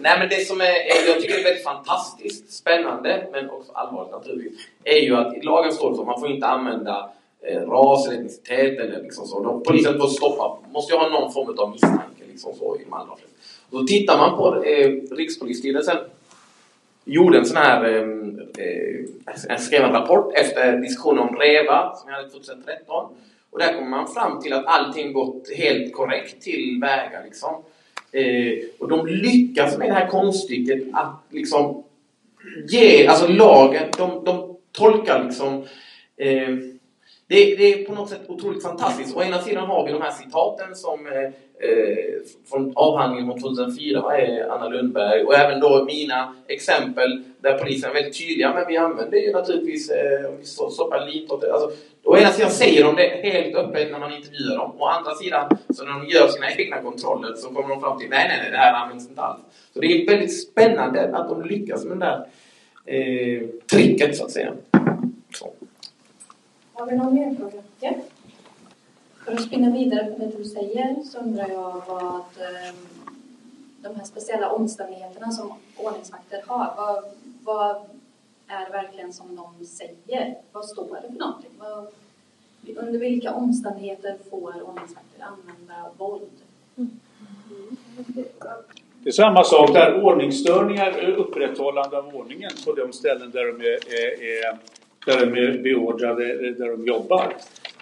nej 0.00 0.18
men 0.18 0.28
det 0.28 0.46
som 0.46 0.60
är, 0.60 0.64
är, 0.64 1.08
jag 1.08 1.20
tycker 1.20 1.38
är 1.38 1.44
väldigt 1.44 1.64
fantastiskt, 1.64 2.52
spännande, 2.52 3.26
men 3.32 3.50
också 3.50 3.72
allvarligt 3.72 4.12
naturligtvis, 4.12 4.60
är 4.84 5.00
ju 5.00 5.16
att 5.16 5.44
lagen 5.44 5.72
står 5.72 5.94
för 5.94 6.04
man 6.04 6.20
får 6.20 6.30
inte 6.30 6.46
använda 6.46 6.98
eh, 6.98 7.06
Eh, 7.46 7.60
ras 7.60 8.06
eller 8.06 8.18
etnicitet 8.18 8.78
eller 8.78 9.02
liksom 9.02 9.26
så. 9.26 9.42
De, 9.42 9.62
polisen 9.62 9.98
får 9.98 10.08
stoppa, 10.08 10.58
måste 10.72 10.92
ju 10.92 10.98
ha 10.98 11.08
någon 11.08 11.32
form 11.32 11.58
av 11.58 11.70
misstanke 11.70 12.24
liksom 12.32 12.54
så 12.54 12.76
i 12.76 12.90
Malmö. 12.90 13.12
Och 13.70 13.80
då 13.80 13.86
tittar 13.86 14.18
man 14.18 14.36
på 14.36 14.64
eh, 14.64 14.90
Rikspolisstyrelsen 15.16 15.96
gjorde 17.04 17.38
en 17.38 17.46
sån 17.46 17.56
här, 17.56 17.84
eh, 17.84 19.48
eh 19.48 19.58
skrev 19.58 19.82
en 19.82 19.92
rapport 19.92 20.32
efter 20.34 20.76
diskussionen 20.76 21.28
om 21.28 21.36
REVA 21.36 21.94
som 21.94 22.08
vi 22.08 22.14
hade 22.14 22.30
2013 22.30 23.06
och 23.50 23.58
där 23.58 23.72
kommer 23.72 23.90
man 23.90 24.08
fram 24.08 24.40
till 24.40 24.52
att 24.52 24.66
allting 24.66 25.12
gått 25.12 25.50
helt 25.56 25.92
korrekt 25.92 26.42
till 26.42 26.78
väga. 26.80 27.22
Liksom. 27.24 27.54
Eh, 28.12 28.64
och 28.78 28.88
de 28.88 29.06
lyckas 29.06 29.78
med 29.78 29.88
det 29.88 29.94
här 29.94 30.08
konststycket 30.08 30.82
att 30.92 31.24
liksom 31.30 31.84
ge, 32.68 33.06
alltså 33.06 33.26
lagen, 33.26 33.82
de, 33.98 34.24
de 34.24 34.56
tolkar 34.72 35.24
liksom 35.24 35.64
eh, 36.16 36.48
det, 37.26 37.54
det, 37.54 37.72
är 37.72 37.84
på 37.84 37.92
något 37.92 38.10
sätt 38.10 38.20
otroligt 38.28 38.62
fantastiskt. 38.62 39.16
Å 39.16 39.22
ena 39.22 39.38
sidan 39.38 39.66
har 39.66 39.86
vi 39.86 39.92
de 39.92 40.02
här 40.02 40.10
citaten 40.10 40.74
som 40.74 41.06
eh, 41.06 41.22
eh 41.22 42.14
från 42.50 42.72
avhandlingen 42.76 43.30
från 43.30 43.40
2004 43.40 44.16
är 44.16 44.50
Anna 44.50 44.68
Lundberg 44.68 45.24
och 45.24 45.34
även 45.34 45.60
då 45.60 45.84
mina 45.84 46.34
exempel 46.48 47.22
där 47.40 47.58
polisen 47.58 47.90
är 47.90 47.94
väldigt 47.94 48.18
tydliga 48.18 48.54
men 48.54 48.66
vi 48.68 48.76
använder 48.76 49.18
ju 49.18 49.32
naturligtvis 49.32 49.90
eh, 49.90 50.30
om 50.30 50.36
vi 50.38 50.44
stoppar 50.44 51.06
lite 51.06 51.34
åt 51.34 51.40
det. 51.40 51.52
Alltså, 51.52 51.70
å 52.04 52.16
ena 52.16 52.30
sidan 52.30 52.50
säger 52.50 52.84
de 52.84 52.96
det 52.96 53.30
helt 53.30 53.56
öppet 53.56 53.92
när 53.92 53.98
man 53.98 54.12
intervjuar 54.12 54.56
dem. 54.56 54.72
Å 54.78 54.86
andra 54.86 55.14
sidan, 55.14 55.58
så 55.74 55.84
när 55.84 55.92
de 55.92 56.08
gör 56.08 56.28
sina 56.28 56.50
egna 56.50 56.82
kontroller 56.82 57.34
så 57.34 57.48
kommer 57.48 57.68
de 57.68 57.80
fram 57.80 57.98
till 57.98 58.08
nej, 58.10 58.28
nej, 58.28 58.38
nej, 58.42 58.50
det 58.50 58.56
här 58.56 58.72
används 58.74 59.08
inte 59.08 59.20
alls. 59.20 59.40
Så 59.74 59.80
det 59.80 59.86
är 59.86 60.06
väldigt 60.06 60.40
spännande 60.42 61.16
att 61.16 61.28
de 61.28 61.44
lyckas 61.44 61.84
med 61.84 61.98
det 61.98 62.06
där 62.06 62.26
eh, 62.94 63.42
tricket 63.70 64.16
så 64.16 64.24
att 64.24 64.30
säga. 64.30 64.52
Har 66.76 66.86
vi 66.86 66.96
någon 66.96 67.14
mer 67.14 67.34
fråga? 67.34 67.62
Ja? 67.80 67.92
För 69.24 69.32
att 69.32 69.42
spinna 69.42 69.70
vidare 69.70 70.10
på 70.10 70.18
det 70.18 70.38
du 70.38 70.44
säger 70.44 70.96
så 71.04 71.18
undrar 71.18 71.48
jag 71.48 71.82
vad 71.86 72.14
ehm, 72.14 72.76
de 73.82 73.94
här 73.96 74.04
speciella 74.04 74.50
omständigheterna 74.50 75.30
som 75.30 75.52
ordningsvakter 75.76 76.42
har, 76.46 76.74
vad, 76.76 77.04
vad 77.44 77.76
är 78.46 78.70
verkligen 78.70 79.12
som 79.12 79.36
de 79.36 79.66
säger? 79.66 80.34
Vad 80.52 80.64
står 80.64 80.84
det 81.02 81.08
för 81.08 81.18
någonting? 81.18 81.50
Vad, 81.58 81.86
under 82.76 82.98
vilka 82.98 83.34
omständigheter 83.34 84.16
får 84.30 84.62
ordningsvakter 84.62 85.22
använda 85.22 85.90
våld? 85.98 86.30
Mm. 86.76 86.90
Det 89.02 89.10
är 89.10 89.12
samma 89.12 89.44
sak 89.44 89.72
där, 89.72 90.02
ordningsstörningar, 90.04 91.00
upprätthållande 91.16 91.98
av 91.98 92.16
ordningen 92.16 92.50
på 92.64 92.72
de 92.72 92.92
ställen 92.92 93.30
där 93.30 93.46
de 93.46 93.60
är, 93.60 93.94
är, 93.94 94.44
är 94.44 94.58
där 95.06 95.26
de 95.26 95.40
är 95.40 95.58
beordrade, 95.62 96.50
där 96.50 96.70
de 96.70 96.86
jobbar. 96.86 97.26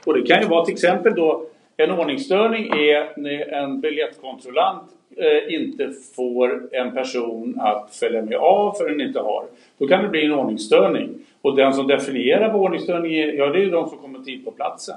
Och 0.04 0.14
det 0.14 0.26
kan 0.26 0.42
ju 0.42 0.48
vara 0.48 0.64
till 0.64 0.74
exempel 0.74 1.14
då 1.14 1.46
en 1.76 1.90
ordningsstörning 1.90 2.66
är 2.66 3.20
när 3.20 3.52
en 3.52 3.80
biljettkontrollant 3.80 4.82
eh, 5.16 5.54
inte 5.54 5.90
får 6.16 6.68
en 6.72 6.94
person 6.94 7.60
att 7.60 7.96
följa 7.96 8.22
med 8.22 8.36
av 8.38 8.72
för 8.72 8.88
den 8.88 9.00
inte 9.00 9.20
har. 9.20 9.44
Då 9.78 9.88
kan 9.88 10.02
det 10.02 10.08
bli 10.08 10.24
en 10.24 10.32
ordningsstörning. 10.32 11.10
Och 11.42 11.56
den 11.56 11.72
som 11.72 11.86
definierar 11.86 12.52
vad 12.52 12.60
ordningsstörning 12.60 13.14
är, 13.14 13.32
ja 13.32 13.46
det 13.46 13.58
är 13.58 13.62
ju 13.62 13.70
de 13.70 13.88
som 13.88 13.98
kommer 13.98 14.18
tid 14.18 14.44
på 14.44 14.50
platsen. 14.50 14.96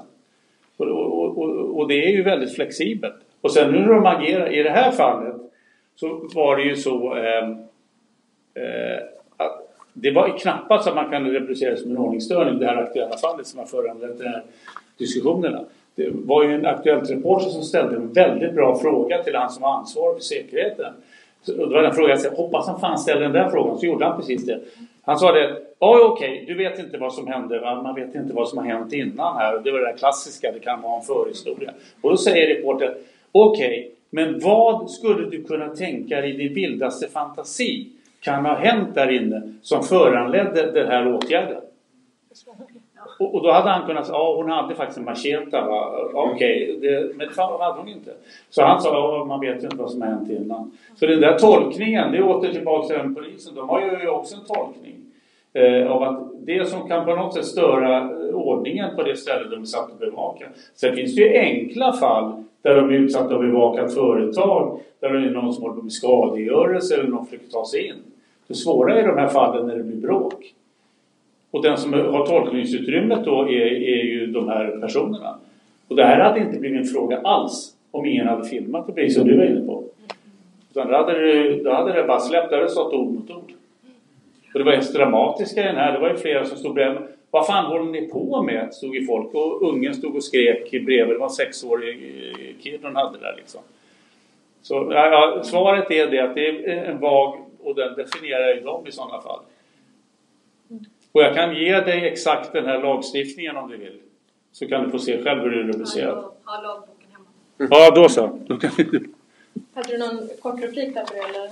Och, 0.76 0.86
och, 0.86 1.38
och, 1.38 1.78
och, 1.78 1.88
det 1.88 2.06
är 2.06 2.10
ju 2.10 2.22
väldigt 2.22 2.54
flexibelt. 2.54 3.14
Och 3.40 3.52
sen 3.52 3.72
nu 3.72 3.78
när 3.78 3.94
de 3.94 4.06
agerar, 4.06 4.54
i 4.54 4.62
det 4.62 4.70
här 4.70 4.90
fallet 4.90 5.34
så 5.94 6.28
var 6.34 6.56
det 6.56 6.62
ju 6.62 6.76
så 6.76 7.16
eh, 7.16 7.48
eh, 8.54 9.02
det 10.00 10.10
var 10.10 10.38
knappast 10.38 10.88
att 10.88 10.94
man 10.94 11.10
kan 11.10 11.30
reproducera 11.30 11.70
det 11.70 11.76
som 11.76 11.90
en 11.90 11.98
ordningsstörning, 11.98 12.58
det 12.58 12.66
här 12.66 12.76
aktuella 12.76 13.16
fallet 13.16 13.46
som 13.46 13.58
har 13.58 13.66
föranlett 13.66 14.18
de 14.18 14.24
här 14.24 14.42
diskussionerna. 14.98 15.64
Det 15.94 16.08
var 16.12 16.44
ju 16.44 16.54
en 16.54 16.66
aktuellt 16.66 17.10
reporter 17.10 17.48
som 17.48 17.62
ställde 17.62 17.96
en 17.96 18.12
väldigt 18.12 18.54
bra 18.54 18.78
fråga 18.78 19.22
till 19.22 19.34
han 19.34 19.50
som 19.50 19.62
var 19.62 19.74
ansvarig 19.74 20.16
för 20.16 20.22
säkerheten. 20.22 20.92
Och 21.46 21.68
det 21.68 21.74
var 21.74 21.82
den 21.82 21.94
frågan 21.94 22.18
jag 22.24 22.30
hoppas 22.30 22.66
han 22.66 22.80
fan 22.80 22.98
ställde 22.98 23.24
den 23.24 23.32
där 23.32 23.50
frågan, 23.50 23.78
så 23.78 23.86
gjorde 23.86 24.04
han 24.04 24.20
precis 24.20 24.46
det. 24.46 24.60
Han 25.02 25.18
sa 25.18 25.32
det, 25.32 25.62
ja 25.78 26.00
okej, 26.12 26.32
okay, 26.32 26.44
du 26.46 26.54
vet 26.54 26.78
inte 26.78 26.98
vad 26.98 27.14
som 27.14 27.26
hände, 27.26 27.60
va? 27.60 27.82
man 27.82 27.94
vet 27.94 28.14
inte 28.14 28.34
vad 28.34 28.48
som 28.48 28.58
har 28.58 28.64
hänt 28.64 28.92
innan 28.92 29.36
här. 29.36 29.60
Det 29.64 29.70
var 29.70 29.78
det 29.78 29.86
där 29.86 29.96
klassiska, 29.96 30.52
det 30.52 30.60
kan 30.60 30.82
vara 30.82 30.96
en 30.96 31.02
förhistoria. 31.02 31.70
Och 32.00 32.10
då 32.10 32.16
säger 32.16 32.54
reportern, 32.54 32.94
okej, 33.32 33.66
okay, 33.66 33.90
men 34.10 34.40
vad 34.40 34.90
skulle 34.90 35.30
du 35.30 35.44
kunna 35.44 35.68
tänka 35.68 36.20
dig 36.20 36.30
i 36.30 36.36
din 36.36 36.54
vildaste 36.54 37.08
fantasi 37.08 37.88
kan 38.26 38.44
ha 38.44 38.54
hänt 38.54 38.94
där 38.94 39.10
inne 39.10 39.42
som 39.62 39.82
föranledde 39.82 40.70
den 40.70 40.86
här 40.86 41.14
åtgärden? 41.14 41.60
Och, 43.18 43.34
och, 43.34 43.42
då 43.42 43.50
hade 43.52 43.70
han 43.70 43.86
kunnat 43.86 44.06
säga, 44.06 44.18
ja 44.18 44.36
hon 44.36 44.50
hade 44.50 44.74
faktiskt 44.74 44.98
en 44.98 45.04
macheta. 45.04 45.68
Okej, 46.14 46.76
okay, 46.78 47.14
men 47.14 47.28
det 47.36 47.42
hade 47.42 47.78
hon 47.78 47.88
inte. 47.88 48.10
Så 48.50 48.62
han 48.62 48.80
sa, 48.80 48.88
ja, 48.88 49.24
man 49.24 49.40
vet 49.40 49.62
ju 49.62 49.64
inte 49.64 49.76
vad 49.76 49.90
som 49.90 50.02
har 50.02 50.08
hänt 50.08 50.30
innan. 50.30 50.72
Så 50.94 51.06
den 51.06 51.20
där 51.20 51.38
tolkningen, 51.38 52.12
det 52.12 52.18
är 52.18 52.22
åter 52.22 52.52
tillbaka 52.52 52.86
till 52.86 52.96
den 52.96 53.14
polisen. 53.14 53.54
De 53.54 53.68
har 53.68 53.80
ju 53.80 54.08
också 54.08 54.36
en 54.36 54.44
tolkning. 54.44 54.94
Eh, 55.52 55.92
av 55.92 56.02
att 56.02 56.22
det 56.46 56.68
som 56.68 56.88
kan 56.88 57.04
på 57.04 57.14
något 57.14 57.34
sätt 57.34 57.44
störa 57.44 58.10
ordningen 58.34 58.96
på 58.96 59.02
det 59.02 59.16
ställe 59.16 59.48
de 59.50 59.60
är 59.60 59.64
satt 59.64 59.92
att 59.92 59.98
bevaka. 59.98 60.44
Sen 60.74 60.94
finns 60.94 61.14
det 61.14 61.22
ju 61.22 61.38
enkla 61.38 61.92
fall 61.92 62.44
där 62.62 62.76
de 62.76 62.90
är 62.90 62.94
utsatta 62.94 63.34
att 63.34 63.40
bevaka 63.40 63.84
ett 63.84 63.94
företag 63.94 64.80
där 65.00 65.12
det 65.12 65.28
är 65.28 65.30
någon 65.30 65.52
som 65.52 65.62
håller 65.62 65.76
på 65.76 65.82
med 65.82 65.92
skadegörelse 65.92 66.94
eller 66.94 67.08
någon 67.08 67.26
försöker 67.26 67.50
ta 67.50 67.64
sig 67.64 67.86
in. 67.86 68.02
Det 68.46 68.54
svåra 68.54 69.00
är 69.00 69.06
de 69.06 69.18
här 69.18 69.28
fallen 69.28 69.66
när 69.66 69.76
det 69.76 69.82
blir 69.82 69.96
bråk. 69.96 70.54
Och 71.50 71.62
den 71.62 71.76
som 71.76 71.92
har 71.92 72.26
tolkningsutrymmet 72.26 73.24
då 73.24 73.42
är, 73.42 73.66
är 73.72 74.04
ju 74.04 74.26
de 74.26 74.48
här 74.48 74.78
personerna. 74.80 75.38
Och 75.88 75.96
det 75.96 76.04
här 76.04 76.20
hade 76.20 76.40
inte 76.40 76.58
blivit 76.58 76.80
en 76.80 76.84
fråga 76.84 77.18
alls 77.18 77.76
om 77.90 78.06
ingen 78.06 78.26
hade 78.26 78.48
filmat 78.48 78.86
det 78.86 78.92
precis 78.92 79.18
som 79.18 79.28
du 79.28 79.36
var 79.36 79.44
inne 79.44 79.66
på. 79.66 79.84
Utan 80.70 80.88
då 80.88 80.96
hade 80.96 81.12
det, 81.12 81.62
då 81.62 81.72
hade 81.72 81.92
det 81.92 82.04
bara 82.04 82.20
släppt, 82.20 82.50
där 82.50 82.60
det 82.60 82.68
stått 82.68 82.92
ord 82.92 83.14
mot 83.14 83.30
ord. 83.30 83.52
Och 84.52 84.58
det 84.58 84.64
var 84.64 84.72
just 84.72 84.94
dramatiska 84.94 85.60
i 85.60 85.64
den 85.64 85.76
här, 85.76 85.92
det 85.92 85.98
var 85.98 86.10
ju 86.10 86.16
flera 86.16 86.44
som 86.44 86.58
stod 86.58 86.74
bredvid. 86.74 87.02
Vad 87.30 87.46
fan 87.46 87.64
håller 87.64 87.92
ni 87.92 88.08
på 88.08 88.42
med? 88.42 88.74
Stod 88.74 88.94
ju 88.94 89.06
folk 89.06 89.34
och 89.34 89.62
ungen 89.62 89.94
stod 89.94 90.16
och 90.16 90.24
skrek 90.24 90.70
bredvid. 90.70 91.14
Det 91.14 91.18
var 91.18 91.26
en 91.26 91.30
sexårig 91.30 91.94
eh, 91.96 92.62
kid 92.62 92.80
hon 92.82 92.96
hade 92.96 93.18
där 93.18 93.34
liksom. 93.36 93.60
Så 94.62 94.88
ja, 94.90 95.40
svaret 95.44 95.90
är 95.90 96.06
det 96.06 96.20
att 96.20 96.34
det 96.34 96.48
är 96.48 96.84
en 96.84 97.00
vag 97.00 97.38
och 97.66 97.74
den 97.74 97.94
definierar 97.94 98.54
ju 98.54 98.60
dem 98.60 98.86
i 98.86 98.92
sådana 98.92 99.20
fall. 99.20 99.40
Och 101.12 101.22
jag 101.22 101.34
kan 101.34 101.54
ge 101.54 101.80
dig 101.80 102.08
exakt 102.08 102.52
den 102.52 102.66
här 102.66 102.82
lagstiftningen 102.82 103.56
om 103.56 103.70
du 103.70 103.76
vill. 103.76 104.00
Så 104.52 104.68
kan 104.68 104.84
du 104.84 104.90
få 104.90 104.98
se 104.98 105.22
själv 105.22 105.42
hur 105.42 105.50
det 105.50 105.60
är 105.60 105.64
rubricerat. 105.64 106.40
Har 106.44 106.62
lagboken 106.62 107.08
hemma. 107.12 107.26
Mm. 107.58 107.68
Ja, 107.70 107.90
då 107.90 108.08
så. 108.08 108.38
Då 108.46 108.56
kan 108.56 108.70
du... 108.76 109.12
Hade 109.74 109.88
du 109.88 109.98
någon 109.98 110.28
kort 110.42 110.62
replik 110.62 110.94
där 110.94 111.04
på 111.04 111.12
det 111.12 111.18
eller? 111.18 111.50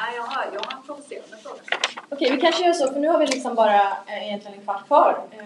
Nej, 0.00 0.16
jag 0.16 0.22
har, 0.22 0.44
jag 0.54 0.60
har 0.60 0.78
en 0.78 0.86
provocerande 0.86 1.36
fråga. 1.36 1.60
Okej, 2.08 2.30
vi 2.30 2.40
kanske 2.40 2.64
gör 2.66 2.72
så 2.72 2.92
för 2.92 3.00
nu 3.00 3.08
har 3.08 3.18
vi 3.18 3.26
liksom 3.26 3.54
bara 3.54 3.80
eh, 4.06 4.26
egentligen 4.26 4.58
en 4.58 4.64
kvart 4.64 4.86
kvar 4.86 5.18
eh, 5.30 5.44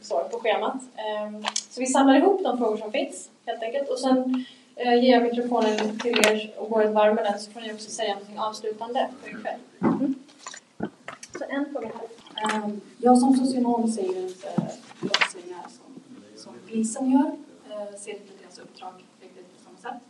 så, 0.00 0.28
på 0.30 0.38
schemat. 0.38 0.74
Eh, 0.74 1.50
så 1.70 1.80
vi 1.80 1.86
samlar 1.86 2.16
ihop 2.16 2.42
de 2.42 2.58
frågor 2.58 2.76
som 2.76 2.92
finns 2.92 3.30
helt 3.46 3.62
enkelt 3.62 3.88
och 3.88 3.98
sen 3.98 4.44
ger 4.84 5.12
jag 5.12 5.22
mikrofonen 5.22 5.98
till 5.98 6.18
er 6.18 6.54
och 6.56 6.70
går 6.70 6.84
ett 6.84 6.94
varv 6.94 7.14
med 7.14 7.24
den 7.24 7.40
så 7.40 7.50
får 7.50 7.60
ni 7.60 7.72
också 7.72 7.90
säga 7.90 8.14
någonting 8.14 8.38
avslutande 8.38 9.10
för 9.22 9.30
ikväll. 9.30 9.60
Mm. 9.80 10.14
Så 11.38 11.44
en 11.48 11.66
fråga 11.72 11.90
här. 12.34 12.64
Um, 12.64 12.80
jag 12.98 13.18
som 13.18 13.36
socionom 13.36 13.92
ser 13.92 14.18
inte 14.18 14.48
brottslingar 15.00 15.62
som, 15.68 16.02
som 16.36 16.52
polisen 16.68 17.10
gör. 17.10 17.30
Uh, 17.68 17.98
ser 17.98 18.10
inte 18.10 18.32
deras 18.42 18.58
uppdrag 18.58 18.92
riktigt 19.20 19.46
på 19.56 19.64
samma 19.64 19.78
sätt. 19.78 20.02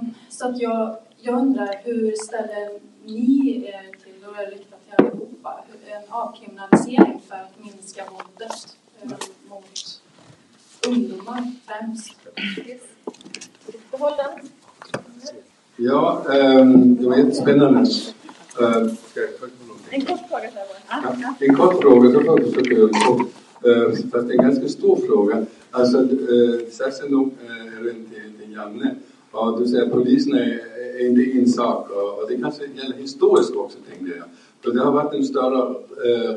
Um, 0.00 0.14
så 0.28 0.48
att 0.48 0.60
jag, 0.60 0.96
jag 1.16 1.38
undrar, 1.38 1.80
hur 1.84 2.12
ställer 2.12 2.80
ni 3.04 3.64
er 3.66 3.96
till, 4.04 4.24
och 4.28 4.38
är 4.38 4.50
riktat 4.50 4.80
till 4.84 5.06
allihopa, 5.06 5.64
en 5.86 6.02
avkriminalisering 6.08 7.20
för 7.28 7.34
att 7.34 7.58
minska 7.64 8.04
våldet 8.10 8.76
uh, 9.04 9.12
mot 9.48 10.00
ungdomar 10.86 11.52
främst? 11.66 12.16
Behåll 13.90 14.12
den. 14.16 14.48
Ja, 15.76 16.24
um, 16.28 16.96
det 16.96 17.08
var 17.08 17.16
jättespännande. 17.16 17.80
Uh, 18.60 18.92
en 19.90 20.00
kort 20.04 20.20
fråga 20.28 20.42
där 20.42 20.64
bara. 20.90 21.14
Ja, 21.22 21.34
en 21.40 21.54
kort 21.54 21.82
fråga 21.82 22.12
så 22.12 22.20
får 22.20 22.40
jag 22.40 22.48
försöka 22.48 22.74
göra. 22.74 22.90
Uh, 23.66 23.90
fast 24.12 24.28
det 24.28 24.34
är 24.34 24.38
en 24.38 24.44
ganska 24.44 24.68
stor 24.68 24.96
fråga. 24.96 25.46
Alltså, 25.70 25.98
uh, 25.98 26.60
särskilt 26.70 27.10
nog 27.10 27.30
uh, 27.48 27.78
är 27.78 27.84
det 27.84 27.90
till, 27.90 28.32
till 28.40 28.52
Janne. 28.52 28.94
Ja, 29.32 29.56
du 29.60 29.66
säger 29.66 29.84
att 29.84 29.92
polisen 29.92 30.34
är, 30.34 30.60
är 31.00 31.06
inte 31.06 31.38
en 31.38 31.48
sak 31.48 31.90
och, 31.90 32.22
och 32.22 32.28
det 32.28 32.36
kanske 32.36 32.62
gäller 32.66 32.96
historiskt 32.96 33.56
också 33.56 33.78
tänkte 33.88 34.16
jag. 34.16 34.26
För 34.64 34.72
det 34.72 34.84
har 34.84 34.92
varit 34.92 35.14
en 35.14 35.24
större 35.24 35.68
uh, 35.68 36.34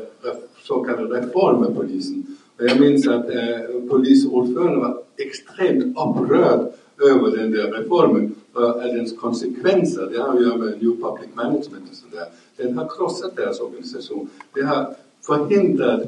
så 0.62 0.84
kallad 0.84 1.12
reform 1.12 1.60
med 1.60 1.76
polisen. 1.76 2.36
Och 2.58 2.64
jag 2.64 2.80
minns 2.80 3.08
att 3.08 3.26
uh, 3.26 3.88
polisordföranden 3.88 4.80
var 4.80 5.02
extremt 5.16 5.84
upprörd 5.84 6.72
över 7.00 7.36
den 7.36 7.50
där 7.50 7.72
reformen 7.72 8.34
och 8.52 8.82
dens 8.82 9.16
konsekvenser. 9.18 10.08
Det 10.12 10.18
har 10.18 10.34
att 10.34 10.42
göra 10.42 10.56
med 10.56 10.82
New 10.82 10.96
Public 11.02 11.28
Management 11.34 11.90
och 11.90 11.96
sådär. 11.96 12.26
Den 12.56 12.78
har 12.78 12.88
krossat 12.96 13.36
deras 13.36 13.60
organisation. 13.60 14.28
Det 14.54 14.62
har 14.62 14.94
förhindrat 15.26 16.02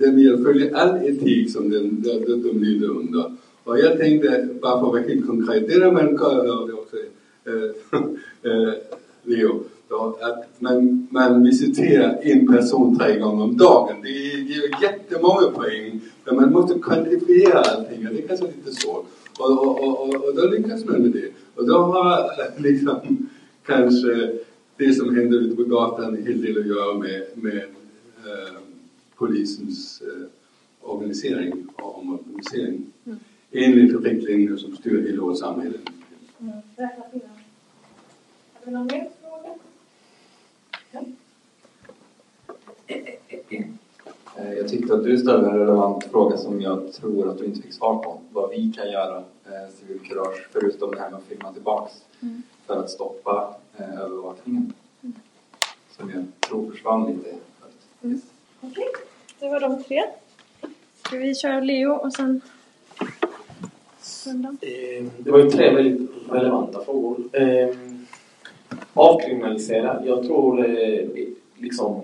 den 0.00 0.34
att 0.34 0.42
följa 0.42 0.76
all 0.76 0.96
etik 0.96 1.52
som 1.52 1.70
den, 1.70 2.02
de, 2.02 2.18
de, 2.18 2.42
de 2.42 2.58
lyder 2.58 2.88
under. 2.88 3.32
Och 3.64 3.78
jag 3.78 3.98
tänkte, 3.98 4.48
bara 4.62 4.80
för 4.80 4.86
att 4.86 4.92
vara 4.92 5.02
helt 5.02 5.26
konkret, 5.26 5.68
det 5.68 5.74
är 5.74 5.92
man 5.92 6.16
det 6.66 6.72
också 6.72 6.96
äh, 8.42 8.72
Leo, 9.24 9.64
då, 9.88 10.18
att 10.20 10.60
man, 10.60 11.08
man 11.10 11.44
visiterar 11.44 12.18
en 12.22 12.46
person 12.46 12.98
tre 12.98 13.18
gånger 13.18 13.44
om 13.44 13.56
dagen. 13.56 13.96
Det 14.02 14.08
ger 14.08 14.82
jättemånga 14.82 15.50
poäng, 15.50 16.00
men 16.24 16.36
man 16.36 16.52
måste 16.52 16.78
kvantifiera 16.78 17.60
allting 17.60 18.08
och 18.08 18.14
det 18.14 18.22
är 18.22 18.28
kanske 18.28 18.46
lite 18.46 18.72
svårt. 18.72 19.06
Och, 19.38 19.66
och, 19.66 20.00
och, 20.00 20.14
och 20.14 20.34
då 20.36 20.46
lyckas 20.46 20.84
man 20.84 21.02
med 21.02 21.10
det. 21.10 21.32
Och 21.54 21.66
då 21.66 21.78
har 21.78 22.30
liksom 22.62 23.28
kanske 23.66 24.38
det 24.76 24.94
som 24.94 25.16
händer 25.16 25.38
ute 25.38 25.56
på 25.56 25.62
gatan 25.62 26.16
en 26.16 26.26
hel 26.26 26.42
del 26.42 26.58
att 26.58 26.66
göra 26.66 26.98
med, 26.98 27.26
med 27.34 27.64
eh, 28.26 28.58
polisens 29.16 30.02
eh, 30.02 30.26
organisering 30.80 31.66
och 31.76 31.98
omorganisering. 31.98 32.86
Mm. 33.04 33.18
Enligt 33.50 34.04
riktlinjer 34.04 34.56
som 34.56 34.76
styr 34.76 35.06
hela 35.06 35.22
vårt 35.22 35.38
samhälle. 35.38 35.78
Mm. 36.40 36.52
Har 38.52 38.64
vi 38.64 38.72
någon 38.72 38.86
mer 38.86 39.10
fråga? 39.20 39.54
Ja. 40.90 41.00
Eh, 44.36 44.52
jag 44.52 44.68
tyckte 44.68 44.94
att 44.94 45.04
du 45.04 45.18
ställde 45.18 45.50
en 45.50 45.58
relevant 45.58 46.04
fråga 46.04 46.36
som 46.36 46.60
jag 46.60 46.92
tror 46.92 47.30
att 47.30 47.38
du 47.38 47.44
inte 47.44 47.62
fick 47.62 47.72
svar 47.72 48.02
på. 48.02 48.20
Vad 48.32 48.50
vi 48.50 48.72
kan 48.76 48.90
göra, 48.90 49.16
eh, 49.18 49.74
civilkurage, 49.74 50.48
förutom 50.52 50.90
det 50.90 51.00
här 51.00 51.10
med 51.10 51.18
att 51.18 51.24
filma 51.24 51.52
tillbaks 51.52 51.92
mm. 52.20 52.42
för 52.66 52.80
att 52.80 52.90
stoppa 52.90 53.54
eh, 53.76 54.00
övervakningen. 54.00 54.72
Mm. 55.02 55.14
Som 55.96 56.10
jag 56.10 56.24
tror 56.40 56.70
försvann 56.70 57.06
lite. 57.06 57.28
Mm. 58.02 58.20
Okej, 58.60 58.70
okay. 58.70 59.04
det 59.38 59.48
var 59.48 59.60
de 59.60 59.84
tre. 59.84 60.04
Ska 61.06 61.16
vi 61.16 61.34
köra 61.34 61.60
Leo 61.60 61.92
och 61.92 62.12
sen 62.12 62.40
eh, 64.60 65.04
Det 65.18 65.30
var 65.30 65.38
ju 65.38 65.50
tre 65.50 65.74
väldigt 65.74 66.10
relevanta 66.30 66.84
frågor. 66.84 67.16
Eh, 67.32 67.76
avkriminalisera, 68.94 70.02
jag 70.06 70.22
tror 70.22 70.66
eh, 70.66 71.08
liksom 71.56 72.02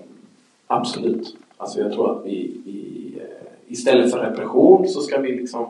absolut. 0.67 1.35
Alltså 1.61 1.79
jag 1.79 1.93
tror 1.93 2.11
att 2.11 2.25
vi, 2.25 2.61
vi 2.65 3.13
eh, 3.19 3.71
istället 3.73 4.11
för 4.11 4.19
repression 4.19 4.87
så 4.87 5.01
ska 5.01 5.21
vi 5.21 5.35
liksom 5.35 5.63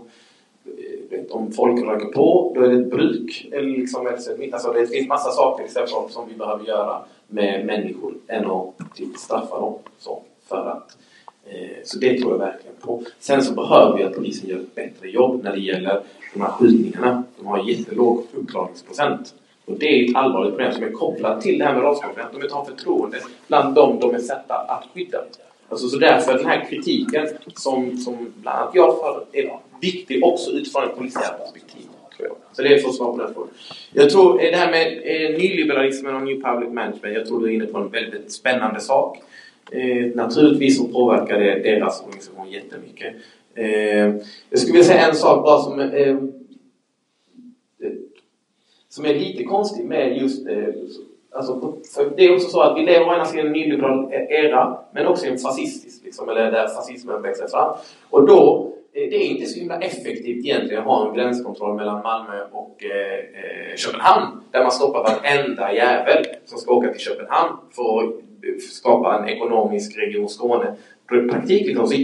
eh, 0.66 1.10
vet, 1.10 1.32
om 1.32 1.52
folk 1.52 1.84
röker 1.84 2.06
på, 2.06 2.52
då 2.56 2.62
är 2.62 2.70
det 2.70 2.82
ett 2.82 2.90
bruk. 2.90 3.50
Eller 3.52 3.78
liksom, 3.78 4.08
alltså 4.08 4.74
det 4.74 4.88
finns 4.88 5.08
massa 5.08 5.32
saker 5.32 5.64
exempel, 5.64 6.10
som 6.10 6.30
vi 6.30 6.36
behöver 6.36 6.66
göra 6.66 7.02
med 7.28 7.66
människor 7.66 8.14
än 8.28 8.46
att 8.46 8.96
typ, 8.96 9.18
straffa 9.18 9.60
dem. 9.60 9.74
Så, 10.00 10.22
för 10.48 10.70
att, 10.70 10.98
eh, 11.46 11.78
så 11.84 12.00
det 12.00 12.20
tror 12.20 12.32
jag 12.32 12.40
verkligen 12.40 12.76
på. 12.82 13.04
Sen 13.20 13.44
så 13.44 13.54
behöver 13.54 13.98
vi 13.98 14.04
att 14.04 14.16
polisen 14.16 14.50
gör 14.50 14.60
ett 14.60 14.76
bättre 14.76 15.10
jobb 15.10 15.44
när 15.44 15.52
det 15.52 15.62
gäller 15.62 16.02
de 16.34 16.42
här 16.42 16.52
skjutningarna. 16.52 17.24
De 17.38 17.48
har 17.48 17.70
jättelåg 17.70 18.24
uppklaringsprocent. 18.34 19.34
Och 19.66 19.80
det 19.80 19.86
är 19.86 20.10
ett 20.10 20.16
allvarligt 20.16 20.52
problem 20.52 20.74
som 20.74 20.84
är 20.84 20.92
kopplat 20.92 21.42
till 21.42 21.60
det 21.60 21.66
här 21.66 21.74
med 21.74 21.84
raskonflikt. 21.84 22.30
De 22.34 22.42
inte 22.42 22.56
har 22.56 22.66
förtroende 22.66 23.18
bland 23.48 23.76
dem 23.76 24.00
de 24.00 24.16
är 24.16 24.20
satta 24.20 24.56
att 24.56 24.84
skydda. 24.94 25.18
Alltså, 25.70 25.88
så 25.88 25.98
därför 25.98 26.34
är 26.34 26.38
den 26.38 26.48
här 26.48 26.66
kritiken 26.70 27.28
som, 27.56 27.98
som 27.98 28.34
bland 28.36 28.60
annat 28.60 28.76
jag 28.76 29.00
för 29.00 29.26
är 29.34 29.60
viktig 29.82 30.24
också 30.24 30.52
utifrån 30.52 30.84
ett 30.84 30.98
polisiärt 30.98 31.38
perspektiv. 31.38 31.82
Jag. 32.22 32.36
Så 32.54 32.62
det 32.62 32.74
är 32.74 32.78
för 32.78 32.90
att 32.90 32.96
svara 32.96 33.12
på 33.12 33.18
den 33.18 33.34
frågan. 33.34 33.50
Jag 33.94 34.10
tror 34.10 34.38
det 34.38 34.56
här 34.56 34.72
med 34.72 34.88
eh, 34.88 35.38
nyliberalismen 35.38 36.16
och 36.16 36.24
New 36.24 36.42
Public 36.42 36.74
Management, 36.74 37.16
jag 37.16 37.28
tror 37.28 37.40
du 37.40 37.46
är 37.48 37.54
inne 37.54 37.66
på 37.66 37.78
en 37.78 37.90
väldigt 37.90 38.32
spännande 38.32 38.80
sak. 38.80 39.18
Eh, 39.72 40.06
naturligtvis 40.16 40.78
så 40.78 40.88
påverkar 40.88 41.40
det 41.40 41.60
deras 41.60 42.02
organisation 42.02 42.52
jättemycket. 42.52 43.16
Eh, 43.56 43.68
jag 44.50 44.60
skulle 44.60 44.74
vilja 44.74 44.84
säga 44.84 45.08
en 45.08 45.16
sak 45.16 45.44
bara 45.44 45.62
som 45.62 45.80
eh, 45.80 46.18
som 48.90 49.06
är 49.06 49.14
lite 49.14 49.44
konstig 49.44 49.86
med 49.86 50.18
just 50.18 50.48
eh, 50.48 50.68
Alltså, 51.32 51.76
det 52.18 52.26
är 52.26 52.36
också 52.36 52.50
så 52.50 52.62
att 52.62 52.78
vi 52.78 52.82
lever 52.82 53.08
å 53.08 53.14
ena 53.14 53.26
sidan 53.26 53.46
i 53.46 53.48
en 53.48 53.54
nyliberal 53.54 54.14
era, 54.14 54.78
men 54.92 55.08
också 55.08 55.26
i 55.26 55.30
en 55.30 55.38
fascistisk, 55.38 56.06
liksom, 56.06 56.30
eller 56.30 56.52
där 56.52 56.68
fascismen 56.68 57.22
växer 57.22 57.48
fram. 57.48 57.74
Och 58.10 58.28
då, 58.28 58.72
eh, 58.94 59.10
det 59.10 59.16
är 59.16 59.28
inte 59.28 59.46
så 59.46 59.60
himla 59.60 59.80
effektivt 59.80 60.46
egentligen 60.46 60.82
att 60.82 60.88
ha 60.88 61.10
en 61.10 61.16
gränskontroll 61.16 61.76
mellan 61.76 62.04
Malmö 62.04 62.44
och 62.52 62.84
eh, 62.84 63.20
eh, 63.20 63.76
Köpenhamn, 63.76 64.44
där 64.52 64.62
man 64.62 64.72
stoppar 64.72 65.04
varenda 65.04 65.74
jävel 65.74 66.26
som 66.46 66.58
ska 66.58 66.74
åka 66.74 66.92
till 66.92 67.02
Köpenhamn 67.02 67.58
för 67.76 68.04
att 68.04 68.62
skapa 68.62 69.20
en 69.20 69.30
ekonomisk 69.30 69.98
region 69.98 70.30
Skåne. 70.30 70.76
Praktik 71.10 71.68
liksom. 71.68 71.88
Så 71.88 71.96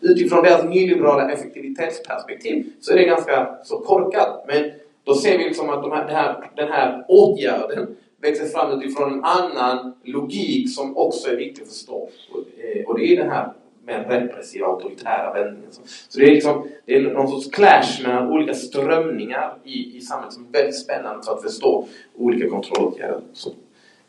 utifrån 0.00 0.44
deras 0.44 0.64
nyliberala 0.64 1.32
effektivitetsperspektiv 1.32 2.66
så 2.80 2.92
är 2.92 2.96
det 2.96 3.04
ganska 3.04 3.56
så 3.64 3.78
korkat. 3.78 4.44
Men 4.48 4.70
då 5.04 5.14
ser 5.14 5.38
vi 5.38 5.44
liksom 5.44 5.70
att 5.70 5.82
de 5.82 5.92
här, 5.92 6.08
här, 6.08 6.50
den 6.56 6.68
här 6.68 7.04
åtgärden 7.08 7.96
växer 8.22 8.46
fram 8.46 8.80
utifrån 8.80 9.12
en 9.12 9.24
annan 9.24 9.94
logik 10.04 10.74
som 10.74 10.96
också 10.96 11.30
är 11.30 11.36
viktig 11.36 11.62
att 11.62 11.68
förstå. 11.68 12.08
Och 12.30 12.94
eh, 12.94 12.94
det 12.96 13.12
är 13.12 13.16
den 13.16 13.30
här 13.30 13.52
mer 13.86 14.04
repressiva, 14.08 14.66
auktoritära 14.66 15.32
vändningen. 15.32 15.72
Så 16.08 16.18
det 16.18 16.24
är, 16.24 16.30
liksom, 16.30 16.68
det 16.86 16.94
är 16.94 17.00
någon 17.00 17.28
sorts 17.28 17.50
clash 17.50 18.02
mellan 18.02 18.30
olika 18.30 18.54
strömningar 18.54 19.54
i, 19.64 19.96
i 19.96 20.00
samhället 20.00 20.32
som 20.32 20.46
är 20.46 20.52
väldigt 20.52 20.78
spännande 20.78 21.22
för 21.22 21.32
att 21.32 21.42
förstå 21.42 21.88
olika 22.16 22.48
kontrollåtgärder. 22.48 23.20
Så, 23.32 23.50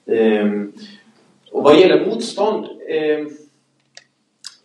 ehm, 0.06 0.74
och 1.52 1.64
vad 1.64 1.80
gäller 1.80 2.06
motstånd 2.06 2.66
ehm, 2.90 3.30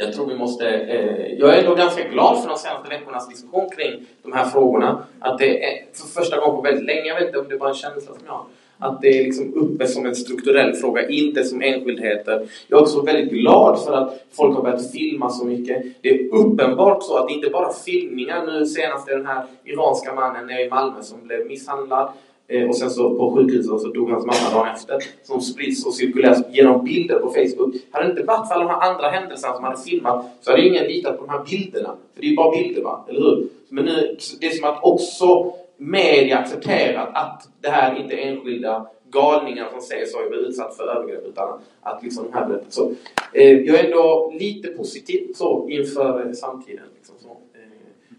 jag 0.01 0.13
tror 0.13 0.27
vi 0.27 0.35
måste... 0.35 0.69
Eh, 0.69 1.33
jag 1.39 1.55
är 1.55 1.59
ändå 1.59 1.75
ganska 1.75 2.09
glad 2.09 2.43
för 2.43 2.49
de 2.49 2.59
senaste 2.59 2.89
veckornas 2.89 3.29
diskussion 3.29 3.71
kring 3.71 4.07
de 4.23 4.33
här 4.33 4.45
frågorna. 4.45 5.05
Att 5.21 5.39
det 5.39 5.65
är 5.65 5.85
för 5.93 6.21
första 6.21 6.41
gången 6.41 6.57
på 6.57 6.63
väldigt 6.63 6.85
länge, 6.85 7.05
jag 7.05 7.15
vet 7.15 7.27
inte 7.27 7.39
om 7.39 7.49
det 7.49 7.55
är 7.55 7.59
bara 7.59 7.69
en 7.69 7.75
känsla 7.75 8.15
som 8.15 8.23
jag 8.27 8.33
har, 8.33 8.45
att 8.79 9.01
det 9.01 9.19
är 9.19 9.25
liksom 9.25 9.55
uppe 9.55 9.87
som 9.87 10.07
en 10.07 10.15
strukturell 10.15 10.75
fråga, 10.75 11.09
inte 11.09 11.45
som 11.45 11.63
enskildheter. 11.63 12.49
Jag 12.69 12.79
är 12.79 12.83
också 12.83 13.03
väldigt 13.03 13.33
glad 13.33 13.85
för 13.85 13.93
att 13.93 14.27
folk 14.33 14.57
har 14.57 14.63
börjat 14.63 14.93
filma 14.93 15.31
så 15.31 15.45
mycket. 15.45 15.85
Det 16.01 16.09
är 16.09 16.35
uppenbart 16.35 17.03
så 17.03 17.17
att 17.17 17.29
det 17.29 17.35
inte 17.35 17.51
bara 17.51 17.73
filmningar. 17.73 18.47
Nu 18.47 18.67
senast 18.67 19.09
är 19.09 19.17
den 19.17 19.27
här 19.27 19.45
iranska 19.65 20.15
mannen 20.15 20.47
nere 20.47 20.63
i 20.63 20.71
Malmö 20.71 21.03
som 21.03 21.27
blev 21.27 21.47
misshandlad 21.47 22.09
eh, 22.49 22.69
och 22.69 22.77
sen 22.77 22.91
så 22.91 23.15
på 23.15 23.35
sjukhuset 23.35 23.73
och 23.73 23.81
så 23.81 23.89
dog 23.89 24.11
hans 24.11 24.27
mamma 24.27 24.61
dagen 24.61 24.75
efter. 24.75 24.99
Som 25.23 25.41
sprids 25.41 25.87
och 25.87 25.95
cirkuleras 25.95 26.43
genom 26.51 26.85
bilder 26.85 27.19
på 27.19 27.31
Facebook. 27.31 27.75
Hade 27.91 28.07
det 28.07 28.11
inte 28.11 28.23
varit 28.23 28.49
för 28.49 28.55
alla 28.55 28.65
de 28.65 28.71
här 28.71 28.91
andra 28.91 29.09
händelserna 29.09 29.55
som 29.55 29.65
hade 29.65 29.83
filmat 29.83 30.27
så 30.41 30.51
hade 30.51 30.67
ingen 30.67 30.85
litat 30.85 31.19
på 31.19 31.27
de 31.27 31.33
här 31.33 31.45
bilderna. 31.51 31.95
För 32.15 32.21
det 32.21 32.27
är 32.27 32.31
ju 32.31 32.37
bara 32.37 32.51
bilder 32.51 32.83
va, 32.83 33.05
eller 33.09 33.21
hur? 33.21 33.49
Men 33.69 33.85
nu, 33.85 34.17
det 34.41 34.47
är 34.47 34.51
som 34.51 34.69
att 34.69 34.79
också 34.83 35.53
media 35.79 36.39
accepterat 36.39 37.09
att 37.13 37.49
det 37.61 37.69
här 37.69 37.97
inte 37.97 38.15
är 38.15 38.29
enskilda 38.29 38.87
galningar 39.11 39.71
som 39.71 39.81
säger 39.81 40.07
så, 40.07 40.23
och 40.23 40.31
blir 40.31 40.49
utsatt 40.49 40.77
för 40.77 40.89
övergrepp 40.89 41.27
utan 41.27 41.61
att 41.81 42.03
liksom 42.03 42.25
de 42.25 42.33
här 42.33 42.47
berättelserna. 42.47 42.87
Så, 42.95 43.39
eh, 43.39 43.61
jag 43.61 43.81
är 43.81 43.85
ändå 43.85 44.33
lite 44.39 44.69
positiv 44.69 45.33
så 45.35 45.69
inför 45.69 46.27
eh, 46.27 46.33
samtiden. 46.33 46.85
Liksom, 46.97 47.15
så. 47.23 47.29
Eh. 47.29 48.17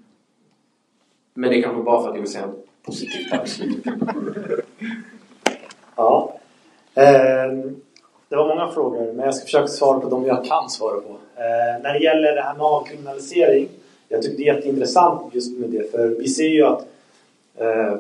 Men 1.33 1.49
det 1.49 1.57
är 1.57 1.61
kanske 1.61 1.83
bara 1.83 2.01
för 2.01 2.09
att 2.09 2.15
jag 2.15 2.21
vill 2.21 2.31
säga 2.31 2.45
något 2.45 2.65
positivt 2.83 3.31
här. 3.31 3.45
Ja. 5.95 6.39
Eh, 6.95 7.51
det 8.29 8.35
var 8.35 8.47
många 8.47 8.71
frågor, 8.71 9.13
men 9.13 9.25
jag 9.25 9.35
ska 9.35 9.45
försöka 9.45 9.67
svara 9.67 9.99
på 9.99 10.09
de 10.09 10.25
jag 10.25 10.45
kan 10.45 10.69
svara 10.69 11.01
på. 11.01 11.09
Eh, 11.35 11.81
när 11.83 11.93
det 11.93 11.99
gäller 11.99 12.35
det 12.35 12.41
här 12.41 12.53
med 12.53 12.65
avkriminalisering. 12.65 13.67
Jag 14.07 14.21
tycker 14.21 14.37
det 14.37 14.49
är 14.49 14.55
jätteintressant 14.55 15.35
just 15.35 15.57
med 15.57 15.69
det, 15.69 15.91
för 15.91 16.07
vi 16.07 16.27
ser 16.27 16.47
ju 16.47 16.63
att 16.65 16.87
eh, 17.59 17.95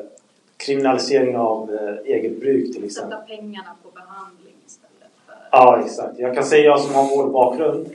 kriminalisering 0.57 1.37
av 1.37 1.73
eh, 1.73 2.13
eget 2.15 2.39
bruk 2.39 2.73
till 2.73 2.85
exempel. 2.85 3.17
Sätta 3.17 3.35
pengarna 3.35 3.75
på 3.83 3.89
behandling 3.91 4.53
istället 4.67 5.11
för... 5.25 5.35
Ja, 5.51 5.81
exakt. 5.85 6.19
Jag 6.19 6.35
kan 6.35 6.43
säga, 6.43 6.65
jag 6.65 6.79
som 6.79 6.95
har 6.95 7.03
vårdbakgrund, 7.17 7.89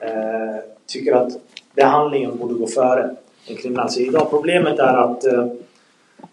eh, 0.00 0.56
tycker 0.86 1.12
att 1.12 1.32
behandlingen 1.74 2.38
borde 2.38 2.54
gå 2.54 2.66
före 2.66 3.16
en 3.46 3.56
kriminalisering. 3.56 4.08
Idag 4.08 4.30
problemet 4.30 4.78
är 4.78 4.96
att 4.96 5.24
eh, 5.24 5.46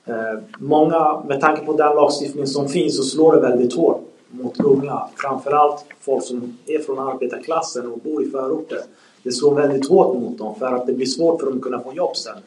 eh, 0.05 0.39
många, 0.57 1.23
med 1.27 1.41
tanke 1.41 1.65
på 1.65 1.73
den 1.73 1.95
lagstiftning 1.95 2.47
som 2.47 2.69
finns, 2.69 2.97
så 2.97 3.03
slår 3.03 3.35
det 3.35 3.39
väldigt 3.39 3.76
hårt 3.76 4.01
mot 4.30 4.60
unga. 4.60 5.07
Framförallt 5.15 5.85
folk 5.99 6.23
som 6.23 6.57
är 6.65 6.80
från 6.80 6.99
arbetarklassen 6.99 7.91
och 7.91 7.97
bor 7.99 8.23
i 8.23 8.30
förorter. 8.30 8.80
Det 9.23 9.31
slår 9.31 9.55
väldigt 9.55 9.89
hårt 9.89 10.15
mot 10.15 10.38
dem 10.38 10.55
för 10.55 10.65
att 10.65 10.88
det 10.88 10.93
blir 10.93 11.05
svårt 11.05 11.39
för 11.39 11.47
dem 11.47 11.55
att 11.57 11.64
kunna 11.64 11.80
få 11.80 11.93
jobb 11.93 12.15
sen. 12.15 12.38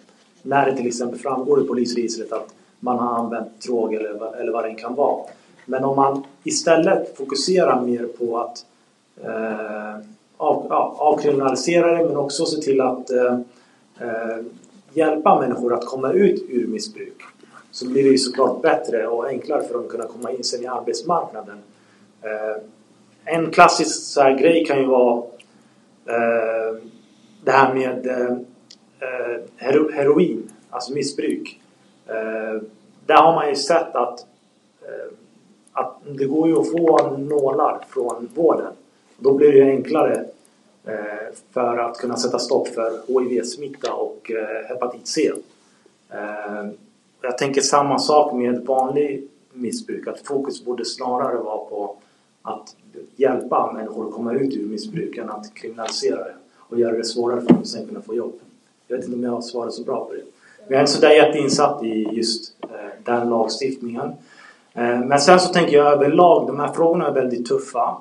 När 0.47 0.66
det 0.70 0.77
till 0.77 0.86
exempel 0.86 1.18
framgår 1.18 1.64
i 1.64 1.66
polisregistret 1.66 2.32
att 2.32 2.55
man 2.81 2.98
har 2.98 3.14
använt 3.18 3.60
droger 3.62 4.01
eller, 4.01 4.18
vad- 4.18 4.35
eller 4.35 4.52
vad 4.52 4.64
det 4.64 4.74
kan 4.74 4.94
vara. 4.94 5.24
Men 5.64 5.85
om 5.85 5.97
man 5.97 6.24
istället 6.44 7.16
fokuserar 7.16 7.81
mer 7.81 8.06
på 8.18 8.39
att 8.39 8.64
eh, 9.24 9.97
av, 10.36 10.66
ja, 10.70 10.94
avkriminalisera 10.98 11.98
det 11.98 12.05
men 12.09 12.16
också 12.16 12.47
se 12.47 12.60
till 12.60 12.81
att 12.81 13.10
eh, 13.10 13.32
eh, 14.01 14.36
hjälpa 14.93 15.40
människor 15.40 15.74
att 15.74 15.86
komma 15.86 16.12
ut 16.12 16.44
ur 16.51 16.66
missbruk 16.66 17.23
så 17.70 17.89
blir 17.89 18.02
det 18.02 18.09
ju 18.09 18.18
såklart 18.18 18.62
bättre 18.62 19.06
och 19.06 19.27
enklare 19.28 19.62
för 19.64 19.74
dem 19.74 19.82
att 19.82 19.89
kunna 19.90 20.06
komma 20.06 20.31
in 20.32 20.44
sen 20.44 20.62
i 20.62 20.66
arbetsmarknaden. 20.66 21.59
Eh, 22.23 22.62
en 23.24 23.51
klassisk 23.51 24.02
så 24.02 24.20
här 24.20 24.39
grej 24.39 24.64
kan 24.64 24.78
ju 24.81 24.86
vara 24.86 25.16
eh, 26.06 26.77
det 27.44 27.51
här 27.51 27.74
med 27.74 28.06
eh, 28.06 28.36
Eh, 29.01 29.43
heroin, 29.59 30.51
alltså 30.70 30.93
missbruk. 30.93 31.60
Eh, 32.06 32.62
där 33.06 33.16
har 33.16 33.35
man 33.35 33.48
ju 33.48 33.56
sett 33.56 33.94
att, 33.94 34.27
eh, 34.82 35.12
att 35.73 35.97
det 36.18 36.24
går 36.24 36.48
ju 36.48 36.59
att 36.59 36.70
få 36.70 37.16
nålar 37.18 37.85
från 37.89 38.28
vården. 38.35 38.73
Då 39.18 39.35
blir 39.35 39.52
det 39.52 39.59
ju 39.59 39.70
enklare 39.70 40.24
eh, 40.85 41.35
för 41.52 41.78
att 41.78 41.98
kunna 41.98 42.16
sätta 42.16 42.39
stopp 42.39 42.68
för 42.68 43.01
HIV-smitta 43.06 43.93
och 43.93 44.31
eh, 44.31 44.68
hepatit 44.68 45.09
C. 45.09 45.32
Eh, 46.10 46.66
jag 47.23 47.39
tänker 47.39 47.60
samma 47.60 47.98
sak 47.98 48.35
med 48.35 48.64
vanlig 48.66 49.28
missbruk, 49.52 50.06
att 50.06 50.20
fokus 50.20 50.64
borde 50.64 50.85
snarare 50.85 51.36
vara 51.36 51.59
på 51.59 51.97
att 52.43 52.77
hjälpa 53.16 53.73
människor 53.73 54.09
att 54.09 54.14
komma 54.14 54.32
ut 54.32 54.55
ur 54.55 54.66
missbruk 54.66 55.16
än 55.16 55.31
att 55.31 55.55
kriminalisera 55.55 56.24
det 56.24 56.35
och 56.56 56.78
göra 56.78 56.97
det 56.97 57.05
svårare 57.05 57.40
för 57.40 57.48
dem 57.48 57.59
att 57.60 57.66
sen 57.66 57.86
kunna 57.86 58.01
få 58.01 58.14
jobb. 58.14 58.40
Jag 58.89 58.97
vet 58.97 59.05
inte 59.05 59.17
om 59.17 59.25
jag 59.25 59.31
har 59.31 59.41
svarat 59.41 59.73
så 59.73 59.83
bra 59.83 60.05
på 60.05 60.13
det. 60.13 60.23
Men 60.59 60.69
jag 60.69 60.77
är 60.77 60.81
inte 60.81 60.93
sådär 60.93 61.11
jätteinsatt 61.11 61.83
i 61.83 62.09
just 62.13 62.57
eh, 62.63 62.69
den 63.05 63.31
lagstiftningen. 63.31 64.13
Eh, 64.75 65.01
men 65.01 65.21
sen 65.21 65.41
så 65.41 65.53
tänker 65.53 65.77
jag 65.77 65.93
överlag, 65.93 66.47
de 66.47 66.61
här 66.61 66.73
frågorna 66.73 67.07
är 67.07 67.13
väldigt 67.13 67.49
tuffa. 67.49 67.97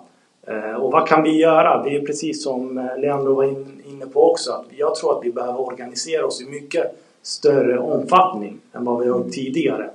Eh, 0.48 0.74
och 0.74 0.92
vad 0.92 1.08
kan 1.08 1.24
vi 1.24 1.38
göra? 1.38 1.84
Det 1.84 1.96
är 1.96 2.06
precis 2.06 2.44
som 2.44 2.90
Leandro 2.98 3.34
var 3.34 3.44
inne 3.90 4.06
på 4.14 4.32
också. 4.32 4.52
Att 4.52 4.66
jag 4.78 4.96
tror 4.96 5.18
att 5.18 5.26
vi 5.26 5.32
behöver 5.32 5.62
organisera 5.62 6.26
oss 6.26 6.42
i 6.42 6.46
mycket 6.46 7.02
större 7.22 7.80
omfattning 7.80 8.60
än 8.74 8.86
vad 8.86 9.00
vi 9.00 9.10
har 9.10 9.20
gjort 9.20 9.32
tidigare. 9.32 9.90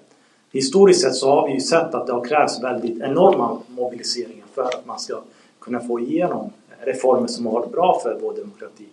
Historiskt 0.52 1.00
sett 1.00 1.14
så 1.14 1.30
har 1.30 1.46
vi 1.46 1.54
ju 1.54 1.60
sett 1.60 1.94
att 1.94 2.06
det 2.06 2.12
har 2.12 2.24
krävts 2.24 2.62
väldigt 2.62 3.00
enorma 3.00 3.58
mobiliseringar 3.68 4.46
för 4.54 4.62
att 4.62 4.86
man 4.86 4.98
ska 4.98 5.20
kunna 5.60 5.80
få 5.80 6.00
igenom 6.00 6.52
reformer 6.80 7.26
som 7.26 7.46
har 7.46 7.52
varit 7.52 7.72
bra 7.72 8.00
för 8.02 8.18
vår 8.22 8.34
demokrati. 8.34 8.86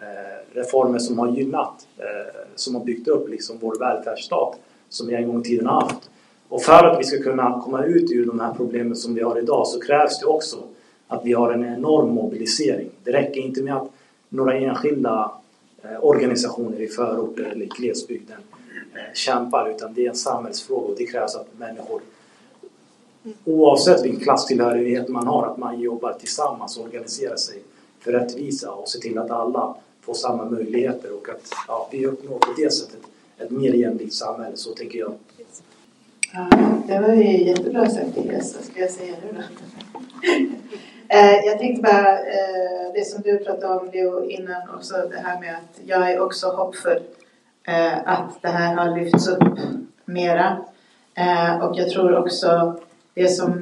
Eh, 0.00 0.58
reformer 0.58 0.98
som 0.98 1.18
har 1.18 1.28
gynnat, 1.28 1.86
eh, 1.98 2.40
som 2.54 2.74
har 2.74 2.84
byggt 2.84 3.08
upp 3.08 3.28
liksom 3.28 3.58
vår 3.60 3.78
välfärdsstat 3.78 4.58
som 4.88 5.06
vi 5.06 5.14
en 5.14 5.26
gång 5.26 5.40
i 5.40 5.44
tiden 5.44 5.66
har 5.66 5.80
haft. 5.80 6.10
Och 6.48 6.62
för 6.62 6.84
att 6.84 7.00
vi 7.00 7.04
ska 7.04 7.22
kunna 7.22 7.60
komma 7.60 7.84
ut 7.84 8.10
ur 8.10 8.26
de 8.26 8.40
här 8.40 8.54
problemen 8.54 8.96
som 8.96 9.14
vi 9.14 9.22
har 9.22 9.38
idag 9.38 9.66
så 9.66 9.80
krävs 9.80 10.20
det 10.20 10.26
också 10.26 10.56
att 11.08 11.24
vi 11.24 11.32
har 11.32 11.52
en 11.52 11.64
enorm 11.64 12.14
mobilisering. 12.14 12.90
Det 13.04 13.12
räcker 13.12 13.40
inte 13.40 13.62
med 13.62 13.76
att 13.76 13.90
några 14.28 14.58
enskilda 14.58 15.32
eh, 15.82 16.04
organisationer 16.04 16.80
i 16.80 16.86
förorter 16.86 17.42
eller 17.42 17.64
i 17.64 17.68
glesbygden 17.68 18.38
kämpar 19.14 19.70
utan 19.70 19.94
det 19.94 20.04
är 20.04 20.08
en 20.08 20.14
samhällsfråga 20.14 20.86
och 20.86 20.94
det 20.98 21.06
krävs 21.06 21.34
att 21.34 21.58
människor 21.58 22.00
oavsett 23.44 24.04
vilken 24.04 24.20
klasstillhörighet 24.20 25.08
man 25.08 25.26
har, 25.26 25.46
att 25.46 25.58
man 25.58 25.80
jobbar 25.80 26.12
tillsammans 26.12 26.78
och 26.78 26.84
organiserar 26.84 27.36
sig 27.36 27.62
för 28.00 28.12
rättvisa 28.12 28.72
och 28.72 28.88
ser 28.88 29.00
till 29.00 29.18
att 29.18 29.30
alla 29.30 29.76
får 30.08 30.14
samma 30.14 30.44
möjligheter 30.44 31.12
och 31.12 31.28
att 31.28 31.50
ja, 31.68 31.88
vi 31.92 32.06
uppnår 32.06 32.38
på 32.38 32.52
det 32.56 32.70
sättet 32.70 33.00
ett 33.38 33.50
mer 33.50 33.72
jämlikt 33.72 34.14
samhälle, 34.14 34.56
så 34.56 34.70
tänker 34.74 34.98
jag. 34.98 35.14
Ja, 36.32 36.48
det 36.86 37.00
var 37.00 37.14
ju 37.14 37.44
jättebra 37.44 37.90
sagt 37.90 38.16
Elias, 38.16 38.54
vad 38.54 38.64
ska 38.64 38.80
jag 38.80 38.90
säga 38.90 39.14
nu 39.22 39.32
då? 39.32 39.42
Eh, 41.10 41.46
jag 41.46 41.58
tänkte 41.58 41.82
bara, 41.82 42.18
eh, 42.18 42.92
det 42.94 43.06
som 43.06 43.22
du 43.22 43.38
pratade 43.38 43.80
om 43.80 43.90
Leo 43.92 44.24
innan 44.24 44.70
också, 44.74 44.94
det 45.10 45.18
här 45.18 45.40
med 45.40 45.54
att 45.54 45.80
jag 45.86 46.12
är 46.12 46.20
också 46.20 46.48
hoppfull 46.48 47.02
eh, 47.68 48.08
att 48.08 48.42
det 48.42 48.48
här 48.48 48.74
har 48.74 48.96
lyfts 48.96 49.28
upp 49.28 49.58
mera. 50.04 50.64
Och 51.62 51.78
jag 51.78 51.90
tror 51.90 52.16
också 52.16 52.80
det 53.14 53.28
som 53.28 53.52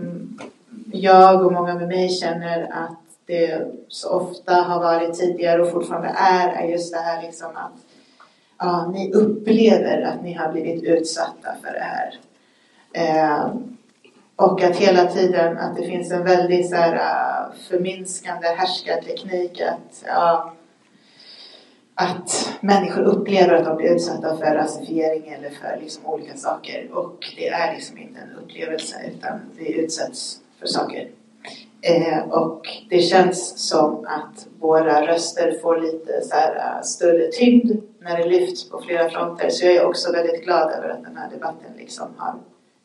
jag 0.92 1.46
och 1.46 1.52
många 1.52 1.74
med 1.74 1.88
mig 1.88 2.08
känner 2.08 2.62
att 2.62 3.05
det 3.26 3.72
så 3.88 4.10
ofta 4.10 4.54
har 4.54 4.80
varit 4.80 5.14
tidigare 5.14 5.62
och 5.62 5.70
fortfarande 5.70 6.14
är, 6.16 6.48
är 6.48 6.68
just 6.68 6.92
det 6.92 6.98
här 6.98 7.22
liksom 7.22 7.56
att 7.56 7.72
ja, 8.58 8.90
ni 8.94 9.12
upplever 9.12 10.02
att 10.02 10.22
ni 10.22 10.32
har 10.32 10.52
blivit 10.52 10.82
utsatta 10.82 11.56
för 11.62 11.72
det 11.72 11.84
här. 11.84 12.18
Eh, 12.92 13.54
och 14.36 14.62
att 14.62 14.76
hela 14.76 15.06
tiden 15.06 15.58
att 15.58 15.76
det 15.76 15.86
finns 15.86 16.12
en 16.12 16.24
väldigt 16.24 16.70
så 16.70 16.76
här, 16.76 16.94
äh, 16.94 17.54
förminskande 17.68 18.48
härskarteknik 18.48 19.60
att, 19.60 20.04
ja, 20.06 20.52
att 21.94 22.56
människor 22.60 23.02
upplever 23.02 23.54
att 23.54 23.64
de 23.64 23.76
blir 23.76 23.94
utsatta 23.94 24.36
för 24.36 24.54
rasifiering 24.54 25.28
eller 25.28 25.50
för 25.50 25.78
liksom 25.80 26.06
olika 26.06 26.36
saker. 26.36 26.88
Och 26.92 27.24
det 27.36 27.48
är 27.48 27.74
liksom 27.74 27.98
inte 27.98 28.20
en 28.20 28.44
upplevelse 28.44 28.96
utan 29.16 29.40
vi 29.56 29.72
utsätts 29.72 30.40
för 30.60 30.66
saker. 30.66 31.08
Eh, 31.88 32.28
och 32.28 32.68
det 32.90 33.00
känns 33.00 33.68
som 33.68 34.06
att 34.06 34.46
våra 34.60 35.06
röster 35.06 35.58
får 35.62 35.80
lite 35.80 36.22
så 36.22 36.34
här, 36.34 36.56
eh, 36.56 36.82
större 36.82 37.26
tyngd 37.32 37.72
när 38.00 38.18
det 38.18 38.28
lyfts 38.28 38.70
på 38.70 38.80
flera 38.80 39.10
fronter. 39.10 39.50
Så 39.50 39.66
jag 39.66 39.74
är 39.74 39.86
också 39.86 40.12
väldigt 40.12 40.44
glad 40.44 40.70
över 40.70 40.88
att 40.88 41.04
den 41.04 41.16
här 41.16 41.30
debatten 41.30 41.70
liksom 41.76 42.06
har 42.16 42.34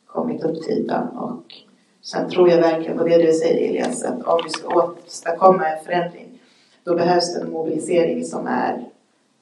kommit 0.06 0.44
upp 0.44 0.62
till 0.62 0.78
ytan. 0.78 1.08
Och 1.08 1.54
sen 2.02 2.30
tror 2.30 2.50
jag 2.50 2.56
verkligen 2.56 2.98
på 2.98 3.04
det 3.04 3.18
du 3.18 3.32
säger 3.32 3.68
Elias, 3.68 4.04
att 4.04 4.22
om 4.22 4.40
vi 4.44 4.50
ska 4.50 4.92
åstadkomma 5.06 5.68
en 5.68 5.84
förändring 5.84 6.38
då 6.84 6.94
behövs 6.94 7.34
det 7.34 7.40
en 7.40 7.52
mobilisering 7.52 8.24
som 8.24 8.46
är 8.46 8.84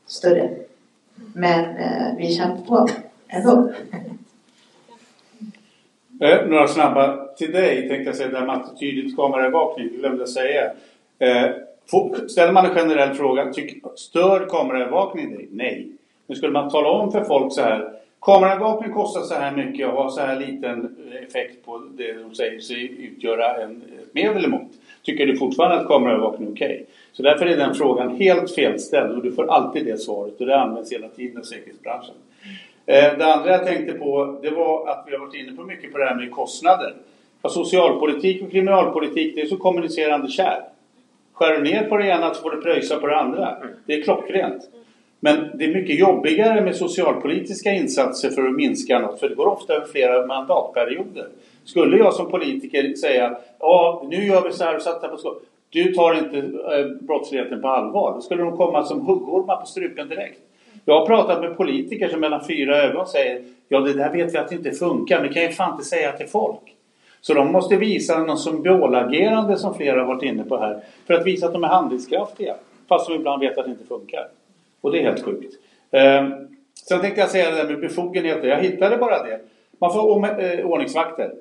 större. 0.06 0.50
Men 1.34 1.76
eh, 1.76 2.16
vi 2.16 2.34
kämpar 2.34 2.64
på 2.64 2.88
ändå. 3.28 3.72
Eh, 6.20 6.47
några 6.47 6.66
snabba 6.66 7.26
till 7.26 7.52
dig 7.52 7.88
tänkte 7.88 8.09
jag 8.09 8.16
säga, 8.16 8.28
det 8.28 8.38
här 8.38 8.47
med 8.47 8.56
attityden 8.56 9.16
kameraövervakning, 9.16 9.88
det 9.92 9.98
glömde 9.98 10.22
jag 10.22 10.28
säga. 10.28 10.72
Eh, 11.18 11.51
ställer 12.28 12.52
man 12.52 12.66
en 12.66 12.74
generell 12.74 13.14
fråga, 13.14 13.52
tyck, 13.52 13.82
stör 13.97 14.47
kameraövervakning 14.48 15.36
dig? 15.36 15.48
Nej. 15.51 15.88
Men 16.26 16.36
skulle 16.36 16.52
man 16.52 16.70
tala 16.70 16.88
om 16.88 17.12
för 17.12 17.24
folk 17.24 17.52
så 17.52 17.60
här, 17.60 17.92
kameraövervakning 18.20 18.92
kostar 18.92 19.20
så 19.20 19.34
här 19.34 19.52
mycket 19.52 19.88
och 19.88 19.92
har 19.92 20.09
så 20.09 20.20
här 20.20 20.40
liten 20.40 20.97
effekt 21.28 21.66
på 21.66 21.82
det 21.97 22.12
de 22.12 22.34
säger 22.34 22.60
sig 22.60 23.05
utgöra 23.05 23.62
en, 23.62 23.82
ett 24.02 24.14
medel 24.14 24.44
emot. 24.44 24.70
Tycker 25.02 25.26
du 25.26 25.36
fortfarande 25.36 25.80
att 25.80 25.88
kameraövervakning 25.88 26.48
är 26.48 26.52
okej? 26.52 26.86
Så 27.12 27.22
därför 27.22 27.47
är 27.47 27.56
den 27.56 27.74
frågan 27.74 28.16
helt 28.16 28.55
felställd 28.55 29.16
och 29.16 29.22
du 29.22 29.32
får 29.32 29.51
alltid 29.51 29.84
det 29.84 29.98
svaret 29.98 30.40
och 30.40 30.47
det 30.47 30.60
används 30.60 30.92
hela 30.92 31.09
tiden 31.09 31.38
av 31.38 31.42
säkerhetsbranschen. 31.42 32.14
Eh, 32.90 33.18
det 33.18 33.34
andra 33.34 33.50
jag 33.50 33.66
tänkte 33.66 33.92
på 33.92 34.38
det 34.42 34.50
var 34.50 34.88
att 34.88 35.04
vi 35.06 35.12
har 35.12 35.26
varit 35.26 35.34
inne 35.34 35.52
på 35.52 35.62
mycket 35.62 35.92
på 35.92 35.98
det 35.98 36.04
här 36.04 36.14
med 36.14 36.30
kostnader. 36.30 36.94
För 37.42 37.48
socialpolitik 37.48 38.42
och 38.42 38.50
kriminalpolitik 38.50 39.34
det 39.34 39.40
är 39.40 39.46
så 39.46 39.56
kommunicerande 39.56 40.28
kärl. 40.28 40.62
Skär 41.32 41.56
du 41.56 41.62
ner 41.62 41.84
på 41.84 41.96
det 41.96 42.06
ena 42.06 42.34
så 42.34 42.42
får 42.42 42.50
du 42.50 42.62
pröjsa 42.62 42.96
på 42.96 43.06
det 43.06 43.16
andra. 43.16 43.56
Det 43.86 43.94
är 43.94 44.02
klockrent. 44.02 44.62
Men 45.20 45.50
det 45.54 45.64
är 45.64 45.74
mycket 45.74 45.98
jobbigare 45.98 46.60
med 46.60 46.76
socialpolitiska 46.76 47.72
insatser 47.72 48.30
för 48.30 48.46
att 48.46 48.54
minska 48.54 48.98
något 48.98 49.20
för 49.20 49.28
det 49.28 49.34
går 49.34 49.46
ofta 49.46 49.74
över 49.74 49.86
flera 49.86 50.26
mandatperioder. 50.26 51.28
Skulle 51.64 51.96
jag 51.96 52.14
som 52.14 52.30
politiker 52.30 52.94
säga 52.94 53.36
ja 53.58 54.06
nu 54.10 54.26
gör 54.26 54.42
vi 54.42 54.52
så 54.52 54.64
här 54.64 54.76
och 54.76 54.82
satsar 54.82 55.08
på 55.08 55.16
skolan. 55.16 55.40
Du 55.70 55.92
tar 55.92 56.14
inte 56.14 56.36
eh, 56.38 56.86
brottsligheten 57.06 57.60
på 57.62 57.68
allvar. 57.68 58.12
Då 58.14 58.20
skulle 58.20 58.42
de 58.42 58.56
komma 58.56 58.84
som 58.84 59.06
huggormar 59.06 59.56
på 59.56 59.66
strupen 59.66 60.08
direkt. 60.08 60.40
Jag 60.90 61.00
har 61.00 61.06
pratat 61.06 61.40
med 61.40 61.56
politiker 61.56 62.08
som 62.08 62.20
mellan 62.20 62.44
fyra 62.44 62.82
ögon 62.82 63.06
säger 63.06 63.42
Ja, 63.68 63.80
det 63.80 63.92
där 63.92 64.12
vet 64.12 64.34
vi 64.34 64.38
att 64.38 64.48
det 64.48 64.54
inte 64.54 64.70
funkar, 64.70 65.20
men 65.20 65.28
det 65.28 65.34
kan 65.34 65.42
ju 65.42 65.48
fan 65.48 65.72
inte 65.72 65.84
säga 65.84 66.12
till 66.12 66.26
folk. 66.26 66.74
Så 67.20 67.34
de 67.34 67.52
måste 67.52 67.76
visa 67.76 68.18
någon 68.18 68.38
symbolagerande 68.38 69.56
som 69.56 69.74
flera 69.74 70.00
har 70.00 70.06
varit 70.06 70.22
inne 70.22 70.44
på 70.44 70.56
här 70.56 70.80
för 71.06 71.14
att 71.14 71.26
visa 71.26 71.46
att 71.46 71.52
de 71.52 71.64
är 71.64 71.68
handlingskraftiga. 71.68 72.54
Fast 72.88 73.08
de 73.08 73.14
ibland 73.14 73.40
vet 73.40 73.58
att 73.58 73.64
det 73.64 73.70
inte 73.70 73.84
funkar. 73.84 74.28
Och 74.80 74.92
det 74.92 74.98
är 74.98 75.02
helt 75.02 75.24
sjukt. 75.24 75.54
Eh, 75.90 76.28
sen 76.88 77.00
tänkte 77.00 77.20
jag 77.20 77.30
säga 77.30 77.50
det 77.50 77.56
där 77.56 77.68
med 77.68 77.80
befogenheter. 77.80 78.48
Jag 78.48 78.62
hittade 78.62 78.96
bara 78.96 79.22
det. 79.22 79.40
Man 79.78 79.92
får 79.92 80.26
eh, 80.40 80.66
ordningsvakter. 80.66 81.32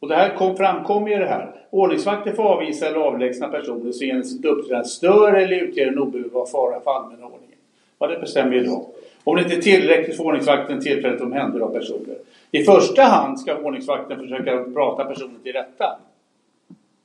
Och 0.00 0.08
det 0.08 0.14
här 0.14 0.36
kom, 0.36 0.56
framkom 0.56 1.08
ju 1.08 1.18
det 1.18 1.26
här. 1.26 1.54
Ordningsvakter 1.70 2.32
får 2.32 2.44
avvisa 2.44 2.86
eller 2.86 2.98
avlägsna 2.98 3.48
personer 3.48 3.92
som 3.92 4.06
genom 4.06 4.24
sitt 4.24 4.44
uppträdande 4.44 4.88
stör 4.88 5.32
eller 5.32 5.56
utgör 5.56 5.86
en 5.86 5.98
obehövlig 5.98 6.48
fara 6.52 6.80
för 6.80 6.90
allmänna 6.90 7.26
ordning. 7.26 7.51
Ja, 8.02 8.08
det 8.08 8.18
bestämmer 8.18 8.54
ju 8.54 8.64
de. 8.64 8.86
Om 9.24 9.36
det 9.36 9.42
inte 9.42 9.54
är 9.54 9.60
tillräckligt 9.60 10.16
får 10.16 10.24
ordningsvakten 10.24 10.80
tillfälligt 10.80 11.20
omhänderta 11.20 11.66
personer. 11.66 12.16
I 12.50 12.64
första 12.64 13.02
hand 13.02 13.40
ska 13.40 13.56
ordningsvakten 13.56 14.18
försöka 14.18 14.64
prata 14.74 15.04
personen 15.04 15.38
till 15.42 15.52
rätta. 15.52 15.98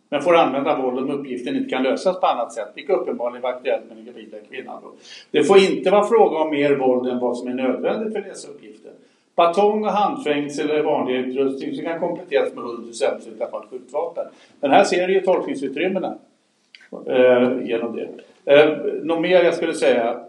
Men 0.09 0.21
får 0.21 0.35
använda 0.35 0.77
våld 0.77 0.99
om 0.99 1.11
uppgiften 1.11 1.55
inte 1.55 1.69
kan 1.69 1.83
lösas 1.83 2.19
på 2.19 2.25
annat 2.25 2.53
sätt, 2.53 2.67
vilket 2.75 2.95
uppenbarligen 2.95 3.41
var 3.41 3.49
aktuellt 3.49 3.87
med 3.87 3.97
den 3.97 4.05
gravida 4.05 4.37
kvinnan. 4.49 4.81
Då. 4.83 4.91
Det 5.31 5.43
får 5.43 5.57
inte 5.57 5.89
vara 5.89 6.07
fråga 6.07 6.37
om 6.37 6.49
mer 6.49 6.75
våld 6.75 7.09
än 7.09 7.19
vad 7.19 7.37
som 7.37 7.47
är 7.47 7.53
nödvändigt 7.53 8.13
för 8.13 8.21
dessa 8.21 8.47
uppgifter. 8.47 8.91
Batong 9.35 9.85
och 9.85 9.91
handfängsel 9.91 10.69
är 10.69 10.83
vanlig 10.83 11.15
utrustning 11.15 11.75
som 11.75 11.85
kan 11.85 11.99
kompletteras 11.99 12.53
med 12.53 12.63
hund 12.63 12.89
och 12.89 12.95
sällsynta 12.95 13.51
fall 13.51 13.65
skjutvapen. 13.71 14.25
Men 14.59 14.71
här 14.71 14.83
ser 14.83 15.07
du 15.07 15.13
ju 15.13 15.21
tolkningsutrymmena 15.21 16.17
eh, 17.07 17.67
genom 17.67 17.95
det. 17.95 18.09
Eh, 18.53 18.77
något 19.03 19.21
mer 19.21 19.43
jag 19.43 19.53
skulle 19.53 19.73
säga. 19.73 20.19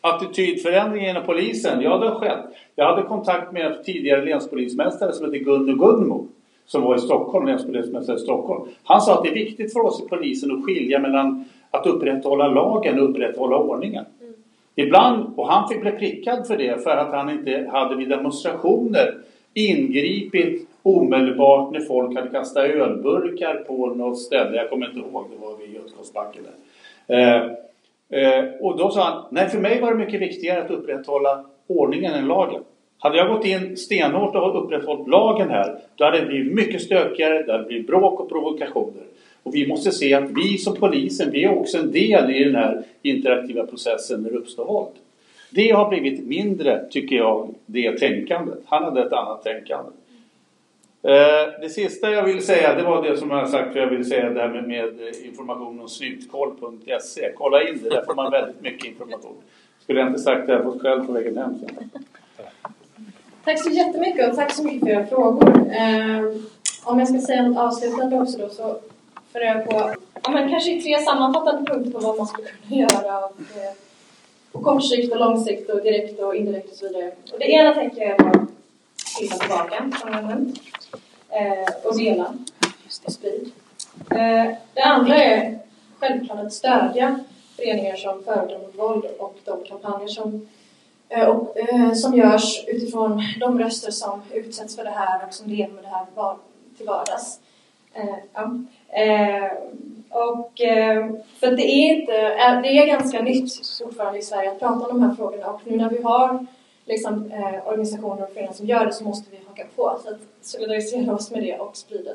Attitydförändring 0.00 1.06
inom 1.06 1.22
polisen, 1.26 1.80
ja 1.80 1.98
det 1.98 2.08
har 2.08 2.14
skett. 2.14 2.44
Jag 2.76 2.86
hade 2.86 3.02
kontakt 3.02 3.52
med 3.52 3.66
en 3.66 3.84
tidigare 3.84 4.24
länspolismästare 4.24 5.12
som 5.12 5.26
heter 5.26 5.44
Gunnar 5.44 5.74
Gunmo 5.74 6.26
som 6.68 6.82
var 6.82 6.96
i 6.96 6.98
Stockholm, 6.98 7.46
länspolismästare 7.46 8.16
i 8.16 8.20
Stockholm. 8.20 8.68
Han 8.84 9.00
sa 9.00 9.14
att 9.14 9.22
det 9.24 9.30
är 9.30 9.34
viktigt 9.34 9.72
för 9.72 9.80
oss 9.80 10.02
i 10.02 10.08
polisen 10.08 10.52
att 10.52 10.64
skilja 10.64 10.98
mellan 10.98 11.44
att 11.70 11.86
upprätthålla 11.86 12.48
lagen 12.48 13.00
och 13.00 13.10
upprätthålla 13.10 13.56
ordningen. 13.56 14.04
Mm. 14.20 14.34
Ibland, 14.74 15.32
och 15.36 15.48
han 15.48 15.68
fick 15.68 15.80
bli 15.80 15.90
prickad 15.90 16.46
för 16.46 16.56
det, 16.56 16.82
för 16.82 16.96
att 16.96 17.12
han 17.12 17.30
inte 17.30 17.68
hade 17.72 17.96
vid 17.96 18.08
demonstrationer 18.08 19.14
ingripit 19.54 20.68
omedelbart 20.82 21.72
när 21.72 21.80
folk 21.80 22.16
hade 22.16 22.30
kastat 22.30 22.64
ölburkar 22.64 23.54
på 23.54 23.86
något 23.86 24.18
ställe. 24.18 24.56
Jag 24.56 24.70
kommer 24.70 24.86
inte 24.86 24.98
ihåg, 24.98 25.24
det 25.30 25.46
var 25.46 25.56
vid 25.56 25.74
Götgatsbacken 25.74 26.42
Eh, 27.10 27.34
eh, 27.34 27.50
Eh, 28.10 28.44
och 28.60 28.78
då 28.78 28.90
sa 28.90 29.04
han, 29.04 29.24
nej 29.30 29.48
för 29.48 29.58
mig 29.58 29.80
var 29.80 29.90
det 29.90 29.98
mycket 29.98 30.20
viktigare 30.20 30.62
att 30.62 30.70
upprätthålla 30.70 31.44
ordningen 31.66 32.14
än 32.14 32.28
lagen. 32.28 32.62
Hade 32.98 33.16
jag 33.16 33.28
gått 33.28 33.44
in 33.44 33.76
stenhårt 33.76 34.34
och 34.34 34.64
upprätthållit 34.64 35.08
lagen 35.08 35.50
här, 35.50 35.78
då 35.96 36.04
hade 36.04 36.20
det 36.20 36.26
blivit 36.26 36.54
mycket 36.54 36.82
stökigare, 36.82 37.42
det 37.42 37.52
hade 37.52 37.64
blivit 37.64 37.86
bråk 37.86 38.20
och 38.20 38.28
provokationer. 38.28 39.02
Och 39.42 39.54
vi 39.54 39.66
måste 39.66 39.90
se 39.90 40.14
att 40.14 40.30
vi 40.30 40.58
som 40.58 40.76
polisen, 40.76 41.30
vi 41.30 41.44
är 41.44 41.58
också 41.58 41.78
en 41.78 41.92
del 41.92 42.30
i 42.30 42.44
den 42.44 42.54
här 42.54 42.82
interaktiva 43.02 43.66
processen 43.66 44.22
när 44.22 44.30
det 44.30 44.36
uppstår 44.36 44.64
våld. 44.64 44.94
Det 45.50 45.70
har 45.70 45.88
blivit 45.88 46.26
mindre, 46.26 46.86
tycker 46.90 47.16
jag, 47.16 47.54
det 47.66 47.98
tänkandet. 47.98 48.58
Han 48.66 48.84
hade 48.84 49.02
ett 49.02 49.12
annat 49.12 49.44
tänkande. 49.44 49.90
Eh, 51.08 51.60
det 51.60 51.68
sista 51.68 52.10
jag 52.10 52.22
vill 52.22 52.46
säga, 52.46 52.74
det 52.74 52.82
var 52.82 53.02
det 53.02 53.16
som 53.16 53.30
jag 53.30 53.48
sagt, 53.48 53.72
för 53.72 53.80
jag 53.80 53.86
vill 53.86 54.08
säga 54.08 54.30
det 54.30 54.40
här 54.40 54.48
med, 54.48 54.68
med 54.68 55.14
information 55.24 55.80
om 55.80 55.88
snyftkoll.se. 55.88 57.32
Kolla 57.36 57.68
in 57.68 57.80
det, 57.82 57.88
där 57.88 58.04
får 58.04 58.14
man 58.14 58.30
väldigt 58.30 58.60
mycket 58.60 58.84
information. 58.84 59.36
Skulle 59.82 60.00
jag 60.00 60.08
inte 60.08 60.20
sagt 60.20 60.46
det, 60.46 60.52
jag 60.52 60.62
fått 60.62 60.82
själv 60.82 61.06
på 61.06 61.12
vägen 61.12 61.36
hem 61.36 61.54
sen. 61.58 61.90
Tack 63.44 63.62
så 63.62 63.70
jättemycket 63.70 64.30
och 64.30 64.36
tack 64.36 64.52
så 64.52 64.64
mycket 64.64 64.80
för 64.80 64.88
era 64.88 65.06
frågor. 65.06 65.48
Eh, 65.56 66.24
om 66.84 66.98
jag 66.98 67.08
ska 67.08 67.20
säga 67.20 67.42
något 67.42 67.58
avslutande 67.58 68.20
också 68.20 68.38
då 68.38 68.48
så 68.48 68.76
funderar 69.32 69.54
jag 69.54 69.68
på 69.68 69.94
ja, 70.22 70.30
men 70.30 70.48
kanske 70.50 70.80
tre 70.80 70.98
sammanfattande 70.98 71.70
punkter 71.70 71.90
på 71.90 71.98
vad 71.98 72.18
man 72.18 72.26
skulle 72.26 72.48
kunna 72.48 72.80
göra 72.80 73.18
och, 73.18 73.40
eh, 73.40 73.72
på 74.52 74.58
kort 74.58 74.84
sikt 74.84 75.12
och 75.12 75.20
lång 75.20 75.44
sikt 75.44 75.70
och 75.70 75.82
direkt 75.82 76.20
och 76.20 76.34
indirekt 76.34 76.70
och 76.70 76.76
så 76.76 76.88
vidare. 76.88 77.12
Och 77.32 77.38
det 77.38 77.50
ena 77.50 77.74
tänker 77.74 78.02
jag 78.02 78.10
är 78.10 78.46
flytta 79.18 79.36
tillbaka, 79.36 79.90
nämnt, 80.04 80.60
eh, 81.30 81.74
och 81.84 81.98
dela 81.98 82.34
och 83.04 83.12
sprid. 83.12 83.52
Det 84.74 84.82
andra 84.84 85.14
är 85.14 85.58
självklart 85.98 86.38
att 86.38 86.52
stödja 86.52 87.20
föreningar 87.56 87.96
som 87.96 88.24
förordar 88.24 88.58
mot 88.58 88.78
våld 88.78 89.04
och 89.18 89.38
de 89.44 89.64
kampanjer 89.64 90.08
som 90.08 90.48
Eh, 91.08 91.28
och, 91.28 91.58
eh, 91.58 91.92
som 91.92 92.14
görs 92.14 92.64
utifrån 92.66 93.22
de 93.40 93.58
röster 93.58 93.90
som 93.90 94.22
utsätts 94.32 94.76
för 94.76 94.84
det 94.84 94.90
här 94.90 95.26
och 95.26 95.34
som 95.34 95.50
lever 95.50 95.72
med 95.72 95.84
det 95.84 95.88
här 95.88 96.06
till 96.76 96.86
vardags. 96.86 97.40
Eh, 97.94 98.14
ja. 98.32 98.42
och, 100.10 100.52
för 101.40 101.56
det 101.56 101.62
är, 101.62 101.94
inte, 101.94 102.12
det 102.62 102.78
är 102.78 102.86
ganska 102.86 103.22
nytt 103.22 103.78
fortfarande 103.82 104.18
i 104.18 104.22
Sverige 104.22 104.50
att 104.50 104.58
prata 104.58 104.86
om 104.86 105.00
de 105.00 105.02
här 105.02 105.14
frågorna 105.14 105.46
och 105.46 105.60
nu 105.64 105.76
när 105.76 105.88
vi 105.88 106.02
har 106.02 106.46
liksom, 106.88 107.32
eh, 107.32 107.68
organisationer 107.68 108.22
och 108.22 108.28
föreningar 108.28 108.52
som 108.52 108.66
gör 108.66 108.86
det 108.86 108.92
så 108.92 109.04
måste 109.04 109.30
vi 109.30 109.38
haka 109.46 109.64
på. 109.76 109.98
Så 110.02 110.08
att 110.08 110.20
solidarisera 110.40 111.14
oss 111.14 111.30
med 111.30 111.42
det 111.42 111.58
och 111.58 111.76
sprida 111.76 112.10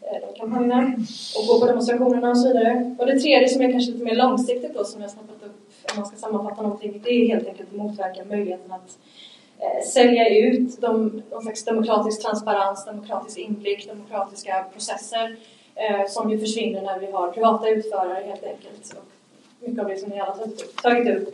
eh, 0.00 0.28
de 0.28 0.38
kampanjerna 0.38 0.96
och 1.38 1.46
gå 1.48 1.60
på 1.60 1.66
demonstrationerna 1.66 2.30
och 2.30 2.38
så 2.38 2.48
vidare. 2.48 2.96
Och 2.98 3.06
det 3.06 3.20
tredje 3.20 3.48
som 3.48 3.62
är 3.62 3.72
kanske 3.72 3.92
lite 3.92 4.04
mer 4.04 4.16
långsiktigt 4.16 4.74
då 4.74 4.84
som 4.84 5.02
jag 5.02 5.10
snappat 5.10 5.42
upp 5.42 5.56
om 5.92 6.00
man 6.00 6.06
ska 6.06 6.16
sammanfatta 6.16 6.62
någonting, 6.62 7.00
det 7.04 7.10
är 7.10 7.26
helt 7.26 7.48
enkelt 7.48 7.68
att 7.68 7.76
motverka 7.76 8.24
möjligheten 8.24 8.72
att 8.72 8.98
eh, 9.58 9.86
sälja 9.86 10.28
ut 10.28 10.80
de, 10.80 11.22
någon 11.30 11.42
slags 11.42 11.64
demokratisk 11.64 12.22
transparens, 12.22 12.84
demokratisk 12.84 13.38
inblick, 13.38 13.88
demokratiska 13.88 14.64
processer 14.72 15.36
eh, 15.74 16.06
som 16.08 16.30
ju 16.30 16.38
försvinner 16.38 16.82
när 16.82 16.98
vi 16.98 17.06
har 17.06 17.30
privata 17.30 17.68
utförare 17.68 18.24
helt 18.26 18.44
enkelt. 18.44 18.96
Och 18.96 19.04
mycket 19.60 19.82
av 19.82 19.88
det 19.88 19.96
som 19.96 20.08
ni 20.08 20.20
alla 20.20 20.32
har 20.32 20.82
tagit 20.82 21.16
upp. 21.16 21.28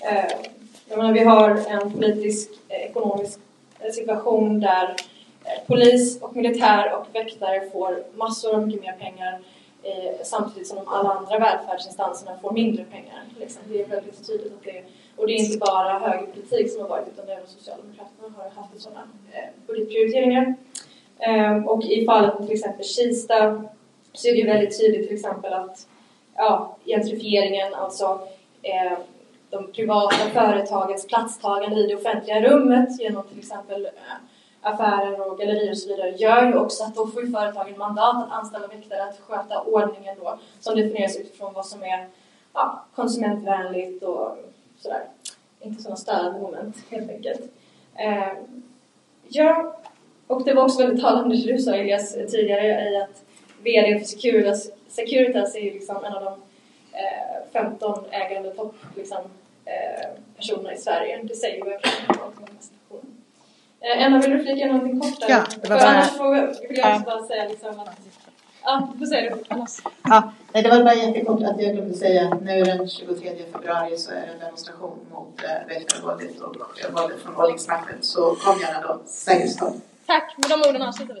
Eh, 0.00 0.52
jag 0.92 0.98
menar, 0.98 1.12
vi 1.12 1.24
har 1.24 1.50
en 1.68 1.92
politisk, 1.92 2.50
eh, 2.68 2.76
ekonomisk 2.76 3.40
eh, 3.80 3.90
situation 3.90 4.60
där 4.60 4.96
eh, 5.44 5.66
polis 5.66 6.22
och 6.22 6.36
militär 6.36 6.96
och 6.96 7.06
väktare 7.14 7.70
får 7.70 8.04
massor 8.14 8.54
av 8.54 8.66
mycket 8.66 8.82
mer 8.82 8.92
pengar 8.92 9.38
eh, 9.82 10.14
samtidigt 10.24 10.68
som 10.68 10.78
alla 10.86 11.10
andra 11.10 11.38
välfärdsinstanserna 11.38 12.38
får 12.42 12.52
mindre 12.52 12.84
pengar. 12.84 13.22
Liksom. 13.40 13.62
Det 13.68 13.82
är 13.82 13.86
väldigt 13.86 14.26
tydligt 14.26 14.52
att 14.52 14.64
det 14.64 14.82
och 15.16 15.26
det 15.26 15.32
är 15.32 15.36
inte 15.36 15.58
bara 15.58 15.98
högerpolitik 15.98 16.72
som 16.72 16.82
har 16.82 16.88
varit 16.88 17.08
utan 17.08 17.28
även 17.28 17.46
Socialdemokraterna 17.46 18.28
har 18.36 18.62
haft 18.62 18.80
sådana 18.80 19.08
eh, 19.32 19.48
budgetprioriteringar. 19.66 20.54
Eh, 21.18 21.64
och 21.64 21.84
i 21.84 22.06
fallet 22.06 22.38
med 22.38 22.48
till 22.48 22.56
exempel 22.56 22.84
Kista 22.84 23.64
så 24.12 24.28
är 24.28 24.36
det 24.36 24.52
väldigt 24.52 24.80
tydligt 24.80 25.08
till 25.08 25.16
exempel 25.16 25.52
att 25.52 25.86
ja, 26.36 26.76
gentrifieringen, 26.84 27.74
alltså 27.74 28.20
eh, 28.62 28.98
de 29.52 29.72
privata 29.72 30.16
företagens 30.16 31.06
platstagande 31.06 31.80
i 31.80 31.86
det 31.86 31.94
offentliga 31.96 32.40
rummet 32.40 33.00
genom 33.00 33.22
till 33.22 33.38
exempel 33.38 33.84
eh, 33.84 33.90
affärer 34.60 35.30
och 35.30 35.38
gallerier 35.38 35.70
och 35.70 35.78
så 35.78 35.88
vidare 35.88 36.10
gör 36.10 36.46
ju 36.46 36.54
också 36.54 36.84
att 36.84 36.94
då 36.94 37.06
får 37.06 37.24
ju 37.24 37.32
företagen 37.32 37.78
mandat 37.78 38.24
att 38.24 38.32
anställa 38.32 38.66
väktare 38.66 39.04
att 39.04 39.20
sköta 39.20 39.60
ordningen 39.60 40.16
då 40.20 40.38
som 40.60 40.76
definieras 40.76 41.16
utifrån 41.16 41.52
vad 41.52 41.66
som 41.66 41.82
är 41.82 42.08
ja, 42.52 42.84
konsumentvänligt 42.94 44.02
och 44.02 44.36
sådär. 44.78 45.02
Inte 45.60 45.82
sådana 45.82 45.96
störande 45.96 46.40
moment 46.40 46.76
helt 46.90 47.10
enkelt. 47.10 47.42
Eh, 47.96 48.32
ja, 49.28 49.76
och 50.26 50.44
det 50.44 50.54
var 50.54 50.62
också 50.62 50.82
väldigt 50.82 51.04
talande 51.04 51.36
det 51.36 51.52
du 51.52 51.58
sa 51.58 51.74
Elias 51.74 52.12
tidigare 52.12 52.90
i 52.90 52.96
att 52.96 53.24
VD 53.62 53.98
för 53.98 54.06
Securitas, 54.06 54.70
Securitas 54.88 55.54
är 55.54 55.60
ju 55.60 55.72
liksom 55.72 56.04
en 56.04 56.14
av 56.14 56.24
de 56.24 56.32
eh, 56.98 57.52
15 57.52 58.04
ägande 58.10 58.50
topp 58.50 58.74
liksom, 58.96 59.18
eh, 59.64 60.08
personerna 60.36 60.72
i 60.72 60.76
Sverige. 60.76 61.20
Det 61.22 61.34
säger 61.34 61.56
ju 61.56 61.70
verkligen 61.70 62.16
någonting 62.18 62.44
om 62.44 62.52
Eh, 63.84 64.02
Emma, 64.02 64.18
vill 64.18 64.30
du 64.30 64.38
flika 64.38 64.60
in 64.62 64.68
någonting 64.68 65.00
kort 65.00 65.20
där? 65.20 65.30
Ja, 65.30 65.44
det 65.62 65.68
var 65.68 65.78
För 65.78 65.86
bara... 65.86 65.94
annars 65.94 66.10
får, 66.10 66.68
vill 66.68 66.78
jag 66.78 66.94
också 66.96 67.04
bara 67.04 67.26
säga 67.26 67.48
liksom 67.48 67.80
att... 67.80 67.98
Ja, 68.64 68.88
du 68.92 68.98
får 68.98 69.06
säga 69.06 69.34
det 69.36 69.44
annars. 69.48 69.70
Ja, 70.02 70.32
nej, 70.52 70.62
det 70.62 70.68
var 70.68 70.84
bara 70.84 70.94
jättekort 70.94 71.42
att 71.42 71.62
jag 71.62 71.72
glömde 71.74 71.94
säga 71.94 72.28
att 72.28 72.42
nu 72.42 72.62
den 72.62 72.88
23 72.88 73.30
februari 73.52 73.96
så 73.98 74.10
är 74.10 74.14
det 74.14 74.32
en 74.32 74.38
demonstration 74.38 74.98
mot 75.12 75.44
eh, 75.44 75.68
väktarvåldet 75.68 76.40
och 76.40 76.56
våldet 76.92 77.20
från 77.20 77.36
ordningsmakten. 77.36 77.96
Så 78.00 78.34
kom 78.34 78.60
gärna 78.60 78.80
då, 78.80 79.00
säkerhetsskap. 79.06 79.74
Tack, 80.06 80.34
med 80.36 80.50
de 80.50 80.68
orden 80.68 80.82
avslutar 80.82 81.14
vi. 81.14 81.20